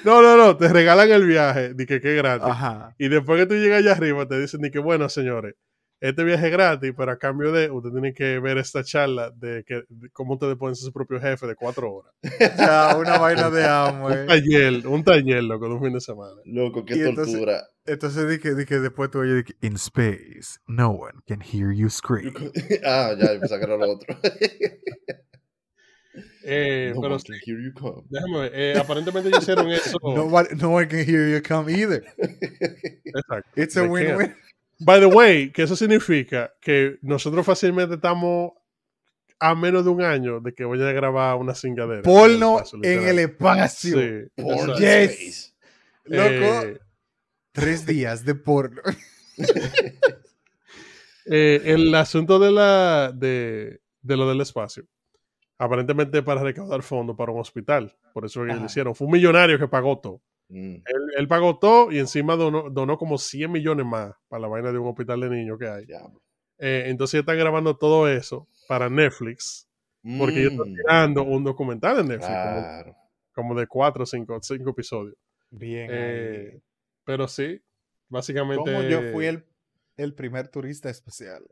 no, 0.04 0.22
no, 0.22 0.36
no, 0.36 0.56
te 0.56 0.68
regalan 0.68 1.10
el 1.10 1.24
viaje, 1.24 1.72
di 1.74 1.86
que 1.86 2.00
qué 2.00 2.14
gratis. 2.16 2.48
Ajá. 2.48 2.94
Y 2.98 3.08
después 3.08 3.40
que 3.40 3.46
tú 3.46 3.54
llegas 3.54 3.78
allá 3.78 3.92
arriba, 3.92 4.26
te 4.26 4.40
dicen 4.40 4.60
ni 4.60 4.70
que 4.70 4.80
bueno, 4.80 5.08
señores, 5.08 5.54
este 6.00 6.24
viaje 6.24 6.46
es 6.46 6.52
gratis, 6.52 6.92
pero 6.96 7.12
a 7.12 7.18
cambio 7.18 7.50
de, 7.52 7.70
usted 7.70 7.90
tiene 7.90 8.12
que 8.12 8.38
ver 8.38 8.58
esta 8.58 8.84
charla 8.84 9.30
de, 9.34 9.64
que, 9.64 9.82
de 9.88 10.10
cómo 10.10 10.34
ustedes 10.34 10.56
pueden 10.56 10.76
ser 10.76 10.86
su 10.86 10.92
propio 10.92 11.20
jefe 11.20 11.46
de 11.46 11.54
cuatro 11.56 11.92
horas. 11.92 12.12
Ya, 12.56 12.96
una 12.96 13.18
vaina 13.18 13.50
de 13.50 13.64
amo, 13.66 14.06
Un 14.06 14.12
eh. 14.12 14.26
taller, 14.26 14.86
un 14.86 15.04
taller, 15.04 15.42
loco, 15.42 15.66
de 15.68 15.74
un 15.74 15.82
fin 15.82 15.92
de 15.92 16.00
semana. 16.00 16.40
Loco, 16.44 16.84
qué 16.84 16.96
Y 16.96 17.02
tortura. 17.02 17.24
Entonces 17.24 17.62
di 17.96 18.38
que, 18.38 18.54
di 18.54 18.64
que 18.64 18.78
después 18.78 19.10
tú 19.10 19.20
oyes 19.20 19.34
de 19.36 19.44
que 19.44 19.54
in 19.60 19.76
space, 19.76 20.58
no 20.66 20.90
one 20.90 21.20
can 21.26 21.40
hear 21.40 21.72
you 21.72 21.88
scream. 21.88 22.34
ah, 22.84 23.14
ya, 23.18 23.34
yo 23.34 23.40
que 23.40 23.64
era 23.64 23.76
lo 23.76 23.92
otro. 23.92 24.16
Eh, 26.50 26.92
no 26.94 27.02
pero 27.02 27.14
one 27.14 27.22
can 27.22 27.38
hear 27.44 27.60
you 27.60 27.72
come. 27.74 28.02
déjame 28.08 28.38
ver, 28.40 28.52
eh, 28.54 28.78
aparentemente 28.78 29.28
ellos 29.28 29.42
hicieron 29.42 29.70
eso. 29.70 29.98
No 30.02 30.24
one, 30.24 30.48
no 30.56 30.70
one 30.70 30.88
can 30.88 31.00
hear 31.00 31.28
you 31.28 31.42
come 31.42 31.70
either. 31.70 32.02
Exacto. 32.16 33.50
It's 33.54 33.76
a 33.76 33.82
win-win. 33.84 34.34
By 34.80 34.98
the 34.98 35.08
way, 35.08 35.50
que 35.52 35.64
eso 35.64 35.76
significa 35.76 36.54
que 36.62 36.96
nosotros 37.02 37.44
fácilmente 37.44 37.96
estamos 37.96 38.52
a 39.38 39.54
menos 39.54 39.84
de 39.84 39.90
un 39.90 40.02
año 40.02 40.40
de 40.40 40.54
que 40.54 40.64
voy 40.64 40.82
a 40.82 40.92
grabar 40.92 41.36
una 41.36 41.54
cingadera. 41.54 42.02
Porno 42.02 42.58
espacio, 42.58 42.80
en 42.82 43.08
el 43.08 43.18
espacio. 43.18 43.98
Sí. 44.00 44.44
Yes. 44.78 45.54
Loco, 46.04 46.30
Eh, 46.30 46.78
tres 47.60 47.86
días 47.86 48.24
de 48.24 48.34
porno. 48.34 48.80
eh, 51.26 51.60
el 51.64 51.94
asunto 51.94 52.38
de 52.38 52.52
la 52.52 53.12
de, 53.14 53.80
de 54.02 54.16
lo 54.16 54.28
del 54.28 54.40
espacio. 54.40 54.84
Aparentemente 55.58 56.22
para 56.22 56.42
recaudar 56.42 56.82
fondos 56.82 57.16
para 57.16 57.32
un 57.32 57.40
hospital. 57.40 57.92
Por 58.12 58.24
eso 58.24 58.44
es 58.46 58.52
que 58.54 58.60
lo 58.60 58.66
hicieron. 58.66 58.94
Fue 58.94 59.06
un 59.06 59.12
millonario 59.12 59.58
que 59.58 59.66
pagó 59.66 59.98
todo. 59.98 60.20
Mm. 60.48 60.76
Él, 60.76 61.02
él 61.16 61.28
pagó 61.28 61.58
todo 61.58 61.90
y 61.90 61.98
encima 61.98 62.36
donó, 62.36 62.70
donó 62.70 62.96
como 62.96 63.18
100 63.18 63.50
millones 63.50 63.84
más 63.84 64.14
para 64.28 64.42
la 64.42 64.48
vaina 64.48 64.70
de 64.72 64.78
un 64.78 64.88
hospital 64.88 65.20
de 65.20 65.30
niños 65.30 65.58
que 65.58 65.68
hay. 65.68 65.84
Eh, 66.58 66.84
entonces 66.86 67.20
están 67.20 67.36
grabando 67.38 67.76
todo 67.76 68.08
eso 68.08 68.46
para 68.68 68.88
Netflix. 68.88 69.66
Porque 70.16 70.40
ellos 70.40 70.52
están 70.52 70.70
Mm, 70.72 70.76
tirando 70.76 71.22
un 71.24 71.44
documental 71.44 71.98
en 72.00 72.08
Netflix. 72.08 72.28
como- 72.28 72.60
Claro. 72.60 72.96
Como, 73.34 73.54
de 73.54 73.66
cuatro 73.66 74.04
o 74.04 74.06
cinco, 74.06 74.38
cinco 74.42 74.70
episodios. 74.70 75.16
Bien. 75.50 75.88
Eh, 75.90 76.60
pero 77.08 77.26
sí. 77.26 77.60
Básicamente. 78.10 78.62
Como 78.70 78.82
yo 78.82 79.00
fui 79.12 79.24
el, 79.26 79.44
el 79.96 80.14
primer 80.14 80.48
turista 80.48 80.90
especial. 80.90 81.42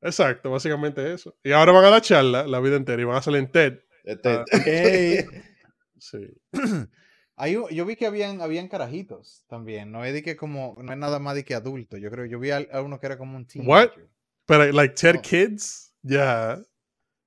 Exacto, 0.00 0.50
básicamente 0.50 1.12
eso. 1.12 1.36
Y 1.44 1.52
ahora 1.52 1.70
van 1.72 1.84
a 1.84 1.90
la 1.90 2.00
charla 2.00 2.44
la 2.46 2.58
vida 2.60 2.74
entera 2.76 3.00
y 3.00 3.04
van 3.04 3.16
a 3.16 3.22
salir 3.22 3.38
en 3.40 3.50
TED. 3.52 3.78
Este- 4.04 4.28
Ah. 4.28 4.44
Sí. 5.98 6.28
Ahí 7.36 7.56
yo 7.70 7.84
vi 7.86 7.96
que 7.96 8.06
habían, 8.06 8.40
habían 8.40 8.68
carajitos 8.68 9.44
también. 9.48 9.90
No 9.92 10.04
es 10.04 10.12
de 10.12 10.22
que 10.22 10.36
como, 10.36 10.76
no 10.82 10.92
es 10.92 10.98
nada 10.98 11.18
más 11.18 11.34
de 11.34 11.44
que 11.44 11.54
adulto. 11.54 11.96
Yo 11.96 12.10
creo, 12.10 12.24
yo 12.26 12.38
vi 12.38 12.50
a, 12.50 12.58
a 12.72 12.82
uno 12.82 12.98
que 13.00 13.06
era 13.06 13.16
como 13.18 13.36
un 13.36 13.46
What? 13.64 13.90
teenager. 13.90 14.08
Pero, 14.46 14.72
like, 14.72 14.94
TED 14.94 15.16
Oh. 15.18 15.22
Kids, 15.22 15.94
ya. 16.02 16.60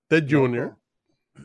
TED 0.07 0.25
Junior. 0.29 0.77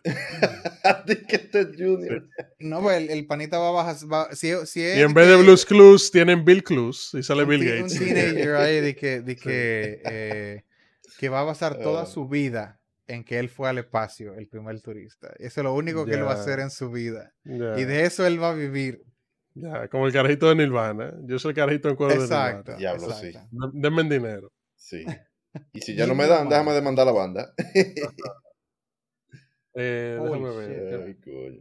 Este 1.06 1.60
es 1.60 1.66
Junior. 1.76 2.28
No, 2.58 2.82
pues 2.82 2.98
el, 2.98 3.10
el 3.10 3.26
panita 3.26 3.58
va 3.58 3.68
a 3.68 3.72
bajar. 3.72 3.96
va- 4.12 4.34
si, 4.34 4.52
si 4.66 4.82
es 4.82 4.98
Y 4.98 5.02
en 5.02 5.14
vez 5.14 5.28
de 5.28 5.36
Blues 5.36 5.64
Clues, 5.64 6.10
tienen 6.10 6.44
Bill 6.44 6.62
Clues 6.62 7.10
y 7.14 7.22
sale 7.22 7.42
un 7.44 7.48
Bill 7.50 7.64
Gates. 7.64 7.92
Un 7.92 7.98
teenager 8.06 8.54
ahí 8.56 8.80
de 8.80 8.94
que, 8.96 9.20
de 9.20 9.36
que, 9.36 10.02
eh, 10.04 10.64
que 11.18 11.28
va 11.28 11.40
a 11.40 11.44
basar 11.44 11.78
toda 11.78 12.02
Ah. 12.02 12.06
su 12.06 12.28
vida 12.28 12.80
en 13.06 13.22
que 13.24 13.38
él 13.38 13.48
fue 13.48 13.68
al 13.68 13.78
espacio, 13.78 14.34
el 14.34 14.48
primer 14.48 14.80
turista. 14.80 15.28
Eso 15.38 15.60
es 15.60 15.64
lo 15.64 15.74
único 15.74 16.04
que 16.06 16.12
él 16.14 16.24
va 16.24 16.32
a 16.32 16.40
hacer 16.40 16.58
en 16.60 16.70
su 16.70 16.90
vida. 16.90 17.32
Ya, 17.44 17.78
Y 17.78 17.84
de 17.84 18.04
eso 18.04 18.26
él 18.26 18.42
va 18.42 18.50
a 18.50 18.54
vivir. 18.54 19.02
ya, 19.54 19.88
como 19.88 20.06
el 20.06 20.12
carajito 20.12 20.48
de 20.48 20.54
Nirvana. 20.56 21.12
Yo 21.24 21.38
soy 21.38 21.50
el 21.50 21.56
carajito 21.56 21.88
en 21.88 21.96
cuero 21.96 22.14
de 22.14 22.20
Exacto. 22.20 22.72
Nirvana. 22.72 22.78
Diablo, 22.78 23.14
sí. 23.14 23.26
exacto. 23.26 23.48
D- 23.52 23.70
Denme 23.74 24.02
dinero. 24.04 24.52
Sí. 24.76 25.04
Y 25.72 25.80
si 25.82 25.94
ya 25.94 26.04
no 26.08 26.16
me 26.16 26.26
dan, 26.26 26.48
déjame 26.48 26.72
demandar 26.72 27.04
a 27.06 27.12
la 27.12 27.16
banda. 27.16 27.54
Eh, 29.74 30.18
déjame 30.22 30.56
ver. 30.56 31.16
Ay. 31.34 31.60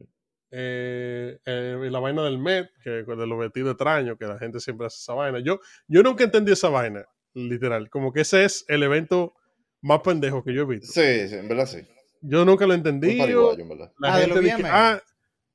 Eh, 0.55 1.39
eh, 1.45 1.87
la 1.89 1.99
vaina 1.99 2.23
del 2.23 2.37
Met, 2.37 2.69
que 2.83 2.89
de 2.91 3.27
los 3.27 3.39
vestidos 3.39 3.71
extraños, 3.71 4.17
que 4.19 4.25
la 4.25 4.37
gente 4.37 4.59
siempre 4.59 4.85
hace 4.87 4.97
esa 5.01 5.13
vaina. 5.13 5.39
Yo, 5.39 5.59
yo 5.87 6.03
nunca 6.03 6.23
entendí 6.23 6.51
esa 6.51 6.69
vaina, 6.69 7.05
literal. 7.33 7.89
Como 7.89 8.13
que 8.13 8.21
ese 8.21 8.45
es 8.45 8.63
el 8.67 8.83
evento 8.83 9.33
más 9.81 10.01
pendejo 10.01 10.43
que 10.43 10.53
yo 10.53 10.61
he 10.61 10.65
visto. 10.65 10.87
Sí, 10.87 11.27
sí, 11.27 11.35
en 11.35 11.47
verdad 11.47 11.65
sí. 11.65 11.79
Yo 12.21 12.45
nunca 12.45 12.67
lo 12.67 12.73
entendí. 12.75 13.17
pariguayo, 13.17 13.59
en 13.63 13.69
verdad. 13.69 13.91
La 13.99 14.13
Ah, 14.15 14.19
gente 14.19 14.63
ah, 14.65 15.01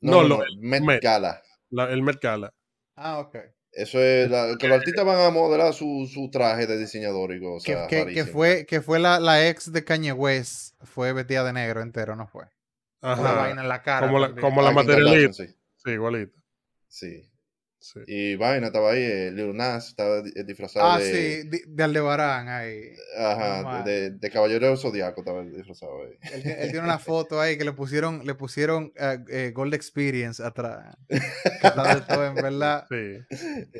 No, 0.00 0.10
No, 0.10 0.22
no, 0.22 0.28
lo- 0.28 0.36
no, 0.38 0.44
el 0.44 0.58
Met 0.58 0.82
Met. 0.82 1.02
Gala. 1.02 1.42
la- 1.70 1.92
el 1.92 2.02
Met 2.02 2.20
Gala. 2.20 2.52
Ah, 2.96 3.20
ok. 3.20 3.36
Eso 3.78 4.00
es, 4.00 4.28
la- 4.28 4.56
que 4.58 4.66
los 4.66 4.78
artistas 4.78 5.04
van 5.04 5.20
a 5.20 5.30
modelar 5.30 5.72
su, 5.72 6.10
su 6.12 6.30
traje 6.30 6.66
de 6.66 6.76
diseñador 6.78 7.32
y 7.32 7.38
Que, 7.38 7.44
cosas. 7.46 7.86
que- 7.88 8.06
que 8.06 8.24
fue, 8.24 8.66
que 8.66 8.80
fue 8.80 8.98
la, 8.98 9.20
la 9.20 9.48
ex 9.48 9.72
de 9.72 9.84
Kanye 9.84 10.12
West. 10.12 10.74
Fue 10.82 11.12
vestida 11.12 11.44
de 11.44 11.52
negro 11.52 11.80
entero, 11.80 12.16
¿no 12.16 12.26
fue? 12.26 12.44
Una 13.02 13.12
Ajá. 13.12 13.32
vaina 13.34 13.62
en 13.62 13.68
la 13.68 13.82
cara. 13.82 14.06
Como 14.08 14.18
la, 14.18 14.34
como 14.34 14.62
la 14.62 14.72
materialista. 14.72 15.44
Sí. 15.44 15.54
Sí, 15.84 15.90
igualito. 15.92 16.36
Sí. 16.88 17.30
Sí. 17.80 18.00
Y 18.08 18.34
Vaina 18.36 18.66
estaba 18.66 18.90
ahí, 18.90 19.02
eh, 19.02 19.30
Lil 19.30 19.56
Nas 19.56 19.88
estaba 19.88 20.20
di- 20.20 20.32
disfrazado 20.44 20.84
Ah, 20.90 20.98
de, 20.98 21.04
sí, 21.42 21.48
de, 21.48 21.62
de 21.66 21.84
Aldebarán 21.84 22.48
ahí. 22.48 22.82
ajá, 23.16 23.82
de, 23.84 24.10
de 24.10 24.30
Caballero 24.30 24.66
del 24.66 24.76
Zodiaco 24.78 25.20
estaba 25.20 25.42
disfrazado 25.44 26.02
ahí. 26.02 26.18
Él, 26.34 26.42
tiene- 26.42 26.62
él 26.62 26.70
tiene 26.72 26.84
una 26.84 26.98
foto 26.98 27.40
ahí 27.40 27.56
que 27.56 27.64
le 27.64 27.72
pusieron, 27.72 28.26
le 28.26 28.34
pusieron 28.34 28.92
eh, 28.96 29.18
eh, 29.30 29.52
Gold 29.54 29.74
Experience 29.74 30.42
atrás. 30.42 30.96
Que 31.08 31.16
de 31.16 32.00
todo, 32.08 32.26
en 32.26 32.34
verdad. 32.34 32.84
Sí. 32.90 33.18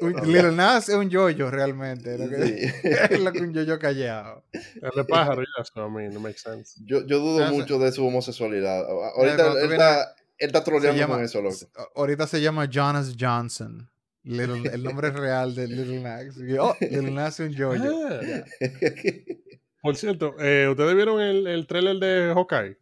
Un- 0.01 0.32
Lil 0.32 0.55
Nas 0.55 0.88
es 0.88 0.94
un 0.94 1.11
yoyo 1.11 1.51
realmente. 1.51 2.16
Lo 2.18 2.28
que, 2.28 2.36
Sí. 2.46 2.88
es 3.11 3.20
lo 3.20 3.32
que 3.32 3.40
un 3.40 3.53
yoyo 3.53 3.78
callado. 3.78 4.44
El 4.53 4.90
de 4.94 5.05
pájaro, 5.05 5.42
ya, 5.42 5.64
so, 5.64 5.86
I 5.86 5.90
mean, 5.90 6.12
it 6.12 6.18
makes 6.18 6.38
sense. 6.38 6.80
Yo, 6.84 7.05
yo 7.05 7.18
dudo 7.18 7.51
mucho 7.53 7.78
de 7.78 7.90
su 7.90 8.07
homosexualidad. 8.07 8.84
Ahorita 9.16 9.53
él, 9.61 9.72
está, 9.72 10.14
él 10.39 10.47
está 10.49 10.62
troleando 10.64 11.01
llama- 11.01 11.14
con 11.16 11.24
eso, 11.24 11.43
loco. 11.43 11.57
ahorita 11.97 12.26
se 12.26 12.41
llama 12.41 12.66
Jonas 12.66 13.14
Johnson. 13.18 13.89
Little- 14.24 14.70
el 14.72 14.82
nombre 14.84 15.11
real 15.11 15.55
de 15.55 15.68
Little 15.68 16.01
Nas. 16.01 16.36
Oh, 16.61 16.76
Lil 16.80 17.14
Nas 17.14 17.41
es 17.41 17.49
un 17.51 17.55
yoyo. 17.57 18.09
Ah, 18.09 18.45
por 19.82 19.97
cierto, 19.97 20.34
eh, 20.39 20.68
¿ustedes 20.68 20.95
vieron 20.95 21.20
el, 21.20 21.47
el 21.47 21.66
trailer 21.66 21.97
de 21.97 22.32
Hawkeye? 22.34 22.76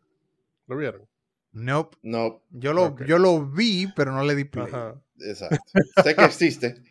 ¿Lo 0.67 0.77
vieron? 0.77 1.07
Nope. 1.53 1.97
no, 2.03 2.43
Yo 2.51 2.73
lo, 2.75 2.97
yo 3.07 3.19
lo 3.19 3.47
vi, 3.47 3.87
pero 3.97 4.13
no 4.13 4.23
le 4.25 4.35
di 4.35 4.45
play. 4.45 4.67
Ajá, 4.67 5.01
exacto. 5.21 5.57
sé 6.05 6.15
que 6.15 6.25
existe. 6.25 6.83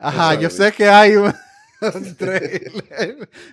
yo 0.00 0.48
Eso 0.48 0.50
sé 0.64 0.72
que 0.72 0.88
hay 0.88 1.14
un, 1.16 1.32
un 1.80 2.16
trailer. 2.16 2.72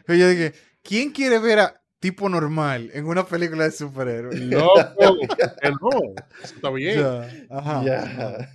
Pero 0.05 0.17
yo 0.19 0.29
dije, 0.29 0.53
¿quién 0.81 1.11
quiere 1.11 1.37
ver 1.39 1.59
a 1.59 1.81
tipo 1.99 2.29
normal 2.29 2.89
en 2.93 3.05
una 3.07 3.25
película 3.25 3.63
de 3.65 3.71
superhéroes? 3.71 4.39
Loco, 4.39 4.75
que 5.61 5.69
no. 5.71 5.89
Eso 6.43 6.55
está 6.55 6.69
bien. 6.69 6.99
Ya, 6.99 7.29
Ajá. 7.49 7.83
Ya. 7.83 8.49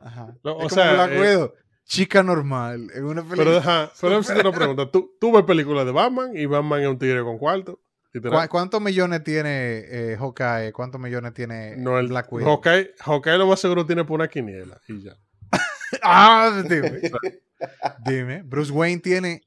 ajá. 0.00 0.34
No, 0.42 0.56
o 0.56 0.68
sea, 0.70 0.92
Black 1.06 1.10
eh, 1.12 1.50
chica 1.84 2.22
normal 2.22 2.88
en 2.94 3.04
una 3.04 3.22
Pero, 3.22 3.36
película. 3.36 3.58
ajá, 3.58 3.92
pero 4.00 4.22
si 4.22 4.34
te 4.34 4.40
una 4.40 4.52
pregunta. 4.52 4.90
¿Tú, 4.90 5.14
tú 5.20 5.32
ves 5.32 5.44
películas 5.44 5.84
de 5.86 5.92
Batman 5.92 6.32
y 6.36 6.46
Batman 6.46 6.82
es 6.82 6.88
un 6.88 6.98
tigre 6.98 7.22
con 7.22 7.38
cuarto. 7.38 7.80
literal. 8.12 8.48
¿Cu- 8.48 8.50
¿Cuántos 8.50 8.80
millones 8.80 9.22
tiene 9.24 9.84
eh, 9.86 10.16
Hawkeye? 10.18 10.72
¿Cuántos 10.72 11.00
millones 11.00 11.34
tiene 11.34 11.76
No, 11.76 11.98
el 11.98 12.08
Black 12.08 12.32
Widow? 12.32 12.48
Hawkeye, 12.48 12.94
Hawkeye 13.00 13.38
lo 13.38 13.46
más 13.46 13.60
seguro 13.60 13.84
tiene 13.86 14.04
por 14.04 14.14
una 14.16 14.28
quiniela 14.28 14.80
y 14.88 15.02
ya. 15.02 15.16
Ah, 16.02 16.62
dime. 16.68 17.00
dime. 18.04 18.42
Bruce 18.42 18.72
Wayne 18.72 19.00
tiene 19.00 19.42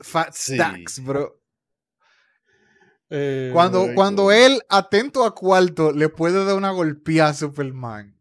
fat 0.00 0.32
Sí. 0.32 0.54
stacks, 0.56 1.02
bro. 1.04 1.39
Eh, 3.10 3.50
Cuando, 3.52 3.88
cuando 3.94 4.30
él, 4.30 4.60
atento 4.68 5.24
a 5.24 5.34
cuarto, 5.34 5.90
le 5.92 6.08
puede 6.08 6.44
dar 6.44 6.56
una 6.56 6.70
golpeada 6.70 7.30
a 7.30 7.34
Superman. 7.34 8.16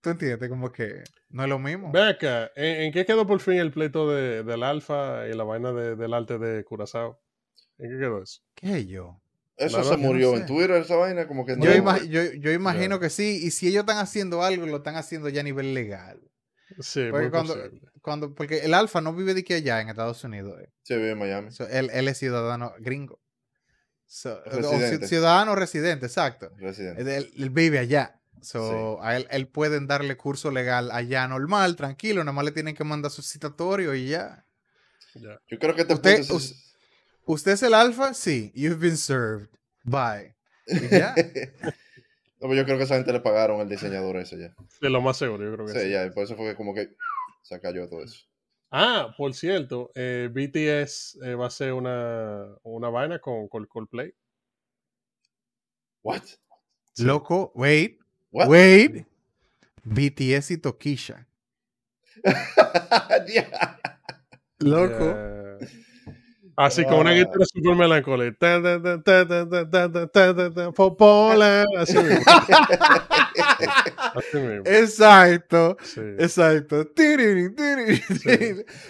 ¿Tú 0.00 0.10
entiendes? 0.10 0.48
Como 0.48 0.70
que 0.72 1.02
no 1.30 1.42
es 1.42 1.48
lo 1.48 1.58
mismo. 1.58 1.90
Ve 1.92 2.02
acá, 2.08 2.50
¿en, 2.56 2.82
en 2.84 2.92
qué 2.92 3.04
quedó 3.04 3.26
por 3.26 3.40
fin 3.40 3.54
el 3.54 3.72
pleito 3.72 4.08
de, 4.10 4.42
del 4.44 4.62
alfa 4.62 5.26
y 5.28 5.34
la 5.34 5.44
vaina 5.44 5.72
de- 5.72 5.96
del 5.96 6.14
arte 6.14 6.38
de 6.38 6.64
Curazao? 6.64 7.20
¿En 7.78 7.90
qué 7.90 7.98
quedó 7.98 8.22
eso? 8.22 8.40
¿Qué 8.54 8.86
yo? 8.86 9.20
Eso 9.56 9.82
se 9.82 9.90
yo 9.90 9.96
no 9.96 10.02
murió 10.04 10.30
sé. 10.32 10.36
en 10.38 10.46
Twitter, 10.46 10.70
esa 10.72 10.94
vaina, 10.96 11.26
como 11.26 11.44
que 11.44 11.56
no. 11.56 11.64
Yo, 11.64 11.72
ima- 11.72 12.02
yo, 12.04 12.22
yo 12.32 12.52
imagino 12.52 13.00
que 13.00 13.10
sí. 13.10 13.40
Y 13.42 13.50
si 13.50 13.66
ellos 13.68 13.80
están 13.80 13.98
haciendo 13.98 14.42
algo, 14.42 14.64
lo 14.66 14.76
están 14.78 14.94
haciendo 14.94 15.28
ya 15.28 15.40
a 15.40 15.44
nivel 15.44 15.74
legal. 15.74 16.20
Sí, 16.78 17.08
Porque 17.10 17.24
muy 17.24 17.30
cuando- 17.30 17.54
posible. 17.54 17.87
Cuando, 18.02 18.34
porque 18.34 18.58
el 18.60 18.74
alfa 18.74 19.00
no 19.00 19.14
vive 19.14 19.34
de 19.34 19.44
que 19.44 19.54
allá 19.54 19.80
en 19.80 19.88
Estados 19.88 20.22
Unidos. 20.24 20.60
eh. 20.60 20.70
Se 20.82 20.96
vive 20.96 21.10
en 21.12 21.18
Miami. 21.18 21.50
So, 21.52 21.66
él, 21.68 21.90
él 21.92 22.08
es 22.08 22.18
ciudadano 22.18 22.72
gringo. 22.78 23.20
So, 24.06 24.40
o 24.46 24.50
Residente. 24.50 25.06
ciudadano 25.08 25.54
residente, 25.54 26.06
exacto. 26.06 26.50
Residente. 26.56 27.02
Él, 27.02 27.30
él 27.36 27.50
vive 27.50 27.78
allá. 27.78 28.20
So, 28.40 29.02
a 29.02 29.16
él, 29.16 29.26
él 29.30 29.48
pueden 29.48 29.86
darle 29.86 30.16
curso 30.16 30.50
legal 30.50 30.90
allá 30.92 31.26
normal, 31.28 31.76
tranquilo. 31.76 32.22
Nada 32.24 32.32
más 32.32 32.44
le 32.44 32.52
tienen 32.52 32.74
que 32.74 32.84
mandar 32.84 33.10
su 33.10 33.20
citatorio 33.22 33.94
y 33.94 34.08
ya. 34.08 34.44
Ya. 35.14 35.40
Yo 35.48 35.58
creo 35.58 35.74
que 35.74 35.82
este 35.82 35.94
Usted- 35.94 36.20
es- 36.20 36.64
¿Usted 37.26 37.52
es 37.52 37.62
el 37.62 37.74
alfa? 37.74 38.14
Sí. 38.14 38.50
You've 38.54 38.76
been 38.80 38.96
served. 38.96 39.48
Bye. 39.84 40.34
Y 40.66 40.88
ya. 40.88 41.14
No, 42.40 42.54
yo 42.54 42.64
creo 42.64 42.78
que 42.78 42.84
esa 42.84 42.94
gente 42.94 43.12
le 43.12 43.18
pagaron 43.18 43.60
al 43.60 43.68
diseñador 43.68 44.16
ese 44.18 44.38
ya. 44.38 44.54
De 44.80 44.88
lo 44.90 45.00
más 45.00 45.16
seguro, 45.16 45.42
yo 45.44 45.52
creo 45.54 45.66
que 45.66 45.72
Sí, 45.72 45.80
sí. 45.86 45.90
ya, 45.90 46.08
por 46.12 46.22
eso 46.22 46.36
fue 46.36 46.50
que 46.50 46.54
como 46.54 46.72
que 46.72 46.94
se 47.42 47.60
cayó 47.60 47.88
todo 47.88 48.02
eso. 48.02 48.20
Ah, 48.70 49.14
por 49.16 49.32
cierto, 49.34 49.90
eh, 49.94 50.28
BTS 50.30 51.18
eh, 51.22 51.34
va 51.34 51.46
a 51.46 51.50
ser 51.50 51.72
una, 51.72 52.54
una 52.62 52.90
vaina 52.90 53.18
con, 53.18 53.48
con 53.48 53.64
Coldplay. 53.66 54.12
What? 56.02 56.22
Loco, 56.98 57.52
wait, 57.54 57.98
What? 58.30 58.48
wait. 58.48 59.06
BTS 59.84 60.50
y 60.52 60.58
Tokisha. 60.58 61.26
Ya. 63.28 63.80
Loco. 64.58 65.37
Así 66.58 66.84
con 66.84 66.94
una 66.94 67.12
guitarra 67.12 67.44
super 67.44 67.76
melancólica. 67.76 68.60
Popola. 70.74 71.64
Así 71.78 71.96
mismo. 71.96 72.24
Así 74.16 74.38
mismo. 74.38 74.62
Exacto. 74.66 75.76
Sí. 75.84 76.00
Exacto. 76.18 76.84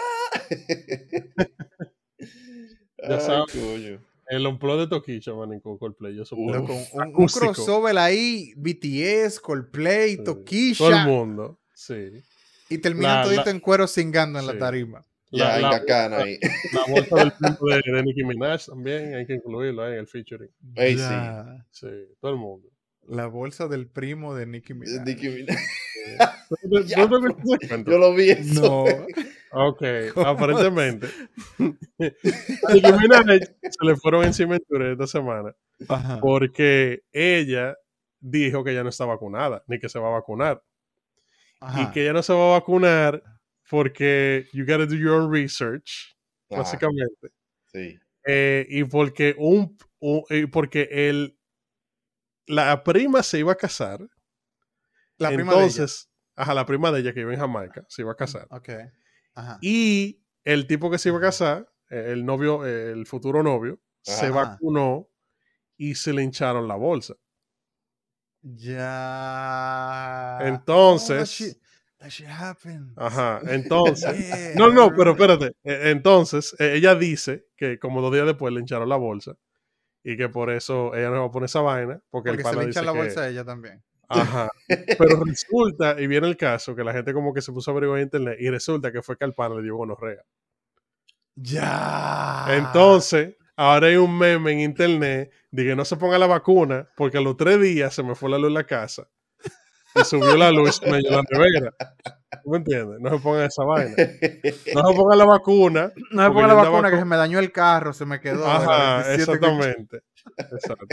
ya 3.09 3.21
sabes. 3.21 3.55
El 4.29 4.47
unplug 4.49 4.81
de 4.81 4.89
Toquicha, 4.89 5.33
man, 5.33 5.53
en 5.53 5.61
Coldplay, 5.61 6.17
yo 6.17 6.25
supongo. 6.25 6.75
Un, 6.93 7.29
crossover 7.29 7.97
ahí, 7.97 8.53
BTS, 8.57 9.39
Coldplay, 9.39 10.25
Toquilla. 10.25 10.77
Todo 10.77 10.91
el 10.91 11.07
mundo. 11.07 11.61
Sí. 11.77 12.23
Y 12.71 12.79
terminan 12.79 13.19
La- 13.19 13.23
todito 13.25 13.45
la- 13.45 13.51
en 13.51 13.61
cuero 13.61 13.87
cingando 13.87 14.39
en 14.39 14.47
Sí. 14.47 14.53
la 14.53 14.59
tarima. 14.59 15.05
Ya, 15.31 15.59
La, 15.59 15.69
ahí. 16.19 16.39
la 16.73 16.85
bolsa 16.89 17.17
del 17.17 17.33
primo 17.39 17.69
de, 17.69 17.83
de 17.93 18.03
Nicki 18.03 18.25
Minaj 18.25 18.67
también 18.67 19.15
hay 19.15 19.27
que 19.27 19.35
incluirlo 19.35 19.83
ahí 19.83 19.93
en 19.95 19.99
el 19.99 20.07
featuring. 20.07 20.49
Sí. 20.77 20.97
Ya. 20.97 21.67
Sí, 21.71 21.87
todo 22.21 22.31
el 22.33 22.39
mundo. 22.39 22.69
La 23.09 23.27
bolsa 23.27 23.69
del 23.69 23.87
primo 23.89 24.35
de 24.35 24.47
Nicki 24.47 24.73
Minaj. 24.75 25.05
Nicki 25.05 25.29
Minaj. 25.29 25.57
¿No 26.63 26.81
te- 26.81 26.87
Ya. 26.87 27.07
no 27.07 27.21
te? 27.59 27.85
Yo 27.91 27.99
lo 27.99 28.15
vi 28.15 28.31
eso. 28.31 28.63
No. 28.63 28.85
Ok, 29.69 29.83
aparentemente. 30.25 31.09
Nicki 31.99 32.93
Minaj 32.93 33.41
se 33.63 33.85
le 33.85 33.97
fueron 33.97 34.25
encima 34.25 34.55
en 34.57 34.63
Twitter 34.67 34.93
esta 34.93 35.07
semana 35.07 35.55
Ajá. 35.89 36.21
porque 36.21 37.03
ella 37.13 37.77
dijo 38.21 38.65
que 38.65 38.71
ella 38.73 38.83
no 38.83 38.89
está 38.89 39.05
vacunada, 39.05 39.63
ni 39.67 39.79
que 39.79 39.89
se 39.89 39.99
va 39.99 40.09
a 40.09 40.13
vacunar. 40.13 40.63
Ajá. 41.61 41.83
Y 41.83 41.91
que 41.93 42.03
ella 42.03 42.13
no 42.13 42.23
se 42.23 42.33
va 42.33 42.49
a 42.49 42.59
vacunar 42.59 43.23
porque 43.69 44.47
you 44.53 44.65
gotta 44.65 44.87
do 44.87 44.95
your 44.95 45.21
own 45.21 45.33
research, 45.33 46.17
Ajá, 46.51 46.63
básicamente. 46.63 47.29
sí. 47.67 47.99
Eh, 48.29 48.67
y 48.69 48.83
porque 48.85 49.37
un, 49.39 49.79
porque 50.51 50.89
el 50.91 51.39
la 52.47 52.83
prima 52.83 53.23
se 53.23 53.39
iba 53.39 53.53
a 53.53 53.57
casar. 53.57 54.01
La 55.19 55.29
prima 55.29 55.53
de 55.53 55.59
ella. 55.59 55.67
entonces, 55.67 56.11
ajá, 56.35 56.55
la 56.55 56.67
prima 56.67 56.93
de 56.93 57.01
ella 57.01 57.13
que 57.13 57.21
vive 57.21 57.35
en 57.35 57.41
Jamaica 57.41 57.85
se 57.89 58.03
iba 58.03 58.13
a 58.13 58.17
casar. 58.17 58.47
Ok. 58.51 58.69
Ajá. 59.35 59.59
Y 59.61 60.25
el 60.45 60.67
tipo 60.67 60.91
que 60.91 60.99
se 60.99 61.09
iba 61.09 61.19
a 61.19 61.23
casar, 61.23 61.73
eh, 61.91 62.13
el 62.13 62.25
novio, 62.25 62.65
el 62.65 63.07
futuro 63.07 63.43
novio, 63.43 63.81
se 64.03 64.31
vacunó 64.31 65.09
y 65.77 65.95
se 65.97 66.13
le 66.13 66.23
hincharon 66.23 66.69
la 66.69 66.77
bolsa. 66.77 67.15
Ya. 68.55 70.39
Entonces- 70.43 71.11
Oh, 71.11 71.19
that 71.19 71.27
shit, 71.27 71.57
that 71.99 72.11
shit 72.11 72.27
happened. 72.29 72.93
Ajá, 72.97 73.41
entonces. 73.49 74.29
Yeah, 74.29 74.55
No, 74.57 74.69
no, 74.69 74.91
pero 74.95 75.13
espérate. 75.13 75.53
Eh, 75.65 75.91
Entonces, 75.91 76.55
eh, 76.59 76.75
ella 76.77 76.95
dice 76.95 77.47
que 77.57 77.79
como 77.79 78.01
dos 78.01 78.13
días 78.13 78.27
después 78.27 78.53
le 78.55 78.61
hincharon 78.61 78.89
la 78.89 78.97
bolsa 78.97 79.35
y 80.05 80.17
que 80.17 80.29
por 80.29 80.51
eso 80.51 80.95
ella 80.95 81.11
no 81.11 81.21
va 81.23 81.27
a 81.27 81.31
poner 81.31 81.47
esa 81.47 81.61
vaina. 81.61 82.01
Porque, 82.11 82.31
Porque 82.31 82.31
el 82.31 82.37
se 82.39 82.43
pana 82.45 82.57
le 82.59 82.65
hincha 82.69 82.81
dice 82.81 82.87
la 82.87 82.93
que- 82.93 82.99
bolsa 82.99 83.21
a 83.23 83.29
ella 83.29 83.45
también. 83.45 83.83
Ajá. 84.09 84.49
Pero 84.99 85.25
resulta, 85.25 86.01
y 86.01 86.07
viene 86.07 86.29
el 86.29 86.37
caso, 86.37 86.77
que 86.77 86.85
la 86.85 86.93
gente 86.93 87.13
como 87.13 87.35
que 87.35 87.43
se 87.43 87.51
puso 87.53 87.71
a 87.71 87.73
averiguar 87.73 87.99
en 87.99 88.05
internet 88.05 88.37
y 88.39 88.49
resulta 88.51 88.93
que 88.93 89.03
fue 89.03 89.17
que 89.19 89.25
al 89.25 89.35
pana 89.35 89.57
le 89.57 89.63
dio 89.63 89.75
gonorrea. 89.77 90.23
Ya. 91.35 92.47
Entonces, 92.51 93.35
ahora 93.57 93.89
hay 93.89 93.97
un 93.97 94.17
meme 94.17 94.53
en 94.53 94.61
internet 94.61 95.33
de 95.51 95.65
que 95.65 95.75
no 95.77 95.85
se 95.85 95.97
ponga 95.97 96.19
la 96.19 96.27
vacuna 96.27 96.89
porque 96.97 97.19
a 97.19 97.21
los 97.21 97.37
tres 97.37 97.61
días 97.61 97.95
se 97.95 98.03
me 98.03 98.15
fue 98.15 98.31
la 98.31 98.39
luz 98.39 98.49
en 98.49 98.55
la 98.55 98.65
casa 98.65 99.09
y 99.95 100.05
subió 100.05 100.37
la 100.37 100.51
luz 100.53 100.81
y 100.85 100.91
me 100.91 100.99
dio 100.99 101.11
la 101.11 101.23
nevera. 101.31 101.75
¿Tú 102.45 102.51
me 102.51 102.59
entiendes? 102.59 103.01
No 103.01 103.11
se 103.11 103.19
pongan 103.19 103.45
esa 103.47 103.65
vaina. 103.65 103.95
No 104.75 104.87
se 104.89 104.95
pongan 104.95 105.19
la 105.19 105.25
vacuna. 105.25 105.93
No 106.11 106.23
me 106.23 106.29
porque 106.29 106.35
ponga 106.35 106.47
la 106.49 106.55
vacuna 106.55 106.89
que 106.89 106.97
con- 106.97 106.99
se 107.01 107.05
me 107.07 107.17
dañó 107.17 107.39
el 107.39 107.51
carro, 107.51 107.93
se 107.95 108.05
me 108.05 108.21
quedó. 108.21 108.47
Ajá, 108.47 109.01
era 109.07 109.17
27 109.17 109.17
que- 109.17 109.47
exactamente. 109.47 110.01
Exacto. 110.37 110.87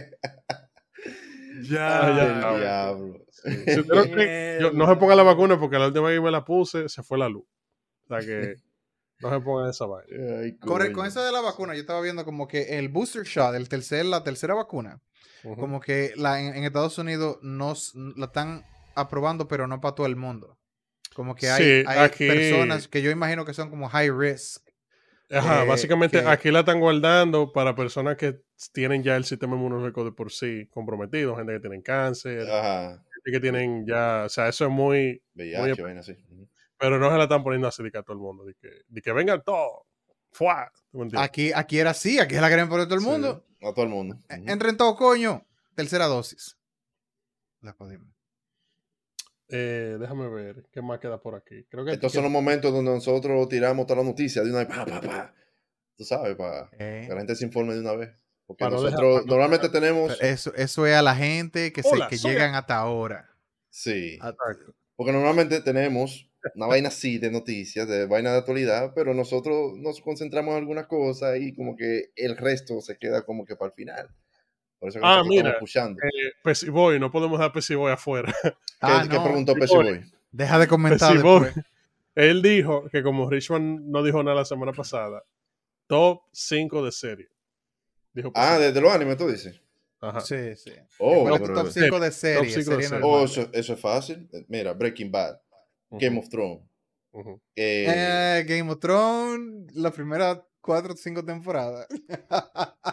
Ya. 1.69 2.15
Ya. 2.15 2.49
El 2.53 2.59
diablo. 2.61 3.25
Si 3.29 3.79
usted 3.79 3.93
no 3.93 4.03
cree- 4.05 4.61
yo- 4.61 4.71
no 4.71 4.87
se 4.87 4.95
ponga 4.95 5.15
la 5.15 5.23
vacuna 5.23 5.59
porque 5.59 5.77
la 5.77 5.87
última 5.87 6.07
vez 6.07 6.17
que 6.17 6.23
me 6.23 6.31
la 6.31 6.43
puse 6.45 6.87
se 6.89 7.03
fue 7.03 7.17
la 7.17 7.29
luz. 7.29 7.43
O 8.05 8.07
sea 8.07 8.19
que 8.25 8.55
no 9.23 9.39
se 9.39 9.43
pongan 9.43 9.69
esa 9.69 9.85
vaina. 9.85 10.39
Ay, 10.41 10.57
con 10.57 11.05
eso 11.05 11.23
de 11.23 11.31
la 11.31 11.41
vacuna, 11.41 11.73
yo 11.73 11.81
estaba 11.81 12.01
viendo 12.01 12.23
como 12.25 12.47
que 12.47 12.77
el 12.77 12.89
booster 12.89 13.23
shot, 13.23 13.55
el 13.55 13.67
tercer, 13.69 14.05
la 14.05 14.23
tercera 14.23 14.53
vacuna, 14.53 15.01
como 15.43 15.79
que 15.79 16.13
la, 16.15 16.39
en, 16.41 16.55
en 16.55 16.63
Estados 16.63 16.97
Unidos 16.97 17.37
no 17.41 17.71
s- 17.73 17.91
la 18.15 18.25
están 18.27 18.65
aprobando, 18.95 19.47
pero 19.47 19.67
no 19.67 19.81
para 19.81 19.95
todo 19.95 20.07
el 20.07 20.15
mundo. 20.15 20.57
Como 21.15 21.35
que 21.35 21.49
hay, 21.49 21.63
Sí, 21.63 21.83
hay 21.87 21.99
aquí- 21.99 22.27
personas 22.27 22.87
que 22.87 23.01
yo 23.01 23.11
imagino 23.11 23.45
que 23.45 23.53
son 23.53 23.69
como 23.69 23.87
high 23.89 24.09
risk. 24.11 24.63
Ajá, 25.29 25.63
eh, 25.63 25.67
básicamente 25.67 26.21
que- 26.21 26.27
aquí 26.27 26.51
la 26.51 26.59
están 26.59 26.79
guardando 26.79 27.51
para 27.51 27.75
personas 27.75 28.17
que 28.17 28.41
tienen 28.71 29.03
ya 29.03 29.15
el 29.15 29.25
sistema 29.25 29.55
inmunológico 29.55 30.05
de 30.05 30.11
por 30.11 30.31
sí 30.31 30.67
comprometido, 30.71 31.35
gente 31.35 31.53
que 31.53 31.59
tienen 31.59 31.81
cáncer, 31.81 32.49
Ajá. 32.49 33.03
gente 33.15 33.31
que 33.31 33.39
tienen 33.39 33.85
ya, 33.87 34.23
o 34.25 34.29
sea, 34.29 34.47
eso 34.47 34.65
es 34.65 34.71
muy, 34.71 35.21
VIH, 35.35 35.81
vaina 35.81 35.99
así. 36.01 36.13
Ujú. 36.29 36.47
Pero 36.83 36.99
no 36.99 37.09
se 37.09 37.17
la 37.17 37.23
están 37.23 37.43
poniendo 37.43 37.67
así 37.69 37.81
de 37.81 37.91
que 37.91 37.97
a 37.97 38.03
todo 38.03 38.13
el 38.13 38.19
mundo, 38.21 38.43
de 38.43 38.55
que, 38.55 38.69
de 38.87 39.01
que 39.01 39.11
vengan 39.13 39.41
todos. 39.43 39.83
Aquí, 41.17 41.51
aquí 41.53 41.79
era 41.79 41.91
así, 41.91 42.19
aquí 42.19 42.35
la 42.35 42.47
quieren 42.47 42.67
poner 42.67 42.85
todo 42.87 42.95
el 42.95 43.01
Sí, 43.01 43.07
mundo. 43.07 43.45
A 43.61 43.73
todo 43.73 43.83
el 43.85 43.89
mundo. 43.91 44.17
En- 44.29 44.41
Ujú. 44.43 44.51
Entren 44.51 44.75
todos, 44.77 44.97
coño. 44.97 45.45
Tercera 45.75 46.07
dosis. 46.07 46.57
La 47.61 47.71
jodimos. 47.73 48.13
Eh, 49.49 49.97
déjame 49.99 50.27
ver, 50.29 50.65
¿qué 50.71 50.81
más 50.81 50.99
queda 50.99 51.21
por 51.21 51.35
aquí? 51.35 51.63
Creo 51.69 51.85
que... 51.85 51.91
Estos 51.93 52.11
que- 52.11 52.15
son 52.15 52.23
los 52.23 52.31
momentos 52.31 52.73
donde 52.73 52.91
nosotros 52.91 53.47
tiramos 53.49 53.85
toda 53.85 54.01
la 54.01 54.07
noticia 54.09 54.41
de 54.43 54.49
una 54.49 54.59
vez. 54.59 54.67
Pa, 54.67 54.85
pa, 54.85 55.01
pa. 55.01 55.33
Tú 55.95 56.03
sabes, 56.03 56.35
para 56.35 56.69
Eh, 56.79 57.05
que 57.07 57.13
la 57.13 57.19
gente 57.19 57.35
se 57.35 57.45
informe 57.45 57.75
de 57.75 57.81
una 57.81 57.93
vez. 57.93 58.09
Porque 58.45 58.65
Para 58.65 58.75
no 58.75 58.81
dejar- 58.81 58.99
nosotros 58.99 59.21
para 59.25 59.29
normalmente 59.37 59.69
tenemos. 59.69 60.19
eso, 60.21 60.53
eso 60.55 60.85
es 60.87 60.95
a 60.95 61.01
la 61.01 61.15
gente 61.15 61.71
que, 61.71 61.83
se, 61.83 61.89
Hola, 61.89 62.07
que 62.09 62.17
soy- 62.17 62.31
llegan 62.31 62.55
hasta 62.55 62.75
ahora. 62.77 63.29
Sí. 63.69 64.19
Porque 64.95 65.11
normalmente 65.13 65.61
tenemos 65.61 66.29
una 66.55 66.67
vaina 66.67 66.89
así 66.89 67.17
de 67.17 67.31
noticias, 67.31 67.87
de 67.87 68.05
vaina 68.05 68.31
de 68.31 68.37
actualidad, 68.39 68.91
pero 68.95 69.13
nosotros 69.13 69.73
nos 69.77 70.01
concentramos 70.01 70.53
en 70.53 70.59
algunas 70.59 70.87
cosas 70.87 71.39
y 71.39 71.53
como 71.53 71.75
que 71.75 72.11
el 72.15 72.37
resto 72.37 72.81
se 72.81 72.97
queda 72.97 73.23
como 73.23 73.45
que 73.45 73.55
para 73.55 73.67
el 73.69 73.73
final. 73.73 74.09
Por 74.79 74.89
eso 74.89 74.99
que 74.99 75.05
Ah, 75.05 75.09
nosotros 75.17 75.29
mira. 75.29 75.41
estamos 75.49 75.59
pushando. 75.59 75.99
Eh, 76.03 76.31
Pesci 76.43 76.69
Boy, 76.69 76.99
no 76.99 77.11
podemos 77.11 77.39
dejar 77.39 77.53
Pesci 77.53 77.75
Boy 77.75 77.91
afuera. 77.91 78.33
¿Qué, 78.43 78.51
Ah, 78.81 79.05
qué 79.09 79.15
no. 79.15 79.23
preguntó 79.23 79.53
Pesci 79.53 79.75
voy. 79.75 79.85
Boy? 79.85 80.11
Deja 80.31 80.59
de 80.59 80.67
comentar 80.67 81.13
después. 81.13 81.53
Él 82.15 82.41
dijo 82.41 82.87
que 82.91 83.01
como 83.01 83.29
Richmond 83.29 83.87
no 83.87 84.03
dijo 84.03 84.21
nada 84.21 84.35
la 84.37 84.45
semana 84.45 84.71
pasada, 84.73 85.23
top 85.87 86.21
5 86.31 86.83
de 86.85 86.91
serie. 86.91 87.27
Dijo 88.13 88.31
Ah, 88.35 88.55
Pesci. 88.57 88.63
de, 88.65 88.71
de 88.73 88.81
los 88.81 88.93
animes, 88.93 89.17
tú 89.17 89.27
dices. 89.27 89.59
Ajá. 90.01 90.19
Sí, 90.19 90.53
sí. 90.57 90.71
Oh, 90.99 91.21
¿Cuál 91.21 91.35
es 91.35 91.41
pero- 91.41 91.53
tu 91.53 91.61
top 91.63 91.71
5 91.71 91.99
de 92.01 92.11
serie? 92.11 92.49
cinco 92.51 92.75
de 92.77 92.83
serie. 92.83 92.99
Oh, 93.05 93.23
eso, 93.23 93.49
eso 93.53 93.73
es 93.73 93.79
fácil. 93.79 94.27
Mira, 94.49 94.73
Breaking 94.73 95.09
Bad, 95.09 95.39
Ujú, 95.93 95.99
Game 95.99 96.19
of 96.19 96.29
Thrones. 96.29 96.61
eh, 97.55 97.85
Eh, 97.87 98.45
Game 98.47 98.71
of 98.71 98.79
Thrones, 98.79 99.73
las 99.75 99.93
primeras 99.93 100.39
4 100.61 100.93
o 100.93 100.97
5 100.97 101.23
temporadas. 101.23 101.87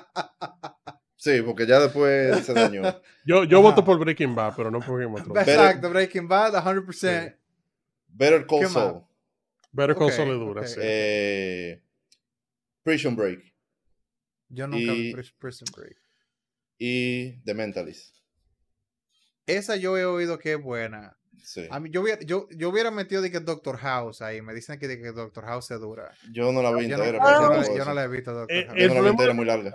sí, 1.17 1.43
porque 1.43 1.67
ya 1.67 1.81
después 1.81 2.45
se 2.45 2.53
dañó. 2.55 2.83
Yo, 3.25 3.45
yo 3.45 3.59
Ajá. 3.59 3.69
voto 3.69 3.85
por 3.85 3.99
Breaking 3.99 4.35
Bad, 4.35 4.55
pero 4.57 4.71
no 4.71 4.81
por 4.81 5.01
Game 5.01 5.15
of 5.15 5.23
Thrones. 5.23 5.47
Exacto, 5.47 5.91
Breaking 5.91 6.27
Bad, 6.29 6.55
100%. 6.55 7.37
Better 8.09 8.47
Call. 8.47 8.67
Saul. 8.69 9.05
Better 9.73 9.95
Call 9.95 10.11
Saul 10.11 10.31
es 10.31 10.39
dura, 10.39 10.67
sí. 10.67 10.81
eh, 10.83 11.81
Prison 12.83 13.15
Break 13.15 13.41
Yo 14.49 14.67
nunca 14.67 14.93
vi 14.93 15.11
Y- 15.11 15.15
Prison 15.39 15.69
Break. 15.77 15.97
y 16.79 17.41
The 17.45 17.55
Mentalist. 17.55 18.17
Esa 19.47 19.77
yo 19.77 19.97
he 19.99 20.05
oído 20.05 20.39
que 20.39 20.55
es 20.55 20.63
buena. 20.63 21.17
Sí. 21.43 21.67
A 21.71 21.81
mí, 21.81 21.91
yo, 21.91 22.03
hubiera, 22.03 22.21
yo, 22.23 22.47
yo 22.51 22.69
hubiera 22.69 22.91
metido 22.91 23.23
de 23.23 23.31
que 23.31 23.41
Doctor 23.41 23.77
House 23.79 24.23
ahí. 24.23 24.43
Me 24.43 24.55
dicen 24.55 24.79
que, 24.79 24.87
de 24.89 25.01
que 25.01 25.13
Doctor 25.13 25.45
House 25.45 25.71
es 25.71 25.81
dura. 25.81 26.13
Yo 26.33 26.53
no 26.53 26.63
la 26.63 26.73
vi 26.73 26.89
Yo 26.89 26.97
no, 26.99 27.05
entera. 27.05 27.19
no 27.23 27.51
la- 27.51 27.67
yo 27.77 27.85
no 27.85 27.95
la 27.95 28.05
he 28.05 28.09
visto, 28.09 28.33
Doctor 28.33 28.57
Eh, 28.57 28.67
House. 28.67 28.79
Yo 28.79 28.89
no 28.89 28.95
la 28.95 29.01
vi 29.03 29.09
entera 29.09 29.35
muy 29.35 29.45
larga. 29.45 29.73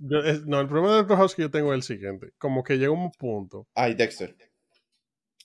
Yo- 0.00 0.18
es- 0.24 0.46
no, 0.46 0.60
el 0.60 0.66
problema 0.68 0.90
de 0.92 0.96
Doctor 0.98 1.16
House 1.18 1.34
que 1.34 1.42
yo 1.42 1.50
tengo 1.50 1.72
es 1.72 1.76
el 1.76 1.82
siguiente. 1.82 2.32
Como 2.38 2.62
que 2.62 2.76
llega 2.78 2.90
un 2.92 3.10
punto 3.12 3.66
Ah, 3.74 3.88
y 3.88 3.94
Dexter. 3.94 4.34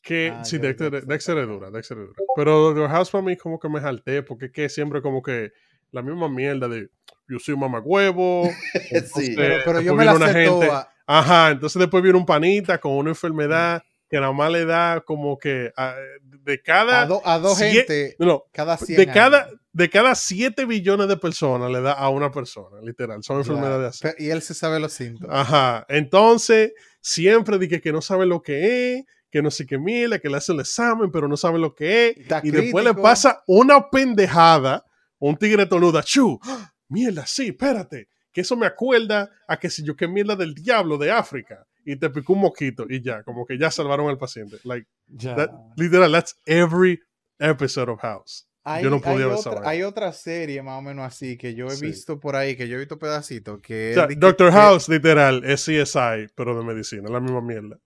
que 0.02 0.30
Ah, 0.34 0.46
sí, 0.46 0.58
Dexter, 0.60 0.92
Dexter 0.92 1.08
Dexter 1.08 1.38
es 1.40 1.48
dura, 1.48 1.72
Dexter 1.72 1.98
es 1.98 2.04
dura. 2.08 2.20
Pero 2.36 2.60
Doctor 2.62 2.90
House 2.90 3.10
para 3.10 3.24
mí 3.24 3.36
como 3.38 3.60
que 3.60 3.70
me 3.70 3.80
jalté, 3.82 4.22
porque 4.24 4.46
es 4.46 4.52
que 4.52 4.70
siempre 4.70 5.02
como 5.02 5.22
que 5.22 5.52
la 5.92 6.02
misma 6.02 6.30
mierda 6.30 6.68
de 6.68 6.90
yo 7.28 7.40
soy 7.40 7.56
un 7.56 7.62
mamagüevo. 7.62 8.44
sí. 9.16 9.34
Pero, 9.36 9.64
pero 9.66 9.82
yo 9.82 9.96
me 9.96 10.06
la 10.06 10.16
sé 10.18 10.26
gente- 10.34 10.46
toda. 10.68 10.92
Ajá, 11.08 11.52
entonces 11.52 11.80
después 11.80 12.02
viene 12.04 12.18
un 12.18 12.26
panita 12.26 12.80
con 12.80 12.94
una 12.94 13.10
enfermedad 13.12 13.84
que 14.16 14.22
nada 14.22 14.32
más 14.32 14.50
le 14.50 14.64
da 14.64 15.02
como 15.06 15.38
que 15.38 15.74
a- 15.76 15.96
de 16.22 16.62
cada... 16.62 17.02
A, 17.02 17.06
do- 17.06 17.22
a 17.26 17.38
dos 17.38 17.58
gente 17.60 18.16
no, 18.18 18.44
cada 18.54 18.78
100 18.78 18.98
de 18.98 19.08
cada, 19.08 19.50
de 19.74 19.90
cada 19.90 20.16
7 20.16 20.64
billones 20.64 21.10
de 21.10 21.18
personas 21.18 21.70
le 21.70 21.82
da 21.82 21.92
a 21.92 22.08
una 22.08 22.32
persona, 22.32 22.80
literal. 22.82 23.22
Son 23.24 23.44
Claro. 23.44 23.58
enfermedades 23.60 24.02
así. 24.02 24.24
Y 24.24 24.30
él 24.30 24.42
se 24.42 24.54
sabe 24.54 24.80
los 24.80 24.94
síntomas. 24.94 25.36
Ajá. 25.38 25.86
Entonces, 25.90 26.72
siempre 27.02 27.58
dije 27.60 27.82
que 27.82 27.92
no 27.92 28.02
sabe 28.02 28.26
lo 28.26 28.42
que 28.42 28.94
es, 28.96 29.04
que 29.30 29.42
no 29.42 29.52
sé 29.52 29.66
qué 29.66 29.78
mierda, 29.78 30.18
que 30.20 30.30
le 30.30 30.38
hace 30.38 30.54
el 30.54 30.62
examen, 30.62 31.12
pero 31.12 31.28
no 31.28 31.36
sabe 31.36 31.60
lo 31.60 31.76
que 31.76 32.08
es. 32.08 32.18
Está 32.20 32.40
Y 32.42 32.52
después 32.52 32.86
le 32.86 32.94
pasa 32.94 33.44
una 33.48 33.90
pendejada, 33.90 34.86
un 35.20 35.36
tigre 35.36 35.66
tonuda, 35.66 36.04
chu, 36.04 36.40
¡Ah! 36.44 36.72
mierda, 36.88 37.26
sí, 37.28 37.48
espérate, 37.48 38.08
que 38.32 38.42
eso 38.42 38.56
me 38.56 38.66
acuerda 38.66 39.30
a 39.46 39.58
que 39.58 39.70
si 39.70 39.84
yo 39.84 39.94
qué 39.98 40.08
mierda 40.08 40.38
del 40.38 40.54
diablo 40.54 40.98
de 40.98 41.12
África 41.12 41.66
y 41.86 41.96
te 41.98 42.10
picó 42.10 42.34
un 42.34 42.40
mosquito 42.42 42.86
y 42.90 43.02
ya, 43.02 43.24
como 43.24 43.46
que 43.46 43.58
ya 43.58 43.70
salvaron 43.72 44.10
al 44.10 44.18
paciente. 44.18 44.58
Like, 44.64 44.88
Ya. 45.08 45.36
that- 45.36 45.52
literal, 45.78 46.12
that's 46.12 46.36
every 46.46 47.00
episode 47.40 47.90
of 47.92 48.00
House. 48.02 48.48
Hay, 48.68 48.84
yo 48.84 48.90
no 48.90 49.00
podía 49.00 49.26
hay 49.26 49.30
ver 49.30 49.34
otra, 49.38 49.70
hay 49.70 49.84
otra 49.84 50.12
serie 50.12 50.64
más 50.64 50.80
o 50.80 50.82
menos 50.82 51.06
así 51.06 51.38
que 51.38 51.54
yo 51.54 51.68
he 51.68 51.76
Sí. 51.76 51.86
visto 51.86 52.20
por 52.20 52.36
ahí, 52.36 52.56
que 52.56 52.68
yo 52.68 52.78
he 52.78 52.80
visto 52.80 52.98
pedacitos, 52.98 53.62
que, 53.62 53.92
O 53.92 53.94
sea, 53.94 54.08
Doctor 54.18 54.48
que- 54.50 54.54
House, 54.56 54.90
literal, 54.90 55.44
es 55.46 55.64
CSI, 55.66 56.28
pero 56.36 56.58
de 56.58 56.66
medicina, 56.66 57.08
la 57.12 57.20
misma 57.20 57.42
mierda. 57.42 57.78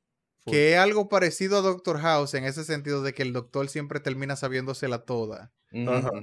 Que 0.50 0.74
es 0.74 0.80
algo 0.80 1.10
parecido 1.10 1.58
a 1.58 1.62
Doctor 1.62 2.00
House 2.00 2.34
en 2.34 2.44
ese 2.46 2.64
sentido 2.64 3.02
de 3.04 3.14
que 3.14 3.24
el 3.24 3.34
doctor 3.34 3.70
siempre 3.70 4.00
termina 4.00 4.36
sabiéndosela 4.36 5.00
toda. 5.06 5.52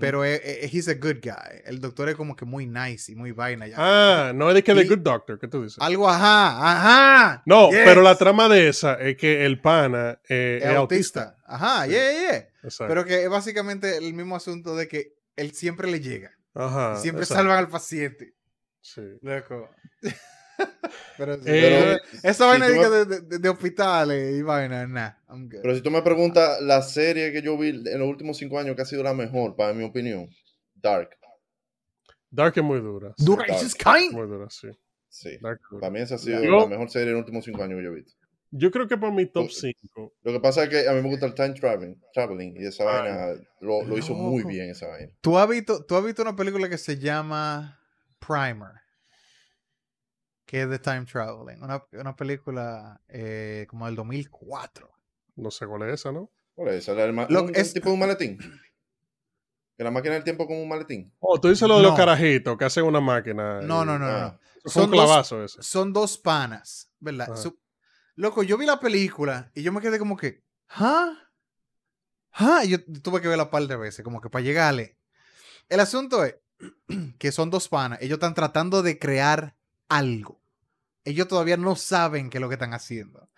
Pero 0.00 0.24
es, 0.24 0.40
es- 0.44 0.74
he's 0.74 0.88
a 0.88 0.94
good 0.94 1.18
guy. 1.22 1.60
El 1.66 1.80
doctor 1.80 2.08
es 2.08 2.16
como 2.16 2.34
que 2.34 2.44
muy 2.44 2.66
nice 2.66 3.12
y 3.12 3.14
muy 3.14 3.30
vaina. 3.30 3.68
Ya. 3.68 3.76
Ah, 3.78 4.32
no 4.34 4.48
es 4.48 4.54
de 4.56 4.64
que 4.64 4.74
The 4.74 4.84
Good 4.88 4.98
Doctor, 4.98 5.38
¿qué 5.38 5.46
tú 5.46 5.62
dices? 5.62 5.78
Algo 5.80 6.08
ajá, 6.08 6.72
ajá. 6.72 7.42
No, 7.46 7.70
yes. 7.70 7.80
pero 7.84 8.02
la 8.02 8.16
trama 8.16 8.48
de 8.48 8.66
esa 8.68 8.94
es 8.94 9.16
que 9.16 9.46
el 9.46 9.60
pana 9.60 10.20
eh, 10.28 10.58
es 10.62 10.68
es 10.68 10.76
autista. 10.76 11.20
autista. 11.22 11.42
Ajá, 11.46 11.84
Sí. 11.84 11.90
yeah, 11.92 12.10
yeah, 12.12 12.20
yeah. 12.30 12.48
Exacto. 12.64 12.88
Pero 12.88 13.04
que 13.04 13.22
es 13.22 13.30
básicamente 13.30 13.96
el 13.98 14.14
mismo 14.14 14.34
asunto 14.34 14.74
de 14.74 14.88
que 14.88 15.14
él 15.36 15.52
siempre 15.52 15.88
le 15.88 16.00
llega. 16.00 16.32
Ajá, 16.52 16.96
siempre 16.96 17.22
exacto. 17.22 17.42
salvan 17.44 17.58
al 17.58 17.68
paciente. 17.68 18.34
Sí. 18.80 19.02
Loco. 19.22 19.70
Pero, 21.18 21.34
sí, 21.36 21.42
Eh, 21.46 21.98
pero 22.00 22.20
esa 22.22 22.46
vaina 22.46 22.68
de, 22.68 22.78
me- 22.78 22.88
de- 23.06 23.20
de- 23.22 23.38
de 23.38 23.48
hospitales 23.48 24.36
y 24.38 24.42
vaina, 24.42 24.86
nah, 24.86 25.12
I'm 25.28 25.48
good. 25.48 25.60
Pero 25.62 25.74
si 25.74 25.80
tú 25.80 25.90
me 25.90 26.02
preguntas 26.02 26.60
la 26.60 26.82
serie 26.82 27.32
que 27.32 27.40
yo 27.42 27.56
vi 27.56 27.68
en 27.70 27.98
los 27.98 28.08
últimos 28.08 28.36
cinco 28.36 28.58
años 28.58 28.76
que 28.76 28.82
ha 28.82 28.86
sido 28.86 29.02
la 29.02 29.14
mejor, 29.14 29.56
para 29.56 29.72
mi 29.72 29.84
opinión, 29.84 30.28
Dark. 30.74 31.10
Dark 32.30 32.52
es 32.56 32.62
muy 32.62 32.80
dura. 32.80 33.14
sí, 33.16 33.24
Dura 33.24 33.44
Dark. 33.48 33.64
is 33.64 33.74
kind. 33.74 34.12
Muy 34.12 34.26
dura, 34.26 34.48
sí. 34.50 34.68
Sí. 35.08 35.38
Dark 35.40 35.58
es 35.62 35.70
dura. 35.70 35.80
Para 35.80 35.90
mí 35.90 36.00
esa 36.00 36.16
ha 36.16 36.18
sido 36.18 36.42
Yo- 36.42 36.60
la 36.60 36.66
mejor 36.66 36.90
serie 36.90 37.08
en 37.08 37.14
los 37.14 37.20
últimos 37.20 37.44
cinco 37.44 37.62
años 37.62 37.78
que 37.78 37.84
yo 37.84 37.90
he 37.92 37.94
visto. 37.94 38.12
Yo 38.50 38.70
creo 38.70 38.86
que 38.86 38.96
para 38.96 39.12
mi 39.12 39.26
top 39.26 39.46
Oh, 39.46 39.50
5. 39.50 40.12
Lo 40.22 40.32
que 40.32 40.40
pasa 40.40 40.64
es 40.64 40.68
que 40.68 40.88
a 40.88 40.92
mí 40.92 41.02
me 41.02 41.08
gusta 41.08 41.26
el 41.26 41.34
time 41.34 41.52
traveling, 41.54 42.00
traveling 42.12 42.56
y 42.60 42.66
esa 42.66 42.84
Ah, 42.84 43.00
vaina 43.02 43.26
lo, 43.60 43.84
lo 43.84 43.98
hizo 43.98 44.14
muy 44.14 44.44
bien 44.44 44.70
esa 44.70 44.86
vaina. 44.88 45.12
¿Tú 45.20 45.36
has, 45.38 45.48
visto, 45.48 45.84
¿Tú 45.84 45.96
has 45.96 46.04
visto 46.04 46.22
una 46.22 46.36
película 46.36 46.68
que 46.68 46.78
se 46.78 46.98
llama 46.98 47.80
Primer? 48.18 48.70
Que 50.46 50.62
es 50.62 50.68
de 50.70 50.78
Time 50.78 51.04
Traveling. 51.04 51.62
Una, 51.62 51.84
una 51.92 52.16
película 52.16 53.00
eh, 53.08 53.66
como 53.68 53.86
del 53.86 53.96
2004. 53.96 54.90
No 55.36 55.50
sé 55.50 55.66
cuál 55.66 55.82
es 55.88 55.94
esa, 56.00 56.12
¿no? 56.12 56.30
Por 56.54 56.68
eso, 56.68 56.92
era 56.92 57.04
el 57.04 57.12
ma- 57.12 57.26
Lo- 57.28 57.42
un, 57.42 57.48
un 57.50 57.56
es- 57.56 57.74
tipo 57.74 57.88
de 57.88 57.94
un 57.94 58.00
maletín. 58.00 58.38
Que 59.76 59.84
la 59.84 59.90
máquina 59.90 60.14
del 60.14 60.24
tiempo 60.24 60.46
como 60.46 60.62
un 60.62 60.68
maletín. 60.68 61.12
Oh, 61.18 61.38
tú 61.38 61.48
dices 61.48 61.68
lo 61.68 61.76
de 61.76 61.82
los 61.82 61.94
carajitos 61.96 62.56
que 62.56 62.64
hacen 62.64 62.84
una 62.84 63.00
máquina. 63.00 63.60
No, 63.60 63.82
y- 63.82 63.86
no, 63.86 63.98
no, 63.98 63.98
no. 63.98 64.06
ah, 64.06 64.20
no. 64.32 64.40
Un 64.64 64.70
Son 64.70 64.90
dos- 64.90 64.92
clavazo 65.04 65.44
ese. 65.44 65.62
Son 65.62 65.92
dos 65.92 66.16
panas, 66.16 66.90
¿verdad? 66.98 67.36
Su- 67.36 67.58
Loco, 68.14 68.42
yo 68.42 68.56
vi 68.56 68.64
la 68.64 68.80
película 68.80 69.50
y 69.54 69.62
yo 69.62 69.72
me 69.72 69.82
quedé 69.82 69.98
como 69.98 70.16
que, 70.16 70.42
¿ah? 70.70 71.12
¿ah? 72.32 72.62
Y 72.64 72.68
yo 72.70 72.78
tuve 73.02 73.20
que 73.20 73.28
verla 73.28 73.44
un 73.44 73.50
par 73.50 73.66
de 73.66 73.76
veces, 73.76 74.02
como 74.02 74.20
que 74.22 74.30
para 74.30 74.42
llegarle. 74.42 74.96
El 75.68 75.80
asunto 75.80 76.24
es 76.24 76.36
que 77.18 77.30
son 77.32 77.50
dos 77.50 77.68
panas, 77.68 77.98
ellos 78.00 78.16
están 78.16 78.32
tratando 78.34 78.82
de 78.82 78.98
crear 78.98 79.54
algo. 79.88 80.40
Ellos 81.04 81.28
todavía 81.28 81.56
no 81.56 81.76
saben 81.76 82.30
qué 82.30 82.38
es 82.38 82.42
lo 82.42 82.48
que 82.48 82.54
están 82.54 82.74
haciendo. 82.74 83.28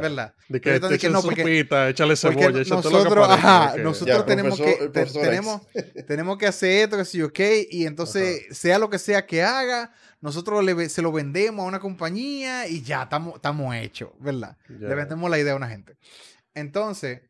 ¿verdad? 0.00 0.32
De 0.48 0.60
que 0.60 0.78
te 0.78 1.10
no, 1.10 1.20
porque- 1.22 1.42
sopita, 1.42 1.88
échale 1.88 2.14
Porque 2.14 2.38
cebolla, 2.40 2.60
échale 2.60 2.82
todo 2.82 2.90
lo 2.92 2.98
que 2.98 3.04
nosotros, 3.04 3.24
aparezca, 3.24 3.64
ajá, 3.64 3.74
que- 3.74 3.82
nosotros 3.82 4.26
tenemos 4.26 4.60
profesor- 4.60 4.92
que 4.92 5.04
te- 5.04 5.20
tenemos, 5.20 5.62
tenemos 6.06 6.38
que 6.38 6.46
hacer 6.46 6.70
esto, 6.84 6.96
que 6.98 7.04
sí, 7.04 7.22
ok, 7.22 7.40
y 7.70 7.84
entonces 7.86 8.46
sea 8.56 8.78
lo 8.78 8.88
que 8.88 9.00
sea 9.00 9.26
que 9.26 9.42
haga, 9.42 9.92
nosotros 10.20 10.62
le, 10.64 10.88
se 10.88 11.02
lo 11.02 11.10
vendemos 11.10 11.64
a 11.64 11.68
una 11.68 11.80
compañía 11.80 12.68
y 12.68 12.82
ya 12.82 13.02
estamos 13.02 13.74
hechos, 13.74 14.10
¿verdad? 14.20 14.56
Le 14.68 14.94
vendemos 14.94 15.28
la 15.28 15.38
idea 15.40 15.54
a 15.54 15.56
una 15.56 15.68
gente. 15.68 15.96
Entonces, 16.54 17.22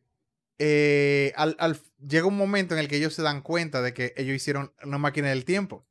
eh, 0.59 1.33
al, 1.37 1.55
al- 1.59 1.81
llega 2.07 2.27
un 2.27 2.37
momento 2.37 2.75
en 2.75 2.79
el 2.81 2.87
que 2.87 2.97
ellos 2.97 3.15
se 3.15 3.23
dan 3.23 3.41
cuenta 3.41 3.81
de 3.81 3.95
que 3.95 4.13
ellos 4.15 4.35
hicieron 4.35 4.71
una 4.83 4.99
máquina 4.99 5.29
del 5.29 5.43
tiempo, 5.43 5.87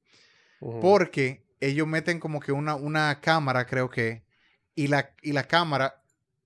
porque 0.80 1.44
ellos 1.60 1.86
meten 1.86 2.20
como 2.20 2.40
que 2.40 2.52
una, 2.52 2.74
una 2.76 3.20
cámara, 3.20 3.66
creo 3.66 3.90
que, 3.90 4.24
y 4.74 4.88
la, 4.88 5.14
y 5.22 5.32
la 5.32 5.44
cámara 5.44 6.02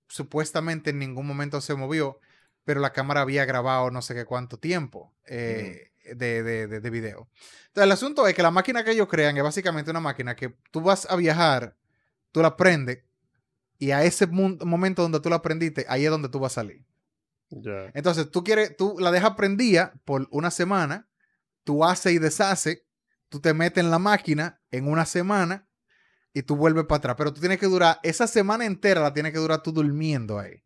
supuestamente 0.08 0.90
en 0.90 0.98
ningún 0.98 1.26
momento 1.26 1.60
se 1.60 1.74
movió, 1.74 2.20
pero 2.64 2.80
la 2.80 2.92
cámara 2.92 3.22
había 3.22 3.44
grabado 3.44 3.90
no 3.90 4.02
sé 4.02 4.14
qué 4.14 4.24
cuánto 4.24 4.58
tiempo 4.58 5.14
eh, 5.26 5.90
de, 6.16 6.42
de, 6.42 6.66
de- 6.66 6.80
de 6.80 6.90
video. 6.90 7.28
Entonces, 7.68 7.84
el 7.84 7.92
asunto 7.92 8.26
es 8.26 8.34
que 8.34 8.42
la 8.42 8.50
máquina 8.50 8.84
que 8.84 8.92
ellos 8.92 9.08
crean 9.08 9.36
es 9.36 9.42
básicamente 9.42 9.90
una 9.90 10.00
máquina 10.00 10.34
que 10.36 10.54
tú 10.70 10.80
vas 10.80 11.06
a 11.10 11.16
viajar, 11.16 11.76
tú 12.32 12.42
la 12.42 12.56
prendes, 12.56 13.04
y 13.78 13.92
a 13.92 14.04
ese 14.04 14.26
momento 14.26 15.02
donde 15.02 15.20
tú 15.20 15.30
la 15.30 15.42
prendiste, 15.42 15.86
ahí 15.88 16.04
es 16.04 16.10
donde 16.10 16.28
tú 16.28 16.38
vas 16.40 16.52
a 16.52 16.56
salir. 16.62 16.84
Entonces, 17.94 18.30
tú 18.30 18.44
quieres, 18.44 18.76
tú 18.76 18.96
la 18.98 19.10
dejas 19.10 19.34
prendida 19.34 19.94
por 20.04 20.28
una 20.30 20.50
semana, 20.50 21.08
tú 21.64 21.84
haces 21.84 22.12
y 22.12 22.18
deshaces, 22.18 22.82
tú 23.28 23.40
te 23.40 23.54
metes 23.54 23.82
en 23.82 23.90
la 23.90 23.98
máquina 23.98 24.59
en 24.70 24.88
una 24.88 25.06
semana 25.06 25.66
y 26.32 26.42
tú 26.42 26.56
vuelves 26.56 26.84
para 26.86 26.98
atrás. 26.98 27.14
Pero 27.18 27.32
tú 27.32 27.40
tienes 27.40 27.58
que 27.58 27.66
durar, 27.66 27.98
esa 28.02 28.26
semana 28.26 28.64
entera 28.64 29.00
la 29.00 29.12
tienes 29.12 29.32
que 29.32 29.38
durar 29.38 29.62
tú 29.62 29.72
durmiendo 29.72 30.38
ahí. 30.38 30.62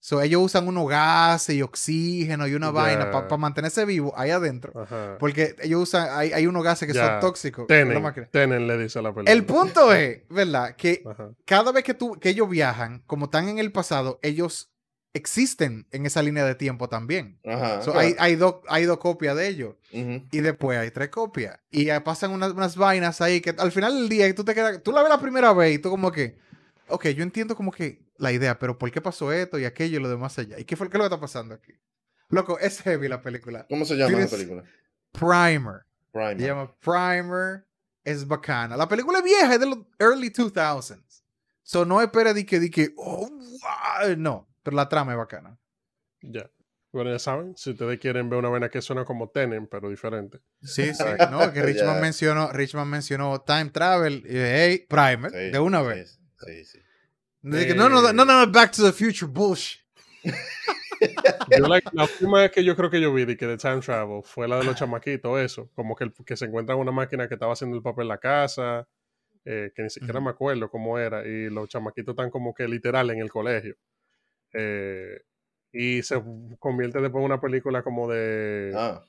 So, 0.00 0.20
ellos 0.20 0.42
usan 0.42 0.68
unos 0.68 0.86
gases 0.86 1.56
y 1.56 1.62
oxígeno 1.62 2.46
y 2.46 2.54
una 2.54 2.70
vaina 2.70 3.10
para 3.10 3.36
mantenerse 3.38 3.86
vivo 3.86 4.12
ahí 4.18 4.28
adentro. 4.28 4.78
Ajá. 4.78 5.16
Porque 5.18 5.56
ellos 5.62 5.80
usan, 5.84 6.08
hay, 6.10 6.30
hay 6.32 6.46
unos 6.46 6.62
gases 6.62 6.86
que 6.86 6.92
Ya. 6.92 7.06
son 7.12 7.20
tóxicos. 7.20 7.66
Tenen. 7.66 8.04
Tenen 8.30 8.66
le 8.66 8.76
dice 8.76 8.98
a 8.98 9.02
la 9.02 9.14
película. 9.14 9.32
El 9.32 9.46
punto 9.46 9.94
es, 9.94 10.28
¿verdad? 10.28 10.76
Que 10.76 11.02
Ajá. 11.10 11.30
cada 11.46 11.72
vez 11.72 11.84
que, 11.84 11.94
tú, 11.94 12.18
que 12.20 12.28
ellos 12.28 12.50
viajan, 12.50 13.02
como 13.06 13.24
están 13.24 13.48
en 13.48 13.58
el 13.58 13.72
pasado, 13.72 14.18
ellos 14.22 14.73
existen 15.14 15.86
en 15.92 16.04
esa 16.04 16.22
línea 16.22 16.44
de 16.44 16.54
tiempo 16.56 16.88
también. 16.88 17.38
Ajá. 17.46 17.80
So, 17.82 17.92
claro. 17.92 18.00
hay, 18.00 18.16
hay, 18.18 18.36
dos, 18.36 18.56
hay 18.68 18.84
dos 18.84 18.98
copias 18.98 19.36
de 19.36 19.48
ellos. 19.48 19.76
Ujú. 19.92 20.26
Y 20.30 20.40
después 20.40 20.78
hay 20.78 20.90
tres 20.90 21.08
copias. 21.08 21.58
Y 21.70 21.88
pasan 22.00 22.32
unas, 22.32 22.52
unas 22.52 22.76
vainas 22.76 23.20
ahí 23.20 23.40
que 23.40 23.54
al 23.56 23.72
final 23.72 23.94
del 23.94 24.08
día 24.08 24.32
tú 24.34 24.44
te 24.44 24.54
quedas. 24.54 24.82
Tú 24.82 24.92
la 24.92 25.00
ves 25.00 25.08
la 25.08 25.20
primera 25.20 25.52
vez 25.52 25.76
y 25.76 25.78
tú 25.78 25.88
como 25.88 26.12
que. 26.12 26.36
Ok, 26.88 27.08
yo 27.08 27.22
entiendo 27.22 27.56
como 27.56 27.72
que 27.72 28.02
la 28.18 28.30
idea, 28.32 28.58
pero 28.58 28.76
¿por 28.76 28.90
qué 28.90 29.00
pasó 29.00 29.32
esto 29.32 29.58
y 29.58 29.64
aquello 29.64 29.98
y 29.98 30.02
lo 30.02 30.10
demás 30.10 30.38
allá? 30.38 30.58
¿Y 30.58 30.64
qué 30.64 30.76
fue 30.76 30.90
qué 30.90 30.96
es 30.96 30.98
lo 30.98 31.08
que 31.08 31.14
está 31.14 31.20
pasando 31.20 31.54
aquí? 31.54 31.72
Loco, 32.28 32.58
es 32.58 32.82
heavy 32.82 33.08
la 33.08 33.22
película. 33.22 33.66
¿Cómo 33.70 33.84
se 33.84 33.94
llama 33.94 34.18
la 34.18 34.26
película? 34.26 34.64
Primer. 35.12 35.86
Primer. 36.12 36.40
Se 36.40 36.46
llama 36.46 36.74
Primer. 36.80 37.66
Es 38.02 38.26
bacana. 38.26 38.76
La 38.76 38.88
película 38.88 39.18
es 39.18 39.24
vieja, 39.24 39.54
es 39.54 39.60
de 39.60 39.66
los 39.66 39.78
early 39.98 40.30
2000s. 40.30 41.22
So 41.62 41.86
no 41.86 42.02
espera 42.02 42.34
de 42.34 42.44
que, 42.44 42.60
de 42.60 42.70
que, 42.70 42.92
oh, 42.96 43.30
wow. 43.30 44.16
no. 44.18 44.53
Pero 44.64 44.76
la 44.76 44.88
trama 44.88 45.12
es 45.12 45.18
bacana. 45.18 45.56
Ya. 46.22 46.50
Bueno, 46.90 47.10
ya 47.12 47.18
saben, 47.18 47.56
si 47.56 47.70
ustedes 47.70 47.98
quieren 47.98 48.28
ver 48.30 48.38
una 48.38 48.48
vaina 48.48 48.68
que 48.68 48.80
suena 48.80 49.04
como 49.04 49.28
Tenen, 49.28 49.66
pero 49.68 49.88
diferente. 49.90 50.40
Sí, 50.62 50.92
sí. 50.94 51.04
No, 51.30 51.52
que 51.52 51.62
Richman 51.62 52.00
mencionó, 52.00 52.50
Richman 52.52 52.88
mencionó 52.88 53.40
Time 53.42 53.70
Travel. 53.70 54.24
Y 54.26 54.36
hey, 54.36 54.86
Primer. 54.88 55.30
Sí, 55.30 55.50
de 55.52 55.58
una 55.60 55.82
vez. 55.82 56.18
Sí, 56.44 56.64
sí. 56.64 56.78
De 57.42 57.66
que, 57.66 57.74
no, 57.74 57.88
no, 57.88 58.12
no, 58.12 58.24
no, 58.24 58.50
Back 58.50 58.72
to 58.72 58.82
the 58.84 58.92
Future, 58.92 59.30
bullshit. 59.30 59.80
Yo 61.50 61.66
la, 61.68 61.80
la 61.92 62.04
última 62.04 62.40
vez 62.40 62.50
que 62.52 62.64
yo 62.64 62.74
creo 62.76 62.88
que 62.88 63.00
yo 63.00 63.12
vi 63.12 63.26
de 63.26 63.36
que 63.36 63.46
de 63.46 63.58
Time 63.58 63.80
Travel 63.80 64.22
fue 64.24 64.48
la 64.48 64.56
de 64.58 64.64
los 64.64 64.74
chamaquitos, 64.76 65.38
eso. 65.40 65.70
Como 65.74 65.94
que, 65.94 66.04
el- 66.04 66.14
que 66.24 66.36
se 66.36 66.46
encuentran 66.46 66.78
una 66.78 66.92
máquina 66.92 67.28
que 67.28 67.34
estaba 67.34 67.52
haciendo 67.52 67.76
el 67.76 67.82
papel 67.82 68.04
en 68.04 68.08
la 68.08 68.18
casa, 68.18 68.88
eh, 69.44 69.70
que 69.74 69.82
ni 69.82 69.90
siquiera 69.90 70.20
me 70.20 70.30
acuerdo 70.30 70.70
cómo 70.70 70.98
era, 70.98 71.26
y 71.26 71.50
los 71.50 71.68
chamaquitos 71.68 72.12
están 72.12 72.30
como 72.30 72.54
que 72.54 72.66
literal 72.66 73.10
en 73.10 73.18
el 73.18 73.30
colegio. 73.30 73.76
Eh, 74.54 75.20
y 75.72 76.02
se 76.02 76.22
convierte 76.58 77.00
después 77.00 77.20
en 77.20 77.26
una 77.26 77.40
película 77.40 77.82
como 77.82 78.08
de 78.08 78.72
Ah, 78.74 79.02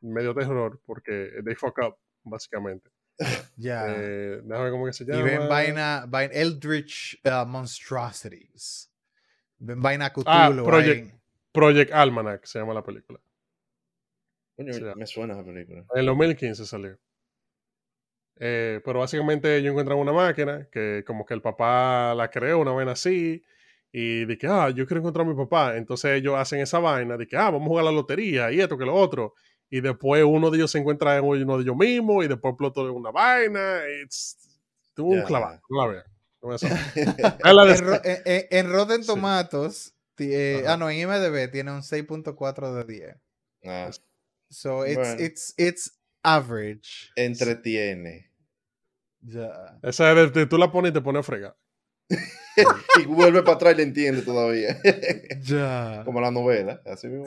medio 0.00 0.34
terror, 0.34 0.80
porque 0.84 1.30
they 1.44 1.54
fuck 1.54 1.78
up, 1.86 1.96
básicamente. 2.24 2.90
Ya. 3.56 3.84
Eh, 3.88 4.40
déjame 4.44 4.62
ver 4.64 4.72
cómo 4.72 4.86
que 4.86 4.92
se 4.92 5.04
llama. 5.04 5.20
y 5.20 5.22
ven 5.24 5.48
vaina, 5.48 6.04
vaina 6.08 6.32
Eldritch 6.34 7.20
uh, 7.24 7.46
Monstrosities. 7.46 8.92
Ven 9.58 9.80
vaina 9.82 10.06
Ah, 10.26 10.48
Cthulhu. 10.50 10.64
Project- 10.64 11.04
ahí. 11.04 11.14
Project 11.52 11.92
Almanac 11.92 12.44
se 12.44 12.58
llama 12.60 12.74
la 12.74 12.82
película. 12.84 13.18
coño, 14.56 14.72
Sí. 14.72 14.82
me 14.96 15.06
suena 15.06 15.34
esa 15.34 15.44
película. 15.44 15.84
En 15.94 16.00
el 16.00 16.06
2015 16.06 16.64
salió. 16.66 16.98
Eh, 18.40 18.80
pero 18.84 19.00
básicamente 19.00 19.56
ellos 19.56 19.70
encuentran 19.70 19.98
una 19.98 20.12
máquina 20.12 20.68
que 20.70 21.02
como 21.06 21.24
que 21.26 21.34
el 21.34 21.42
papá 21.42 22.14
la 22.14 22.30
creó, 22.30 22.60
una 22.60 22.70
vaina 22.72 22.92
así, 22.92 23.44
y 23.92 24.24
de 24.26 24.36
que, 24.38 24.46
ah, 24.46 24.70
yo 24.70 24.86
quiero 24.86 25.00
encontrar 25.00 25.26
a 25.26 25.30
mi 25.30 25.36
papá. 25.36 25.76
Entonces 25.76 26.12
ellos 26.12 26.34
hacen 26.36 26.60
esa 26.60 26.78
vaina 26.78 27.16
de 27.16 27.26
que, 27.26 27.36
ah, 27.36 27.50
vamos 27.50 27.62
a 27.62 27.66
jugar 27.68 27.82
a 27.82 27.90
la 27.90 27.92
lotería 27.92 28.50
y 28.52 28.60
esto 28.60 28.76
que 28.78 28.84
lo 28.84 28.94
otro. 28.94 29.34
Y 29.70 29.80
después 29.80 30.24
uno 30.24 30.50
de 30.50 30.58
ellos 30.58 30.70
se 30.70 30.78
encuentra 30.78 31.16
en 31.16 31.24
uno 31.24 31.56
de 31.56 31.62
ellos 31.62 31.76
mismos 31.76 32.24
y 32.24 32.28
después 32.28 32.52
explotó 32.52 32.92
una 32.92 33.10
vaina. 33.10 33.80
It's, 34.04 34.36
tuvo 34.94 35.10
un 35.10 35.18
Ya. 35.20 35.24
clavado. 35.24 35.60
No 35.68 35.86
la 35.86 35.92
vean. 35.92 36.04
No 36.40 36.50
En, 37.44 38.00
en- 38.04 38.22
en- 38.24 38.46
en 38.50 38.72
Rotten 38.72 39.02
Sí. 39.02 39.06
Tomatoes, 39.08 39.94
ti- 40.14 40.32
eh, 40.32 40.64
ah, 40.66 40.76
no, 40.76 40.88
en 40.88 40.98
IMDb 41.00 41.50
tiene 41.50 41.72
un 41.72 41.82
6.4 41.82 42.74
de 42.74 42.84
10. 42.84 43.16
Ah, 43.66 43.90
So 44.50 44.86
it's, 44.86 44.96
Bueno. 44.96 45.22
it's, 45.22 45.54
it's 45.58 45.98
average. 46.22 47.10
entretiene. 47.16 48.30
Ya. 49.20 49.78
Esa 49.82 50.10
es 50.12 50.16
de, 50.16 50.40
de- 50.40 50.46
tú 50.46 50.56
la 50.58 50.70
pones 50.72 50.90
y 50.90 50.94
te 50.94 51.00
pones 51.00 51.20
a 51.20 51.22
fregar. 51.22 51.56
y 53.02 53.06
vuelve 53.06 53.42
para 53.42 53.56
atrás 53.56 53.74
y 53.74 53.76
le 53.78 53.82
entiende 53.84 54.22
todavía. 54.22 54.76
Ya. 55.42 56.02
Como 56.04 56.20
la 56.20 56.30
novela, 56.30 56.80
así 56.86 57.08
mismo. 57.08 57.26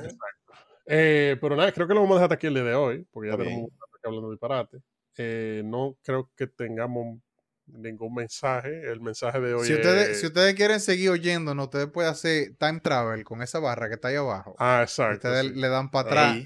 Eh, 0.86 1.38
pero 1.40 1.56
nada, 1.56 1.72
creo 1.72 1.88
que 1.88 1.94
lo 1.94 2.02
vamos 2.02 2.16
a 2.16 2.20
dejar 2.20 2.26
hasta 2.26 2.36
aquí 2.36 2.48
el 2.48 2.56
día 2.56 2.64
de 2.64 2.76
hoy, 2.76 3.08
porque 3.12 3.30
ya 3.30 3.34
Está 3.34 3.44
tenemos 3.44 3.62
mucho 3.64 3.76
rato 3.80 3.98
que 4.02 4.08
hablando 4.08 4.28
de 4.30 4.34
disparate. 4.34 4.78
Eh, 5.18 5.62
no 5.66 5.98
creo 6.03 6.30
que 6.36 6.48
tengamos 6.48 7.20
ningún 7.68 8.14
mensaje. 8.16 8.91
El 8.91 8.99
mensaje 9.02 9.40
de 9.40 9.53
hoy 9.53 9.66
Si 9.68 9.74
es... 9.74 9.80
ustedes, 9.80 10.20
si 10.20 10.28
ustedes 10.28 10.56
quieren 10.56 10.80
seguir 10.80 11.12
oyéndonos, 11.12 11.66
ustedes 11.66 11.88
pueden 11.88 12.12
hacer 12.12 12.56
time 12.58 12.80
travel 12.82 13.24
con 13.24 13.41
esa 13.41 13.60
barra 13.60 13.88
que 13.88 13.95
está 13.95 14.10
ahí 14.10 14.16
abajo. 14.16 14.56
Ah, 14.60 14.80
exacto. 14.82 15.28
ustedes 15.30 15.53
sí. 15.53 15.60
le 15.60 15.70
dan 15.70 15.90
para 15.91 16.10
atrás. 16.10 16.38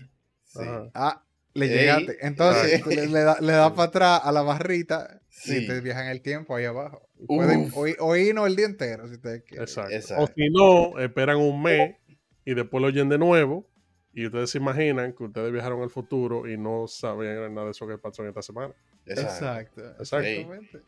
Sí. 0.46 0.60
Ah, 0.94 1.24
le 1.54 1.68
llegaste. 1.68 2.18
Entonces, 2.22 2.86
le, 2.86 3.08
le 3.08 3.22
da, 3.22 3.38
le 3.40 3.54
da 3.54 3.74
para 3.74 3.90
atrás 3.90 4.22
a 4.24 4.32
la 4.32 4.42
barrita 4.42 5.22
Sí. 5.30 5.58
y 5.58 5.68
te 5.68 5.82
viajan 5.82 6.08
el 6.08 6.22
tiempo 6.22 6.56
ahí 6.56 6.66
abajo. 6.66 7.05
Pueden 7.28 7.72
oí- 7.76 7.96
oírnos 8.00 8.48
el 8.48 8.56
día 8.56 8.66
entero 8.66 9.08
si 9.08 9.16
ustedes 9.16 9.44
quieren. 9.44 9.64
Exacto. 9.64 9.94
Exacto. 9.94 10.24
O 10.24 10.28
si 10.28 10.50
no, 10.50 11.00
esperan 11.00 11.38
un 11.38 11.62
mes 11.62 11.96
y 12.44 12.54
después 12.54 12.82
lo 12.82 12.88
oyen 12.88 13.10
de 13.10 13.18
nuevo. 13.18 13.66
Y 14.14 14.26
ustedes 14.28 14.50
se 14.52 14.60
imaginan 14.60 15.12
que 15.14 15.24
ustedes 15.26 15.52
viajaron 15.52 15.82
al 15.82 15.90
futuro 15.90 16.48
y 16.48 16.58
no 16.58 16.88
sabían 16.88 17.54
nada 17.54 17.66
de 17.66 17.72
eso 17.72 17.86
que 17.88 17.98
pasó 17.98 18.22
en 18.24 18.30
esta 18.30 18.42
semana. 18.42 18.74
Exacto. 19.06 19.82
Exacto. 19.82 19.82
Exacto. 20.00 20.26
Ey. 20.28 20.36
Exactamente. 20.40 20.82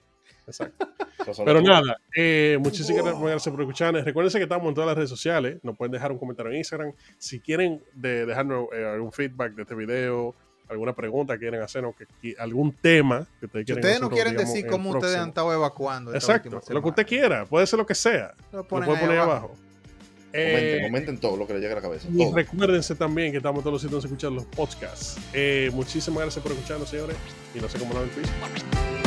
Exacto. 0.48 0.88
Pero 1.46 1.62
nada, 1.62 1.98
eh, 2.16 2.58
muchísimas 2.62 3.04
gracias 3.20 3.50
por 3.54 3.60
escucharnos. 3.62 4.06
Recuerden 4.06 4.32
que 4.32 4.44
estamos 4.44 4.68
en 4.70 4.74
todas 4.76 4.88
las 4.88 4.96
redes 4.96 5.10
sociales. 5.10 5.58
Nos 5.62 5.76
pueden 5.76 5.92
dejar 5.92 6.12
un 6.14 6.18
comentario 6.20 6.52
en 6.54 6.60
Instagram. 6.60 6.94
Si 7.18 7.42
quieren 7.42 7.84
de- 7.94 8.26
dejarnos 8.26 8.68
eh, 8.74 8.86
algún 8.86 9.12
feedback 9.12 9.54
de 9.56 9.64
este 9.64 9.76
video, 9.76 10.34
alguna 10.70 10.94
pregunta 10.94 11.34
que 11.34 11.40
quieren 11.40 11.62
hacernos, 11.62 11.96
que, 11.96 12.06
que- 12.22 12.36
algún 12.40 12.74
tema 12.74 13.26
que 13.40 13.46
ustedes 13.46 13.64
Si 13.64 13.66
quieren 13.74 13.84
ustedes 13.84 14.02
no 14.02 14.10
quieren 14.10 14.34
digamos 14.34 14.54
decir 14.54 14.70
cómo 14.70 14.90
ustedes 14.90 15.02
próximo. 15.04 15.24
han 15.24 15.30
estado 15.30 15.54
evacuando. 15.54 16.14
esta 16.14 16.34
Exacto, 16.38 16.62
lo 16.74 16.82
que 16.82 16.88
usted 16.90 17.06
quiera, 17.08 17.46
puede 17.46 17.66
ser 17.68 17.80
lo 17.80 17.86
que 17.86 17.96
sea. 17.96 18.34
Lo 18.52 18.60
Lo 18.60 18.68
puede 18.68 18.86
poner 18.86 19.10
ahí 19.12 19.18
abajo. 19.18 19.32
abajo. 19.32 19.56
Comenten, 20.30 20.80
Eh, 20.80 20.82
comenten 20.84 21.18
todo 21.20 21.38
lo 21.38 21.48
que 21.48 21.54
les 21.54 21.62
llegue 21.62 21.74
a 21.74 21.76
la 21.78 21.82
cabeza. 21.82 22.08
y 22.12 22.18
todo. 22.18 22.36
recuérdense 22.36 22.96
también 22.96 23.32
que 23.32 23.38
estamos 23.38 23.62
todos 23.64 23.74
los 23.74 23.82
sitios 23.82 24.04
donde 24.04 24.14
escuchar 24.16 24.32
los 24.34 24.46
podcasts. 24.56 25.18
Eh, 25.34 25.72
muchísimas 25.74 26.22
gracias 26.24 26.44
por 26.44 26.52
escucharnos, 26.52 26.90
señores. 26.90 27.16
Y 27.56 27.60
no 27.60 27.68
sé 27.70 27.80
cómo 27.80 28.00
el 28.00 28.10
piso. 28.10 29.07